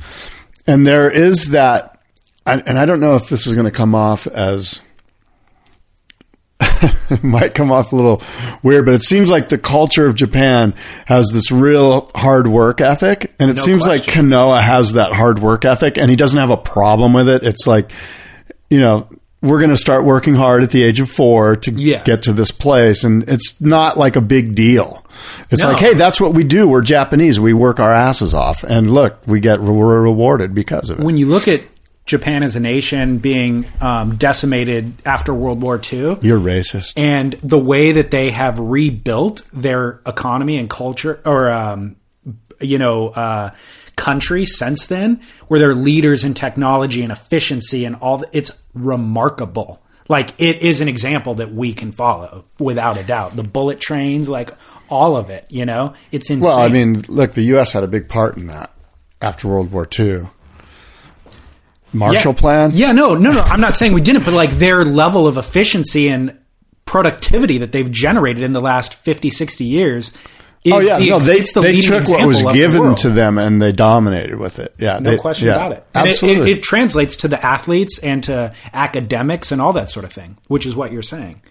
and 0.68 0.86
there 0.86 1.10
is 1.10 1.50
that, 1.50 2.00
and 2.46 2.64
and 2.68 2.78
I 2.78 2.86
don't 2.86 3.00
know 3.00 3.16
if 3.16 3.30
this 3.30 3.48
is 3.48 3.56
going 3.56 3.66
to 3.66 3.72
come 3.72 3.96
off 3.96 4.28
as 4.28 4.82
might 7.24 7.54
come 7.54 7.72
off 7.72 7.92
a 7.92 7.96
little 7.96 8.22
weird, 8.64 8.86
but 8.86 8.94
it 8.94 9.04
seems 9.04 9.30
like 9.30 9.50
the 9.50 9.58
culture 9.58 10.06
of 10.06 10.16
Japan 10.16 10.74
has 11.06 11.30
this 11.34 11.52
real 11.52 12.10
hard 12.16 12.48
work 12.48 12.82
ethic, 12.82 13.34
and 13.40 13.50
it 13.50 13.58
No 13.58 13.64
seems 13.64 13.86
like 13.86 14.04
question. 14.04 14.30
Kanoa 14.30 14.62
has 14.62 14.94
that 14.94 15.14
hard 15.14 15.40
work 15.40 15.66
ethic, 15.66 15.98
and 15.98 16.10
he 16.10 16.16
doesn't 16.16 16.40
have 16.40 16.50
a 16.50 16.58
problem 16.58 17.14
with 17.14 17.28
it. 17.30 17.44
It's 17.44 17.66
like, 17.68 17.92
you 18.70 18.80
know. 18.80 19.08
We're 19.42 19.58
going 19.58 19.72
to 19.72 19.76
start 19.76 20.06
working 20.06 20.36
hard 20.36 20.64
at 20.64 20.70
the 20.72 20.82
age 20.84 21.02
of 21.02 21.10
four 21.12 21.58
to 21.58 21.72
Yeah. 21.72 22.02
get 22.04 22.24
to 22.24 22.32
this 22.32 22.50
place, 22.50 23.04
and 23.04 23.28
it's 23.28 23.60
not 23.60 23.98
like 23.98 24.16
a 24.16 24.22
big 24.22 24.56
deal. 24.56 25.04
It's 25.50 25.62
No. 25.64 25.72
like, 25.72 25.80
hey, 25.80 25.96
that's 25.96 26.22
what 26.22 26.34
we 26.34 26.46
do. 26.46 26.66
We're 26.66 26.82
Japanese. 26.82 27.42
We 27.42 27.52
work 27.52 27.78
our 27.82 27.92
asses 27.92 28.34
off, 28.34 28.64
and 28.64 28.94
look, 28.94 29.18
we 29.26 29.42
get 29.42 29.60
we're 29.60 30.00
rewarded 30.04 30.56
because 30.56 30.90
of 30.90 31.00
it. 31.00 31.04
when 31.06 31.18
you 31.18 31.26
look 31.26 31.50
at 31.50 31.60
Japan 32.06 32.44
as 32.44 32.56
a 32.56 32.60
nation 32.60 33.18
being 33.20 33.66
um, 33.80 34.16
decimated 34.18 34.94
after 35.06 35.34
World 35.34 35.62
War 35.62 35.80
II. 35.92 36.18
You're 36.22 36.40
racist. 36.40 36.94
and 36.98 37.34
the 37.42 37.58
way 37.60 37.94
that 37.94 38.12
they 38.12 38.32
have 38.32 38.60
rebuilt 38.60 39.44
their 39.54 40.02
economy 40.06 40.58
and 40.58 40.70
culture 40.70 41.22
or 41.26 41.50
um, 41.50 41.96
you 42.60 42.78
know 42.78 43.10
uh, 43.10 43.52
country 43.96 44.46
since 44.46 44.88
then 44.88 45.22
where 45.48 45.60
they're 45.60 45.76
leaders 45.76 46.24
in 46.24 46.34
technology 46.34 47.04
and 47.04 47.12
efficiency 47.12 47.86
and 47.86 47.96
all 47.98 48.18
the, 48.18 48.30
it's 48.34 48.52
remarkable 48.74 49.82
like 50.10 50.30
it 50.42 50.62
is 50.62 50.82
an 50.82 50.88
example 50.90 51.36
that 51.36 51.54
we 51.54 51.74
can 51.74 51.92
follow 51.92 52.44
without 52.60 52.98
a 52.98 53.04
doubt 53.04 53.36
the 53.36 53.44
bullet 53.44 53.80
trains 53.80 54.28
like 54.28 54.52
all 54.90 55.16
of 55.16 55.30
it 55.30 55.46
you 55.50 55.66
know 55.66 55.94
it's 56.12 56.30
insane 56.30 56.50
Well, 56.50 56.60
I 56.60 56.68
mean, 56.70 57.02
look, 57.08 57.34
the 57.34 57.44
U.S. 57.44 57.72
had 57.72 57.84
a 57.84 57.88
big 57.88 58.10
part 58.10 58.36
in 58.38 58.48
that 58.48 58.72
after 59.22 59.48
World 59.48 59.72
War 59.72 59.88
II. 59.98 60.28
Marshall 61.94 62.34
yeah. 62.34 62.40
Plan. 62.40 62.72
Yeah, 62.74 62.92
no, 62.92 63.16
no, 63.16 63.32
no. 63.32 63.42
I'm 63.42 63.62
not 63.62 63.76
saying 63.76 63.94
we 63.94 64.02
didn't, 64.02 64.26
but 64.26 64.34
like 64.34 64.52
their 64.52 64.84
level 64.84 65.28
of 65.28 65.38
efficiency 65.38 66.10
and 66.10 66.38
productivity 66.86 67.58
that 67.60 67.72
they've 67.72 67.90
generated 67.92 68.44
in 68.44 68.54
the 68.54 68.62
last 68.62 68.94
50, 68.96 69.30
60 69.30 69.64
years. 69.64 70.12
Oh, 70.66 70.80
is 70.80 70.86
Oh 70.86 70.88
yeah, 70.88 71.00
the, 71.00 71.10
no, 71.10 71.20
they 71.20 71.40
the 71.42 71.62
they 71.62 71.82
took 71.82 72.08
what 72.08 72.26
was 72.26 72.42
of 72.42 72.48
the 72.48 72.54
given 72.54 72.96
to 72.96 73.10
them 73.10 73.38
and 73.38 73.62
they 73.62 73.72
dominated 73.74 74.38
with 74.40 74.60
it. 74.60 74.74
Yeah, 74.78 75.00
No 75.00 75.12
they- 75.12 75.18
question 75.18 75.48
yeah, 75.48 75.56
about 75.56 75.72
it. 75.74 75.86
And 75.94 76.08
it- 76.08 76.12
Absolutely. 76.12 76.52
It, 76.52 76.58
it 76.60 76.64
translates 76.64 77.18
to 77.18 77.28
the 77.28 77.46
athletes 77.46 78.00
and 78.00 78.24
to 78.26 78.54
academics 78.74 79.52
and 79.52 79.62
all 79.62 79.74
that 79.74 79.90
sort 79.90 80.06
of 80.06 80.14
thing, 80.14 80.38
which 80.48 80.66
is 80.66 80.76
what 80.76 80.92
you're 80.94 81.02
saying 81.02 81.42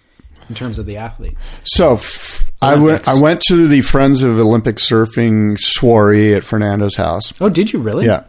in 0.49 0.55
terms 0.55 0.79
of 0.79 0.85
the 0.87 0.97
athlete. 0.97 1.35
So 1.63 1.93
f- 1.93 2.51
I 2.61 2.75
went. 2.75 3.07
I 3.07 3.19
went 3.19 3.41
to 3.49 3.67
the 3.67 3.81
Friends 3.81 4.23
of 4.23 4.39
Olympic 4.39 4.77
Surfing 4.77 5.59
soiree 5.59 6.33
at 6.33 6.43
Fernando's 6.43 6.95
house. 6.95 7.33
Oh, 7.41 7.49
did 7.49 7.71
you 7.73 7.79
really? 7.79 8.05
Yeah, 8.05 8.23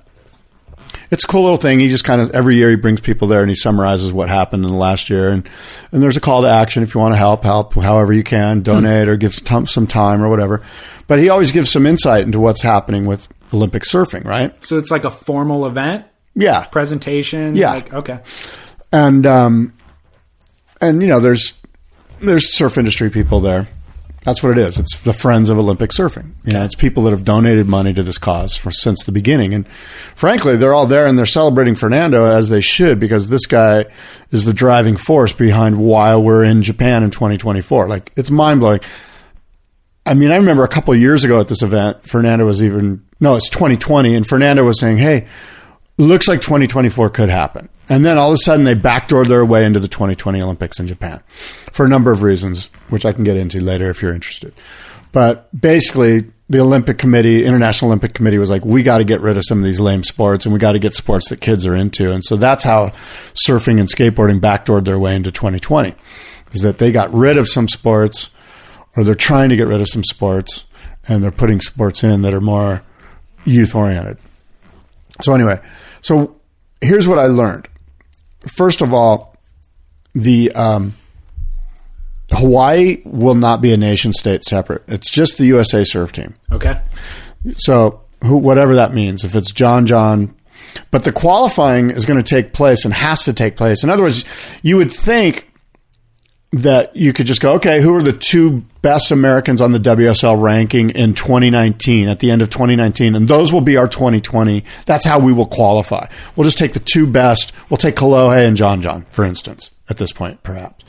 it's 1.10 1.24
a 1.24 1.26
cool 1.26 1.42
little 1.42 1.56
thing. 1.56 1.78
He 1.78 1.88
just 1.88 2.04
kind 2.04 2.20
of 2.20 2.30
every 2.30 2.56
year 2.56 2.70
he 2.70 2.76
brings 2.76 3.00
people 3.00 3.28
there 3.28 3.40
and 3.42 3.48
he 3.50 3.54
summarizes 3.54 4.12
what 4.12 4.28
happened 4.28 4.64
in 4.64 4.70
the 4.70 4.76
last 4.76 5.10
year. 5.10 5.30
And 5.30 5.48
and 5.92 6.02
there's 6.02 6.16
a 6.16 6.20
call 6.20 6.42
to 6.42 6.48
action 6.48 6.82
if 6.82 6.94
you 6.94 7.00
want 7.00 7.12
to 7.12 7.18
help, 7.18 7.44
help 7.44 7.74
however 7.74 8.12
you 8.12 8.22
can, 8.24 8.62
donate 8.62 9.08
or 9.08 9.16
give 9.16 9.34
some 9.34 9.66
some 9.66 9.86
time 9.86 10.22
or 10.22 10.28
whatever. 10.28 10.62
But 11.06 11.18
he 11.18 11.28
always 11.28 11.52
gives 11.52 11.70
some 11.70 11.86
insight 11.86 12.24
into 12.24 12.40
what's 12.40 12.62
happening 12.62 13.04
with 13.04 13.28
Olympic 13.52 13.82
surfing, 13.82 14.24
right? 14.24 14.52
So 14.64 14.78
it's 14.78 14.90
like 14.90 15.04
a 15.04 15.10
formal 15.10 15.66
event, 15.66 16.06
Yeah, 16.34 16.64
presentation. 16.64 17.54
Yeah. 17.56 17.72
Like, 17.72 17.92
okay. 17.92 18.20
and 18.90 19.26
um, 19.26 19.72
and 20.80 21.02
you 21.02 21.08
know 21.08 21.20
there's 21.20 21.52
there's 22.20 22.56
surf 22.56 22.78
industry 22.78 23.10
people 23.10 23.40
there. 23.40 23.66
That's 24.24 24.42
what 24.42 24.52
it 24.52 24.58
is. 24.58 24.78
It's 24.78 24.98
the 25.00 25.12
Friends 25.12 25.50
of 25.50 25.58
Olympic 25.58 25.90
Surfing. 25.90 26.32
You 26.44 26.54
know, 26.54 26.64
it's 26.64 26.74
people 26.74 27.02
that 27.04 27.10
have 27.10 27.24
donated 27.24 27.68
money 27.68 27.92
to 27.92 28.02
this 28.02 28.16
cause 28.16 28.56
for, 28.56 28.70
since 28.70 29.04
the 29.04 29.12
beginning. 29.12 29.52
And 29.52 29.68
frankly, 29.68 30.56
they're 30.56 30.72
all 30.72 30.86
there 30.86 31.06
and 31.06 31.18
they're 31.18 31.26
celebrating 31.26 31.74
Fernando 31.74 32.24
as 32.24 32.48
they 32.48 32.62
should 32.62 32.98
because 32.98 33.28
this 33.28 33.44
guy 33.44 33.84
is 34.30 34.46
the 34.46 34.54
driving 34.54 34.96
force 34.96 35.34
behind 35.34 35.78
why 35.78 36.16
we're 36.16 36.42
in 36.42 36.62
Japan 36.62 37.02
in 37.02 37.10
2024. 37.10 37.86
Like 37.86 38.12
it's 38.16 38.30
mind 38.30 38.60
blowing. 38.60 38.80
I 40.06 40.14
mean, 40.14 40.30
I 40.30 40.36
remember 40.36 40.64
a 40.64 40.68
couple 40.68 40.94
years 40.94 41.24
ago 41.24 41.38
at 41.40 41.48
this 41.48 41.62
event, 41.62 42.02
Fernando 42.02 42.46
was 42.46 42.62
even 42.62 43.04
no, 43.20 43.36
it's 43.36 43.48
2020, 43.48 44.16
and 44.16 44.26
Fernando 44.26 44.64
was 44.64 44.78
saying, 44.78 44.98
"Hey, 44.98 45.26
looks 45.96 46.28
like 46.28 46.40
2024 46.40 47.10
could 47.10 47.28
happen." 47.28 47.68
And 47.88 48.04
then 48.04 48.16
all 48.16 48.30
of 48.30 48.34
a 48.34 48.38
sudden, 48.38 48.64
they 48.64 48.74
backdoored 48.74 49.28
their 49.28 49.44
way 49.44 49.64
into 49.64 49.78
the 49.78 49.88
2020 49.88 50.40
Olympics 50.40 50.80
in 50.80 50.86
Japan 50.86 51.20
for 51.72 51.84
a 51.84 51.88
number 51.88 52.10
of 52.10 52.22
reasons, 52.22 52.70
which 52.88 53.04
I 53.04 53.12
can 53.12 53.24
get 53.24 53.36
into 53.36 53.60
later 53.60 53.90
if 53.90 54.00
you're 54.00 54.14
interested. 54.14 54.54
But 55.12 55.48
basically, 55.58 56.24
the 56.48 56.60
Olympic 56.60 56.98
Committee, 56.98 57.44
International 57.44 57.90
Olympic 57.90 58.14
Committee, 58.14 58.38
was 58.38 58.50
like, 58.50 58.64
"We 58.64 58.82
got 58.82 58.98
to 58.98 59.04
get 59.04 59.20
rid 59.20 59.36
of 59.36 59.44
some 59.46 59.58
of 59.58 59.64
these 59.64 59.80
lame 59.80 60.02
sports, 60.02 60.46
and 60.46 60.52
we 60.52 60.58
got 60.58 60.72
to 60.72 60.78
get 60.78 60.94
sports 60.94 61.28
that 61.28 61.40
kids 61.40 61.66
are 61.66 61.76
into." 61.76 62.10
And 62.10 62.24
so 62.24 62.36
that's 62.36 62.64
how 62.64 62.92
surfing 63.34 63.78
and 63.78 63.88
skateboarding 63.88 64.40
backdoored 64.40 64.86
their 64.86 64.98
way 64.98 65.14
into 65.14 65.30
2020, 65.30 65.94
is 66.52 66.62
that 66.62 66.78
they 66.78 66.90
got 66.90 67.12
rid 67.12 67.38
of 67.38 67.48
some 67.48 67.68
sports 67.68 68.30
or 68.96 69.04
they're 69.04 69.14
trying 69.14 69.48
to 69.50 69.56
get 69.56 69.66
rid 69.66 69.80
of 69.80 69.88
some 69.88 70.04
sports 70.04 70.64
and 71.06 71.22
they're 71.22 71.30
putting 71.30 71.60
sports 71.60 72.02
in 72.04 72.22
that 72.22 72.32
are 72.32 72.40
more 72.40 72.82
youth 73.44 73.74
oriented. 73.74 74.16
So 75.22 75.34
anyway, 75.34 75.60
so 76.04 76.36
here's 76.82 77.08
what 77.08 77.18
I 77.18 77.26
learned. 77.26 77.66
First 78.46 78.82
of 78.82 78.92
all, 78.92 79.36
the 80.14 80.52
um, 80.52 80.94
Hawaii 82.30 82.98
will 83.06 83.34
not 83.34 83.62
be 83.62 83.72
a 83.72 83.78
nation 83.78 84.12
state 84.12 84.44
separate. 84.44 84.82
It's 84.86 85.10
just 85.10 85.38
the 85.38 85.46
USA 85.46 85.82
surf 85.82 86.12
team. 86.12 86.34
Okay. 86.52 86.78
So 87.56 88.02
who, 88.22 88.36
whatever 88.36 88.74
that 88.74 88.92
means, 88.92 89.24
if 89.24 89.34
it's 89.34 89.50
John 89.50 89.86
John, 89.86 90.34
but 90.90 91.04
the 91.04 91.12
qualifying 91.12 91.88
is 91.90 92.04
going 92.04 92.22
to 92.22 92.28
take 92.28 92.52
place 92.52 92.84
and 92.84 92.92
has 92.92 93.24
to 93.24 93.32
take 93.32 93.56
place. 93.56 93.82
In 93.82 93.88
other 93.88 94.02
words, 94.02 94.26
you 94.62 94.76
would 94.76 94.92
think 94.92 95.50
that 96.54 96.94
you 96.94 97.12
could 97.12 97.26
just 97.26 97.40
go, 97.40 97.54
okay, 97.54 97.80
who 97.80 97.94
are 97.94 98.02
the 98.02 98.12
two 98.12 98.64
best 98.82 99.10
Americans 99.10 99.60
on 99.60 99.72
the 99.72 99.78
WSL 99.78 100.40
ranking 100.40 100.90
in 100.90 101.14
2019 101.14 102.08
at 102.08 102.20
the 102.20 102.30
end 102.30 102.42
of 102.42 102.50
2019? 102.50 103.14
And 103.14 103.28
those 103.28 103.52
will 103.52 103.60
be 103.60 103.76
our 103.76 103.88
2020. 103.88 104.64
That's 104.86 105.04
how 105.04 105.18
we 105.18 105.32
will 105.32 105.46
qualify. 105.46 106.06
We'll 106.36 106.44
just 106.44 106.58
take 106.58 106.72
the 106.72 106.80
two 106.80 107.06
best. 107.06 107.52
We'll 107.68 107.78
take 107.78 107.96
Kolohe 107.96 108.46
and 108.46 108.56
John 108.56 108.82
John, 108.82 109.02
for 109.06 109.24
instance, 109.24 109.70
at 109.88 109.98
this 109.98 110.12
point, 110.12 110.42
perhaps. 110.42 110.84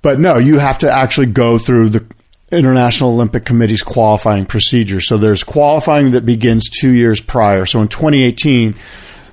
But 0.00 0.18
no, 0.18 0.38
you 0.38 0.58
have 0.58 0.78
to 0.78 0.90
actually 0.90 1.28
go 1.28 1.58
through 1.58 1.90
the 1.90 2.06
International 2.50 3.10
Olympic 3.10 3.44
Committee's 3.44 3.82
qualifying 3.82 4.46
procedure. 4.46 5.00
So 5.00 5.16
there's 5.16 5.42
qualifying 5.42 6.10
that 6.10 6.26
begins 6.26 6.68
two 6.68 6.92
years 6.92 7.20
prior. 7.20 7.64
So 7.66 7.80
in 7.80 7.88
2018, 7.88 8.74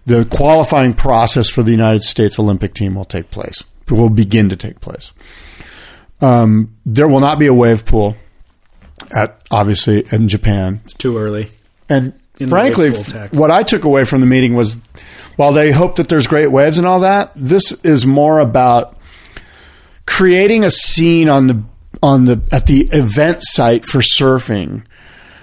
the 0.05 0.25
qualifying 0.25 0.93
process 0.93 1.49
for 1.49 1.61
the 1.61 1.71
United 1.71 2.01
States 2.01 2.39
Olympic 2.39 2.73
team 2.73 2.95
will 2.95 3.05
take 3.05 3.29
place, 3.29 3.63
will 3.95 4.09
begin 4.09 4.49
to 4.49 4.55
take 4.55 4.81
place. 4.81 5.11
Um, 6.21 6.75
there 6.85 7.07
will 7.07 7.19
not 7.21 7.39
be 7.39 7.47
a 7.47 7.53
wave 7.53 7.85
pool 7.85 8.15
at 9.15 9.41
obviously 9.51 10.03
in 10.11 10.27
Japan. 10.27 10.81
It's 10.83 10.93
too 10.93 11.17
early. 11.17 11.51
And 11.87 12.13
In 12.39 12.49
frankly, 12.49 12.89
wave 12.89 12.95
pool 12.95 13.03
tech. 13.05 13.33
what 13.33 13.51
I 13.51 13.63
took 13.63 13.83
away 13.85 14.03
from 14.05 14.19
the 14.21 14.27
meeting 14.27 14.53
was 14.53 14.77
while 15.37 15.53
they 15.53 15.71
hope 15.71 15.95
that 15.95 16.09
there's 16.09 16.27
great 16.27 16.47
waves 16.47 16.77
and 16.77 16.85
all 16.85 16.99
that, 17.01 17.31
this 17.35 17.71
is 17.85 18.05
more 18.05 18.39
about 18.39 18.97
creating 20.05 20.63
a 20.65 20.71
scene 20.71 21.29
on 21.29 21.47
the 21.47 21.63
on 22.03 22.25
the 22.25 22.41
at 22.51 22.67
the 22.67 22.81
event 22.91 23.37
site 23.41 23.85
for 23.85 23.99
surfing 23.99 24.83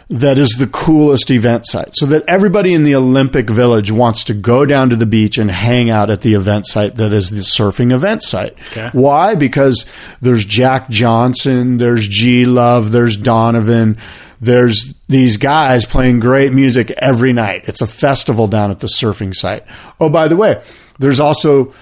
that 0.08 0.38
is 0.38 0.50
the 0.50 0.68
coolest 0.68 1.30
event 1.32 1.66
site 1.66 1.90
so 1.96 2.06
that 2.06 2.22
everybody 2.28 2.72
in 2.72 2.84
the 2.84 2.94
Olympic 2.94 3.50
Village 3.50 3.90
wants 3.90 4.22
to 4.24 4.34
go 4.34 4.64
down 4.64 4.88
to 4.90 4.96
the 4.96 5.06
beach 5.06 5.36
and 5.36 5.50
hang 5.50 5.90
out 5.90 6.10
at 6.10 6.20
the 6.20 6.34
event 6.34 6.66
site 6.66 6.94
that 6.96 7.12
is 7.12 7.30
the 7.30 7.38
surfing 7.38 7.92
event 7.92 8.22
site. 8.22 8.54
Okay. 8.70 8.88
Why? 8.92 9.34
Because 9.34 9.84
there's 10.20 10.44
Jack 10.44 10.88
Johnson, 10.88 11.78
there's 11.78 12.06
G 12.06 12.44
Love, 12.44 12.92
there's 12.92 13.16
Donovan, 13.16 13.98
there's 14.40 14.94
these 15.08 15.38
guys 15.38 15.84
playing 15.84 16.20
great 16.20 16.52
music 16.52 16.90
every 16.92 17.32
night. 17.32 17.62
It's 17.64 17.80
a 17.80 17.86
festival 17.86 18.46
down 18.46 18.70
at 18.70 18.80
the 18.80 18.86
surfing 18.86 19.34
site. 19.34 19.64
Oh, 19.98 20.08
by 20.08 20.28
the 20.28 20.36
way, 20.36 20.62
there's 21.00 21.18
also 21.18 21.72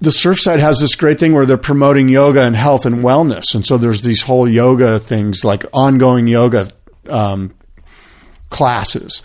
the 0.00 0.12
surf 0.12 0.38
site 0.38 0.60
has 0.60 0.78
this 0.78 0.94
great 0.94 1.18
thing 1.18 1.32
where 1.32 1.46
they're 1.46 1.56
promoting 1.56 2.08
yoga 2.08 2.42
and 2.42 2.54
health 2.54 2.86
and 2.86 2.96
wellness. 2.96 3.54
And 3.54 3.66
so 3.66 3.78
there's 3.78 4.02
these 4.02 4.22
whole 4.22 4.48
yoga 4.48 5.00
things 5.00 5.44
like 5.44 5.64
ongoing 5.72 6.28
yoga 6.28 6.68
um, 7.08 7.54
classes. 8.54 9.20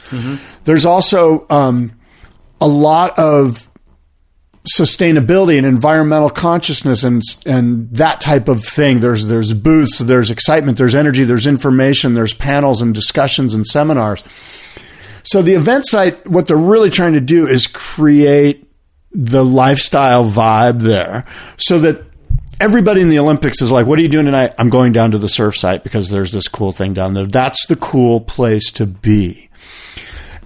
There's 0.64 0.86
also 0.86 1.46
um, 1.50 1.94
a 2.60 2.68
lot 2.68 3.18
of 3.18 3.70
sustainability 4.68 5.58
and 5.58 5.66
environmental 5.66 6.30
consciousness 6.30 7.04
and 7.04 7.22
and 7.46 7.90
that 7.92 8.20
type 8.22 8.48
of 8.48 8.64
thing. 8.64 9.00
There's 9.00 9.28
there's 9.28 9.54
booths, 9.54 10.00
there's 10.00 10.32
excitement, 10.32 10.78
there's 10.78 10.96
energy, 10.96 11.24
there's 11.24 11.48
information, 11.48 12.14
there's 12.14 12.34
panels 12.34 12.82
and 12.82 12.94
discussions 12.94 13.54
and 13.54 13.66
seminars. 13.66 14.24
So 15.24 15.42
the 15.42 15.54
event 15.54 15.86
site, 15.88 16.26
what 16.28 16.48
they're 16.48 16.58
really 16.58 16.90
trying 16.90 17.14
to 17.14 17.22
do 17.22 17.48
is 17.48 17.68
create 17.68 18.68
the 19.12 19.44
lifestyle 19.44 20.26
vibe 20.26 20.82
there, 20.82 21.26
so 21.58 21.80
that 21.80 22.04
everybody 22.60 23.02
in 23.02 23.10
the 23.10 23.20
Olympics 23.20 23.62
is 23.62 23.72
like, 23.72 23.86
"What 23.86 24.00
are 24.00 24.02
you 24.02 24.10
doing 24.10 24.26
tonight?" 24.26 24.54
I'm 24.58 24.70
going 24.70 24.92
down 24.92 25.12
to 25.12 25.18
the 25.18 25.30
surf 25.30 25.58
site 25.58 25.84
because 25.84 26.10
there's 26.10 26.32
this 26.32 26.48
cool 26.48 26.72
thing 26.72 26.94
down 26.94 27.14
there. 27.14 27.26
That's 27.26 27.66
the 27.68 27.76
cool 27.76 28.22
place 28.22 28.72
to 28.74 28.86
be. 28.86 29.50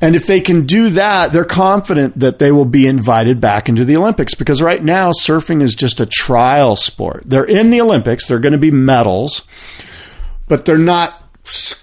And 0.03 0.18
if 0.18 0.27
they 0.27 0.41
can 0.41 0.65
do 0.65 0.90
that, 0.90 1.31
they're 1.31 1.45
confident 1.45 2.19
that 2.19 2.38
they 2.38 2.52
will 2.52 2.65
be 2.65 2.88
invited 2.88 3.40
back 3.40 3.69
into 3.69 3.85
the 3.85 3.95
Olympics 3.95 4.35
because 4.35 4.61
right 4.61 4.84
now 4.84 5.11
surfing 5.11 5.61
is 5.61 5.76
just 5.76 6.02
a 6.02 6.06
trial 6.06 6.76
sport. 6.76 7.23
They're 7.26 7.45
in 7.45 7.69
the 7.69 7.80
Olympics, 7.80 8.27
they're 8.27 8.40
going 8.40 8.52
to 8.52 8.57
be 8.57 8.69
medals, 8.69 9.44
but 10.49 10.65
they're 10.65 10.77
not 10.77 11.23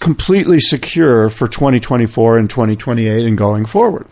completely 0.01 0.61
secure 0.61 1.31
for 1.31 1.49
2024 1.49 2.37
and 2.37 2.51
2028 2.51 3.27
and 3.27 3.39
going 3.39 3.65
forward. 3.65 4.07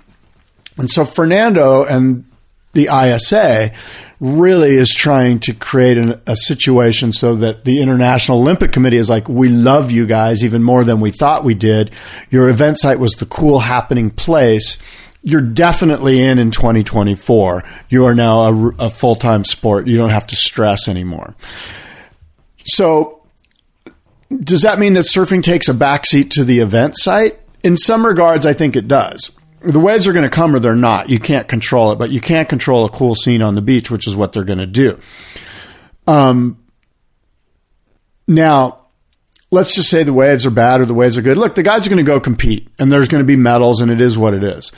And 0.78 0.88
so 0.88 1.04
Fernando 1.04 1.84
and 1.84 2.24
the 2.72 2.88
ISA 2.92 3.72
really 4.20 4.74
is 4.74 4.88
trying 4.88 5.38
to 5.38 5.54
create 5.54 5.96
an, 5.96 6.20
a 6.26 6.34
situation 6.34 7.12
so 7.12 7.36
that 7.36 7.64
the 7.64 7.80
International 7.80 8.38
Olympic 8.38 8.72
Committee 8.72 8.96
is 8.96 9.08
like, 9.08 9.28
we 9.28 9.48
love 9.48 9.92
you 9.92 10.06
guys 10.06 10.44
even 10.44 10.62
more 10.62 10.84
than 10.84 11.00
we 11.00 11.10
thought 11.10 11.44
we 11.44 11.54
did. 11.54 11.90
Your 12.30 12.48
event 12.48 12.78
site 12.78 12.98
was 12.98 13.12
the 13.12 13.26
cool 13.26 13.60
happening 13.60 14.10
place. 14.10 14.78
you're 15.22 15.40
definitely 15.40 16.22
in 16.22 16.38
in 16.38 16.50
2024. 16.50 17.62
You 17.88 18.04
are 18.06 18.14
now 18.14 18.40
a, 18.42 18.68
a 18.78 18.90
full 18.90 19.16
time 19.16 19.44
sport. 19.44 19.86
You 19.86 19.96
don't 19.96 20.10
have 20.10 20.26
to 20.28 20.36
stress 20.36 20.88
anymore. 20.88 21.34
So, 22.64 23.22
does 24.30 24.62
that 24.62 24.78
mean 24.78 24.92
that 24.92 25.04
surfing 25.04 25.42
takes 25.42 25.68
a 25.68 25.74
backseat 25.74 26.30
to 26.32 26.44
the 26.44 26.58
event 26.58 26.96
site? 26.98 27.38
In 27.64 27.76
some 27.76 28.04
regards, 28.04 28.46
I 28.46 28.52
think 28.52 28.76
it 28.76 28.86
does. 28.86 29.37
The 29.60 29.80
waves 29.80 30.06
are 30.06 30.12
going 30.12 30.24
to 30.24 30.30
come 30.30 30.54
or 30.54 30.60
they're 30.60 30.74
not. 30.74 31.10
You 31.10 31.18
can't 31.18 31.48
control 31.48 31.92
it, 31.92 31.98
but 31.98 32.10
you 32.10 32.20
can't 32.20 32.48
control 32.48 32.84
a 32.84 32.90
cool 32.90 33.14
scene 33.14 33.42
on 33.42 33.54
the 33.54 33.62
beach, 33.62 33.90
which 33.90 34.06
is 34.06 34.14
what 34.14 34.32
they're 34.32 34.44
going 34.44 34.58
to 34.58 34.66
do. 34.66 34.98
Um, 36.06 36.62
now, 38.26 38.86
let's 39.50 39.74
just 39.74 39.90
say 39.90 40.02
the 40.02 40.12
waves 40.12 40.46
are 40.46 40.50
bad 40.50 40.80
or 40.80 40.86
the 40.86 40.94
waves 40.94 41.18
are 41.18 41.22
good. 41.22 41.38
Look, 41.38 41.54
the 41.54 41.62
guys 41.62 41.86
are 41.86 41.90
going 41.90 42.04
to 42.04 42.10
go 42.10 42.20
compete 42.20 42.68
and 42.78 42.92
there's 42.92 43.08
going 43.08 43.22
to 43.22 43.26
be 43.26 43.36
medals 43.36 43.80
and 43.80 43.90
it 43.90 44.00
is 44.00 44.16
what 44.16 44.34
it 44.34 44.44
is. 44.44 44.72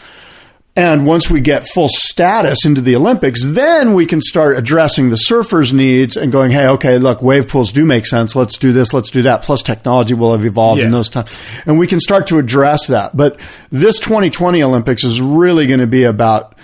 And 0.80 1.06
once 1.06 1.30
we 1.30 1.42
get 1.42 1.68
full 1.68 1.88
status 1.90 2.64
into 2.64 2.80
the 2.80 2.96
Olympics, 2.96 3.42
then 3.44 3.92
we 3.92 4.06
can 4.06 4.22
start 4.22 4.56
addressing 4.56 5.10
the 5.10 5.16
surfers' 5.16 5.74
needs 5.74 6.16
and 6.16 6.32
going, 6.32 6.52
hey, 6.52 6.66
okay, 6.68 6.96
look, 6.96 7.20
wave 7.20 7.48
pools 7.48 7.70
do 7.70 7.84
make 7.84 8.06
sense. 8.06 8.34
Let's 8.34 8.56
do 8.56 8.72
this, 8.72 8.94
let's 8.94 9.10
do 9.10 9.20
that. 9.22 9.42
Plus, 9.42 9.62
technology 9.62 10.14
will 10.14 10.32
have 10.32 10.42
evolved 10.46 10.78
Yeah. 10.78 10.86
in 10.86 10.90
those 10.92 11.10
times. 11.10 11.28
And 11.66 11.78
we 11.78 11.86
can 11.86 12.00
start 12.00 12.28
to 12.28 12.38
address 12.38 12.86
that. 12.86 13.14
But 13.14 13.38
this 13.70 13.98
2020 13.98 14.62
Olympics 14.62 15.04
is 15.04 15.20
really 15.20 15.66
going 15.66 15.80
to 15.80 15.86
be 15.86 16.04
about 16.04 16.54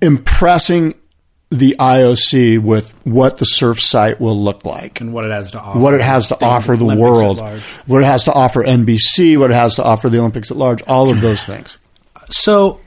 impressing 0.00 0.94
the 1.50 1.76
IOC 1.78 2.58
with 2.58 2.92
what 3.04 3.38
the 3.38 3.44
surf 3.44 3.80
site 3.80 4.20
will 4.20 4.36
look 4.36 4.66
like 4.66 5.00
and 5.00 5.12
what 5.12 5.24
it 5.24 5.30
has 5.30 5.52
to 5.52 5.60
offer. 5.60 5.78
what 5.78 5.94
it 5.94 6.00
has 6.00 6.26
to 6.28 6.36
The 6.40 6.44
offer 6.44 6.76
the 6.76 6.84
Olympics 6.86 7.00
world, 7.00 7.40
what 7.86 8.02
it 8.02 8.06
has 8.06 8.24
to 8.24 8.32
offer 8.32 8.64
NBC, 8.64 9.36
what 9.38 9.52
it 9.52 9.54
has 9.54 9.76
to 9.76 9.84
offer 9.84 10.08
the 10.08 10.18
Olympics 10.18 10.50
at 10.50 10.56
large, 10.56 10.82
all 10.88 11.08
of 11.08 11.20
those 11.20 11.44
things. 11.44 11.78
So 12.30 12.80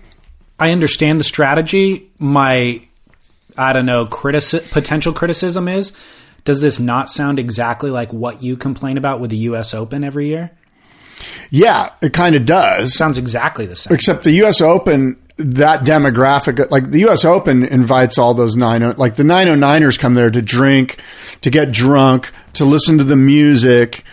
I 0.59 0.71
understand 0.71 1.19
the 1.19 1.23
strategy. 1.23 2.11
My, 2.19 2.81
I 3.57 3.73
don't 3.73 3.85
know, 3.85 4.05
critici- 4.05 4.69
potential 4.71 5.13
criticism 5.13 5.67
is 5.67 5.95
does 6.45 6.61
this 6.61 6.79
not 6.79 7.09
sound 7.09 7.39
exactly 7.39 7.89
like 7.89 8.13
what 8.13 8.41
you 8.43 8.55
complain 8.55 8.97
about 8.97 9.19
with 9.19 9.31
the 9.31 9.37
U.S. 9.37 9.73
Open 9.73 10.03
every 10.03 10.27
year? 10.27 10.51
Yeah, 11.49 11.89
it 12.01 12.13
kind 12.13 12.35
of 12.35 12.45
does. 12.45 12.95
Sounds 12.95 13.17
exactly 13.17 13.65
the 13.65 13.75
same. 13.75 13.93
Except 13.93 14.23
the 14.23 14.31
U.S. 14.31 14.61
Open, 14.61 15.17
that 15.37 15.81
demographic, 15.81 16.69
like 16.71 16.91
the 16.91 16.99
U.S. 16.99 17.25
Open 17.25 17.63
invites 17.63 18.17
all 18.17 18.33
those 18.33 18.55
nine, 18.55 18.81
like 18.97 19.15
the 19.15 19.23
909ers 19.23 19.99
come 19.99 20.13
there 20.13 20.29
to 20.29 20.41
drink, 20.41 21.01
to 21.41 21.49
get 21.49 21.71
drunk, 21.71 22.31
to 22.53 22.63
listen 22.63 22.97
to 22.99 23.03
the 23.03 23.15
music, 23.15 24.03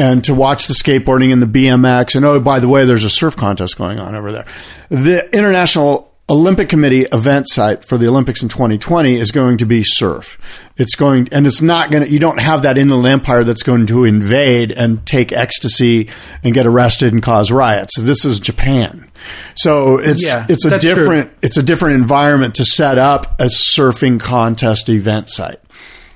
and 0.00 0.24
to 0.24 0.34
watch 0.34 0.66
the 0.66 0.72
skateboarding 0.72 1.30
and 1.30 1.42
the 1.42 1.46
BMX. 1.46 2.14
And 2.14 2.24
oh, 2.24 2.40
by 2.40 2.58
the 2.58 2.68
way, 2.68 2.86
there's 2.86 3.04
a 3.04 3.10
surf 3.10 3.36
contest 3.36 3.76
going 3.76 3.98
on 3.98 4.14
over 4.14 4.32
there. 4.32 4.46
The 4.88 5.28
International 5.36 6.10
Olympic 6.30 6.68
Committee 6.70 7.02
event 7.12 7.48
site 7.48 7.84
for 7.84 7.98
the 7.98 8.06
Olympics 8.06 8.42
in 8.42 8.48
2020 8.48 9.16
is 9.16 9.30
going 9.30 9.58
to 9.58 9.66
be 9.66 9.82
surf. 9.84 10.38
It's 10.78 10.94
going, 10.94 11.28
and 11.32 11.46
it's 11.46 11.60
not 11.60 11.90
going 11.90 12.04
to, 12.04 12.10
you 12.10 12.18
don't 12.18 12.40
have 12.40 12.62
that 12.62 12.78
inland 12.78 13.04
empire 13.06 13.44
that's 13.44 13.62
going 13.62 13.86
to 13.88 14.04
invade 14.04 14.72
and 14.72 15.04
take 15.04 15.32
ecstasy 15.32 16.08
and 16.42 16.54
get 16.54 16.66
arrested 16.66 17.12
and 17.12 17.22
cause 17.22 17.50
riots. 17.50 17.98
This 17.98 18.24
is 18.24 18.38
Japan. 18.40 19.10
So 19.54 19.98
it's, 19.98 20.24
Yeah, 20.24 20.46
it's 20.48 20.64
a 20.64 20.70
that's 20.70 20.84
true. 20.84 20.94
different, 20.94 21.30
it's 21.42 21.58
a 21.58 21.62
different 21.62 21.96
environment 21.96 22.54
to 22.54 22.64
set 22.64 22.96
up 22.96 23.38
a 23.38 23.46
surfing 23.46 24.18
contest 24.18 24.88
event 24.88 25.28
site. 25.28 25.60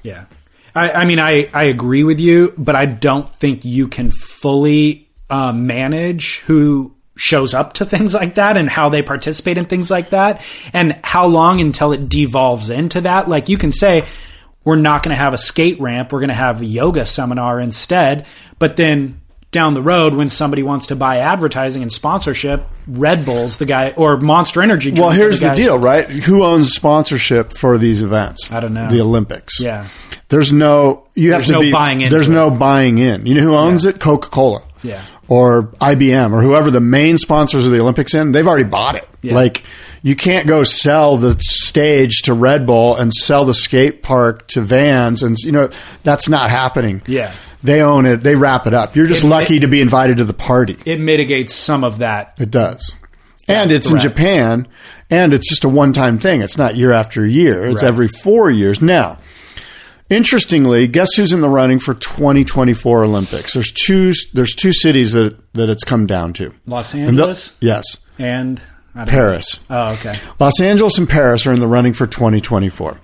Yeah. 0.02 0.24
I, 0.74 0.90
I 0.90 1.04
mean, 1.04 1.18
I, 1.18 1.48
I 1.52 1.64
agree 1.64 2.04
with 2.04 2.18
you, 2.18 2.52
but 2.58 2.74
I 2.74 2.86
don't 2.86 3.28
think 3.28 3.64
you 3.64 3.88
can 3.88 4.10
fully 4.10 5.08
uh, 5.30 5.52
manage 5.52 6.40
who 6.40 6.94
shows 7.16 7.54
up 7.54 7.74
to 7.74 7.84
things 7.86 8.14
like 8.14 8.34
that 8.34 8.56
and 8.56 8.68
how 8.68 8.88
they 8.88 9.02
participate 9.02 9.58
in 9.58 9.64
things 9.64 9.90
like 9.90 10.10
that 10.10 10.44
and 10.72 10.98
how 11.04 11.26
long 11.26 11.60
until 11.60 11.92
it 11.92 12.08
devolves 12.08 12.70
into 12.70 13.02
that. 13.02 13.28
Like 13.28 13.48
you 13.48 13.58
can 13.58 13.72
say, 13.72 14.06
we're 14.64 14.76
not 14.76 15.02
going 15.02 15.14
to 15.14 15.22
have 15.22 15.34
a 15.34 15.38
skate 15.38 15.78
ramp, 15.80 16.12
we're 16.12 16.20
going 16.20 16.28
to 16.28 16.34
have 16.34 16.62
a 16.62 16.66
yoga 16.66 17.04
seminar 17.04 17.60
instead. 17.60 18.26
But 18.58 18.76
then 18.76 19.20
down 19.54 19.72
the 19.72 19.80
road, 19.80 20.12
when 20.12 20.28
somebody 20.28 20.62
wants 20.62 20.88
to 20.88 20.96
buy 20.96 21.18
advertising 21.18 21.80
and 21.80 21.90
sponsorship, 21.90 22.66
Red 22.86 23.24
Bull's 23.24 23.56
the 23.56 23.64
guy 23.64 23.92
or 23.96 24.18
Monster 24.18 24.62
Energy. 24.62 24.92
Well, 24.92 25.10
here's 25.10 25.40
the 25.40 25.46
guys- 25.46 25.56
deal, 25.56 25.78
right? 25.78 26.06
Who 26.10 26.44
owns 26.44 26.74
sponsorship 26.74 27.52
for 27.56 27.78
these 27.78 28.02
events? 28.02 28.52
I 28.52 28.60
don't 28.60 28.74
know. 28.74 28.88
The 28.88 29.00
Olympics. 29.00 29.58
Yeah. 29.60 29.88
There's 30.28 30.52
no 30.52 31.06
you 31.14 31.32
have 31.32 31.46
to 31.46 31.52
no 31.52 31.60
be 31.60 31.72
buying 31.72 32.02
in. 32.02 32.10
There's 32.10 32.28
it. 32.28 32.32
no 32.32 32.50
buying 32.50 32.98
in. 32.98 33.24
You 33.24 33.36
know 33.36 33.42
who 33.42 33.54
owns 33.54 33.86
it? 33.86 34.00
Coca 34.00 34.28
Cola. 34.28 34.62
Yeah. 34.82 35.00
Or 35.28 35.64
IBM 35.80 36.32
or 36.32 36.42
whoever 36.42 36.70
the 36.70 36.80
main 36.80 37.16
sponsors 37.16 37.64
of 37.64 37.72
the 37.72 37.80
Olympics 37.80 38.12
in, 38.12 38.32
they've 38.32 38.46
already 38.46 38.68
bought 38.68 38.96
it. 38.96 39.08
Yeah. 39.22 39.34
Like 39.34 39.62
you 40.02 40.16
can't 40.16 40.46
go 40.46 40.64
sell 40.64 41.16
the 41.16 41.36
stage 41.40 42.22
to 42.22 42.34
Red 42.34 42.66
Bull 42.66 42.96
and 42.96 43.12
sell 43.12 43.44
the 43.46 43.54
skate 43.54 44.02
park 44.02 44.46
to 44.48 44.60
Vans 44.60 45.22
and 45.22 45.36
you 45.38 45.52
know 45.52 45.70
that's 46.02 46.28
not 46.28 46.50
happening. 46.50 47.00
Yeah. 47.06 47.32
They 47.64 47.80
own 47.82 48.06
it. 48.06 48.22
They 48.22 48.36
wrap 48.36 48.66
it 48.68 48.74
up. 48.74 48.94
You're 48.94 49.06
just 49.06 49.24
It- 49.24 49.28
lucky 49.28 49.58
to 49.60 49.66
be 49.66 49.80
invited 49.80 50.18
to 50.18 50.24
the 50.24 50.32
party. 50.34 50.76
It 50.84 51.00
mitigates 51.00 51.54
some 51.54 51.82
of 51.82 51.98
that. 51.98 52.34
It 52.38 52.50
does. 52.50 52.96
And 53.48 53.72
it's 53.72 53.90
in. 53.90 53.98
Japan, 53.98 54.68
and 55.10 55.32
it's 55.34 55.48
just 55.48 55.64
a 55.64 55.68
one 55.68 55.92
time 55.92 56.18
thing. 56.18 56.40
It's 56.42 56.56
not 56.56 56.76
year 56.76 56.92
after 56.92 57.26
year, 57.26 57.64
it's 57.66 57.82
Right. 57.82 57.88
every 57.88 58.08
four 58.08 58.50
years. 58.50 58.80
Now, 58.80 59.18
interestingly, 60.10 60.86
guess 60.86 61.08
who's 61.16 61.32
in 61.32 61.40
the 61.40 61.48
running 61.48 61.78
for 61.78 61.94
2024 61.94 63.04
Olympics? 63.04 63.54
There's 63.54 63.70
two, 63.72 64.12
there's 64.32 64.54
two 64.54 64.72
cities 64.72 65.12
that, 65.12 65.36
that 65.54 65.68
it's 65.68 65.84
come 65.84 66.06
down 66.06 66.32
to. 66.34 66.52
Los 66.66 66.94
And 66.94 67.02
the- 67.08 67.22
Angeles 67.22 67.54
yes, 67.60 67.84
and 68.18 68.60
I 68.94 69.00
don't 69.00 69.08
Paris. 69.08 69.58
Know. 69.68 69.76
Oh, 69.88 69.92
okay. 69.94 70.18
Los 70.38 70.60
Angeles 70.60 70.98
and 70.98 71.08
Paris 71.08 71.46
are 71.46 71.52
in 71.52 71.60
the 71.60 71.66
running 71.66 71.92
for 71.92 72.06
2024. 72.06 72.98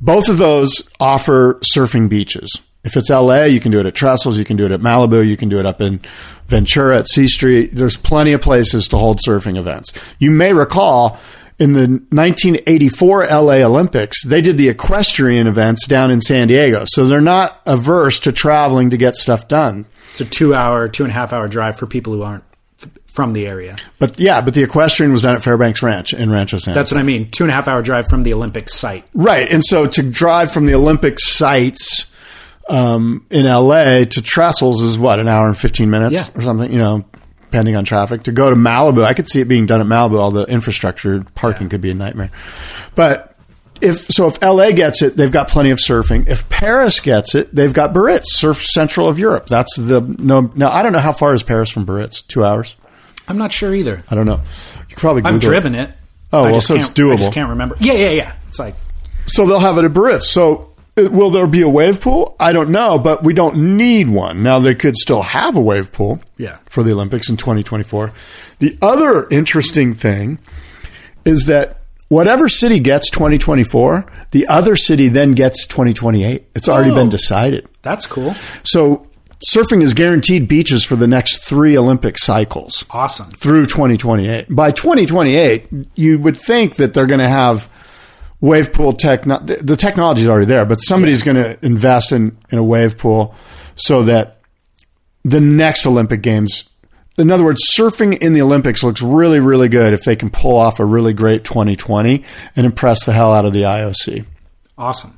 Both 0.00 0.28
of 0.28 0.38
those 0.38 0.70
offer 1.00 1.58
surfing 1.64 2.08
beaches. 2.08 2.60
If 2.84 2.96
it's 2.96 3.08
LA, 3.10 3.44
you 3.44 3.60
can 3.60 3.72
do 3.72 3.80
it 3.80 3.86
at 3.86 3.94
Trestles, 3.94 4.36
you 4.36 4.44
can 4.44 4.56
do 4.56 4.66
it 4.66 4.70
at 4.70 4.80
Malibu, 4.80 5.26
you 5.26 5.36
can 5.36 5.48
do 5.48 5.58
it 5.58 5.66
up 5.66 5.80
in 5.80 6.00
Ventura 6.46 6.98
at 6.98 7.08
C 7.08 7.26
Street. 7.26 7.74
There's 7.74 7.96
plenty 7.96 8.32
of 8.32 8.42
places 8.42 8.88
to 8.88 8.98
hold 8.98 9.20
surfing 9.26 9.56
events. 9.56 9.92
You 10.18 10.30
may 10.30 10.52
recall 10.52 11.18
in 11.58 11.72
the 11.72 11.86
1984 11.88 13.26
LA 13.26 13.54
Olympics, 13.64 14.24
they 14.24 14.40
did 14.40 14.58
the 14.58 14.68
equestrian 14.68 15.46
events 15.46 15.86
down 15.86 16.10
in 16.10 16.20
San 16.20 16.48
Diego. 16.48 16.84
So 16.86 17.06
they're 17.06 17.20
not 17.20 17.60
averse 17.64 18.18
to 18.20 18.32
traveling 18.32 18.90
to 18.90 18.96
get 18.96 19.14
stuff 19.14 19.48
done. 19.48 19.86
It's 20.10 20.20
a 20.20 20.24
two 20.24 20.54
hour, 20.54 20.88
two 20.88 21.04
and 21.04 21.10
a 21.10 21.14
half 21.14 21.32
hour 21.32 21.48
drive 21.48 21.78
for 21.78 21.86
people 21.86 22.12
who 22.12 22.22
aren't 22.22 22.44
f- 22.82 22.90
from 23.06 23.32
the 23.32 23.46
area. 23.46 23.76
But 23.98 24.18
yeah, 24.18 24.40
but 24.40 24.54
the 24.54 24.62
equestrian 24.62 25.12
was 25.12 25.22
done 25.22 25.34
at 25.36 25.42
Fairbanks 25.42 25.82
Ranch 25.82 26.12
in 26.12 26.30
Rancho 26.30 26.58
Santa 26.58 26.78
That's 26.78 26.92
what 26.92 26.98
I 27.00 27.04
mean. 27.04 27.30
Two 27.30 27.44
and 27.44 27.50
a 27.50 27.54
half 27.54 27.66
hour 27.66 27.82
drive 27.82 28.06
from 28.08 28.24
the 28.24 28.34
Olympic 28.34 28.68
site. 28.68 29.04
Right. 29.14 29.48
And 29.50 29.64
so 29.64 29.86
to 29.86 30.02
drive 30.02 30.52
from 30.52 30.66
the 30.66 30.74
Olympic 30.74 31.18
sites 31.18 32.10
um, 32.68 33.26
in 33.30 33.44
LA 33.46 34.04
to 34.04 34.20
Trestles 34.22 34.80
is 34.82 34.98
what, 34.98 35.18
an 35.20 35.28
hour 35.28 35.46
and 35.48 35.56
15 35.58 35.90
minutes 35.90 36.14
Yeah. 36.14 36.26
or 36.34 36.42
something, 36.42 36.72
you 36.72 36.78
know, 36.78 37.04
depending 37.42 37.76
on 37.76 37.84
traffic. 37.84 38.24
To 38.24 38.32
go 38.32 38.50
to 38.50 38.56
Malibu, 38.56 39.04
I 39.04 39.14
could 39.14 39.28
see 39.28 39.40
it 39.40 39.48
being 39.48 39.66
done 39.66 39.80
at 39.80 39.86
Malibu. 39.86 40.18
All 40.18 40.30
the 40.30 40.44
infrastructure, 40.44 41.24
parking 41.34 41.68
could 41.68 41.80
be 41.80 41.90
a 41.90 41.94
nightmare. 41.94 42.30
But 42.94 43.36
if 43.80 44.06
so, 44.08 44.26
if 44.28 44.40
LA 44.42 44.70
gets 44.72 45.02
it, 45.02 45.16
they've 45.16 45.30
got 45.32 45.48
plenty 45.48 45.70
of 45.70 45.78
surfing. 45.78 46.28
If 46.28 46.48
Paris 46.48 47.00
gets 47.00 47.34
it, 47.34 47.54
they've 47.54 47.72
got 47.72 47.92
Biarritz, 47.92 48.24
surf 48.26 48.62
central 48.62 49.08
of 49.08 49.18
Europe. 49.18 49.46
That's 49.46 49.76
the 49.76 50.00
no. 50.00 50.52
Now 50.54 50.70
I 50.70 50.82
don't 50.82 50.92
know 50.92 51.00
how 51.00 51.12
far 51.12 51.34
is 51.34 51.42
Paris 51.42 51.70
from 51.70 51.84
Biarritz. 51.84 52.22
Two 52.26 52.44
hours. 52.44 52.76
I'm 53.28 53.36
not 53.38 53.52
sure 53.52 53.74
either. 53.74 54.02
I 54.10 54.14
don't 54.14 54.26
know. 54.26 54.40
You 54.88 54.96
probably 54.96 55.22
Google 55.22 55.34
I've 55.36 55.40
driven 55.42 55.74
it. 55.74 55.90
Oh, 56.32 56.44
I 56.44 56.52
well, 56.52 56.60
so 56.60 56.74
it's 56.76 56.88
can't- 56.88 57.12
I 57.12 57.16
just 57.16 57.32
can't 57.32 57.50
remember. 57.50 57.76
Yeah, 57.80 57.94
yeah, 57.94 58.10
yeah. 58.10 58.32
It's 58.48 58.58
like 58.58 58.74
So 59.26 59.46
they'll 59.46 59.60
have 59.60 59.78
it 59.78 59.84
at 59.84 59.92
Biarritz. 59.92 60.28
So 60.28 60.73
will 60.96 61.30
there 61.30 61.46
be 61.46 61.60
a 61.62 61.68
wave 61.68 62.00
pool? 62.00 62.36
I 62.38 62.52
don't 62.52 62.70
know, 62.70 62.98
but 62.98 63.24
we 63.24 63.34
don't 63.34 63.76
need 63.76 64.08
one. 64.08 64.42
Now 64.42 64.58
they 64.58 64.74
could 64.74 64.96
still 64.96 65.22
have 65.22 65.56
a 65.56 65.60
wave 65.60 65.90
pool 65.92 66.20
Yeah. 66.38 66.56
for 66.70 66.82
the 66.82 66.92
Olympics 66.92 67.28
in 67.28 67.36
2024. 67.36 68.12
The 68.60 68.76
other 68.80 69.26
interesting 69.30 69.94
thing 69.94 70.38
is 71.24 71.46
that 71.46 71.78
whatever 72.08 72.48
city 72.48 72.78
gets 72.78 73.10
2024, 73.10 74.06
the 74.30 74.46
other 74.46 74.76
city 74.76 75.08
then 75.08 75.32
gets 75.32 75.66
2028. 75.66 76.44
It's 76.54 76.68
already 76.68 76.90
Oh. 76.90 76.94
been 76.96 77.08
decided. 77.08 77.66
that's 77.82 78.06
cool. 78.06 78.34
So 78.62 79.06
surfing 79.52 79.82
is 79.82 79.92
guaranteed 79.94 80.48
beaches 80.48 80.84
for 80.84 80.96
the 80.96 81.06
next 81.06 81.38
three 81.44 81.76
Olympic 81.76 82.16
cycles 82.18 82.84
Awesome. 82.90 83.26
through 83.36 83.66
2028. 83.66 84.46
By 84.48 84.70
2028, 84.70 85.66
you 85.96 86.18
would 86.18 86.36
think 86.36 86.76
that 86.76 86.94
they're 86.94 87.06
going 87.06 87.20
to 87.20 87.28
have 87.28 87.68
wave 88.44 88.72
pool 88.72 88.92
tech. 88.92 89.22
The 89.24 89.58
the 89.62 89.76
technology 89.76 90.22
is 90.22 90.28
already 90.28 90.46
there, 90.46 90.64
but 90.64 90.76
somebody's 90.76 91.22
going 91.22 91.36
to 91.36 91.58
invest 91.64 92.12
in, 92.12 92.36
in 92.50 92.58
a 92.58 92.62
wave 92.64 92.98
pool 92.98 93.34
so 93.76 94.02
that 94.04 94.40
the 95.24 95.40
next 95.40 95.86
Olympic 95.86 96.20
Games, 96.22 96.64
in 97.16 97.30
other 97.30 97.44
words, 97.44 97.60
surfing 97.74 98.18
in 98.18 98.32
the 98.34 98.42
Olympics 98.42 98.82
looks 98.84 99.00
really, 99.02 99.40
really 99.40 99.68
good 99.68 99.92
if 99.94 100.04
they 100.04 100.16
can 100.16 100.30
pull 100.30 100.56
off 100.58 100.78
a 100.80 100.84
really 100.84 101.12
great 101.14 101.44
2020 101.44 102.22
and 102.56 102.66
impress 102.66 103.04
the 103.04 103.12
hell 103.12 103.32
out 103.32 103.44
of 103.44 103.52
the 103.52 103.62
IOC. 103.62 104.26
Awesome. 104.76 105.16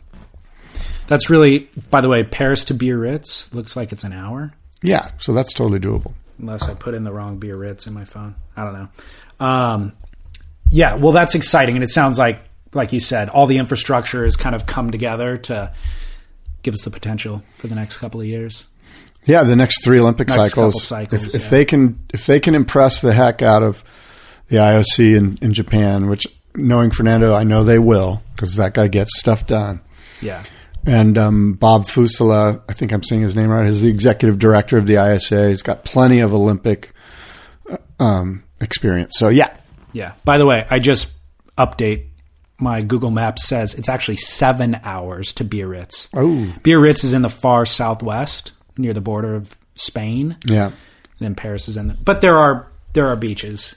That's 1.09 1.29
really, 1.31 1.69
by 1.91 2.01
the 2.01 2.09
way, 2.09 2.25
Paris 2.25 2.65
to 2.67 2.75
Biarritz 2.75 3.53
looks 3.55 3.77
like 3.77 3.93
it's 3.93 4.05
an 4.05 4.13
hour, 4.13 4.53
Yeah, 4.83 5.11
so 5.19 5.33
that's 5.33 5.53
totally 5.53 5.79
doable. 5.81 6.15
unless 6.39 6.69
I 6.69 6.75
put 6.75 6.95
in 6.95 7.05
the 7.05 7.13
wrong 7.13 7.39
Biarritz 7.39 7.87
in 7.87 7.95
my 7.95 8.05
phone. 8.05 8.35
I 8.57 8.65
don't 8.65 8.73
know. 8.75 8.89
Um, 9.47 9.93
yeah, 10.71 10.95
well, 10.95 11.13
that's 11.13 11.35
exciting, 11.37 11.77
and 11.77 11.85
it 11.85 11.91
sounds 11.91 12.19
like, 12.19 12.41
like 12.77 12.93
you 12.93 13.01
said, 13.01 13.29
all 13.29 13.47
the 13.47 13.59
infrastructure 13.59 14.25
has 14.25 14.37
kind 14.37 14.55
of 14.55 14.67
come 14.67 14.91
together 14.91 15.37
to 15.39 15.73
give 16.63 16.75
us 16.75 16.83
the 16.83 16.91
potential 16.91 17.43
for 17.59 17.67
the 17.67 17.75
next 17.75 17.99
couple 17.99 18.21
of 18.21 18.27
years. 18.27 18.67
Yeah, 19.25 19.43
the 19.43 19.57
next 19.57 19.83
three 19.85 19.99
Olympic 19.99 20.29
Next 20.29 20.39
cycles. 20.39 20.85
cycles, 20.85 21.35
if, 21.35 21.43
if 21.43 21.51
they 21.51 21.65
can, 21.65 21.99
if 22.15 22.27
they 22.27 22.39
can 22.39 22.55
impress 22.55 23.01
the 23.01 23.13
heck 23.13 23.43
out 23.43 23.63
of 23.65 23.83
the 24.49 24.57
IOC 24.57 25.17
in, 25.17 25.39
in 25.43 25.53
Japan, 25.53 26.07
which 26.09 26.27
knowing 26.55 26.91
Fernando, 26.93 27.35
I 27.35 27.43
know 27.43 27.65
they 27.65 27.81
will 27.81 28.23
because 28.35 28.55
that 28.57 28.75
guy 28.75 28.87
gets 28.89 29.19
stuff 29.19 29.47
done. 29.47 29.81
Yeah, 30.23 30.45
And 30.87 31.19
um, 31.19 31.53
Bob 31.55 31.83
Fasulo, 31.83 32.63
I 32.69 32.73
think 32.73 32.93
I'm 32.93 33.03
saying 33.03 33.23
his 33.23 33.37
name 33.37 33.49
right, 33.49 33.67
is 33.67 33.83
the 33.83 33.91
executive 33.91 34.39
director 34.39 34.79
of 34.79 34.87
the 34.87 34.95
ISA. 34.97 35.49
He's 35.49 35.63
got 35.63 35.85
plenty 35.85 36.21
of 36.21 36.33
Olympic 36.33 36.93
uh, 37.69 37.77
um, 37.99 38.45
experience. 38.61 39.15
So 39.17 39.29
yeah, 39.29 39.55
yeah. 39.93 40.13
By 40.25 40.39
the 40.39 40.47
way, 40.47 40.67
I 40.71 40.79
just 40.79 41.13
update 41.59 42.07
my 42.59 42.81
Google 42.81 43.11
Maps 43.11 43.47
says 43.47 43.75
it's 43.75 43.89
actually 43.89 44.17
seven 44.17 44.81
hours 44.83 45.33
to 45.35 45.45
Biarritz. 45.45 46.09
Oh. 46.15 46.55
Biarritz 46.63 47.05
is 47.05 47.13
in 47.13 47.23
the 47.23 47.29
far 47.31 47.67
southwest, 47.67 48.53
near 48.79 48.93
the 48.93 49.01
border 49.01 49.35
of 49.35 49.55
Spain. 49.75 50.37
yeah, 50.45 50.71
Then 51.19 51.35
Paris 51.35 51.69
is 51.69 51.77
in, 51.77 51.89
the, 51.89 51.95
but 51.95 52.21
there 52.23 52.37
are 52.39 52.69
there 52.95 53.09
are 53.09 53.17
beaches. 53.17 53.77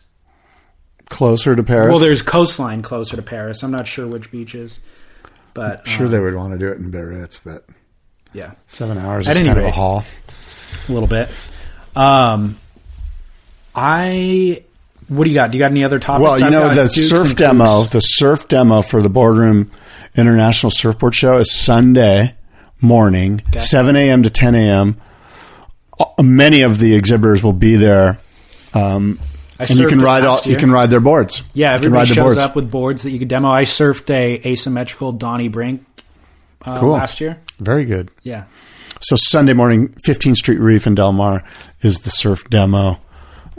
closer 1.10 1.56
to 1.56 1.64
Paris. 1.64 1.90
Well, 1.90 2.00
there's 2.00 2.22
coastline 2.22 2.82
closer 2.82 3.16
to 3.18 3.22
Paris. 3.22 3.64
I'm 3.64 3.72
not 3.72 3.86
sure 3.88 4.08
which 4.08 4.32
beaches, 4.32 4.80
but 5.54 5.86
sure 5.88 6.06
um, 6.06 6.12
they 6.14 6.20
would 6.20 6.36
want 6.36 6.54
to 6.54 6.60
do 6.60 6.68
it 6.72 6.78
in 6.78 6.90
Biarritz, 6.92 7.42
but 7.44 7.66
yeah, 8.32 8.52
seven 8.68 8.98
hours 8.98 9.28
At 9.28 9.36
is 9.36 9.46
kind 9.46 9.50
of 9.50 9.58
a 9.58 9.66
rate. 9.66 9.74
haul. 9.74 10.06
a 10.88 10.92
little 10.92 11.10
bit. 11.10 11.30
Um, 11.96 12.58
I 13.76 14.64
what 15.10 15.26
do 15.26 15.30
you 15.30 15.34
got? 15.36 15.52
Do 15.52 15.58
you 15.58 15.64
got 15.64 15.72
any 15.72 15.84
other 15.84 16.00
topics? 16.00 16.24
Well, 16.24 16.40
you 16.40 16.46
I've 16.46 16.52
know 16.52 16.70
the 16.74 16.84
Dukes 16.86 17.10
surf 17.10 17.36
demo, 17.36 17.84
the 17.84 18.00
surf 18.00 18.48
demo 18.48 18.82
for 18.82 19.02
the 19.02 19.10
Boardroom 19.10 19.72
International 20.16 20.72
Surfboard 20.72 21.14
Show 21.16 21.38
is 21.38 21.54
Sunday 21.54 22.36
morning, 22.82 23.42
seven 23.58 23.96
a.m. 23.96 24.24
to 24.24 24.30
ten 24.30 24.56
a.m. 24.56 24.96
Uh, 26.00 26.06
Many 26.24 26.62
of 26.62 26.80
the 26.80 26.96
exhibitors 26.96 27.44
will 27.44 27.54
be 27.54 27.76
there, 27.76 28.20
um, 28.74 29.20
I 29.60 29.64
and 29.66 29.78
you 29.78 29.88
can 29.88 30.00
ride 30.02 30.24
all, 30.26 30.40
you 30.46 30.56
can 30.56 30.72
ride 30.72 30.90
their 30.90 31.00
boards. 31.02 31.44
Yeah, 31.54 31.74
everybody 31.74 32.08
shows 32.08 32.18
boards. 32.24 32.40
up 32.40 32.56
with 32.56 32.72
boards 32.72 33.04
that 33.04 33.12
you 33.12 33.20
can 33.20 33.28
demo. 33.28 33.50
I 33.50 33.64
surfed 33.64 34.10
a 34.10 34.48
asymmetrical 34.48 35.12
Donnie 35.12 35.50
Brink 35.50 35.84
uh, 36.66 36.80
Cool. 36.80 36.92
last 36.92 37.20
year. 37.20 37.40
Very 37.60 37.84
good. 37.84 38.10
Yeah, 38.24 38.46
So 39.02 39.16
Sunday 39.18 39.52
morning, 39.54 39.90
15th 40.08 40.36
Street 40.38 40.60
Reef 40.60 40.88
in 40.88 40.96
Del 40.96 41.12
Mar 41.12 41.44
is 41.82 42.00
the 42.00 42.10
surf 42.10 42.50
demo, 42.50 43.00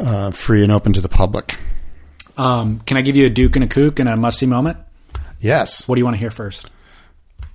uh, 0.01 0.31
free 0.31 0.63
and 0.63 0.73
open 0.73 0.93
to 0.95 1.01
the 1.01 1.09
public. 1.09 1.57
um, 2.37 2.81
can 2.87 2.97
I 2.97 3.03
give 3.03 3.17
you 3.17 3.27
a 3.27 3.31
Duke 3.31 3.57
and 3.57 3.65
a 3.65 3.69
Kook 3.69 3.99
and 3.99 4.09
a 4.09 4.17
musty 4.17 4.47
moment? 4.47 4.79
Yes, 5.41 5.89
What 5.89 5.95
do 5.95 6.01
you 6.01 6.05
want 6.05 6.15
to 6.17 6.21
hear 6.21 6.31
first? 6.31 6.69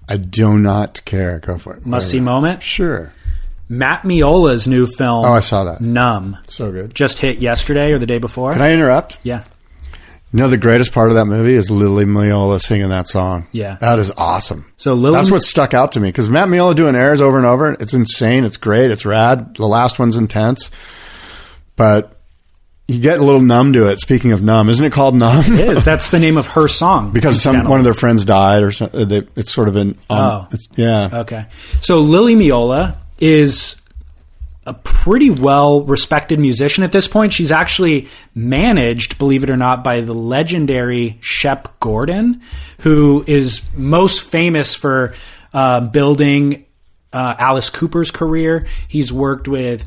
I 0.10 0.18
do 0.18 0.58
not 0.60 1.04
care. 1.06 1.40
Go 1.40 1.58
for 1.58 1.76
it. 1.76 1.86
Musty 1.86 2.18
Whatever. 2.20 2.26
moment. 2.32 2.64
Sure. 2.64 3.12
Matt 3.70 4.04
Meola's 4.04 4.68
new 4.68 4.86
film. 4.86 5.26
Oh, 5.26 5.34
I 5.34 5.40
saw 5.40 5.64
that. 5.66 5.82
Numb 5.82 6.38
So 6.48 6.72
good. 6.72 6.94
just 6.94 7.18
hit 7.20 7.40
yesterday 7.40 7.92
or 7.92 7.98
the 8.00 8.06
day 8.06 8.20
before. 8.20 8.54
Can 8.54 8.62
I 8.62 8.72
interrupt? 8.74 9.18
yeah, 9.24 9.44
You 10.32 10.40
know, 10.40 10.48
the 10.48 10.58
greatest 10.58 10.92
part 10.94 11.10
of 11.10 11.16
that 11.16 11.26
movie 11.26 11.54
is 11.56 11.72
Lily 11.72 12.06
Meola 12.06 12.60
singing 12.62 12.90
that 12.90 13.08
song. 13.08 13.48
Yeah. 13.52 13.78
That 13.82 13.98
is 13.98 14.12
awesome. 14.18 14.66
So 14.78 14.94
Lily- 14.94 15.16
That's 15.16 15.32
what 15.32 15.42
stuck 15.42 15.74
out 15.74 15.94
to 15.94 16.00
me 16.00 16.10
because 16.10 16.30
Matt 16.30 16.48
Meola 16.50 16.76
doing 16.76 16.94
airs 16.96 17.22
over 17.22 17.38
and 17.38 17.46
over. 17.48 17.72
It's 17.80 17.94
insane. 17.96 18.44
It's 18.44 18.58
great. 18.58 18.92
It's 18.92 19.06
rad. 19.06 19.56
The 19.56 19.66
last 19.68 19.98
one's 19.98 20.18
intense. 20.18 20.70
But 21.76 22.15
you 22.88 23.00
get 23.00 23.20
a 23.20 23.24
little 23.24 23.42
numb 23.42 23.74
to 23.74 23.90
it. 23.90 24.00
Speaking 24.00 24.32
of 24.32 24.42
numb, 24.42 24.70
isn't 24.70 24.86
it 24.86 24.92
called 24.92 25.16
Numb? 25.16 25.54
it 25.54 25.60
is. 25.70 25.84
That's 25.86 26.10
the 26.10 26.20
name 26.20 26.38
of 26.38 26.48
her 26.50 26.68
song. 26.68 27.12
because 27.12 27.42
some 27.42 27.64
one 27.68 27.80
of 27.80 27.84
their 27.84 27.94
friends 27.96 28.26
died 28.26 28.62
or 28.64 28.72
something. 28.72 29.08
They, 29.08 29.24
it's 29.36 29.52
sort 29.52 29.68
of 29.68 29.76
an. 29.76 29.98
Um, 30.10 30.18
Oh. 30.20 30.48
it's, 30.52 30.70
yeah. 30.76 31.10
Okay. 31.12 31.46
So 31.82 32.00
Lily 32.02 32.36
Meola 32.36 32.98
is 33.20 33.82
a 34.68 34.74
pretty 34.74 35.30
well 35.30 35.82
respected 35.82 36.40
musician 36.40 36.84
at 36.84 36.92
this 36.92 37.08
point. 37.08 37.34
She's 37.34 37.52
actually 37.52 38.08
managed, 38.34 39.18
believe 39.18 39.44
it 39.44 39.50
or 39.50 39.58
not, 39.58 39.84
by 39.84 40.02
the 40.02 40.14
legendary 40.14 41.18
Shep 41.22 41.80
Gordon, 41.80 42.42
who 42.80 43.24
is 43.28 43.68
most 43.76 44.22
famous 44.22 44.74
for 44.76 45.14
uh, 45.54 45.82
building 45.82 46.66
uh, 47.14 47.36
Alice 47.40 47.70
Cooper's 47.70 48.12
career. 48.12 48.66
He's 48.88 49.14
worked 49.14 49.48
with 49.48 49.86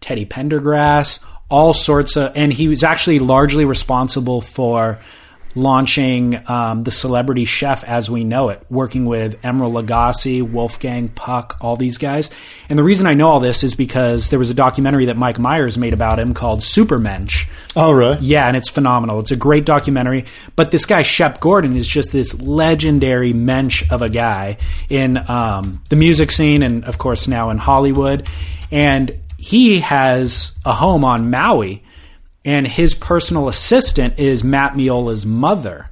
Teddy 0.00 0.26
Pendergrass, 0.26 1.24
all 1.48 1.72
sorts 1.72 2.16
of, 2.16 2.32
and 2.34 2.52
he 2.52 2.68
was 2.68 2.84
actually 2.84 3.18
largely 3.18 3.64
responsible 3.64 4.40
for 4.40 4.98
launching 5.54 6.40
um, 6.48 6.84
the 6.84 6.90
celebrity 6.90 7.44
chef 7.44 7.82
as 7.84 8.10
we 8.10 8.22
know 8.22 8.50
it, 8.50 8.62
working 8.70 9.06
with 9.06 9.40
Emeril 9.42 9.72
Lagasse, 9.72 10.42
Wolfgang 10.42 11.08
Puck, 11.08 11.56
all 11.60 11.76
these 11.76 11.98
guys. 11.98 12.30
And 12.68 12.78
the 12.78 12.82
reason 12.82 13.06
I 13.06 13.14
know 13.14 13.28
all 13.28 13.40
this 13.40 13.64
is 13.64 13.74
because 13.74 14.30
there 14.30 14.38
was 14.38 14.50
a 14.50 14.54
documentary 14.54 15.06
that 15.06 15.16
Mike 15.16 15.38
Myers 15.38 15.78
made 15.78 15.94
about 15.94 16.18
him 16.18 16.34
called 16.34 16.60
Supermensch. 16.60 17.48
Oh, 17.74 17.92
really? 17.92 18.18
Yeah, 18.20 18.46
and 18.46 18.56
it's 18.56 18.68
phenomenal. 18.68 19.20
It's 19.20 19.30
a 19.30 19.36
great 19.36 19.64
documentary. 19.64 20.26
But 20.54 20.70
this 20.70 20.86
guy, 20.86 21.02
Shep 21.02 21.40
Gordon, 21.40 21.76
is 21.76 21.88
just 21.88 22.12
this 22.12 22.40
legendary 22.40 23.32
mensch 23.32 23.90
of 23.90 24.02
a 24.02 24.08
guy 24.08 24.58
in 24.88 25.16
um, 25.28 25.82
the 25.88 25.96
music 25.96 26.30
scene 26.30 26.62
and, 26.62 26.84
of 26.84 26.98
course, 26.98 27.26
now 27.26 27.50
in 27.50 27.58
Hollywood. 27.58 28.28
And 28.70 29.18
he 29.38 29.80
has 29.80 30.58
a 30.64 30.74
home 30.74 31.04
on 31.04 31.30
Maui, 31.30 31.82
and 32.44 32.66
his 32.66 32.94
personal 32.94 33.48
assistant 33.48 34.18
is 34.18 34.44
Matt 34.44 34.74
Meola's 34.74 35.24
mother. 35.24 35.88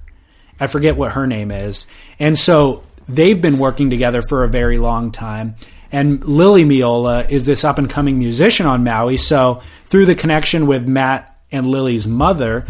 I 0.59 0.67
forget 0.67 0.97
what 0.97 1.13
her 1.13 1.27
name 1.27 1.51
is. 1.51 1.87
And 2.19 2.39
so 2.39 2.83
they've 3.09 3.41
been 3.41 3.59
working 3.59 3.89
together 3.89 4.21
for 4.21 4.43
a 4.43 4.49
very 4.49 4.79
long 4.79 5.13
time. 5.13 5.55
And 5.93 6.25
Lily 6.25 6.65
Miola 6.65 7.31
is 7.31 7.47
this 7.47 7.63
up 7.63 7.79
and 7.79 7.89
coming 7.89 8.19
musician 8.19 8.67
on 8.67 8.85
Maui. 8.85 9.17
So 9.17 9.63
through 9.87 10.07
the 10.07 10.15
connection 10.15 10.67
with 10.67 10.87
Matt 10.87 11.39
and 11.53 11.67
Lily's 11.67 12.07
mother, 12.07 12.67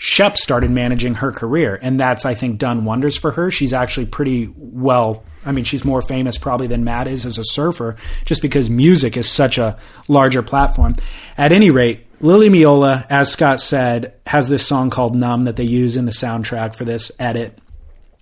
Shep 0.00 0.36
started 0.36 0.70
managing 0.70 1.14
her 1.14 1.32
career. 1.32 1.76
And 1.82 1.98
that's, 1.98 2.24
I 2.24 2.34
think, 2.34 2.58
done 2.58 2.84
wonders 2.84 3.18
for 3.18 3.32
her. 3.32 3.50
She's 3.50 3.72
actually 3.72 4.06
pretty 4.06 4.48
well. 4.56 5.24
I 5.44 5.50
mean, 5.50 5.64
she's 5.64 5.84
more 5.84 6.02
famous 6.02 6.38
probably 6.38 6.68
than 6.68 6.84
Matt 6.84 7.08
is 7.08 7.26
as 7.26 7.36
a 7.36 7.44
surfer, 7.44 7.96
just 8.24 8.40
because 8.40 8.70
music 8.70 9.16
is 9.16 9.28
such 9.28 9.58
a 9.58 9.76
larger 10.06 10.40
platform. 10.40 10.94
At 11.36 11.50
any 11.50 11.70
rate, 11.70 12.06
Lily 12.20 12.48
Meola, 12.48 13.06
as 13.10 13.32
Scott 13.32 13.60
said, 13.60 14.14
has 14.24 14.48
this 14.48 14.64
song 14.64 14.90
called 14.90 15.16
Numb 15.16 15.46
that 15.46 15.56
they 15.56 15.64
use 15.64 15.96
in 15.96 16.04
the 16.04 16.12
soundtrack 16.12 16.76
for 16.76 16.84
this 16.84 17.10
edit. 17.18 17.58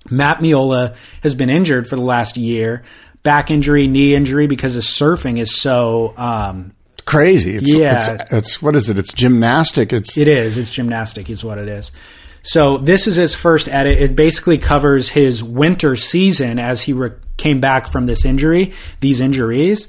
Matt 0.08 0.38
Meola 0.38 0.96
has 1.22 1.34
been 1.34 1.50
injured 1.50 1.88
for 1.88 1.96
the 1.96 2.02
last 2.02 2.38
year, 2.38 2.84
back 3.22 3.50
injury, 3.50 3.86
knee 3.86 4.14
injury, 4.14 4.46
because 4.46 4.72
his 4.72 4.86
surfing 4.86 5.38
is 5.38 5.54
so. 5.54 6.14
Um, 6.16 6.72
Crazy. 7.06 7.56
It's, 7.56 7.72
Yeah. 7.72 8.16
It's, 8.20 8.32
it's, 8.32 8.62
what 8.62 8.76
is 8.76 8.90
it? 8.90 8.98
It's 8.98 9.12
gymnastic. 9.12 9.92
It's, 9.92 10.18
it 10.18 10.28
is. 10.28 10.58
It's 10.58 10.70
gymnastic, 10.70 11.30
is 11.30 11.44
what 11.44 11.56
it 11.58 11.68
is. 11.68 11.92
So 12.42 12.78
this 12.78 13.06
is 13.06 13.16
his 13.16 13.34
first 13.34 13.68
edit. 13.68 14.00
It 14.00 14.14
basically 14.14 14.58
covers 14.58 15.08
his 15.08 15.42
winter 15.42 15.96
season 15.96 16.58
as 16.58 16.82
he 16.82 16.92
re- 16.92 17.10
came 17.36 17.60
back 17.60 17.88
from 17.88 18.06
this 18.06 18.24
injury, 18.24 18.72
these 19.00 19.20
injuries. 19.20 19.88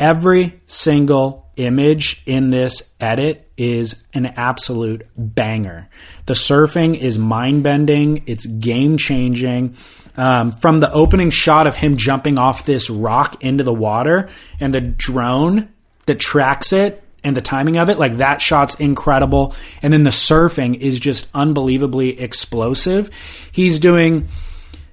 Every 0.00 0.60
single 0.66 1.50
image 1.56 2.22
in 2.26 2.50
this 2.50 2.90
edit 2.98 3.48
is 3.56 4.04
an 4.12 4.26
absolute 4.26 5.06
banger. 5.16 5.88
The 6.26 6.34
surfing 6.34 6.98
is 6.98 7.16
mind 7.18 7.62
bending, 7.62 8.24
it's 8.26 8.46
game 8.46 8.98
changing. 8.98 9.76
Um, 10.16 10.52
from 10.52 10.78
the 10.80 10.92
opening 10.92 11.30
shot 11.30 11.66
of 11.66 11.74
him 11.74 11.96
jumping 11.96 12.38
off 12.38 12.64
this 12.64 12.88
rock 12.88 13.42
into 13.42 13.64
the 13.64 13.72
water 13.74 14.28
and 14.60 14.72
the 14.72 14.80
drone 14.80 15.68
that 16.06 16.18
tracks 16.18 16.72
it 16.72 17.02
and 17.22 17.36
the 17.36 17.40
timing 17.40 17.78
of 17.78 17.88
it, 17.88 17.98
like 17.98 18.18
that 18.18 18.42
shot's 18.42 18.74
incredible. 18.76 19.54
And 19.82 19.92
then 19.92 20.02
the 20.02 20.10
surfing 20.10 20.78
is 20.78 21.00
just 21.00 21.28
unbelievably 21.34 22.20
explosive. 22.20 23.10
He's 23.50 23.80
doing 23.80 24.28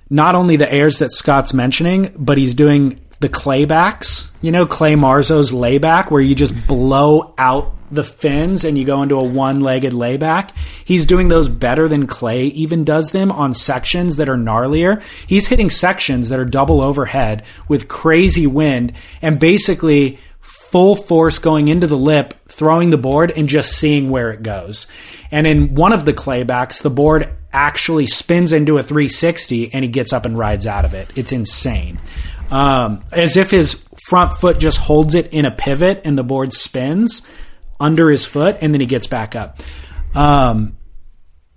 not 0.09 0.35
only 0.35 0.55
the 0.55 0.71
airs 0.71 0.99
that 0.99 1.11
Scott's 1.11 1.53
mentioning, 1.53 2.13
but 2.17 2.37
he's 2.37 2.55
doing 2.55 3.01
the 3.19 3.29
claybacks. 3.29 4.31
You 4.41 4.51
know, 4.51 4.65
Clay 4.65 4.95
Marzo's 4.95 5.53
layback, 5.53 6.09
where 6.09 6.21
you 6.21 6.35
just 6.35 6.67
blow 6.67 7.33
out 7.37 7.75
the 7.91 8.03
fins 8.03 8.63
and 8.63 8.77
you 8.77 8.85
go 8.85 9.03
into 9.03 9.15
a 9.15 9.23
one-legged 9.23 9.93
layback. 9.93 10.55
He's 10.85 11.05
doing 11.05 11.27
those 11.27 11.49
better 11.49 11.87
than 11.87 12.07
Clay 12.07 12.45
even 12.45 12.85
does 12.85 13.11
them 13.11 13.31
on 13.31 13.53
sections 13.53 14.15
that 14.15 14.29
are 14.29 14.37
gnarlier. 14.37 15.03
He's 15.27 15.47
hitting 15.47 15.69
sections 15.69 16.29
that 16.29 16.39
are 16.39 16.45
double 16.45 16.81
overhead 16.81 17.43
with 17.67 17.89
crazy 17.89 18.47
wind 18.47 18.93
and 19.21 19.39
basically 19.39 20.19
full 20.71 20.95
force 20.95 21.37
going 21.37 21.67
into 21.67 21.85
the 21.85 21.97
lip, 21.97 22.33
throwing 22.47 22.91
the 22.91 22.97
board, 22.97 23.29
and 23.31 23.49
just 23.49 23.73
seeing 23.73 24.09
where 24.09 24.31
it 24.31 24.41
goes. 24.41 24.87
And 25.29 25.45
in 25.45 25.75
one 25.75 25.91
of 25.91 26.05
the 26.05 26.13
claybacks, 26.13 26.81
the 26.81 26.89
board 26.89 27.29
actually 27.51 28.07
spins 28.07 28.53
into 28.53 28.77
a 28.77 28.83
360 28.83 29.73
and 29.73 29.83
he 29.83 29.91
gets 29.91 30.13
up 30.13 30.23
and 30.23 30.37
rides 30.37 30.65
out 30.65 30.85
of 30.85 30.93
it. 30.93 31.09
It's 31.15 31.33
insane. 31.33 31.99
Um, 32.49 33.03
as 33.11 33.35
if 33.35 33.51
his 33.51 33.85
front 34.05 34.37
foot 34.37 34.59
just 34.59 34.77
holds 34.77 35.13
it 35.13 35.33
in 35.33 35.43
a 35.43 35.51
pivot 35.51 36.01
and 36.05 36.17
the 36.17 36.23
board 36.23 36.53
spins 36.53 37.21
under 37.77 38.09
his 38.09 38.25
foot 38.25 38.57
and 38.61 38.73
then 38.73 38.79
he 38.79 38.87
gets 38.87 39.07
back 39.07 39.35
up. 39.35 39.59
Um, 40.15 40.77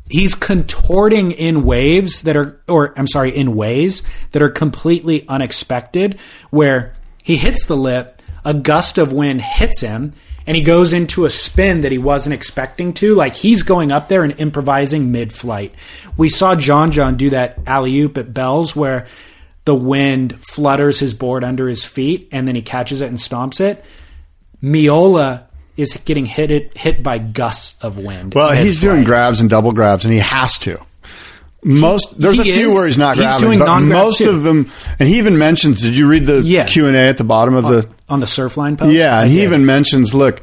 he's 0.09 0.35
contorting 0.35 1.31
in 1.31 1.63
waves 1.63 2.23
that 2.23 2.37
are 2.37 2.61
or 2.67 2.99
I'm 2.99 3.07
sorry, 3.07 3.37
in 3.37 3.55
ways 3.55 4.03
that 4.33 4.43
are 4.43 4.49
completely 4.49 5.25
unexpected 5.29 6.19
where 6.51 6.95
he 7.23 7.37
hits 7.37 7.67
the 7.67 7.77
lip, 7.77 8.14
a 8.45 8.55
gust 8.55 8.99
of 8.99 9.13
wind 9.13 9.41
hits 9.41 9.81
him 9.81 10.13
and 10.47 10.57
he 10.57 10.63
goes 10.63 10.93
into 10.93 11.25
a 11.25 11.31
spin 11.31 11.81
that 11.81 11.93
he 11.93 11.99
wasn't 11.99 12.35
expecting 12.35 12.93
to. 12.95 13.15
Like 13.15 13.35
he's 13.35 13.63
going 13.63 13.91
up 13.93 14.09
there 14.09 14.25
and 14.25 14.39
improvising 14.39 15.11
mid 15.13 15.33
flight. 15.33 15.75
We 16.17 16.29
saw 16.29 16.55
John 16.55 16.91
John 16.93 17.17
do 17.17 17.31
that 17.31 17.59
alley 17.67 17.99
oop 18.01 18.19
at 18.19 18.35
Bells 18.35 18.77
where 18.77 19.07
the 19.65 19.75
wind 19.75 20.39
flutters 20.45 20.99
his 20.99 21.15
board 21.15 21.43
under 21.45 21.67
his 21.69 21.85
feet 21.85 22.29
and 22.31 22.47
then 22.47 22.55
he 22.55 22.63
catches 22.63 23.01
it 23.01 23.09
and 23.09 23.17
stomps 23.19 23.61
it. 23.61 23.85
Meola 24.63 25.45
is 25.77 25.93
getting 26.05 26.27
hit 26.27 26.77
hit 26.77 27.03
by 27.03 27.19
gusts 27.19 27.83
of 27.83 27.99
wind. 27.99 28.35
Well, 28.35 28.51
he's 28.53 28.77
mid-flight. 28.77 28.93
doing 28.95 29.05
grabs 29.05 29.41
and 29.41 29.51
double 29.51 29.73
grabs, 29.73 30.05
and 30.05 30.13
he 30.15 30.21
has 30.21 30.57
to. 30.59 30.79
Most 31.63 32.21
there's 32.21 32.39
a 32.39 32.45
few 32.45 32.69
is. 32.69 32.75
where 32.75 32.87
he's 32.87 32.99
not 32.99 33.17
He's 33.17 33.25
grabbing, 33.25 33.47
doing 33.47 33.59
but 33.59 33.81
most 33.81 34.19
too. 34.19 34.31
of 34.31 34.43
them. 34.43 34.71
And 35.01 35.09
he 35.09 35.17
even 35.19 35.39
mentions. 35.39 35.81
Did 35.81 35.97
you 35.97 36.07
read 36.07 36.27
the. 36.27 36.43
Q 36.69 36.87
and 36.87 36.95
A 36.97 37.01
at 37.09 37.17
the 37.19 37.25
bottom 37.25 37.55
of 37.55 37.65
the? 37.65 37.79
Uh, 37.79 37.93
on 38.09 38.21
the 38.21 38.27
Surfline 38.27 38.77
post. 38.79 38.93
Yeah, 38.93 39.21
and 39.23 39.31
he 39.31 39.43
even 39.43 39.65
mentions, 39.67 40.15
look, 40.15 40.43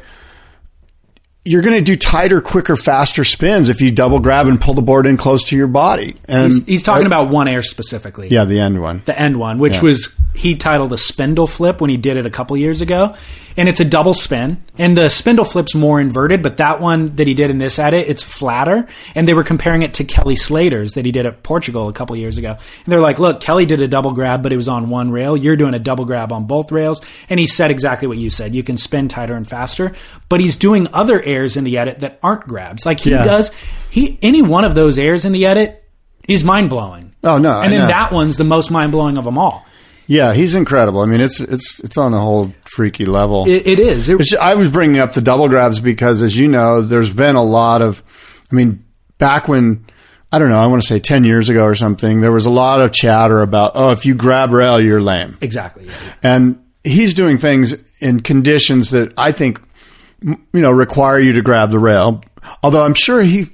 you're 1.43 1.63
going 1.63 1.77
to 1.77 1.83
do 1.83 1.95
tighter, 1.95 2.39
quicker, 2.39 2.75
faster 2.75 3.23
spins 3.23 3.67
if 3.67 3.81
you 3.81 3.91
double 3.91 4.19
grab 4.19 4.45
and 4.47 4.61
pull 4.61 4.75
the 4.75 4.81
board 4.83 5.07
in 5.07 5.17
close 5.17 5.43
to 5.45 5.55
your 5.55 5.67
body. 5.67 6.15
And 6.25 6.51
he's, 6.51 6.65
he's 6.65 6.83
talking 6.83 7.07
about 7.07 7.29
one 7.29 7.47
air 7.47 7.63
specifically. 7.63 8.27
yeah, 8.27 8.45
the 8.45 8.59
end 8.59 8.79
one. 8.79 9.01
the 9.05 9.19
end 9.19 9.37
one, 9.37 9.57
which 9.57 9.75
Yeah. 9.75 9.81
was 9.81 10.15
he 10.35 10.55
titled 10.55 10.93
a 10.93 10.97
spindle 10.99 11.47
flip 11.47 11.81
when 11.81 11.89
he 11.89 11.97
did 11.97 12.15
it 12.17 12.25
a 12.27 12.29
couple 12.29 12.55
years 12.57 12.81
ago, 12.81 13.15
and 13.57 13.67
it's 13.69 13.79
a 13.79 13.85
double 13.85 14.13
spin. 14.13 14.63
And 14.77 14.97
the 14.97 15.09
spindle 15.09 15.45
flip's 15.45 15.75
more 15.75 15.99
inverted, 16.01 16.41
but 16.41 16.57
that 16.57 16.81
one 16.81 17.15
that 17.17 17.27
he 17.27 17.33
did 17.33 17.49
in 17.49 17.57
this 17.57 17.77
edit, 17.79 18.07
it's 18.07 18.23
flatter. 18.23 18.87
And 19.15 19.27
they 19.27 19.33
were 19.33 19.43
comparing 19.43 19.81
it 19.81 19.93
to 19.95 20.03
Kelly 20.03 20.35
Slater's 20.35 20.93
that 20.93 21.05
he 21.05 21.11
did 21.11 21.25
at 21.25 21.43
Portugal 21.43 21.87
a 21.89 21.93
couple 21.93 22.15
years 22.15 22.37
ago. 22.37 22.51
And 22.51 22.85
they're 22.91 22.99
like, 23.01 23.19
"Look, 23.19 23.39
Kelly 23.41 23.65
did 23.65 23.81
a 23.81 23.87
double 23.87 24.11
grab, 24.11 24.41
but 24.43 24.53
it 24.53 24.57
was 24.57 24.67
on 24.67 24.89
one 24.89 25.11
rail. 25.11 25.35
You're 25.37 25.55
doing 25.55 25.73
a 25.73 25.79
double 25.79 26.05
grab 26.05 26.31
on 26.31 26.45
both 26.45 26.71
rails." 26.71 27.01
And 27.29 27.39
he 27.39 27.47
said 27.47 27.71
exactly 27.71 28.07
what 28.07 28.17
you 28.17 28.29
said. 28.29 28.55
You 28.55 28.63
can 28.63 28.77
spin 28.77 29.07
tighter 29.07 29.35
and 29.35 29.47
faster, 29.47 29.93
but 30.29 30.39
he's 30.39 30.55
doing 30.55 30.87
other 30.93 31.21
airs 31.21 31.57
in 31.57 31.63
the 31.63 31.77
edit 31.77 31.99
that 31.99 32.19
aren't 32.23 32.47
grabs. 32.47 32.85
Like 32.85 32.99
he 32.99 33.11
Yeah. 33.11 33.23
does, 33.23 33.51
he 33.89 34.17
any 34.21 34.41
one 34.41 34.63
of 34.63 34.75
those 34.75 34.97
airs 34.97 35.25
in 35.25 35.31
the 35.33 35.45
edit 35.45 35.83
is 36.27 36.43
mind 36.43 36.69
blowing. 36.69 37.11
Oh, 37.23 37.37
no, 37.37 37.61
and 37.61 37.71
then 37.73 37.87
that 37.87 38.11
one's 38.11 38.37
the 38.37 38.43
most 38.43 38.71
mind 38.71 38.91
blowing 38.91 39.17
of 39.17 39.25
them 39.25 39.37
all. 39.37 39.65
Yeah, 40.11 40.33
he's 40.33 40.55
incredible. 40.55 40.99
I 40.99 41.05
mean, 41.05 41.21
it's 41.21 41.39
it's 41.39 41.79
it's 41.79 41.97
on 41.97 42.13
a 42.13 42.19
whole 42.19 42.53
freaky 42.65 43.05
level. 43.05 43.47
It, 43.47 43.65
it 43.65 43.79
is. 43.79 44.09
It, 44.09 44.19
It's 44.19 44.35
I 44.35 44.55
was 44.55 44.67
bringing 44.69 44.99
up 44.99 45.13
the 45.13 45.21
double 45.21 45.47
grabs 45.47 45.79
because, 45.79 46.21
as 46.21 46.35
you 46.35 46.49
know, 46.49 46.81
there's 46.81 47.09
been 47.09 47.35
a 47.37 47.43
lot 47.43 47.81
of. 47.81 48.03
I 48.51 48.55
mean, 48.55 48.83
back 49.19 49.47
when 49.47 49.85
I 50.29 50.37
don't 50.37 50.49
know, 50.49 50.59
I 50.59 50.67
want 50.67 50.81
to 50.81 50.87
say 50.87 50.99
ten 50.99 51.23
years 51.23 51.47
ago 51.47 51.63
or 51.63 51.75
something, 51.75 52.19
there 52.19 52.33
was 52.33 52.45
a 52.45 52.49
lot 52.49 52.81
of 52.81 52.91
chatter 52.91 53.41
about, 53.41 53.71
oh, 53.75 53.91
if 53.91 54.05
you 54.05 54.13
grab 54.13 54.51
rail, 54.51 54.81
you're 54.81 55.01
lame. 55.01 55.37
exactly. 55.39 55.85
yeah. 55.85 55.93
and 56.21 56.61
he's 56.83 57.13
doing 57.13 57.37
things 57.37 57.97
in 58.01 58.19
conditions 58.19 58.89
that 58.89 59.13
I 59.17 59.31
think 59.31 59.61
m- 60.25 60.45
you 60.51 60.61
know 60.61 60.71
require 60.71 61.19
you 61.19 61.31
to 61.33 61.41
grab 61.41 61.71
the 61.71 61.79
rail. 61.79 62.21
Although 62.63 62.83
I'm 62.83 62.95
sure 62.95 63.21
he 63.21 63.47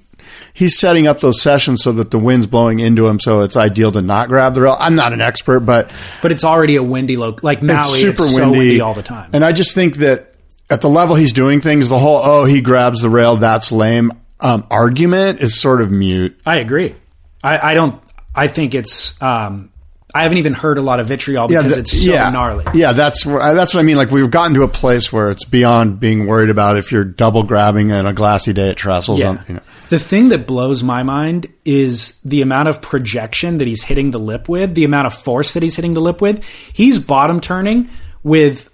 he's 0.58 0.76
setting 0.80 1.06
up 1.06 1.20
those 1.20 1.40
sessions 1.40 1.84
so 1.84 1.92
that 1.92 2.10
the 2.10 2.18
wind's 2.18 2.48
blowing 2.48 2.80
into 2.80 3.08
him, 3.08 3.20
so 3.20 3.42
it's 3.42 3.56
ideal 3.56 3.92
to 3.92 4.02
not 4.02 4.28
grab 4.28 4.56
the 4.56 4.62
rail. 4.62 4.76
I'm 4.80 4.96
not 4.96 5.14
an 5.14 5.22
expert, 5.22 5.60
but 5.60 5.92
But 6.24 6.32
it's 6.32 6.44
already 6.44 6.78
a 6.78 6.84
windy 6.84 7.16
loc. 7.16 7.44
Like 7.44 7.62
Maui, 7.62 7.76
it's 7.78 7.94
it's, 7.94 8.02
super 8.02 8.28
so 8.28 8.42
windy. 8.50 8.58
windy 8.58 8.82
all 8.82 8.96
the 8.96 9.04
time. 9.04 9.30
And 9.34 9.46
I 9.46 9.52
just 9.52 9.76
think 9.76 9.98
that 9.98 10.34
at 10.68 10.82
the 10.82 10.90
level 10.90 11.16
he's 11.16 11.32
doing 11.32 11.62
things, 11.62 11.90
the 11.90 12.00
whole 12.00 12.20
"oh 12.24 12.46
he 12.46 12.62
grabs 12.62 13.02
the 13.02 13.10
rail, 13.10 13.36
that's 13.36 13.72
lame" 13.72 14.12
um, 14.40 14.66
argument 14.72 15.42
is 15.42 15.60
sort 15.60 15.80
of 15.80 15.92
mute. 15.92 16.40
I 16.46 16.58
agree. 16.58 16.96
I, 17.44 17.72
I 17.72 17.74
don't. 17.76 18.02
I 18.34 18.48
think 18.48 18.74
it's. 18.74 19.20
Um, 19.22 19.72
I 20.16 20.24
haven't 20.24 20.40
even 20.40 20.54
heard 20.54 20.80
a 20.80 20.82
lot 20.82 21.00
of 21.00 21.06
vitriol 21.06 21.48
because 21.48 21.68
th- 21.68 21.78
it's 21.78 22.06
so 22.06 22.14
yeah. 22.14 22.32
gnarly. 22.32 22.66
Yeah, 22.74 22.94
that's 22.94 23.28
uh, 23.28 23.54
that's 23.54 23.76
what 23.76 23.80
I 23.80 23.84
mean. 23.84 23.98
Like 23.98 24.10
we've 24.10 24.32
gotten 24.32 24.56
to 24.56 24.64
a 24.64 24.68
place 24.68 25.14
where 25.14 25.30
it's 25.30 25.46
beyond 25.46 26.00
being 26.00 26.26
worried 26.26 26.50
about 26.50 26.78
if 26.78 26.92
you're 26.92 27.04
double 27.04 27.44
grabbing 27.44 27.92
on 27.92 28.08
a 28.08 28.14
glassy 28.14 28.54
day 28.54 28.72
at 28.72 28.78
Trestles. 28.78 29.20
Yeah. 29.20 29.30
on- 29.30 29.46
you 29.48 29.54
know. 29.56 29.62
The 29.90 30.00
thing 30.00 30.30
that 30.30 30.46
blows 30.46 30.84
my 30.84 31.04
mind 31.04 31.52
is 31.64 32.20
the 32.22 32.42
amount 32.42 32.68
of 32.68 32.82
projection 32.82 33.60
that 33.60 33.68
he's 33.68 33.84
hitting 33.84 34.12
the 34.12 34.20
lip 34.20 34.50
with, 34.50 34.76
the 34.76 34.84
amount 34.84 35.08
of 35.08 35.14
force 35.14 35.54
that 35.54 35.64
he's 35.64 35.76
hitting 35.76 35.94
the 35.94 36.02
lip 36.02 36.22
with. 36.22 36.44
He's 36.74 37.00
bottom 37.00 37.40
turning 37.40 37.90
with 38.22 38.70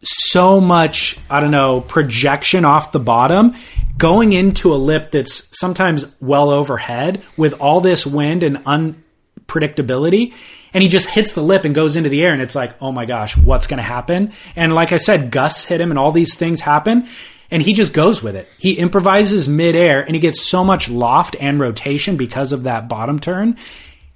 so 0.00 0.60
much, 0.60 1.18
I 1.28 1.40
don't 1.40 1.50
know, 1.50 1.80
projection 1.80 2.64
off 2.64 2.92
the 2.92 3.00
bottom, 3.00 3.54
going 3.96 4.32
into 4.32 4.72
a 4.72 4.76
lip 4.76 5.10
that's 5.10 5.58
sometimes 5.58 6.14
well 6.20 6.50
overhead 6.50 7.20
with 7.36 7.54
all 7.54 7.80
this 7.80 8.06
wind 8.06 8.44
and 8.44 8.58
unpredictability. 8.58 10.34
And 10.72 10.82
he 10.82 10.88
just 10.88 11.08
hits 11.08 11.32
the 11.32 11.42
lip 11.42 11.64
and 11.64 11.74
goes 11.74 11.96
into 11.96 12.10
the 12.10 12.22
air, 12.22 12.32
and 12.32 12.42
it's 12.42 12.54
like, 12.54 12.80
oh 12.80 12.92
my 12.92 13.06
gosh, 13.06 13.36
what's 13.36 13.66
going 13.66 13.78
to 13.78 13.82
happen? 13.82 14.32
And 14.54 14.72
like 14.72 14.92
I 14.92 14.98
said, 14.98 15.32
gusts 15.32 15.64
hit 15.64 15.80
him, 15.80 15.90
and 15.90 15.98
all 15.98 16.12
these 16.12 16.36
things 16.36 16.60
happen, 16.60 17.08
and 17.50 17.62
he 17.62 17.72
just 17.72 17.92
goes 17.92 18.22
with 18.22 18.36
it. 18.36 18.48
He 18.58 18.74
improvises 18.74 19.48
midair, 19.48 20.02
and 20.02 20.14
he 20.14 20.20
gets 20.20 20.42
so 20.48 20.64
much 20.64 20.88
loft 20.88 21.36
and 21.40 21.58
rotation 21.60 22.16
because 22.16 22.52
of 22.52 22.64
that 22.64 22.88
bottom 22.88 23.18
turn. 23.18 23.56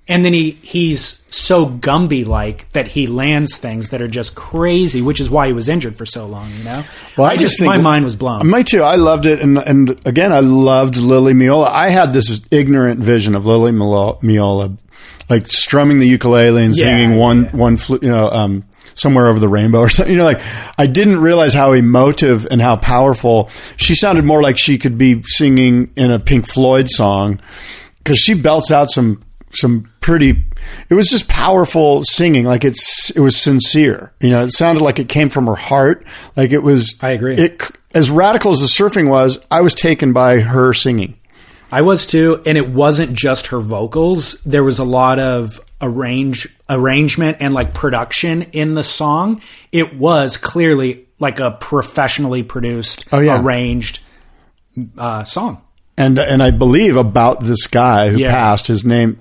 And 0.09 0.25
then 0.25 0.33
he 0.33 0.59
he's 0.63 1.25
so 1.31 1.65
Gumby 1.65 2.27
like 2.27 2.71
that 2.73 2.89
he 2.89 3.07
lands 3.07 3.57
things 3.57 3.91
that 3.91 4.03
are 4.03 4.09
just 4.09 4.35
crazy, 4.35 5.01
which 5.01 5.21
is 5.21 5.31
why 5.31 5.47
he 5.47 5.53
was 5.53 5.69
injured 5.69 5.97
for 5.97 6.05
so 6.05 6.27
long. 6.27 6.51
You 6.59 6.65
know, 6.65 6.85
Well, 7.17 7.31
I, 7.31 7.37
just, 7.37 7.63
my 7.63 7.79
mind 7.79 8.05
was 8.05 8.17
blown. 8.17 8.51
Me 8.51 8.65
too. 8.65 8.83
I 8.83 8.97
loved 8.97 9.27
it, 9.27 9.41
and 9.41 9.57
and 9.59 9.91
again, 10.07 10.33
I 10.33 10.41
loved 10.41 10.97
Lily 10.97 11.35
Meola. 11.35 11.69
I 11.69 11.91
had 11.91 12.13
this 12.13 12.41
ignorant 12.51 12.99
vision 12.99 13.37
of 13.37 13.47
Lily 13.47 13.71
Meola, 13.71 14.77
like 15.31 15.47
strumming 15.47 16.01
the 16.01 16.09
ukulele 16.09 16.65
and 16.65 16.75
Yeah, 16.77 16.83
singing 16.85 17.17
one 17.17 17.45
yeah. 17.45 17.51
one 17.57 17.77
flu- 17.77 18.01
you 18.03 18.11
know 18.11 18.29
um, 18.29 18.65
somewhere 18.95 19.29
over 19.29 19.39
the 19.39 19.49
rainbow 19.49 19.81
or 19.81 19.89
something. 19.91 20.13
You 20.13 20.19
know, 20.19 20.25
like 20.25 20.43
I 20.79 20.87
didn't 20.87 21.21
realize 21.21 21.55
how 21.55 21.73
emotive 21.73 22.47
and 22.51 22.61
how 22.61 22.77
powerful 22.77 23.51
she 23.77 23.95
sounded. 23.95 24.25
More 24.25 24.43
like 24.43 24.59
she 24.59 24.79
could 24.79 24.99
be 24.99 25.23
singing 25.25 25.93
in 25.97 26.11
a 26.11 26.19
Pink 26.19 26.47
Floyd 26.49 26.89
song 26.89 27.41
because 27.99 28.19
she 28.19 28.35
belts 28.35 28.71
out 28.71 28.91
some 28.91 29.23
some 29.55 29.89
pretty 30.01 30.43
it 30.89 30.95
was 30.95 31.09
just 31.09 31.29
powerful 31.29 32.03
singing 32.05 32.45
like 32.45 32.65
it's 32.65 33.11
it 33.11 33.21
was 33.21 33.37
sincere 33.37 34.13
you 34.21 34.31
know 34.31 34.43
it 34.43 34.51
sounded 34.51 34.83
like 34.83 34.99
it 34.99 35.09
came 35.09 35.29
from 35.29 35.47
her 35.47 35.55
heart 35.55 36.07
like 36.37 36.53
it 36.53 36.63
was 36.63 36.99
I 37.03 37.11
agree. 37.11 37.35
it 37.37 37.61
as 37.95 38.11
radical 38.11 38.53
as 38.53 38.61
the 38.61 38.67
surfing 38.67 39.11
was 39.11 39.45
i 39.51 39.61
was 39.61 39.75
taken 39.75 40.15
by 40.15 40.41
her 40.41 40.73
singing 40.73 41.19
I 41.75 41.81
was 41.81 42.05
too, 42.05 42.43
and 42.45 42.59
it 42.59 42.69
wasn't 42.69 43.15
just 43.15 43.47
her 43.47 43.59
vocals. 43.59 44.35
There 44.43 44.63
was 44.63 44.79
a 44.79 44.85
lot 44.85 45.19
of 45.19 45.59
arrange 45.83 46.49
arrangement 46.71 47.39
and 47.41 47.53
like 47.53 47.75
production 47.75 48.43
in 48.53 48.75
the 48.75 48.85
song. 48.85 49.43
It 49.73 49.95
was 49.97 50.37
clearly 50.37 51.07
like 51.19 51.41
a 51.41 51.51
professionally 51.51 52.43
produced, 52.43 53.05
Oh, 53.13 53.21
yeah. 53.21 53.43
arranged 53.43 54.01
uh, 54.97 55.25
song. 55.25 55.61
and 55.99 56.19
and 56.19 56.43
i 56.43 56.51
believe 56.51 56.97
about 56.97 57.45
this 57.45 57.67
guy 57.67 58.09
who 58.09 58.19
Yeah. 58.19 58.31
passed 58.31 58.67
his 58.67 58.85
name 58.87 59.21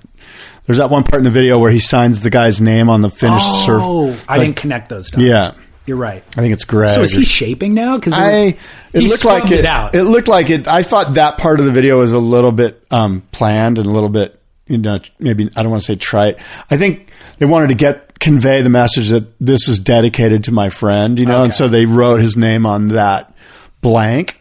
there's 0.65 0.77
that 0.77 0.89
one 0.89 1.03
part 1.03 1.19
in 1.19 1.25
the 1.25 1.29
video 1.29 1.59
where 1.59 1.69
he 1.71 1.79
signs 1.79 2.21
the 2.21 2.29
guy's 2.29 2.61
name 2.61 2.87
on 2.89 3.01
the 3.01 3.09
finished 3.09 3.65
surf 3.65 3.81
Oh, 3.83 4.17
I 4.29 4.37
like, 4.37 4.47
didn't 4.47 4.55
connect 4.55 4.87
those 4.87 5.09
dots. 5.09 5.21
Yeah. 5.21 5.51
you're 5.85 5.97
right. 5.97 6.23
i 6.37 6.41
think 6.41 6.53
it's 6.53 6.63
greg 6.63 6.91
So 6.91 7.01
is 7.01 7.11
he 7.11 7.23
shaping 7.25 7.73
now? 7.73 7.97
Because 7.97 8.13
I 8.13 8.55
it 8.93 9.03
looked 9.03 9.25
like 9.25 9.51
it, 9.51 9.59
it 9.59 9.65
out. 9.65 9.93
It 9.95 10.03
looked 10.03 10.27
like 10.29 10.49
it. 10.49 10.67
I 10.67 10.83
thought 10.83 11.15
that 11.15 11.37
part 11.37 11.59
of 11.59 11.65
the 11.65 11.71
video 11.73 11.99
was 11.99 12.13
a 12.13 12.19
little 12.19 12.51
bit 12.53 12.81
um, 12.91 13.23
planned 13.33 13.77
and 13.77 13.87
a 13.87 13.89
little 13.91 14.09
bit, 14.09 14.40
you 14.71 14.77
know, 14.77 14.99
maybe 15.19 15.49
I 15.55 15.63
don't 15.63 15.71
want 15.71 15.83
to 15.83 15.85
say 15.85 15.95
trite. 15.95 16.39
I 16.69 16.77
think 16.77 17.11
they 17.37 17.45
wanted 17.45 17.69
to 17.69 17.75
get 17.75 18.19
convey 18.19 18.61
the 18.61 18.69
message 18.69 19.09
that 19.09 19.37
this 19.39 19.67
is 19.67 19.79
dedicated 19.79 20.43
to 20.45 20.51
my 20.51 20.69
friend, 20.69 21.19
you 21.19 21.25
know, 21.25 21.43
and 21.43 21.53
so 21.53 21.67
they 21.67 21.85
wrote 21.85 22.17
his 22.17 22.37
name 22.37 22.65
on 22.65 22.89
that 22.89 23.33
blank. 23.81 24.39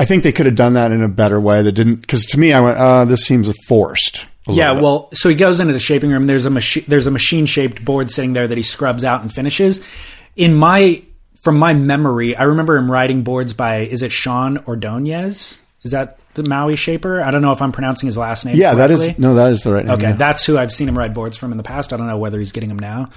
I 0.00 0.04
think 0.04 0.22
they 0.22 0.32
could 0.32 0.46
have 0.46 0.54
done 0.54 0.74
that 0.74 0.92
in 0.92 1.02
a 1.02 1.08
better 1.08 1.40
way. 1.40 1.62
That 1.62 1.72
didn't 1.72 1.96
because 1.96 2.24
to 2.26 2.38
me, 2.38 2.52
I 2.52 2.60
went, 2.60 2.78
uh, 2.78 3.04
this 3.04 3.24
seems 3.24 3.52
forced. 3.66 4.26
Yeah, 4.46 4.74
bit. 4.74 4.82
well, 4.82 5.10
so 5.12 5.28
he 5.28 5.34
goes 5.34 5.60
into 5.60 5.72
the 5.72 5.80
shaping 5.80 6.10
room. 6.10 6.26
There's 6.26 6.46
a 6.46 6.50
machine. 6.50 6.84
There's 6.88 7.06
a 7.06 7.10
machine 7.10 7.46
shaped 7.46 7.84
board 7.84 8.10
sitting 8.10 8.32
there 8.32 8.48
that 8.48 8.56
he 8.56 8.62
scrubs 8.62 9.04
out 9.04 9.20
and 9.20 9.32
finishes. 9.32 9.84
In 10.36 10.54
my 10.54 11.02
from 11.42 11.58
my 11.58 11.74
memory, 11.74 12.34
I 12.36 12.44
remember 12.44 12.76
him 12.76 12.90
writing 12.90 13.22
boards 13.22 13.52
by 13.52 13.80
is 13.80 14.02
it 14.02 14.12
Sean 14.12 14.58
Ordonez? 14.58 15.58
Is 15.82 15.90
that 15.90 16.18
the 16.38 16.48
Maui 16.48 16.76
shaper? 16.76 17.22
I 17.22 17.30
don't 17.30 17.42
know 17.42 17.52
if 17.52 17.60
I'm 17.60 17.72
pronouncing 17.72 18.06
his 18.06 18.16
last 18.16 18.44
name. 18.44 18.56
yeah, 18.56 18.74
that 18.74 18.88
correctly. 18.88 19.10
is 19.10 19.18
no, 19.18 19.34
that 19.34 19.52
is 19.52 19.62
the 19.62 19.74
right 19.74 19.84
name. 19.84 19.94
Okay, 19.94 20.08
yeah. 20.10 20.16
that's 20.16 20.46
who 20.46 20.56
I've 20.56 20.72
seen 20.72 20.88
him 20.88 20.96
ride 20.96 21.12
boards 21.12 21.36
from 21.36 21.52
in 21.52 21.58
the 21.58 21.64
past. 21.64 21.92
I 21.92 21.96
don't 21.96 22.06
know 22.06 22.18
whether 22.18 22.38
he's 22.38 22.52
getting 22.52 22.68
them 22.68 22.78
now. 22.78 23.10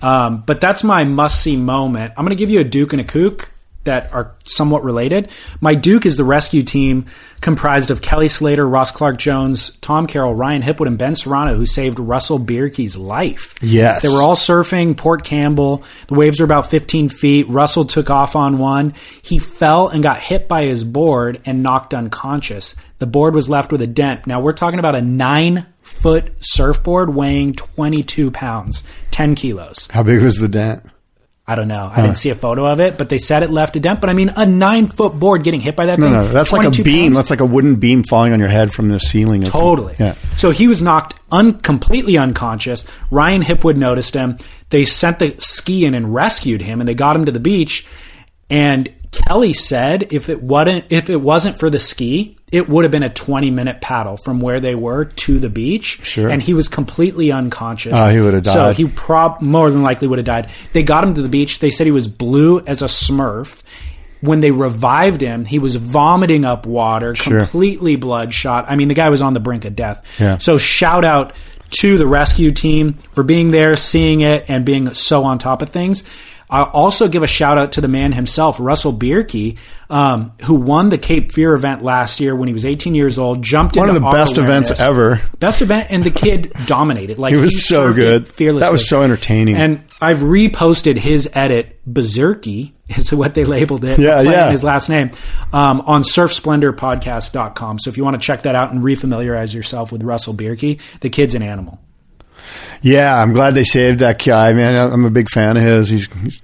Um, 0.00 0.44
but 0.46 0.60
that's 0.60 0.84
my 0.84 1.04
must 1.04 1.42
see 1.42 1.56
moment. 1.56 2.12
I'm 2.16 2.24
going 2.24 2.36
to 2.36 2.40
give 2.40 2.50
you 2.50 2.60
a 2.60 2.64
Duke 2.64 2.92
and 2.92 3.00
a 3.00 3.04
Kook 3.04 3.50
that 3.88 4.12
are 4.12 4.32
somewhat 4.44 4.84
related. 4.84 5.30
My 5.62 5.74
Duke 5.74 6.04
is 6.04 6.18
the 6.18 6.24
rescue 6.24 6.62
team 6.62 7.06
comprised 7.40 7.90
of 7.90 8.02
Kelly 8.02 8.28
Slater, 8.28 8.68
Ross 8.68 8.90
Clarke-Jones, 8.90 9.78
Tom 9.78 10.06
Carroll, 10.06 10.34
Ryan 10.34 10.60
Hipwood, 10.60 10.88
and 10.88 10.98
Ben 10.98 11.14
Serrano, 11.14 11.54
who 11.54 11.64
saved 11.64 11.98
Russell 11.98 12.38
Bierke's 12.38 12.96
life. 12.98 13.54
Yes. 13.62 14.02
They 14.02 14.08
were 14.08 14.20
all 14.20 14.34
surfing 14.34 14.94
Port 14.94 15.24
Campbell. 15.24 15.84
The 16.08 16.14
waves 16.14 16.38
are 16.40 16.44
about 16.44 16.70
15 16.70 17.08
feet. 17.08 17.48
Russell 17.48 17.86
took 17.86 18.10
off 18.10 18.36
on 18.36 18.58
one. 18.58 18.92
He 19.22 19.38
fell 19.38 19.88
and 19.88 20.02
got 20.02 20.20
hit 20.20 20.48
by 20.48 20.64
his 20.64 20.84
board 20.84 21.40
and 21.46 21.62
knocked 21.62 21.94
unconscious. 21.94 22.76
The 22.98 23.06
board 23.06 23.34
was 23.34 23.48
left 23.48 23.72
with 23.72 23.80
a 23.80 23.86
dent. 23.86 24.26
Now 24.26 24.40
we're 24.40 24.52
talking 24.52 24.80
about 24.80 24.96
a 24.96 25.00
nine 25.00 25.66
foot 25.80 26.32
surfboard 26.40 27.14
weighing 27.14 27.54
22 27.54 28.30
pounds, 28.32 28.82
10 29.12 29.34
kilos. 29.34 29.88
How 29.90 30.02
big 30.02 30.22
was 30.22 30.38
the 30.38 30.48
dent? 30.48 30.84
I 31.50 31.54
don't 31.54 31.66
know. 31.68 31.90
I 31.90 32.02
didn't 32.02 32.18
see 32.18 32.28
a 32.28 32.34
photo 32.34 32.66
of 32.66 32.78
it, 32.78 32.98
but 32.98 33.08
they 33.08 33.16
said 33.16 33.42
it 33.42 33.48
left 33.48 33.74
a 33.74 33.80
dent. 33.80 34.02
But 34.02 34.10
I 34.10 34.12
mean, 34.12 34.30
a 34.36 34.44
nine 34.44 34.86
foot 34.86 35.18
board 35.18 35.42
getting 35.44 35.62
hit 35.62 35.76
by 35.76 35.86
that 35.86 35.98
No, 35.98 36.04
thing. 36.04 36.12
no, 36.12 36.28
that's 36.28 36.52
like 36.52 36.66
a 36.66 36.70
beam. 36.82 37.04
pounds? 37.06 37.16
That's 37.16 37.30
like 37.30 37.40
a 37.40 37.46
wooden 37.46 37.76
beam 37.76 38.02
falling 38.04 38.34
on 38.34 38.38
your 38.38 38.50
head 38.50 38.70
from 38.72 38.88
the 38.88 38.98
ceiling. 39.00 39.42
It's- 39.42 39.58
Totally. 39.58 39.94
Yeah. 39.98 40.14
So 40.36 40.50
he 40.50 40.68
was 40.68 40.82
knocked 40.82 41.14
un- 41.32 41.54
completely 41.54 42.18
unconscious. 42.18 42.84
Ryan 43.10 43.42
Hipwood 43.42 43.76
noticed 43.76 44.12
him. 44.14 44.36
They 44.70 44.84
sent 44.84 45.18
the 45.20 45.34
ski 45.38 45.86
in 45.86 45.94
and 45.94 46.12
rescued 46.14 46.60
him, 46.60 46.80
and 46.80 46.88
they 46.88 46.94
got 46.94 47.16
him 47.16 47.24
to 47.24 47.32
the 47.32 47.40
beach. 47.40 47.86
And 48.50 48.92
Kelly 49.10 49.52
said 49.54 50.12
if 50.12 50.28
it 50.28 50.42
wasn't 50.42 50.84
if 50.90 51.08
it 51.10 51.20
wasn't 51.20 51.58
for 51.58 51.70
the 51.70 51.78
ski, 51.80 52.37
it 52.50 52.68
would 52.68 52.84
have 52.84 52.90
been 52.90 53.02
a 53.02 53.10
20 53.12 53.50
minute 53.50 53.80
paddle 53.80 54.16
from 54.16 54.40
where 54.40 54.60
they 54.60 54.74
were 54.74 55.04
to 55.04 55.38
the 55.38 55.50
beach. 55.50 56.00
Sure. 56.02 56.30
And 56.30 56.42
he 56.42 56.54
was 56.54 56.68
completely 56.68 57.30
unconscious. 57.30 57.92
Oh, 57.94 58.08
he 58.08 58.20
would 58.20 58.34
have 58.34 58.42
died. 58.44 58.52
So 58.52 58.72
he 58.72 58.86
prob 58.88 59.40
more 59.42 59.70
than 59.70 59.82
likely 59.82 60.08
would 60.08 60.18
have 60.18 60.26
died. 60.26 60.48
They 60.72 60.82
got 60.82 61.04
him 61.04 61.14
to 61.14 61.22
the 61.22 61.28
beach. 61.28 61.58
They 61.58 61.70
said 61.70 61.86
he 61.86 61.90
was 61.92 62.08
blue 62.08 62.60
as 62.60 62.80
a 62.82 62.86
smurf. 62.86 63.62
When 64.20 64.40
they 64.40 64.50
revived 64.50 65.20
him, 65.20 65.44
he 65.44 65.58
was 65.60 65.76
vomiting 65.76 66.44
up 66.44 66.66
water, 66.66 67.14
Sure. 67.14 67.38
completely 67.38 67.94
bloodshot. 67.94 68.64
I 68.68 68.74
mean, 68.74 68.88
the 68.88 68.94
guy 68.94 69.10
was 69.10 69.22
on 69.22 69.32
the 69.32 69.38
brink 69.40 69.64
of 69.64 69.76
death. 69.76 70.04
Yeah. 70.18 70.38
So 70.38 70.58
shout 70.58 71.04
out 71.04 71.34
to 71.80 71.98
the 71.98 72.06
rescue 72.06 72.50
team 72.50 72.94
for 73.12 73.22
being 73.22 73.50
there, 73.52 73.76
seeing 73.76 74.22
it, 74.22 74.46
and 74.48 74.64
being 74.64 74.92
so 74.94 75.22
on 75.24 75.38
top 75.38 75.62
of 75.62 75.68
things. 75.68 76.02
I'll 76.50 76.64
also 76.64 77.08
give 77.08 77.22
a 77.22 77.26
shout 77.26 77.58
out 77.58 77.72
to 77.72 77.80
the 77.80 77.88
man 77.88 78.12
himself, 78.12 78.56
Russell 78.58 78.92
Bierke, 78.92 79.58
um, 79.90 80.32
who 80.44 80.54
won 80.54 80.88
the 80.88 80.98
Cape 80.98 81.32
Fear 81.32 81.54
event 81.54 81.82
last 81.82 82.20
year 82.20 82.34
when 82.34 82.46
he 82.48 82.52
was 82.52 82.64
18 82.64 82.94
years 82.94 83.18
old. 83.18 83.42
Jumped 83.42 83.76
in 83.76 83.80
One 83.80 83.88
of 83.88 83.94
the 83.94 84.08
best 84.10 84.38
events 84.38 84.80
ever. 84.80 85.20
Best 85.38 85.60
event, 85.62 85.88
and 85.90 86.02
the 86.02 86.10
kid 86.10 86.52
dominated. 86.66 87.18
Like 87.18 87.34
He 87.34 87.40
was 87.40 87.66
so 87.66 87.92
good. 87.92 88.26
fearless. 88.28 88.62
That 88.62 88.72
was 88.72 88.88
so 88.88 89.02
entertaining. 89.02 89.56
And 89.56 89.84
I've 90.00 90.18
reposted 90.18 90.96
his 90.96 91.28
edit, 91.34 91.80
Berserky 91.84 92.72
is 92.88 93.12
what 93.12 93.34
they 93.34 93.44
labeled 93.44 93.84
it. 93.84 93.98
Yeah, 93.98 94.20
yeah. 94.22 94.50
His 94.50 94.62
last 94.64 94.88
name 94.88 95.10
um, 95.52 95.80
on 95.82 96.02
surfsplendorpodcast.com. 96.02 97.78
So 97.80 97.90
if 97.90 97.96
you 97.96 98.04
want 98.04 98.14
to 98.20 98.24
check 98.24 98.42
that 98.42 98.54
out 98.54 98.72
and 98.72 98.82
refamiliarize 98.82 99.54
yourself 99.54 99.92
with 99.92 100.02
Russell 100.02 100.34
Bierke, 100.34 100.80
the 101.00 101.10
kid's 101.10 101.34
an 101.34 101.42
animal. 101.42 101.80
Yeah, 102.82 103.20
I'm 103.20 103.32
glad 103.32 103.54
they 103.54 103.64
saved 103.64 104.00
that 104.00 104.24
guy, 104.24 104.52
man. 104.52 104.76
I'm 104.76 105.04
a 105.04 105.10
big 105.10 105.28
fan 105.30 105.56
of 105.56 105.62
his. 105.62 105.88
He's, 105.88 106.12
he's 106.12 106.42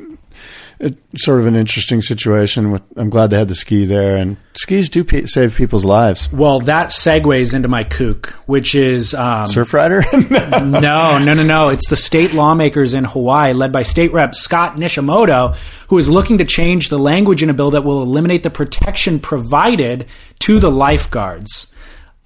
it's 0.81 1.24
sort 1.24 1.40
of 1.40 1.47
an 1.47 1.55
interesting 1.55 2.02
situation. 2.02 2.70
With 2.70 2.82
I'm 2.97 3.10
glad 3.10 3.31
they 3.31 3.39
had 3.39 3.48
the 3.48 3.55
ski 3.55 3.85
there, 3.85 4.16
and 4.16 4.36
skis 4.55 4.89
do 4.89 5.05
pe- 5.05 5.26
save 5.26 5.55
people's 5.55 5.85
lives. 5.85 6.32
Well, 6.32 6.60
that 6.60 6.89
segues 6.89 7.55
into 7.55 7.68
my 7.68 7.85
kook, 7.85 8.31
which 8.47 8.74
is 8.74 9.14
um, 9.14 9.47
Surf 9.47 9.72
rider? 9.72 10.02
no, 10.31 11.18
no, 11.18 11.18
no, 11.18 11.43
no. 11.43 11.68
It's 11.68 11.89
the 11.89 11.97
state 11.97 12.35
lawmakers 12.35 12.94
in 12.94 13.05
Hawaii, 13.05 13.52
led 13.52 13.72
by 13.72 13.82
State 13.82 14.12
Rep 14.12 14.35
Scott 14.35 14.76
Nishimoto, 14.76 15.56
who 15.89 15.98
is 15.98 16.09
looking 16.09 16.39
to 16.39 16.44
change 16.44 16.89
the 16.89 16.98
language 16.98 17.43
in 17.43 17.51
a 17.51 17.55
bill 17.55 17.70
that 17.70 17.85
will 17.85 18.02
eliminate 18.02 18.43
the 18.43 18.51
protection 18.51 19.20
provided 19.20 20.06
to 20.40 20.59
the 20.59 20.70
lifeguards 20.70 21.72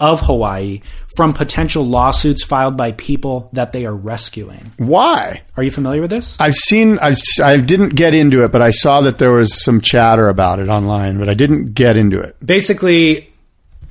of 0.01 0.21
Hawaii 0.21 0.81
from 1.17 1.33
potential 1.33 1.85
lawsuits 1.85 2.45
filed 2.45 2.77
by 2.77 2.93
people 2.93 3.51
that 3.53 3.73
they 3.73 3.85
are 3.85 3.95
rescuing. 3.95 4.73
Why? 4.77 5.43
Are 5.57 5.63
you 5.63 5.71
familiar 5.71 6.01
with 6.01 6.11
this? 6.11 6.37
I've 6.39 6.55
seen. 6.55 6.99
I've, 6.99 7.19
I 7.43 7.57
didn't 7.57 7.91
get 7.91 8.15
into 8.15 8.45
it, 8.45 8.53
but 8.53 8.63
I 8.63 8.71
saw 8.71 9.01
that 9.03 9.19
there 9.19 9.33
was 9.33 9.63
some 9.63 9.81
chatter 9.81 10.29
about 10.29 10.61
it 10.61 10.69
online, 10.69 11.19
but 11.19 11.29
I 11.29 11.35
didn't 11.35 11.75
get 11.75 11.97
into 11.97 12.21
it. 12.21 12.37
basically, 12.45 13.33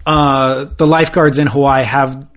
uh, 0.06 0.66
the 0.78 0.88
lifeguards 0.88 1.38
in 1.38 1.48
Hawaii 1.48 1.84
have 1.84 2.28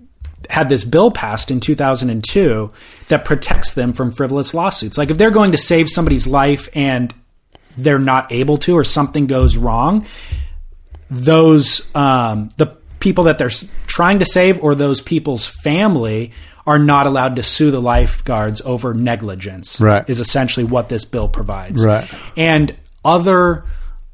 had 0.49 0.69
this 0.69 0.85
bill 0.85 1.13
passed 1.13 1.53
in 1.53 1.61
2002 1.61 2.73
that 3.07 3.25
protects 3.25 3.75
them 3.75 3.93
from 3.93 4.11
frivolous 4.11 4.53
lawsuits. 4.53 4.99
Like 4.99 5.11
if 5.11 5.19
they're 5.19 5.31
going 5.31 5.53
to 5.53 5.59
save 5.59 5.89
somebody's 5.89 6.27
life 6.27 6.69
and 6.75 7.15
they're 7.79 8.01
not 8.01 8.33
able 8.33 8.57
to, 8.59 8.77
or 8.77 8.83
something 8.83 9.29
goes 9.29 9.57
wrong, 9.57 10.07
those 11.09 11.95
um, 11.95 12.51
the 12.57 12.77
people 13.01 13.25
that 13.25 13.39
they're 13.39 13.51
trying 13.87 14.19
to 14.21 14.25
save 14.25 14.63
or 14.63 14.75
those 14.75 15.01
people's 15.01 15.47
family 15.47 16.33
are 16.67 16.79
not 16.79 17.07
allowed 17.07 17.37
to 17.37 17.43
sue 17.43 17.71
the 17.71 17.81
lifeguards 17.81 18.61
over 18.63 18.95
negligence. 18.95 19.81
Right. 19.81 20.09
Is 20.09 20.21
essentially 20.21 20.65
what 20.65 20.89
this 20.89 21.05
bill 21.05 21.29
provides. 21.29 21.85
Right. 21.85 22.09
And 22.37 22.77
other 23.05 23.65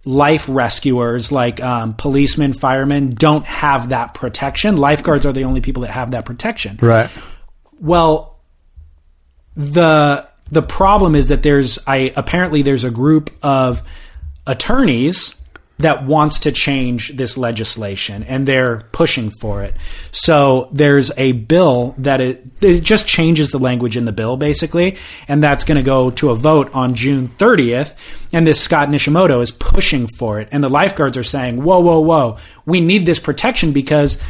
life 0.04 0.46
rescuers 0.48 1.32
like 1.32 1.60
um, 1.60 1.94
policemen, 1.94 2.52
firemen 2.52 3.10
don't 3.10 3.44
have 3.44 3.90
that 3.90 4.14
protection. 4.14 4.76
Lifeguards 4.76 5.26
are 5.26 5.32
the 5.32 5.44
only 5.44 5.60
people 5.60 5.82
that 5.82 5.90
have 5.90 6.12
that 6.12 6.24
protection. 6.24 6.78
Right. 6.80 7.10
Well, 7.80 8.38
the 9.56 10.28
the 10.50 10.62
problem 10.62 11.14
is 11.14 11.28
that 11.28 11.42
there's 11.42 11.78
I 11.86 12.12
apparently 12.16 12.62
there's 12.62 12.84
a 12.84 12.90
group 12.90 13.30
of 13.42 13.82
attorneys 14.46 15.34
that 15.78 16.04
wants 16.04 16.40
to 16.40 16.52
change 16.52 17.10
this 17.16 17.36
legislation 17.36 18.22
and 18.22 18.46
they're 18.46 18.78
pushing 18.92 19.30
for 19.30 19.62
it. 19.62 19.74
So 20.10 20.68
there's 20.72 21.10
a 21.18 21.32
bill 21.32 21.94
that 21.98 22.20
it, 22.20 22.46
it 22.62 22.80
just 22.80 23.06
changes 23.06 23.50
the 23.50 23.58
language 23.58 23.96
in 23.96 24.06
the 24.06 24.12
bill 24.12 24.36
basically 24.36 24.96
and 25.28 25.42
that's 25.42 25.64
going 25.64 25.76
to 25.76 25.82
go 25.82 26.10
to 26.12 26.30
a 26.30 26.34
vote 26.34 26.70
on 26.72 26.94
June 26.94 27.28
30th 27.36 27.94
and 28.32 28.46
this 28.46 28.60
Scott 28.60 28.88
Nishimoto 28.88 29.42
is 29.42 29.50
pushing 29.50 30.06
for 30.16 30.40
it 30.40 30.48
and 30.50 30.64
the 30.64 30.70
lifeguards 30.70 31.16
are 31.16 31.24
saying, 31.24 31.62
"Whoa, 31.62 31.80
whoa, 31.80 32.00
whoa. 32.00 32.38
We 32.64 32.80
need 32.80 33.04
this 33.04 33.20
protection 33.20 33.72
because 33.72 34.22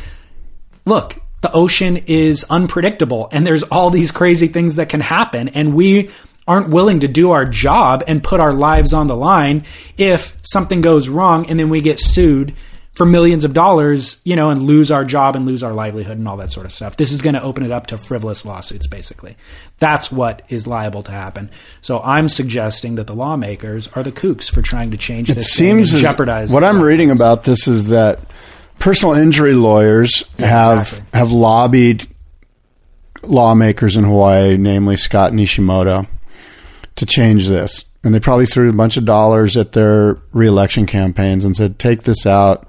look, 0.84 1.20
the 1.42 1.52
ocean 1.52 1.98
is 2.06 2.44
unpredictable 2.50 3.28
and 3.30 3.46
there's 3.46 3.62
all 3.64 3.90
these 3.90 4.10
crazy 4.10 4.48
things 4.48 4.76
that 4.76 4.88
can 4.88 5.00
happen 5.00 5.48
and 5.50 5.74
we 5.74 6.10
aren't 6.46 6.68
willing 6.68 7.00
to 7.00 7.08
do 7.08 7.32
our 7.32 7.44
job 7.44 8.02
and 8.06 8.22
put 8.22 8.40
our 8.40 8.52
lives 8.52 8.92
on 8.92 9.06
the 9.08 9.16
line 9.16 9.64
if 9.98 10.36
something 10.42 10.80
goes 10.80 11.08
wrong 11.08 11.46
and 11.50 11.58
then 11.58 11.68
we 11.68 11.80
get 11.80 11.98
sued 12.00 12.54
for 12.92 13.04
millions 13.04 13.44
of 13.44 13.52
dollars, 13.52 14.22
you 14.24 14.34
know, 14.34 14.48
and 14.48 14.62
lose 14.62 14.90
our 14.90 15.04
job 15.04 15.36
and 15.36 15.44
lose 15.44 15.62
our 15.62 15.74
livelihood 15.74 16.16
and 16.16 16.26
all 16.26 16.38
that 16.38 16.50
sort 16.50 16.64
of 16.64 16.72
stuff. 16.72 16.96
This 16.96 17.12
is 17.12 17.20
going 17.20 17.34
to 17.34 17.42
open 17.42 17.62
it 17.62 17.70
up 17.70 17.88
to 17.88 17.98
frivolous 17.98 18.46
lawsuits 18.46 18.86
basically. 18.86 19.36
That's 19.80 20.10
what 20.10 20.40
is 20.48 20.66
liable 20.66 21.02
to 21.02 21.10
happen. 21.12 21.50
So 21.82 22.00
I'm 22.00 22.28
suggesting 22.28 22.94
that 22.94 23.06
the 23.06 23.14
lawmakers 23.14 23.88
are 23.88 24.02
the 24.02 24.12
kooks 24.12 24.50
for 24.50 24.62
trying 24.62 24.92
to 24.92 24.96
change 24.96 25.28
It 25.28 25.34
this 25.34 25.54
thing 25.54 25.76
seems 25.84 25.94
as- 25.94 26.00
jeopardize 26.00 26.50
what 26.50 26.64
I'm 26.64 26.80
reading 26.80 27.10
about 27.10 27.44
this 27.44 27.68
is 27.68 27.88
that 27.88 28.18
personal 28.78 29.14
injury 29.14 29.52
lawyers 29.52 30.24
have 30.38 30.78
exactly. 30.88 31.18
have 31.18 31.32
lobbied 31.32 32.06
lawmakers 33.22 33.96
in 33.96 34.04
Hawaii, 34.04 34.56
namely 34.56 34.96
Scott 34.96 35.32
Nishimoto, 35.32 36.06
to 36.96 37.06
change 37.06 37.48
this. 37.48 37.84
And 38.02 38.14
they 38.14 38.20
probably 38.20 38.46
threw 38.46 38.70
a 38.70 38.72
bunch 38.72 38.96
of 38.96 39.04
dollars 39.04 39.56
at 39.56 39.72
their 39.72 40.18
reelection 40.32 40.86
campaigns 40.86 41.44
and 41.44 41.56
said, 41.56 41.78
"Take 41.78 42.04
this 42.04 42.26
out, 42.26 42.68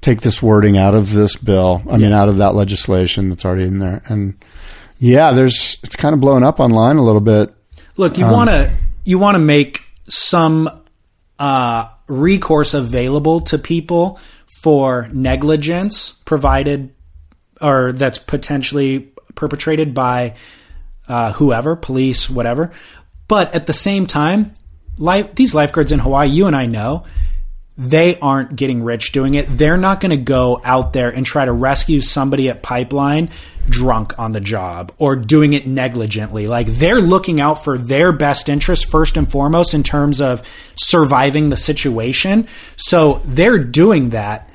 take 0.00 0.22
this 0.22 0.42
wording 0.42 0.76
out 0.76 0.94
of 0.94 1.12
this 1.12 1.36
bill. 1.36 1.82
I 1.88 1.98
mean, 1.98 2.12
out 2.12 2.28
of 2.28 2.38
that 2.38 2.54
legislation 2.54 3.28
that's 3.28 3.44
already 3.44 3.64
in 3.64 3.78
there." 3.78 4.02
And 4.06 4.34
yeah, 4.98 5.32
there's 5.32 5.78
it's 5.82 5.96
kind 5.96 6.14
of 6.14 6.20
blowing 6.20 6.42
up 6.42 6.58
online 6.58 6.96
a 6.96 7.04
little 7.04 7.20
bit. 7.20 7.54
Look, 7.96 8.18
you 8.18 8.26
want 8.26 8.50
to 8.50 8.74
you 9.04 9.18
want 9.18 9.36
to 9.36 9.40
make 9.40 9.82
some 10.08 10.68
uh, 11.38 11.88
recourse 12.08 12.74
available 12.74 13.40
to 13.42 13.58
people 13.58 14.18
for 14.62 15.08
negligence 15.12 16.10
provided 16.24 16.92
or 17.60 17.92
that's 17.92 18.18
potentially 18.18 19.12
perpetrated 19.34 19.94
by 19.94 20.34
uh, 21.08 21.32
whoever, 21.32 21.76
police, 21.76 22.28
whatever. 22.28 22.72
But 23.28 23.54
at 23.54 23.66
the 23.66 23.72
same 23.72 24.06
time, 24.06 24.52
life, 24.98 25.34
these 25.34 25.54
lifeguards 25.54 25.92
in 25.92 25.98
Hawaii, 25.98 26.28
you 26.28 26.46
and 26.46 26.56
I 26.56 26.66
know, 26.66 27.04
they 27.78 28.18
aren't 28.20 28.56
getting 28.56 28.82
rich 28.82 29.12
doing 29.12 29.34
it. 29.34 29.46
They're 29.48 29.76
not 29.76 30.00
going 30.00 30.10
to 30.10 30.16
go 30.16 30.60
out 30.64 30.94
there 30.94 31.10
and 31.10 31.26
try 31.26 31.44
to 31.44 31.52
rescue 31.52 32.00
somebody 32.00 32.48
at 32.48 32.62
Pipeline 32.62 33.30
drunk 33.68 34.18
on 34.18 34.32
the 34.32 34.40
job 34.40 34.92
or 34.98 35.14
doing 35.16 35.52
it 35.52 35.66
negligently. 35.66 36.46
Like 36.46 36.68
they're 36.68 37.00
looking 37.00 37.40
out 37.40 37.64
for 37.64 37.76
their 37.76 38.12
best 38.12 38.48
interest 38.48 38.86
first 38.86 39.16
and 39.16 39.30
foremost 39.30 39.74
in 39.74 39.82
terms 39.82 40.20
of 40.20 40.42
surviving 40.74 41.50
the 41.50 41.56
situation. 41.56 42.48
So 42.76 43.20
they're 43.24 43.58
doing 43.58 44.10
that 44.10 44.48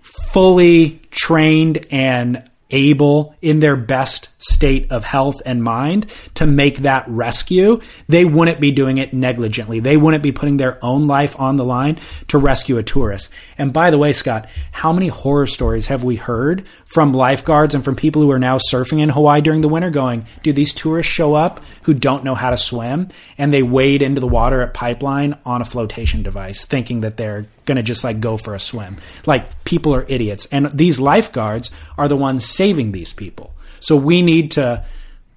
fully 0.00 1.00
trained 1.10 1.86
and 1.90 2.42
able 2.70 3.34
in 3.40 3.60
their 3.60 3.76
best 3.76 4.30
state 4.42 4.90
of 4.90 5.04
health 5.04 5.40
and 5.46 5.62
mind 5.62 6.06
to 6.34 6.46
make 6.46 6.78
that 6.78 7.04
rescue, 7.08 7.80
they 8.08 8.24
wouldn't 8.24 8.60
be 8.60 8.72
doing 8.72 8.98
it 8.98 9.12
negligently. 9.12 9.80
They 9.80 9.96
wouldn't 9.96 10.22
be 10.22 10.32
putting 10.32 10.56
their 10.56 10.84
own 10.84 11.06
life 11.06 11.38
on 11.38 11.56
the 11.56 11.64
line 11.64 11.98
to 12.28 12.38
rescue 12.38 12.76
a 12.78 12.82
tourist. 12.82 13.32
And 13.56 13.72
by 13.72 13.90
the 13.90 13.98
way, 13.98 14.12
Scott, 14.12 14.48
how 14.72 14.92
many 14.92 15.08
horror 15.08 15.46
stories 15.46 15.86
have 15.86 16.04
we 16.04 16.16
heard 16.16 16.66
from 16.84 17.12
lifeguards 17.12 17.74
and 17.74 17.84
from 17.84 17.96
people 17.96 18.22
who 18.22 18.30
are 18.30 18.38
now 18.38 18.58
surfing 18.58 19.00
in 19.00 19.10
Hawaii 19.10 19.40
during 19.40 19.60
the 19.60 19.68
winter 19.68 19.90
going, 19.90 20.26
dude, 20.42 20.56
these 20.56 20.74
tourists 20.74 21.12
show 21.12 21.34
up 21.34 21.62
who 21.82 21.94
don't 21.94 22.24
know 22.24 22.34
how 22.34 22.50
to 22.50 22.56
swim 22.56 23.08
and 23.38 23.52
they 23.52 23.62
wade 23.62 24.02
into 24.02 24.20
the 24.20 24.26
water 24.26 24.60
at 24.60 24.74
pipeline 24.74 25.38
on 25.44 25.60
a 25.60 25.64
flotation 25.64 26.22
device 26.22 26.64
thinking 26.64 27.00
that 27.00 27.16
they're 27.16 27.46
going 27.66 27.76
to 27.76 27.82
just 27.82 28.04
like 28.04 28.20
go 28.20 28.36
for 28.36 28.54
a 28.54 28.60
swim. 28.60 28.96
Like 29.26 29.64
people 29.64 29.94
are 29.94 30.06
idiots. 30.08 30.46
And 30.46 30.70
these 30.70 30.98
lifeguards 30.98 31.70
are 31.98 32.08
the 32.08 32.16
ones 32.16 32.46
saving 32.46 32.92
these 32.92 33.12
people. 33.12 33.52
So 33.80 33.96
we 33.96 34.22
need 34.22 34.52
to 34.52 34.84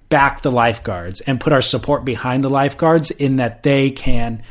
back 0.08 0.42
the 0.42 0.50
lifeguards 0.50 1.20
and 1.20 1.40
put 1.40 1.52
our 1.52 1.62
support 1.62 2.04
behind 2.04 2.42
the 2.42 2.50
lifeguards 2.50 3.10
in 3.10 3.36
that 3.36 3.62
they 3.62 3.90
can 3.90 4.42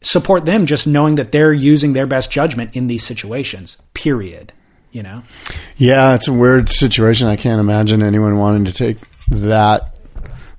support 0.00 0.44
them 0.44 0.66
just 0.66 0.86
knowing 0.86 1.16
that 1.16 1.32
they're 1.32 1.52
using 1.52 1.92
their 1.92 2.06
best 2.06 2.30
judgment 2.30 2.74
in 2.74 2.86
these 2.86 3.04
situations. 3.04 3.76
Period. 3.94 4.52
You 4.92 5.02
know? 5.02 5.22
Yeah, 5.76 6.14
it's 6.14 6.28
a 6.28 6.32
weird 6.32 6.68
situation. 6.68 7.26
I 7.26 7.36
can't 7.36 7.60
imagine 7.60 8.02
anyone 8.02 8.38
wanting 8.38 8.64
to 8.66 8.72
take 8.72 8.98
that 9.28 9.94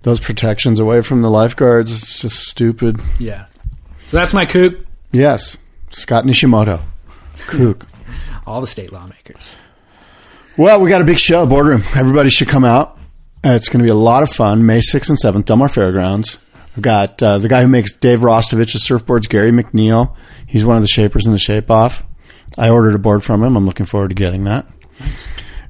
those 0.04 0.20
protections 0.20 0.80
away 0.80 1.02
from 1.02 1.22
the 1.22 1.30
lifeguards. 1.30 1.92
It's 1.92 2.20
just 2.20 2.48
stupid. 2.48 3.02
Yeah. 3.20 3.46
So 4.08 4.18
that's 4.18 4.34
my 4.34 4.46
kook. 4.46 4.86
Yes. 5.12 5.58
Scott 5.90 6.26
Nishimoto. 6.26 6.82
Kook. 7.48 7.88
All 8.46 8.62
the 8.62 8.68
state 8.68 8.92
lawmakers. 8.92 9.56
Well, 10.58 10.82
we 10.82 10.90
got 10.90 11.02
a 11.02 11.06
big 11.06 11.20
show, 11.20 11.46
boardroom. 11.46 11.84
Everybody 11.96 12.30
should 12.30 12.48
come 12.50 12.66
out. 12.66 12.98
Uh, 13.46 13.52
it's 13.52 13.70
going 13.70 13.80
to 13.80 13.84
be 13.86 13.92
a 13.92 13.96
lot 13.96 14.24
of 14.24 14.30
fun. 14.30 14.66
May 14.66 14.80
6th 14.80 15.10
and 15.10 15.18
7th, 15.18 15.46
Del 15.46 15.58
Mar 15.58 15.70
Fairgrounds. 15.70 16.40
We've 16.76 16.84
got 16.84 17.22
uh, 17.24 17.38
the 17.38 17.48
guy 17.48 17.62
who 17.62 17.68
makes 17.68 17.94
Dave 17.94 18.20
Rastovich's 18.20 18.86
surfboards, 18.86 19.30
Gary 19.30 19.52
McNeil. 19.52 20.16
He's 20.46 20.66
one 20.66 20.76
of 20.76 20.82
the 20.82 20.88
shapers 20.88 21.26
in 21.26 21.32
the 21.32 21.38
Shape 21.38 21.72
Off. 21.72 22.04
I 22.58 22.70
ordered 22.70 22.96
a 22.96 23.00
board 23.00 23.24
from 23.24 23.44
him. 23.44 23.56
I'm 23.56 23.66
looking 23.66 23.86
forward 23.86 24.10
to 24.10 24.16
getting 24.16 24.44
that. 24.46 24.68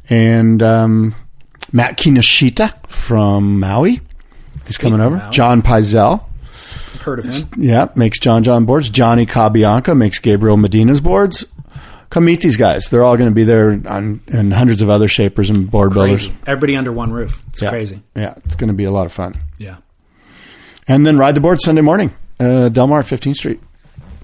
And 0.09 0.63
um, 0.63 1.15
Matt 1.71 1.97
Kinoshita 1.97 2.87
from 2.87 3.59
Maui. 3.59 4.01
He's 4.65 4.77
coming 4.77 5.01
over. 5.01 5.27
John 5.31 5.61
Pyzel. 5.61 6.23
Heard 7.09 7.19
of 7.19 7.25
him. 7.25 7.49
Yeah, 7.57 7.87
makes 7.95 8.19
John 8.19 8.43
John 8.43 8.65
boards. 8.65 8.89
Johnny 8.89 9.25
Cabianca 9.25 9.95
makes 9.97 10.19
Gabriel 10.19 10.57
Medina's 10.57 11.01
boards. 11.01 11.45
Come 12.09 12.25
meet 12.25 12.41
these 12.41 12.57
guys. 12.57 12.85
They're 12.89 13.03
all 13.03 13.17
going 13.17 13.29
to 13.29 13.35
be 13.35 13.43
there, 13.43 13.79
on, 13.87 14.21
and 14.31 14.51
hundreds 14.53 14.81
of 14.81 14.89
other 14.89 15.07
shapers 15.07 15.49
and 15.51 15.69
board 15.69 15.93
builders. 15.93 16.27
Everybody 16.47 16.75
under 16.75 16.91
one 16.91 17.11
roof. 17.11 17.43
It's 17.49 17.61
Yeah. 17.61 17.69
crazy. 17.69 18.01
Yeah, 18.15 18.33
it's 18.45 18.55
going 18.55 18.69
to 18.69 18.73
be 18.73 18.85
a 18.85 18.91
lot 18.91 19.05
of 19.05 19.11
fun. 19.11 19.35
Yeah. 19.59 19.75
And 20.87 21.05
then 21.05 21.17
ride 21.19 21.35
the 21.35 21.39
board 21.41 21.59
Sunday 21.61 21.81
morning, 21.81 22.11
uh, 22.39 22.69
Del 22.69 22.87
Mar, 22.87 23.03
15th 23.03 23.35
Street. 23.35 23.59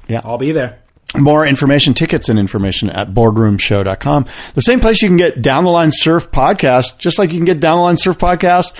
Yeah. 0.07 0.21
I'll 0.23 0.39
be 0.39 0.51
there. 0.51 0.79
More 1.15 1.45
information, 1.45 1.93
tickets, 1.93 2.27
and 2.27 2.39
information 2.39 2.89
at 2.89 3.13
boardroomshow.com. 3.13 4.25
The 4.55 4.61
same 4.61 4.79
place 4.79 5.01
you 5.03 5.07
can 5.07 5.17
get 5.17 5.41
Down 5.41 5.63
the 5.63 5.69
Line 5.69 5.91
Surf 5.93 6.31
podcast, 6.31 6.97
just 6.97 7.19
like 7.19 7.31
you 7.31 7.37
can 7.37 7.45
get 7.45 7.59
Down 7.59 7.77
the 7.77 7.83
Line 7.83 7.97
Surf 7.97 8.17
podcast 8.17 8.73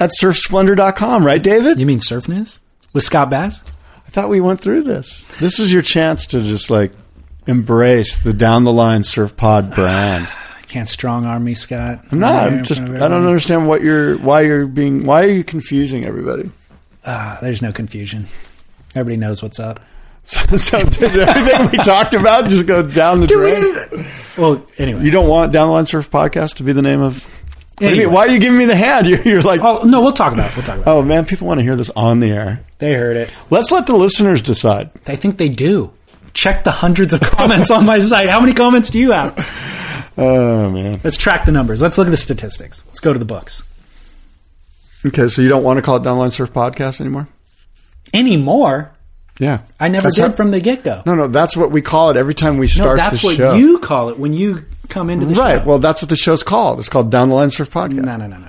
at 0.00 0.10
surfsplendor.com, 0.22 1.26
right, 1.26 1.42
David? 1.42 1.78
You 1.80 1.86
mean 1.86 2.00
surf 2.00 2.28
news 2.28 2.60
with 2.92 3.04
Scott 3.04 3.30
Bass? 3.30 3.62
I 4.06 4.10
thought 4.10 4.28
we 4.28 4.40
went 4.40 4.60
through 4.60 4.82
this. 4.82 5.24
This 5.40 5.58
is 5.58 5.72
your 5.72 5.82
chance 5.82 6.26
to 6.28 6.42
just 6.42 6.70
like 6.70 6.92
embrace 7.46 8.22
the 8.22 8.32
Down 8.32 8.64
the 8.64 8.72
Line 8.72 9.02
Surf 9.02 9.36
Pod 9.36 9.74
brand. 9.74 10.28
Can't 10.68 10.88
strong 10.88 11.26
arm 11.26 11.44
me, 11.44 11.54
Scott. 11.54 12.04
I'm 12.10 12.18
not. 12.18 12.48
I'm 12.48 12.64
just. 12.64 12.80
I 12.80 13.08
don't 13.08 13.26
understand 13.26 13.68
what 13.68 13.82
you're. 13.82 14.16
Why 14.16 14.42
you're 14.42 14.66
being. 14.66 15.04
Why 15.04 15.24
are 15.24 15.30
you 15.30 15.44
confusing 15.44 16.06
everybody? 16.06 16.50
Ah, 17.04 17.38
there's 17.42 17.60
no 17.60 17.72
confusion. 17.72 18.26
Everybody 18.94 19.16
knows 19.18 19.42
what's 19.42 19.60
up. 19.60 19.80
so 20.24 20.82
did 20.84 21.16
everything 21.16 21.70
we 21.72 21.78
talked 21.78 22.14
about 22.14 22.48
just 22.48 22.66
go 22.66 22.82
down 22.82 23.20
the 23.20 23.26
drain? 23.26 24.06
Well, 24.38 24.64
anyway. 24.78 25.04
You 25.04 25.10
don't 25.10 25.28
want 25.28 25.52
Down 25.52 25.66
the 25.66 25.72
Line 25.72 25.86
Surf 25.86 26.10
Podcast 26.10 26.56
to 26.56 26.62
be 26.62 26.72
the 26.72 26.82
name 26.82 27.00
of. 27.02 27.26
Do 27.88 27.94
you 27.94 28.04
mean? 28.04 28.12
Why 28.12 28.20
are 28.20 28.28
you 28.28 28.38
giving 28.38 28.58
me 28.58 28.64
the 28.66 28.76
hand? 28.76 29.06
You're, 29.08 29.22
you're 29.22 29.42
like, 29.42 29.60
Oh 29.62 29.82
no, 29.84 30.00
we'll 30.02 30.12
talk 30.12 30.32
about 30.32 30.50
it. 30.50 30.56
We'll 30.56 30.64
talk 30.64 30.78
about 30.78 30.88
oh, 30.88 30.98
it. 30.98 31.02
oh 31.02 31.04
man, 31.04 31.24
people 31.24 31.46
want 31.46 31.58
to 31.58 31.64
hear 31.64 31.76
this 31.76 31.90
on 31.90 32.20
the 32.20 32.30
air. 32.30 32.64
They 32.78 32.94
heard 32.94 33.16
it. 33.16 33.34
Let's 33.50 33.70
let 33.70 33.86
the 33.86 33.96
listeners 33.96 34.42
decide. 34.42 34.90
I 35.06 35.16
think 35.16 35.36
they 35.36 35.48
do. 35.48 35.92
Check 36.34 36.64
the 36.64 36.70
hundreds 36.70 37.12
of 37.12 37.20
comments 37.20 37.70
on 37.70 37.84
my 37.84 37.98
site. 37.98 38.28
How 38.28 38.40
many 38.40 38.54
comments 38.54 38.90
do 38.90 38.98
you 38.98 39.12
have? 39.12 39.36
Oh 40.14 40.70
man. 40.70 41.00
Let's 41.02 41.16
track 41.16 41.46
the 41.46 41.52
numbers. 41.52 41.80
Let's 41.80 41.96
look 41.96 42.06
at 42.06 42.10
the 42.10 42.18
statistics. 42.18 42.84
Let's 42.86 43.00
go 43.00 43.14
to 43.14 43.18
the 43.18 43.24
books. 43.24 43.62
Okay, 45.06 45.26
so 45.28 45.40
you 45.40 45.48
don't 45.48 45.62
want 45.64 45.78
to 45.78 45.82
call 45.82 45.96
it 45.96 46.02
Down 46.02 46.16
the 46.16 46.20
Line 46.20 46.30
Surf 46.30 46.52
Podcast 46.52 47.00
anymore? 47.00 47.28
Anymore? 48.12 48.92
Yeah, 49.38 49.60
I 49.80 49.88
never 49.88 50.04
That's 50.04 50.16
did 50.16 50.22
how- 50.22 50.30
from 50.32 50.50
the 50.50 50.60
get 50.60 50.84
go. 50.84 51.02
No, 51.06 51.14
no, 51.14 51.26
that's 51.26 51.56
what 51.56 51.70
we 51.70 51.80
call 51.82 52.10
it 52.10 52.16
every 52.16 52.34
time 52.34 52.58
we 52.58 52.66
No, 52.66 52.70
start 52.70 52.96
that's 52.98 53.22
the 53.22 53.26
what 53.28 53.36
show. 53.36 53.54
you 53.54 53.78
call 53.78 54.08
it 54.10 54.18
when 54.18 54.32
you 54.34 54.64
come 54.88 55.08
into 55.10 55.26
the 55.26 55.34
show. 55.34 55.40
right. 55.40 55.62
show. 55.62 55.66
Well, 55.68 55.78
that's 55.78 56.02
what 56.02 56.08
the 56.10 56.16
show's 56.16 56.42
called. 56.42 56.78
It's 56.78 56.88
called 56.88 57.10
Down 57.10 57.28
the 57.30 57.34
Line 57.34 57.50
Surf 57.50 57.70
Podcast. 57.70 57.94
no, 57.94 58.16
no, 58.16 58.26
no, 58.26 58.36
no, 58.36 58.48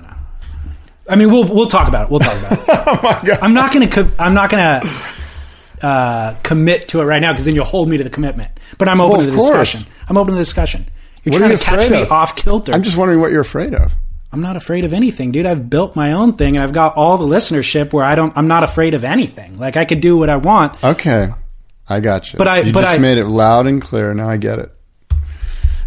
I 1.08 1.16
mean, 1.16 1.30
we'll 1.30 1.44
we'll 1.44 1.66
talk 1.68 1.88
about 1.88 2.04
it. 2.06 2.10
We'll 2.10 2.20
talk 2.20 2.38
about 2.38 2.52
it. 2.52 2.64
Oh 2.86 3.00
my 3.02 3.20
god. 3.28 3.38
I'm 3.42 3.54
not 3.54 3.72
going 3.72 3.88
to. 3.88 4.04
Co- 4.04 4.10
I'm 4.18 4.34
not 4.34 4.50
to 4.50 5.86
uh, 5.86 6.34
commit 6.42 6.88
to 6.88 7.00
it 7.00 7.04
right 7.04 7.20
now 7.20 7.32
because 7.32 7.44
then 7.46 7.54
you'll 7.54 7.64
hold 7.64 7.88
me 7.88 7.96
to 7.96 8.04
the 8.04 8.10
commitment. 8.10 8.50
But 8.78 8.88
I'm 8.88 9.00
open 9.00 9.18
Well, 9.18 9.26
to 9.26 9.30
the 9.30 9.36
course. 9.36 9.72
discussion. 9.72 9.92
I'm 10.08 10.16
open 10.16 10.32
to 10.34 10.38
the 10.38 10.42
discussion. 10.44 10.86
You're 11.24 11.32
What 11.32 11.36
are 11.36 11.38
trying 11.40 11.50
you 11.52 11.56
to 11.58 11.64
catch 11.64 11.74
afraid 11.86 12.02
me 12.02 12.08
off 12.08 12.36
kilter. 12.36 12.72
I'm 12.72 12.82
just 12.82 12.96
wondering 12.96 13.20
what 13.20 13.32
you're 13.32 13.40
afraid 13.40 13.74
of. 13.74 13.94
I'm 14.34 14.40
not 14.40 14.56
afraid 14.56 14.84
of 14.84 14.92
anything, 14.92 15.30
dude. 15.30 15.46
I've 15.46 15.70
built 15.70 15.94
my 15.94 16.10
own 16.10 16.32
thing 16.32 16.56
and 16.56 16.64
I've 16.64 16.72
got 16.72 16.96
all 16.96 17.16
the 17.18 17.24
listenership 17.24 17.92
where 17.92 18.04
I 18.04 18.16
don't. 18.16 18.36
I'm 18.36 18.48
not 18.48 18.64
afraid 18.64 18.92
of 18.94 19.04
anything. 19.04 19.58
Like 19.60 19.76
I 19.76 19.84
could 19.84 20.00
do 20.00 20.16
what 20.16 20.28
I 20.28 20.38
want. 20.38 20.82
Okay, 20.82 21.32
I 21.88 22.00
got 22.00 22.32
you. 22.32 22.38
But 22.38 22.48
I- 22.48 22.58
you 22.62 22.72
but 22.72 22.80
just 22.80 22.94
I- 22.94 22.98
made 22.98 23.18
it 23.18 23.26
loud 23.28 23.68
and 23.68 23.80
clear. 23.80 24.12
Now 24.12 24.28
I 24.28 24.36
get 24.36 24.58
it. 24.58 24.72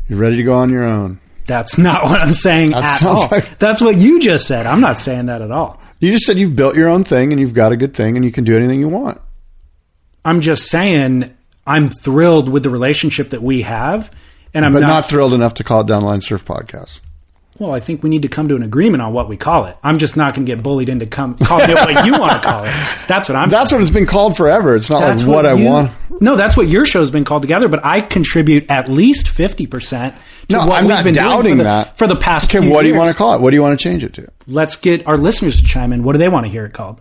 You're 0.08 0.18
ready 0.18 0.38
to 0.38 0.44
go 0.44 0.54
on 0.56 0.70
your 0.70 0.86
own. 0.86 1.20
That's 1.46 1.78
not 1.78 2.06
what 2.06 2.22
I'm 2.22 2.32
saying 2.32 2.74
at 2.74 3.04
all. 3.04 3.28
like- 3.30 3.60
That's 3.60 3.82
what 3.82 3.98
you 3.98 4.22
just 4.22 4.48
said. 4.48 4.66
I'm 4.66 4.80
not 4.80 4.98
saying 4.98 5.26
that 5.26 5.42
at 5.42 5.52
all. 5.52 5.82
You 6.00 6.14
just 6.14 6.26
said 6.26 6.38
you've 6.38 6.56
built 6.56 6.78
your 6.78 6.88
own 6.88 7.04
thing 7.04 7.34
and 7.34 7.42
you've 7.42 7.54
got 7.54 7.74
a 7.74 7.76
good 7.76 7.94
thing 7.94 8.16
and 8.16 8.24
you 8.24 8.32
can 8.32 8.46
do 8.46 8.56
anything 8.56 8.80
you 8.80 8.88
want. 8.88 9.20
I'm 10.24 10.40
just 10.40 10.70
saying 10.70 11.36
I'm 11.66 11.90
thrilled 11.90 12.48
with 12.48 12.64
the 12.64 12.70
relationship 12.70 13.32
that 13.32 13.42
we 13.44 13.64
have, 13.64 14.10
and 14.54 14.66
I'm 14.66 14.72
But 14.72 14.80
not, 14.82 14.88
not 14.88 15.06
thrilled 15.10 15.34
enough 15.34 15.56
to 15.56 15.66
call 15.66 15.82
it 15.82 15.88
Downline 15.88 16.24
Surf 16.24 16.46
Podcast. 16.46 17.02
Well, 17.60 17.72
I 17.72 17.80
think 17.80 18.04
we 18.04 18.10
need 18.10 18.22
to 18.22 18.28
come 18.28 18.48
to 18.50 18.56
an 18.56 18.64
agreement 18.64 19.02
on 19.02 19.14
what 19.14 19.28
we 19.28 19.36
call 19.38 19.66
it. 19.66 19.76
I'm 19.84 19.98
just 19.98 20.16
not 20.16 20.36
going 20.36 20.46
to 20.46 20.56
get 20.56 20.62
bullied 20.64 20.90
into 20.90 21.06
come 21.08 21.36
calling 21.36 21.70
it 21.70 21.76
what 21.76 22.06
you 22.06 22.12
want 22.14 22.34
to 22.34 22.40
call 22.40 22.64
it. 22.66 22.74
That's 23.08 23.28
what 23.30 23.36
I'm. 23.36 23.50
That's 23.50 23.70
saying. 23.72 23.80
what 23.82 23.84
it's 23.84 23.92
been 23.94 24.06
called 24.06 24.38
forever. 24.38 24.76
It's 24.76 24.90
not 24.90 25.00
That's 25.02 25.24
like 25.24 25.36
what, 25.36 25.46
I 25.46 25.54
you- 25.54 25.66
want. 25.66 25.92
No, 26.20 26.36
that's 26.36 26.58
what 26.58 26.68
your 26.68 26.84
show's 26.86 27.12
been 27.12 27.24
called 27.26 27.44
together. 27.44 27.68
But 27.68 27.86
I 27.86 28.02
contribute 28.02 28.70
at 28.72 28.90
least 28.90 29.30
fifty 29.30 29.68
percent 29.68 30.16
to 30.50 30.58
No, 30.58 30.66
what 30.66 30.80
I'm 30.80 30.88
we've 30.88 30.96
been 31.04 31.14
doing 31.14 31.14
doubting 31.16 31.52
for 31.54 31.58
the, 31.58 31.64
that. 31.64 31.98
for 31.98 32.08
the 32.08 32.16
past. 32.16 32.50
Few 32.52 32.60
what 32.72 32.82
do 32.82 32.88
you 32.88 32.94
years. 32.94 32.98
want 33.00 33.12
to 33.12 33.16
call 33.18 33.36
it? 33.36 33.42
What 33.42 33.52
do 33.52 33.56
you 33.56 33.62
want 33.62 33.80
to 33.80 33.84
change 33.84 34.04
it 34.04 34.14
to? 34.16 34.28
Let's 34.48 34.76
get 34.78 35.06
our 35.06 35.18
listeners 35.18 35.60
to 35.62 35.68
chime 35.68 35.94
in. 35.94 36.04
What 36.04 36.14
do 36.14 36.18
they 36.20 36.30
want 36.30 36.46
to 36.48 36.52
hear 36.52 36.66
it 36.66 36.74
called? 36.74 37.00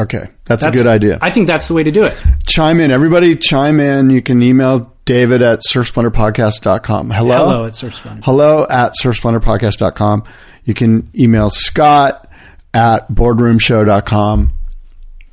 Okay, 0.00 0.28
that's, 0.44 0.62
That's 0.62 0.66
a 0.66 0.70
good 0.70 0.86
idea. 0.86 1.18
I 1.20 1.30
think 1.30 1.46
that's 1.46 1.68
the 1.68 1.74
way 1.74 1.82
to 1.82 1.90
do 1.90 2.04
it. 2.04 2.16
chime 2.46 2.80
in. 2.80 2.90
Everybody 2.90 3.36
chime 3.36 3.78
in. 3.78 4.10
You 4.10 4.22
can 4.22 4.42
email 4.42 4.94
David 5.04 5.42
at 5.42 5.60
surfsplendorpodcast.com. 5.68 7.10
Hello? 7.10 7.36
Hello 7.36 7.66
at 7.66 7.76
Surf 7.76 7.94
Splendor. 7.94 8.22
Hello 8.24 8.66
at 8.70 8.94
surfsplendorpodcast.com. 9.02 10.24
You 10.64 10.74
can 10.74 11.10
email 11.18 11.50
Scott 11.50 12.28
at 12.72 13.08
boardroomshow.com 13.10 14.52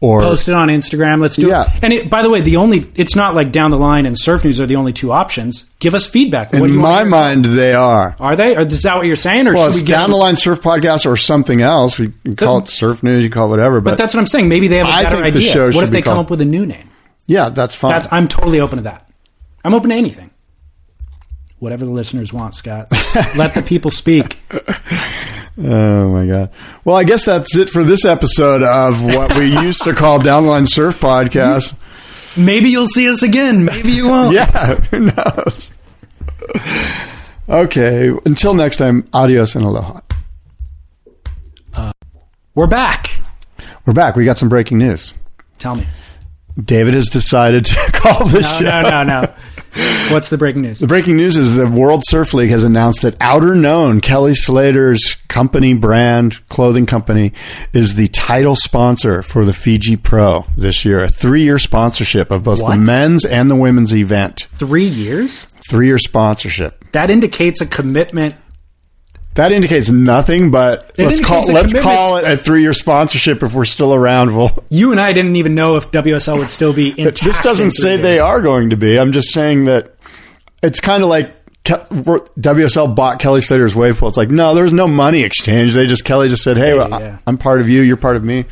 or 0.02 0.22
Post 0.22 0.48
it 0.48 0.54
on 0.54 0.70
Instagram. 0.70 1.20
Let's 1.20 1.36
do 1.36 1.48
Yeah. 1.48 1.64
it. 1.76 1.84
And 1.84 1.92
it, 1.92 2.10
by 2.10 2.22
the 2.22 2.30
way, 2.30 2.40
the 2.42 2.56
only 2.56 2.90
it's 2.96 3.16
not 3.16 3.36
like 3.36 3.52
down 3.52 3.70
the 3.72 3.78
line 3.78 4.06
and 4.06 4.18
surf 4.18 4.44
news 4.46 4.60
are 4.62 4.66
the 4.66 4.78
only 4.78 4.94
two 4.94 5.12
options. 5.12 5.66
Give 5.80 5.94
us 5.94 6.06
feedback. 6.08 6.54
What 6.54 6.60
do 6.60 6.66
in 6.66 6.74
you 6.74 6.80
my 6.80 7.04
mind 7.04 7.44
they 7.46 7.74
are. 7.74 8.16
are 8.20 8.36
they? 8.36 8.56
Or 8.56 8.62
is 8.62 8.82
that 8.84 8.96
what 8.96 9.08
you're 9.08 9.16
saying? 9.18 9.48
Or 9.48 9.54
Well, 9.54 9.66
should 9.72 9.82
it's 9.82 9.90
we 9.90 9.94
down 9.94 10.10
the 10.10 10.16
line 10.16 10.36
surf 10.38 10.62
podcast 10.62 11.06
or 11.06 11.18
something 11.18 11.62
else. 11.62 12.00
You 12.00 12.14
can 12.24 12.36
call 12.38 12.60
it 12.60 12.68
surf 12.70 13.04
news, 13.04 13.24
you 13.26 13.30
call 13.30 13.48
it 13.48 13.50
whatever, 13.50 13.82
but, 13.82 13.92
But 13.92 13.98
that's 13.98 14.14
what 14.14 14.22
I'm 14.22 14.28
saying. 14.28 14.48
Maybe 14.48 14.68
they 14.70 14.78
have 14.78 14.88
a 14.88 15.04
better 15.04 15.24
idea. 15.24 15.42
show 15.42 15.72
what 15.72 15.84
if 15.84 15.90
they 15.92 16.02
come 16.02 16.18
up 16.20 16.30
with 16.30 16.40
a 16.42 16.46
new 16.46 16.66
name? 16.66 16.90
yeah, 17.28 17.50
that's 17.50 17.76
fine. 17.76 17.92
That's 17.92 18.08
I'm 18.12 18.28
totally 18.30 18.60
open 18.62 18.78
to 18.78 18.84
that. 18.84 19.10
I'm 19.66 19.74
open 19.74 19.90
to 19.90 19.96
anything. 19.98 20.30
Whatever 21.60 21.84
the 21.86 21.92
listeners 21.92 22.32
want, 22.32 22.54
Scott. 22.56 22.88
Let 23.36 23.54
the 23.54 23.62
people 23.62 23.92
speak. 23.92 24.40
Oh 25.62 26.10
my 26.12 26.26
god! 26.26 26.52
Well, 26.86 26.96
I 26.96 27.04
guess 27.04 27.26
that's 27.26 27.56
it 27.56 27.70
for 27.70 27.84
this 27.84 28.06
episode 28.06 28.64
of 28.64 29.04
what 29.04 29.36
we 29.38 29.48
used 29.62 29.84
to 29.84 29.94
call 29.94 30.20
Downline 30.20 30.68
Surf 30.68 31.00
Podcast. 31.00 31.76
Maybe 32.38 32.70
you'll 32.70 32.88
see 32.88 33.10
us 33.10 33.24
again. 33.24 33.66
Maybe 33.66 33.92
you 33.92 34.08
won't. 34.08 34.34
Yeah, 34.36 34.76
who 34.76 35.00
knows? 35.00 35.72
Okay, 37.48 38.12
until 38.26 38.54
next 38.54 38.78
time, 38.78 39.08
adios 39.12 39.56
and 39.56 39.66
aloha. 39.66 40.02
Uh, 41.74 41.92
we're 42.56 42.68
back. 42.68 43.10
We're 43.86 43.94
back. 43.94 44.16
We 44.16 44.24
got 44.26 44.38
some 44.38 44.50
breaking 44.50 44.78
news. 44.78 45.14
Tell 45.58 45.76
me. 45.76 45.86
David 46.64 46.94
has 46.94 47.08
decided 47.08 47.66
to 47.66 47.76
call 47.94 48.26
the 48.28 48.42
No, 48.42 48.48
show. 48.48 48.82
no, 48.82 49.04
no, 49.04 49.04
no. 49.04 49.34
What's 50.12 50.30
the 50.30 50.38
breaking 50.38 50.64
news? 50.64 50.80
The 50.80 50.88
breaking 50.88 51.18
news 51.18 51.38
is 51.38 51.56
the 51.56 51.68
World 51.68 52.02
Surf 52.08 52.34
League 52.34 52.50
has 52.50 52.64
announced 52.64 53.04
that 53.04 53.18
Outerknown, 53.20 54.02
Kelly 54.02 54.34
Slater's 54.34 55.16
company 55.28 55.74
brand 55.74 56.46
clothing 56.50 56.86
company, 56.86 57.34
is 57.74 57.96
the 57.96 58.08
title 58.08 58.56
sponsor 58.56 59.22
for 59.22 59.46
the 59.46 59.54
Fiji 59.54 59.96
Pro 59.96 60.46
this 60.58 60.84
year. 60.86 61.04
A 61.04 61.10
three 61.10 61.44
year 61.44 61.60
sponsorship 61.60 62.32
of 62.32 62.44
both 62.44 62.62
What? 62.62 62.72
the 62.72 62.78
men's 62.78 63.26
and 63.26 63.50
the 63.52 63.56
women's 63.56 63.94
event. 63.94 64.48
Three 64.52 64.88
years? 64.88 65.46
Three 65.70 65.88
year 65.88 66.00
sponsorship. 66.00 66.92
That 66.94 67.10
indicates 67.12 67.62
a 67.62 67.68
commitment. 67.68 68.36
That 69.36 69.52
indicates 69.52 69.90
nothing, 69.90 70.52
but 70.52 70.92
It 70.98 71.06
let's 71.06 71.20
call 71.22 71.46
let's 71.46 71.72
commitment. 71.72 71.84
call 71.84 72.18
it 72.18 72.26
a 72.26 72.36
three 72.36 72.62
year 72.62 72.74
sponsorship 72.74 73.42
if 73.44 73.54
we're 73.54 73.64
still 73.66 73.94
around. 73.94 74.36
We'll, 74.36 74.52
You 74.70 74.92
and 74.92 75.00
I 75.00 75.14
didn't 75.14 75.36
even 75.38 75.56
know 75.56 75.78
if 75.78 75.92
WSL 75.92 76.40
would 76.40 76.50
still 76.52 76.74
be 76.74 76.90
intact. 76.90 77.24
this 77.24 77.42
doesn't 77.42 77.72
say 77.72 77.96
they 77.98 78.20
are 78.20 78.42
going 78.42 78.72
to 78.72 78.78
be. 78.78 79.00
I'm 79.00 79.12
just 79.14 79.30
saying 79.32 79.66
that 79.66 79.96
it's 80.62 80.80
kind 80.82 81.04
of 81.04 81.10
like 81.10 81.32
WSL 81.64 82.96
bought 82.96 83.20
Kelly 83.20 83.42
Slater's 83.42 83.76
wave 83.76 83.98
pool. 83.98 84.08
It's 84.10 84.18
like 84.18 84.30
no, 84.30 84.54
there 84.56 84.64
was 84.64 84.74
no 84.74 84.88
money 84.88 85.22
exchange. 85.24 85.74
They 85.74 85.86
just 85.88 86.04
Kelly 86.06 86.28
just 86.30 86.44
said, 86.44 86.58
"Hey, 86.58 86.74
well, 86.74 86.94
I- 86.94 87.00
yeah. 87.00 87.18
I'm 87.28 87.38
part 87.38 87.62
of 87.62 87.70
you. 87.70 87.82
You're 87.82 87.98
part 87.98 88.16
of 88.16 88.24
me." 88.24 88.46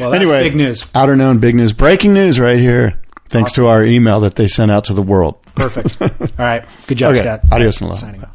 Well, 0.00 0.14
anyway, 0.14 0.42
big 0.42 0.56
news. 0.56 0.84
Outerknown, 0.94 1.40
big 1.40 1.54
news, 1.54 1.72
breaking 1.72 2.14
news 2.14 2.40
right 2.40 2.58
here. 2.58 3.00
Thanks 3.28 3.52
to 3.52 3.66
our 3.66 3.84
email 3.84 4.20
that 4.20 4.34
they 4.36 4.46
sent 4.46 4.70
out 4.70 4.84
to 4.84 4.94
the 4.94 5.02
world. 5.02 5.42
Perfect. 5.54 6.00
All 6.02 6.08
right. 6.38 6.64
Good 6.86 6.98
job, 6.98 7.12
Okay. 7.12 7.22
Scott. 7.22 7.40
Adios 7.50 7.80
and 7.80 7.90
aloha. 7.90 8.26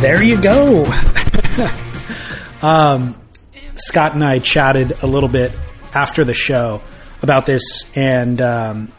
There 0.00 0.22
you 0.22 0.40
go. 0.40 0.86
um, 2.62 3.20
Scott 3.76 4.14
and 4.14 4.24
I 4.24 4.38
chatted 4.38 5.02
a 5.02 5.06
little 5.06 5.28
bit 5.28 5.52
after 5.94 6.24
the 6.24 6.32
show 6.32 6.80
about 7.22 7.44
this, 7.44 7.62
and 7.94 8.40
um, 8.40 8.92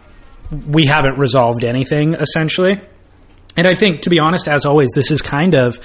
we 0.52 0.86
haven't 0.86 1.18
resolved 1.18 1.64
anything 1.64 2.14
essentially. 2.14 2.80
And 3.57 3.68
I 3.68 3.73
think, 3.73 4.02
to 4.03 4.10
be 4.10 4.19
honest, 4.19 4.48
as 4.48 4.65
always, 4.65 4.91
this 4.94 5.10
is 5.10 5.22
kind 5.22 5.56
of 5.56 5.80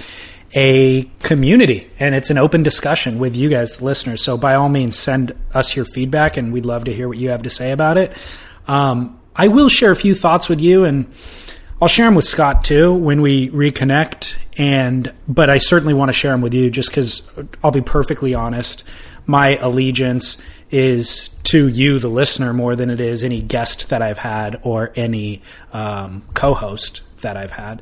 a 0.55 1.03
community 1.19 1.91
and 1.99 2.15
it's 2.15 2.29
an 2.29 2.37
open 2.37 2.63
discussion 2.63 3.19
with 3.19 3.35
you 3.35 3.49
guys, 3.49 3.77
the 3.77 3.85
listeners. 3.85 4.23
So 4.23 4.37
by 4.37 4.55
all 4.55 4.69
means, 4.69 4.97
send 4.97 5.35
us 5.53 5.75
your 5.75 5.83
feedback 5.83 6.37
and 6.37 6.53
we'd 6.53 6.65
love 6.65 6.85
to 6.85 6.93
hear 6.93 7.07
what 7.07 7.17
you 7.17 7.29
have 7.29 7.43
to 7.43 7.49
say 7.49 7.71
about 7.71 7.97
it. 7.97 8.15
Um, 8.67 9.19
I 9.35 9.49
will 9.49 9.67
share 9.67 9.91
a 9.91 9.95
few 9.95 10.15
thoughts 10.15 10.47
with 10.47 10.61
you 10.61 10.85
and 10.85 11.11
I'll 11.81 11.87
share 11.87 12.05
them 12.05 12.15
with 12.15 12.25
Scott 12.25 12.63
too 12.63 12.93
when 12.93 13.21
we 13.21 13.49
reconnect. 13.49 14.37
And, 14.57 15.13
but 15.27 15.49
I 15.49 15.59
certainly 15.59 15.93
want 15.93 16.09
to 16.09 16.13
share 16.13 16.31
them 16.31 16.41
with 16.41 16.53
you 16.53 16.69
just 16.69 16.89
because 16.89 17.31
I'll 17.63 17.71
be 17.71 17.81
perfectly 17.81 18.33
honest. 18.33 18.83
My 19.27 19.57
allegiance 19.57 20.41
is 20.71 21.29
to 21.43 21.67
you, 21.67 21.99
the 21.99 22.09
listener, 22.09 22.53
more 22.53 22.75
than 22.75 22.89
it 22.89 22.99
is 22.99 23.23
any 23.23 23.41
guest 23.41 23.89
that 23.89 24.01
I've 24.01 24.17
had 24.17 24.59
or 24.63 24.91
any 24.95 25.43
um, 25.71 26.23
co-host 26.33 27.01
that 27.21 27.37
I've 27.37 27.51
had. 27.51 27.81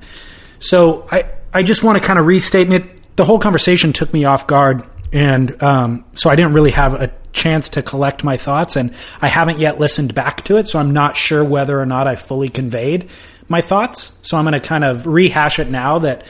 So 0.60 1.08
I, 1.12 1.32
I 1.54 1.64
just 1.64 1.84
want 1.84 2.00
to 2.00 2.06
kind 2.06 2.20
of 2.20 2.26
restate 2.26 2.72
it. 2.72 3.16
The 3.16 3.26
whole 3.26 3.40
conversation 3.40 3.94
took 3.94 4.14
me 4.14 4.26
off 4.26 4.46
guard, 4.46 4.86
and 5.14 5.62
um, 5.64 6.06
so 6.16 6.30
I 6.30 6.36
didn't 6.36 6.54
really 6.54 6.72
have 6.72 6.94
a 6.94 7.12
chance 7.32 7.70
to 7.70 7.82
collect 7.82 8.24
my 8.24 8.38
thoughts, 8.38 8.76
and 8.76 8.94
I 9.22 9.30
haven't 9.30 9.60
yet 9.60 9.80
listened 9.80 10.14
back 10.14 10.44
to 10.46 10.58
it, 10.58 10.68
so 10.68 10.80
I'm 10.80 10.92
not 10.92 11.16
sure 11.16 11.44
whether 11.44 11.80
or 11.80 11.86
not 11.86 12.08
I 12.08 12.16
fully 12.16 12.50
conveyed 12.50 13.10
my 13.48 13.62
thoughts. 13.62 14.18
So 14.22 14.38
I'm 14.38 14.44
going 14.46 14.60
to 14.60 14.66
kind 14.66 14.84
of 14.84 15.08
rehash 15.08 15.60
it 15.60 15.70
now 15.70 16.00
that 16.00 16.26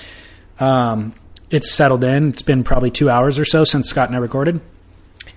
um, 0.59 1.13
it's 1.49 1.71
settled 1.71 2.03
in. 2.03 2.29
It's 2.29 2.41
been 2.41 2.63
probably 2.63 2.91
two 2.91 3.09
hours 3.09 3.39
or 3.39 3.45
so 3.45 3.63
since 3.63 3.89
Scott 3.89 4.09
and 4.09 4.15
I 4.15 4.19
recorded. 4.19 4.61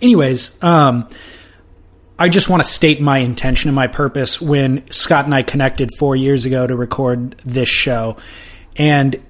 Anyways, 0.01 0.63
um, 0.63 1.09
I 2.19 2.29
just 2.29 2.49
want 2.49 2.63
to 2.63 2.69
state 2.69 3.01
my 3.01 3.19
intention 3.19 3.69
and 3.69 3.77
my 3.77 3.87
purpose 3.87 4.41
when 4.41 4.91
Scott 4.91 5.25
and 5.25 5.35
I 5.35 5.43
connected 5.43 5.91
four 5.99 6.17
years 6.17 6.45
ago 6.45 6.67
to 6.67 6.75
record 6.77 7.37
this 7.45 7.69
show. 7.69 8.17
And 8.77 9.23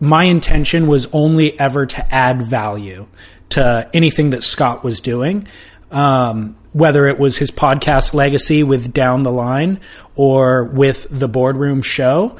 my 0.00 0.24
intention 0.24 0.86
was 0.86 1.06
only 1.12 1.58
ever 1.58 1.86
to 1.86 2.14
add 2.14 2.42
value 2.42 3.06
to 3.50 3.88
anything 3.92 4.30
that 4.30 4.42
Scott 4.42 4.82
was 4.82 5.00
doing, 5.00 5.46
um, 5.90 6.56
whether 6.72 7.06
it 7.06 7.18
was 7.18 7.38
his 7.38 7.50
podcast 7.50 8.14
legacy 8.14 8.62
with 8.62 8.92
Down 8.92 9.22
the 9.22 9.32
Line 9.32 9.80
or 10.14 10.64
with 10.64 11.06
the 11.10 11.28
Boardroom 11.28 11.82
Show. 11.82 12.36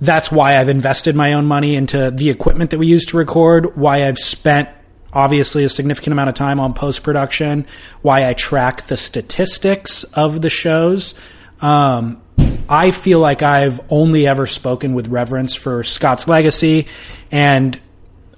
That's 0.00 0.32
why 0.32 0.56
I've 0.56 0.70
invested 0.70 1.14
my 1.14 1.34
own 1.34 1.44
money 1.44 1.76
into 1.76 2.10
the 2.10 2.30
equipment 2.30 2.70
that 2.70 2.78
we 2.78 2.86
use 2.86 3.04
to 3.06 3.18
record, 3.18 3.76
why 3.76 4.06
I've 4.06 4.18
spent 4.18 4.68
obviously 5.12 5.64
a 5.64 5.68
significant 5.68 6.12
amount 6.12 6.28
of 6.28 6.34
time 6.34 6.60
on 6.60 6.72
post 6.72 7.02
production, 7.02 7.66
why 8.02 8.28
I 8.28 8.34
track 8.34 8.86
the 8.86 8.96
statistics 8.96 10.04
of 10.04 10.40
the 10.40 10.50
shows. 10.50 11.14
Um, 11.60 12.22
I 12.68 12.92
feel 12.92 13.18
like 13.18 13.42
I've 13.42 13.80
only 13.90 14.26
ever 14.26 14.46
spoken 14.46 14.94
with 14.94 15.08
reverence 15.08 15.54
for 15.54 15.82
Scott's 15.82 16.28
legacy, 16.28 16.86
and 17.30 17.78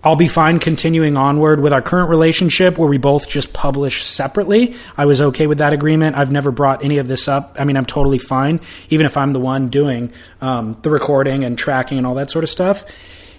I'll 0.05 0.17
be 0.17 0.29
fine 0.29 0.59
continuing 0.59 1.17
onward 1.17 1.61
with 1.61 1.73
our 1.73 1.81
current 1.81 2.11
relationship 2.11 2.77
where 2.77 2.89
we 2.89 2.99
both 2.99 3.29
just 3.29 3.53
publish 3.53 4.05
separately. 4.05 4.75
I 4.97 5.07
was 5.07 5.21
okay 5.21 5.47
with 5.47 5.59
that 5.59 5.73
agreement. 5.73 6.17
I've 6.17 6.33
never 6.33 6.51
brought 6.51 6.85
any 6.85 6.99
of 6.99 7.07
this 7.07 7.29
up. 7.29 7.57
I 7.59 7.65
mean, 7.65 7.77
I'm 7.77 7.87
totally 7.87 8.19
fine, 8.19 8.61
even 8.91 9.07
if 9.07 9.17
I'm 9.17 9.33
the 9.33 9.39
one 9.39 9.69
doing 9.69 10.13
um, 10.41 10.77
the 10.83 10.91
recording 10.91 11.45
and 11.45 11.57
tracking 11.57 11.99
and 11.99 12.07
all 12.07 12.15
that 12.17 12.33
sort 12.33 12.43
of 12.43 12.51
stuff. 12.51 12.85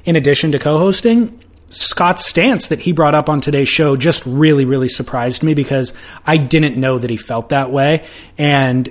In 0.06 0.16
addition 0.16 0.54
to 0.54 0.60
co 0.60 0.78
hosting, 0.78 1.38
Scott's 1.70 2.30
stance 2.30 2.68
that 2.68 2.80
he 2.80 2.94
brought 2.94 3.16
up 3.16 3.30
on 3.30 3.42
today's 3.42 3.70
show 3.70 3.98
just 3.98 4.26
really, 4.26 4.64
really 4.64 4.88
surprised 4.88 5.44
me 5.44 5.54
because 5.56 5.92
I 6.26 6.38
didn't 6.38 6.78
know 6.78 6.98
that 6.98 7.10
he 7.10 7.18
felt 7.18 7.50
that 7.50 7.72
way. 7.72 8.06
And 8.38 8.90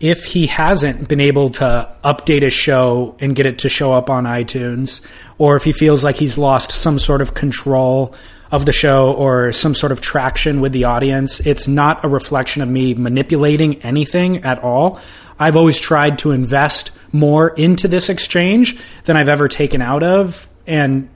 if 0.00 0.24
he 0.24 0.46
hasn't 0.46 1.08
been 1.08 1.20
able 1.20 1.50
to 1.50 1.94
update 2.02 2.42
his 2.42 2.54
show 2.54 3.14
and 3.20 3.36
get 3.36 3.44
it 3.46 3.58
to 3.58 3.68
show 3.68 3.92
up 3.92 4.08
on 4.08 4.24
iTunes, 4.24 5.02
or 5.36 5.56
if 5.56 5.64
he 5.64 5.72
feels 5.72 6.02
like 6.02 6.16
he's 6.16 6.38
lost 6.38 6.72
some 6.72 6.98
sort 6.98 7.20
of 7.20 7.34
control 7.34 8.14
of 8.50 8.66
the 8.66 8.72
show 8.72 9.12
or 9.12 9.52
some 9.52 9.74
sort 9.74 9.92
of 9.92 10.00
traction 10.00 10.60
with 10.60 10.72
the 10.72 10.84
audience, 10.84 11.38
it's 11.40 11.68
not 11.68 12.04
a 12.04 12.08
reflection 12.08 12.62
of 12.62 12.68
me 12.68 12.94
manipulating 12.94 13.80
anything 13.82 14.38
at 14.38 14.58
all. 14.64 14.98
I've 15.38 15.56
always 15.56 15.78
tried 15.78 16.18
to 16.20 16.32
invest 16.32 16.90
more 17.12 17.50
into 17.50 17.86
this 17.86 18.08
exchange 18.08 18.78
than 19.04 19.16
I've 19.16 19.28
ever 19.28 19.48
taken 19.48 19.82
out 19.82 20.02
of. 20.02 20.48
And 20.66 21.08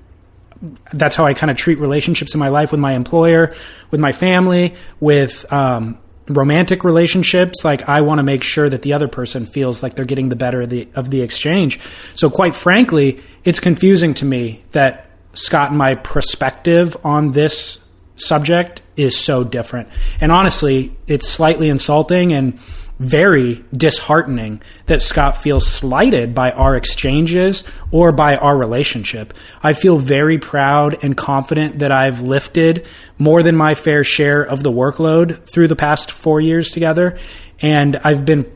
that's 0.92 1.16
how 1.16 1.24
I 1.24 1.34
kind 1.34 1.50
of 1.50 1.56
treat 1.56 1.78
relationships 1.78 2.34
in 2.34 2.40
my 2.40 2.48
life 2.48 2.70
with 2.70 2.80
my 2.80 2.92
employer, 2.92 3.54
with 3.90 4.00
my 4.00 4.12
family, 4.12 4.74
with 5.00 5.50
um, 5.52 5.98
romantic 6.28 6.84
relationships. 6.84 7.64
Like 7.64 7.88
I 7.88 8.00
want 8.00 8.18
to 8.18 8.22
make 8.22 8.42
sure 8.42 8.68
that 8.68 8.82
the 8.82 8.92
other 8.92 9.08
person 9.08 9.46
feels 9.46 9.82
like 9.82 9.94
they're 9.94 10.04
getting 10.04 10.28
the 10.28 10.36
better 10.36 10.62
of 10.62 10.70
the 10.70 10.88
of 10.94 11.10
the 11.10 11.20
exchange. 11.20 11.80
So 12.14 12.30
quite 12.30 12.54
frankly, 12.56 13.20
it's 13.44 13.60
confusing 13.60 14.14
to 14.14 14.24
me 14.24 14.62
that 14.72 15.06
Scott 15.34 15.70
and 15.70 15.78
my 15.78 15.94
perspective 15.94 16.96
on 17.04 17.32
this 17.32 17.84
subject 18.16 18.82
is 18.96 19.18
so 19.18 19.44
different. 19.44 19.88
And 20.20 20.30
honestly, 20.30 20.96
it's 21.06 21.28
slightly 21.28 21.68
insulting 21.68 22.32
and 22.32 22.58
very 23.04 23.64
disheartening 23.72 24.62
that 24.86 25.02
Scott 25.02 25.36
feels 25.36 25.66
slighted 25.66 26.34
by 26.34 26.50
our 26.52 26.76
exchanges 26.76 27.64
or 27.90 28.12
by 28.12 28.36
our 28.36 28.56
relationship. 28.56 29.34
I 29.62 29.72
feel 29.72 29.98
very 29.98 30.38
proud 30.38 31.02
and 31.04 31.16
confident 31.16 31.80
that 31.80 31.92
I've 31.92 32.20
lifted 32.20 32.86
more 33.18 33.42
than 33.42 33.56
my 33.56 33.74
fair 33.74 34.04
share 34.04 34.42
of 34.42 34.62
the 34.62 34.72
workload 34.72 35.44
through 35.44 35.68
the 35.68 35.76
past 35.76 36.10
four 36.10 36.40
years 36.40 36.70
together. 36.70 37.18
And 37.60 37.96
I've 37.96 38.24
been, 38.24 38.50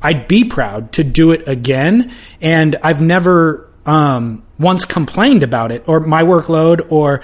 I'd 0.00 0.26
be 0.28 0.44
proud 0.44 0.92
to 0.92 1.04
do 1.04 1.32
it 1.32 1.46
again. 1.46 2.12
And 2.40 2.76
I've 2.82 3.02
never 3.02 3.70
um, 3.86 4.42
once 4.58 4.84
complained 4.84 5.42
about 5.42 5.72
it 5.72 5.84
or 5.86 6.00
my 6.00 6.22
workload 6.22 6.90
or 6.90 7.22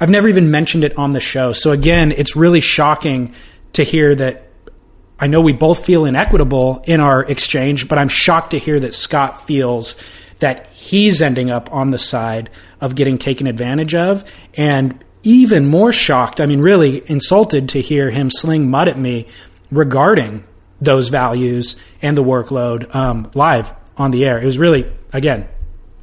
I've 0.00 0.10
never 0.10 0.28
even 0.28 0.50
mentioned 0.50 0.84
it 0.84 0.96
on 0.98 1.12
the 1.12 1.20
show. 1.20 1.52
So 1.52 1.70
again, 1.70 2.12
it's 2.12 2.36
really 2.36 2.60
shocking 2.60 3.34
to 3.74 3.84
hear 3.84 4.14
that 4.14 4.43
I 5.18 5.26
know 5.26 5.40
we 5.40 5.52
both 5.52 5.86
feel 5.86 6.04
inequitable 6.04 6.82
in 6.86 7.00
our 7.00 7.22
exchange, 7.22 7.88
but 7.88 7.98
I'm 7.98 8.08
shocked 8.08 8.50
to 8.50 8.58
hear 8.58 8.80
that 8.80 8.94
Scott 8.94 9.46
feels 9.46 9.96
that 10.38 10.66
he's 10.72 11.22
ending 11.22 11.50
up 11.50 11.72
on 11.72 11.90
the 11.90 11.98
side 11.98 12.50
of 12.80 12.94
getting 12.94 13.16
taken 13.16 13.46
advantage 13.46 13.94
of. 13.94 14.24
And 14.54 15.02
even 15.22 15.66
more 15.66 15.92
shocked, 15.92 16.40
I 16.40 16.46
mean, 16.46 16.60
really 16.60 17.02
insulted 17.06 17.70
to 17.70 17.80
hear 17.80 18.10
him 18.10 18.30
sling 18.30 18.70
mud 18.70 18.88
at 18.88 18.98
me 18.98 19.28
regarding 19.70 20.44
those 20.80 21.08
values 21.08 21.76
and 22.02 22.16
the 22.16 22.24
workload 22.24 22.94
um, 22.94 23.30
live 23.34 23.72
on 23.96 24.10
the 24.10 24.24
air. 24.24 24.38
It 24.38 24.44
was 24.44 24.58
really, 24.58 24.90
again, 25.12 25.48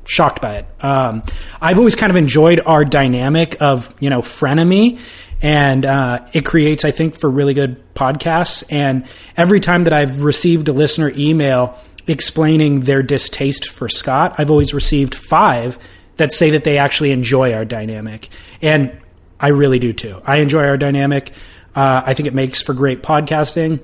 shocked 0.06 0.42
by 0.42 0.58
it. 0.58 0.84
Um, 0.84 1.24
I've 1.62 1.78
always 1.78 1.96
kind 1.96 2.10
of 2.10 2.16
enjoyed 2.16 2.62
our 2.66 2.84
dynamic 2.84 3.62
of 3.62 3.94
you 4.00 4.10
know 4.10 4.22
frenemy, 4.22 5.00
and 5.42 5.86
uh, 5.86 6.26
it 6.34 6.46
creates, 6.46 6.86
I 6.86 6.92
think, 6.92 7.18
for 7.18 7.30
really 7.30 7.54
good 7.54 7.94
podcasts. 7.94 8.64
And 8.72 9.06
every 9.36 9.60
time 9.60 9.86
that 9.86 9.94
I've 9.94 10.22
received 10.22 10.68
a 10.68 10.74
listener 10.74 11.12
email 11.16 11.78
explaining 12.08 12.82
their 12.82 13.02
distaste 13.02 13.70
for 13.70 13.90
Scott, 13.90 14.36
I've 14.38 14.52
always 14.52 14.74
received 14.74 15.16
five 15.16 15.78
that 16.18 16.32
say 16.32 16.52
that 16.52 16.64
they 16.64 16.78
actually 16.78 17.12
enjoy 17.12 17.54
our 17.54 17.66
dynamic, 17.66 18.30
and 18.62 18.92
I 19.40 19.48
really 19.48 19.80
do 19.80 19.94
too. 19.94 20.22
I 20.26 20.38
enjoy 20.38 20.68
our 20.68 20.78
dynamic. 20.78 21.32
Uh, 21.76 22.04
I 22.06 22.14
think 22.14 22.28
it 22.28 22.34
makes 22.34 22.62
for 22.62 22.74
great 22.74 23.02
podcasting. 23.02 23.84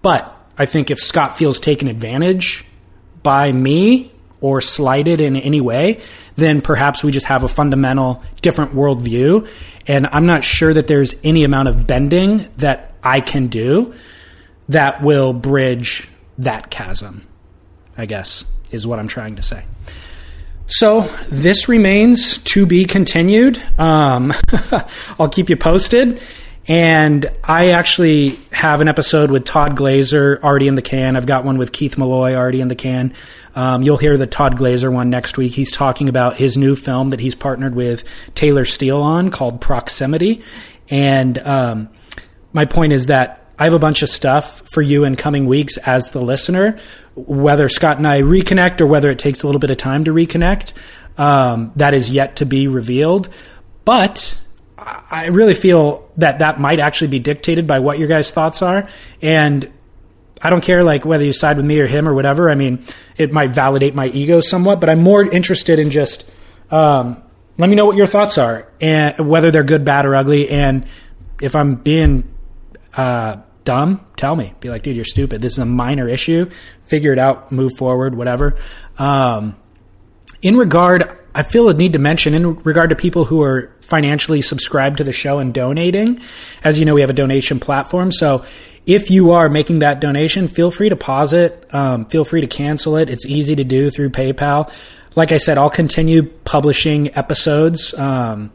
But 0.00 0.34
I 0.56 0.66
think 0.66 0.90
if 0.90 0.98
Scott 1.00 1.36
feels 1.36 1.60
taken 1.60 1.88
advantage 1.88 2.64
by 3.22 3.52
me 3.52 4.11
or 4.42 4.60
slighted 4.60 5.20
in 5.20 5.36
any 5.36 5.60
way, 5.60 6.00
then 6.36 6.60
perhaps 6.60 7.02
we 7.02 7.10
just 7.12 7.26
have 7.26 7.44
a 7.44 7.48
fundamental 7.48 8.22
different 8.42 8.74
worldview. 8.74 9.48
And 9.86 10.06
I'm 10.08 10.26
not 10.26 10.44
sure 10.44 10.74
that 10.74 10.88
there's 10.88 11.14
any 11.24 11.44
amount 11.44 11.68
of 11.68 11.86
bending 11.86 12.48
that 12.58 12.92
I 13.02 13.20
can 13.20 13.46
do 13.46 13.94
that 14.68 15.02
will 15.02 15.32
bridge 15.32 16.08
that 16.38 16.70
chasm, 16.70 17.26
I 17.96 18.06
guess, 18.06 18.44
is 18.70 18.86
what 18.86 18.98
I'm 18.98 19.08
trying 19.08 19.36
to 19.36 19.42
say. 19.42 19.64
So 20.66 21.02
this 21.28 21.68
remains 21.68 22.38
to 22.38 22.66
be 22.66 22.84
continued. 22.84 23.62
Um, 23.78 24.32
I'll 25.18 25.28
keep 25.28 25.50
you 25.50 25.56
posted. 25.56 26.20
And 26.68 27.28
I 27.42 27.70
actually 27.70 28.38
have 28.52 28.80
an 28.80 28.88
episode 28.88 29.30
with 29.30 29.44
Todd 29.44 29.76
Glaser 29.76 30.38
already 30.42 30.68
in 30.68 30.76
the 30.76 30.82
can. 30.82 31.16
I've 31.16 31.26
got 31.26 31.44
one 31.44 31.58
with 31.58 31.72
Keith 31.72 31.98
Malloy 31.98 32.34
already 32.34 32.60
in 32.60 32.68
the 32.68 32.76
can. 32.76 33.14
Um, 33.54 33.82
you'll 33.82 33.98
hear 33.98 34.16
the 34.16 34.26
Todd 34.26 34.56
Glaser 34.56 34.90
one 34.90 35.10
next 35.10 35.36
week. 35.36 35.52
He's 35.52 35.70
talking 35.70 36.08
about 36.08 36.36
his 36.36 36.56
new 36.56 36.74
film 36.74 37.10
that 37.10 37.20
he's 37.20 37.34
partnered 37.34 37.74
with 37.74 38.04
Taylor 38.34 38.64
Steele 38.64 39.02
on 39.02 39.30
called 39.30 39.60
Proximity. 39.60 40.42
And 40.88 41.38
um, 41.38 41.88
my 42.52 42.64
point 42.64 42.92
is 42.92 43.06
that 43.06 43.46
I 43.58 43.64
have 43.64 43.74
a 43.74 43.78
bunch 43.78 44.02
of 44.02 44.08
stuff 44.08 44.62
for 44.72 44.82
you 44.82 45.04
in 45.04 45.16
coming 45.16 45.46
weeks 45.46 45.76
as 45.76 46.10
the 46.10 46.20
listener, 46.20 46.78
whether 47.14 47.68
Scott 47.68 47.98
and 47.98 48.06
I 48.06 48.22
reconnect 48.22 48.80
or 48.80 48.86
whether 48.86 49.10
it 49.10 49.18
takes 49.18 49.42
a 49.42 49.46
little 49.46 49.60
bit 49.60 49.70
of 49.70 49.76
time 49.76 50.04
to 50.04 50.12
reconnect. 50.12 50.72
Um, 51.18 51.72
that 51.76 51.94
is 51.94 52.10
yet 52.10 52.36
to 52.36 52.46
be 52.46 52.68
revealed. 52.68 53.28
But 53.84 54.38
I 54.78 55.26
really 55.26 55.54
feel 55.54 56.10
that 56.16 56.40
that 56.40 56.58
might 56.58 56.80
actually 56.80 57.08
be 57.08 57.18
dictated 57.18 57.66
by 57.66 57.78
what 57.78 57.98
your 57.98 58.08
guys' 58.08 58.30
thoughts 58.30 58.62
are. 58.62 58.88
And 59.20 59.70
I 60.42 60.50
don't 60.50 60.62
care 60.62 60.82
like 60.82 61.04
whether 61.04 61.24
you 61.24 61.32
side 61.32 61.56
with 61.56 61.66
me 61.66 61.78
or 61.78 61.86
him 61.86 62.08
or 62.08 62.14
whatever. 62.14 62.50
I 62.50 62.54
mean, 62.54 62.84
it 63.16 63.32
might 63.32 63.50
validate 63.50 63.94
my 63.94 64.08
ego 64.08 64.40
somewhat, 64.40 64.80
but 64.80 64.88
I'm 64.88 65.00
more 65.00 65.22
interested 65.22 65.78
in 65.78 65.90
just 65.90 66.30
um, 66.70 67.22
let 67.58 67.68
me 67.68 67.76
know 67.76 67.86
what 67.86 67.96
your 67.96 68.06
thoughts 68.06 68.38
are 68.38 68.68
and 68.80 69.28
whether 69.28 69.50
they're 69.50 69.62
good, 69.62 69.84
bad, 69.84 70.06
or 70.06 70.14
ugly. 70.14 70.48
And 70.50 70.86
if 71.40 71.54
I'm 71.54 71.76
being 71.76 72.24
uh, 72.96 73.36
dumb, 73.64 74.04
tell 74.16 74.34
me. 74.34 74.54
Be 74.60 74.70
like, 74.70 74.82
dude, 74.82 74.96
you're 74.96 75.04
stupid. 75.04 75.42
This 75.42 75.52
is 75.52 75.58
a 75.58 75.66
minor 75.66 76.08
issue. 76.08 76.50
Figure 76.82 77.12
it 77.12 77.18
out. 77.18 77.52
Move 77.52 77.72
forward. 77.78 78.14
Whatever. 78.14 78.56
Um, 78.98 79.56
in 80.40 80.56
regard, 80.56 81.16
I 81.34 81.42
feel 81.42 81.68
a 81.68 81.74
need 81.74 81.92
to 81.92 81.98
mention 81.98 82.34
in 82.34 82.56
regard 82.62 82.90
to 82.90 82.96
people 82.96 83.24
who 83.24 83.42
are 83.42 83.72
financially 83.80 84.42
subscribed 84.42 84.98
to 84.98 85.04
the 85.04 85.12
show 85.12 85.38
and 85.38 85.54
donating. 85.54 86.20
As 86.64 86.78
you 86.78 86.84
know, 86.84 86.94
we 86.94 87.00
have 87.00 87.10
a 87.10 87.14
donation 87.14 87.60
platform. 87.60 88.12
So 88.12 88.44
if 88.86 89.10
you 89.10 89.32
are 89.32 89.48
making 89.48 89.80
that 89.80 90.00
donation, 90.00 90.48
feel 90.48 90.70
free 90.70 90.88
to 90.88 90.96
pause 90.96 91.32
it. 91.32 91.72
Um, 91.72 92.06
feel 92.06 92.24
free 92.24 92.40
to 92.40 92.46
cancel 92.46 92.96
it. 92.96 93.08
It's 93.08 93.26
easy 93.26 93.54
to 93.56 93.64
do 93.64 93.90
through 93.90 94.10
PayPal. 94.10 94.72
Like 95.14 95.30
I 95.30 95.36
said, 95.36 95.58
I'll 95.58 95.70
continue 95.70 96.24
publishing 96.24 97.16
episodes. 97.16 97.94
Um, 97.94 98.50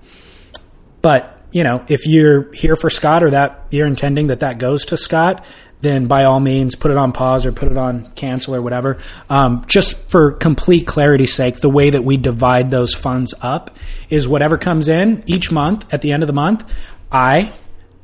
but 1.02 1.34
you 1.52 1.64
know, 1.64 1.86
if 1.88 2.06
you're 2.06 2.52
here 2.54 2.76
for 2.76 2.90
Scott 2.90 3.24
or 3.24 3.30
that 3.32 3.68
you're 3.72 3.88
intending 3.88 4.28
that 4.28 4.42
that 4.42 4.58
goes 4.58 4.86
to 4.86 4.98
Scott, 4.98 5.46
then 5.82 6.08
by 6.08 6.24
all 6.24 6.40
means 6.40 6.76
put 6.76 6.92
it 6.92 6.98
on 6.98 7.12
pause 7.14 7.46
or 7.46 7.52
put 7.52 7.72
it 7.72 7.78
on 7.78 8.12
cancel 8.12 8.56
or 8.56 8.62
whatever. 8.62 8.98
Um, 9.30 9.64
just 9.68 9.96
for 10.10 10.32
complete 10.32 10.88
clarity's 10.88 11.34
sake, 11.34 11.58
the 11.58 11.70
way 11.70 11.90
that 11.90 12.04
we 12.04 12.18
divide 12.18 12.72
those 12.72 12.94
funds 12.94 13.34
up 13.42 13.76
is 14.10 14.28
whatever 14.28 14.58
comes 14.58 14.90
in 14.90 15.24
each 15.28 15.52
month 15.52 15.92
at 15.94 16.02
the 16.02 16.12
end 16.12 16.24
of 16.24 16.28
the 16.28 16.34
month, 16.34 16.72
I 17.12 17.54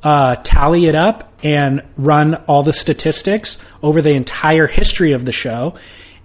uh, 0.04 0.36
tally 0.44 0.86
it 0.86 0.96
up 0.96 1.32
and 1.44 1.84
run 1.98 2.36
all 2.48 2.64
the 2.64 2.74
statistics 2.74 3.58
over 3.82 4.02
the 4.02 4.12
entire 4.12 4.68
history 4.68 5.12
of 5.12 5.26
the 5.26 5.32
show 5.32 5.76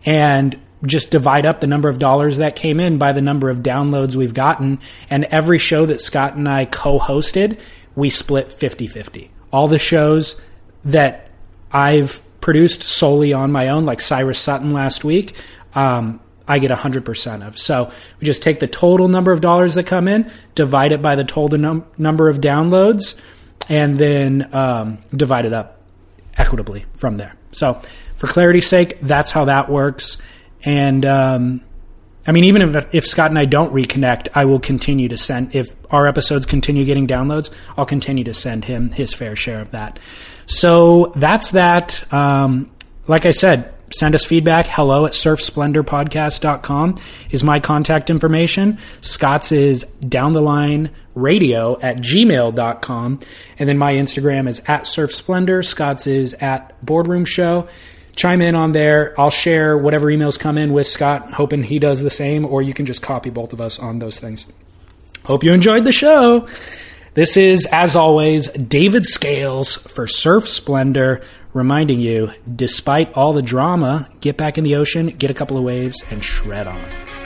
and 0.04 0.58
just 0.84 1.10
divide 1.10 1.44
up 1.44 1.60
the 1.60 1.66
number 1.66 1.88
of 1.88 1.98
dollars 1.98 2.36
that 2.36 2.54
came 2.54 2.78
in 2.78 2.98
by 2.98 3.12
the 3.12 3.22
number 3.22 3.50
of 3.50 3.58
downloads 3.58 4.14
we've 4.14 4.34
gotten. 4.34 4.78
And 5.10 5.24
every 5.24 5.58
show 5.58 5.86
that 5.86 6.00
Scott 6.00 6.34
and 6.34 6.48
I 6.48 6.66
co 6.66 6.98
hosted, 6.98 7.60
we 7.96 8.10
split 8.10 8.52
50 8.52 8.86
50. 8.86 9.30
All 9.52 9.66
the 9.66 9.78
shows 9.78 10.40
that 10.84 11.30
I've 11.72 12.20
produced 12.40 12.82
solely 12.82 13.32
on 13.32 13.50
my 13.50 13.68
own, 13.68 13.84
like 13.84 14.00
Cyrus 14.00 14.38
Sutton 14.38 14.72
last 14.72 15.04
week, 15.04 15.34
um, 15.74 16.20
I 16.46 16.58
get 16.58 16.70
100% 16.70 17.46
of. 17.46 17.58
So 17.58 17.90
we 18.20 18.26
just 18.26 18.42
take 18.42 18.60
the 18.60 18.66
total 18.66 19.08
number 19.08 19.32
of 19.32 19.40
dollars 19.40 19.74
that 19.74 19.86
come 19.86 20.08
in, 20.08 20.30
divide 20.54 20.92
it 20.92 21.02
by 21.02 21.16
the 21.16 21.24
total 21.24 21.58
num- 21.58 21.86
number 21.98 22.28
of 22.28 22.38
downloads, 22.38 23.20
and 23.68 23.98
then 23.98 24.48
um, 24.52 24.98
divide 25.14 25.44
it 25.44 25.52
up 25.52 25.80
equitably 26.36 26.86
from 26.96 27.16
there. 27.16 27.34
So 27.52 27.80
for 28.16 28.26
clarity's 28.26 28.66
sake, 28.66 28.98
that's 29.00 29.30
how 29.30 29.46
that 29.46 29.68
works. 29.68 30.18
And 30.64 31.04
um, 31.06 31.60
I 32.26 32.32
mean, 32.32 32.44
even 32.44 32.62
if, 32.62 32.94
if 32.94 33.06
Scott 33.06 33.30
and 33.30 33.38
I 33.38 33.46
don't 33.46 33.72
reconnect, 33.72 34.28
I 34.34 34.44
will 34.44 34.60
continue 34.60 35.08
to 35.08 35.16
send, 35.16 35.54
if 35.54 35.74
our 35.90 36.06
episodes 36.06 36.46
continue 36.46 36.84
getting 36.84 37.06
downloads, 37.06 37.50
I'll 37.76 37.86
continue 37.86 38.24
to 38.24 38.34
send 38.34 38.64
him 38.64 38.90
his 38.90 39.14
fair 39.14 39.34
share 39.34 39.60
of 39.60 39.70
that. 39.70 39.98
So 40.46 41.12
that's 41.16 41.52
that. 41.52 42.10
Um, 42.12 42.70
like 43.06 43.24
I 43.24 43.30
said, 43.30 43.72
send 43.90 44.14
us 44.14 44.24
feedback. 44.24 44.66
Hello 44.66 45.06
at 45.06 45.12
surfsplendorpodcast.com 45.12 46.98
is 47.30 47.44
my 47.44 47.60
contact 47.60 48.10
information. 48.10 48.78
Scott's 49.00 49.52
is 49.52 49.84
down 49.84 50.32
the 50.32 50.42
line 50.42 50.90
radio 51.14 51.78
at 51.80 51.98
gmail.com. 51.98 53.20
And 53.58 53.68
then 53.68 53.78
my 53.78 53.94
Instagram 53.94 54.48
is 54.48 54.60
at 54.66 54.84
surfsplendor. 54.84 55.64
Scott's 55.64 56.06
is 56.06 56.34
at 56.34 56.84
boardroom 56.84 57.24
show. 57.24 57.68
Chime 58.16 58.42
in 58.42 58.54
on 58.54 58.72
there. 58.72 59.14
I'll 59.18 59.30
share 59.30 59.78
whatever 59.78 60.08
emails 60.08 60.38
come 60.38 60.58
in 60.58 60.72
with 60.72 60.88
Scott, 60.88 61.34
hoping 61.34 61.62
he 61.62 61.78
does 61.78 62.00
the 62.00 62.10
same, 62.10 62.44
or 62.44 62.62
you 62.62 62.74
can 62.74 62.84
just 62.84 63.00
copy 63.00 63.30
both 63.30 63.52
of 63.52 63.60
us 63.60 63.78
on 63.78 64.00
those 64.00 64.18
things. 64.18 64.46
Hope 65.24 65.44
you 65.44 65.52
enjoyed 65.52 65.84
the 65.84 65.92
show. 65.92 66.48
This 67.14 67.36
is, 67.36 67.66
as 67.72 67.94
always, 67.94 68.48
David 68.52 69.04
Scales 69.04 69.74
for 69.74 70.06
Surf 70.06 70.48
Splendor, 70.48 71.20
reminding 71.58 72.00
you, 72.00 72.30
despite 72.54 73.12
all 73.14 73.32
the 73.32 73.42
drama, 73.42 74.08
get 74.20 74.36
back 74.36 74.56
in 74.56 74.64
the 74.64 74.76
ocean, 74.76 75.08
get 75.08 75.30
a 75.30 75.34
couple 75.34 75.58
of 75.58 75.64
waves, 75.64 76.02
and 76.10 76.24
shred 76.24 76.66
on. 76.66 77.17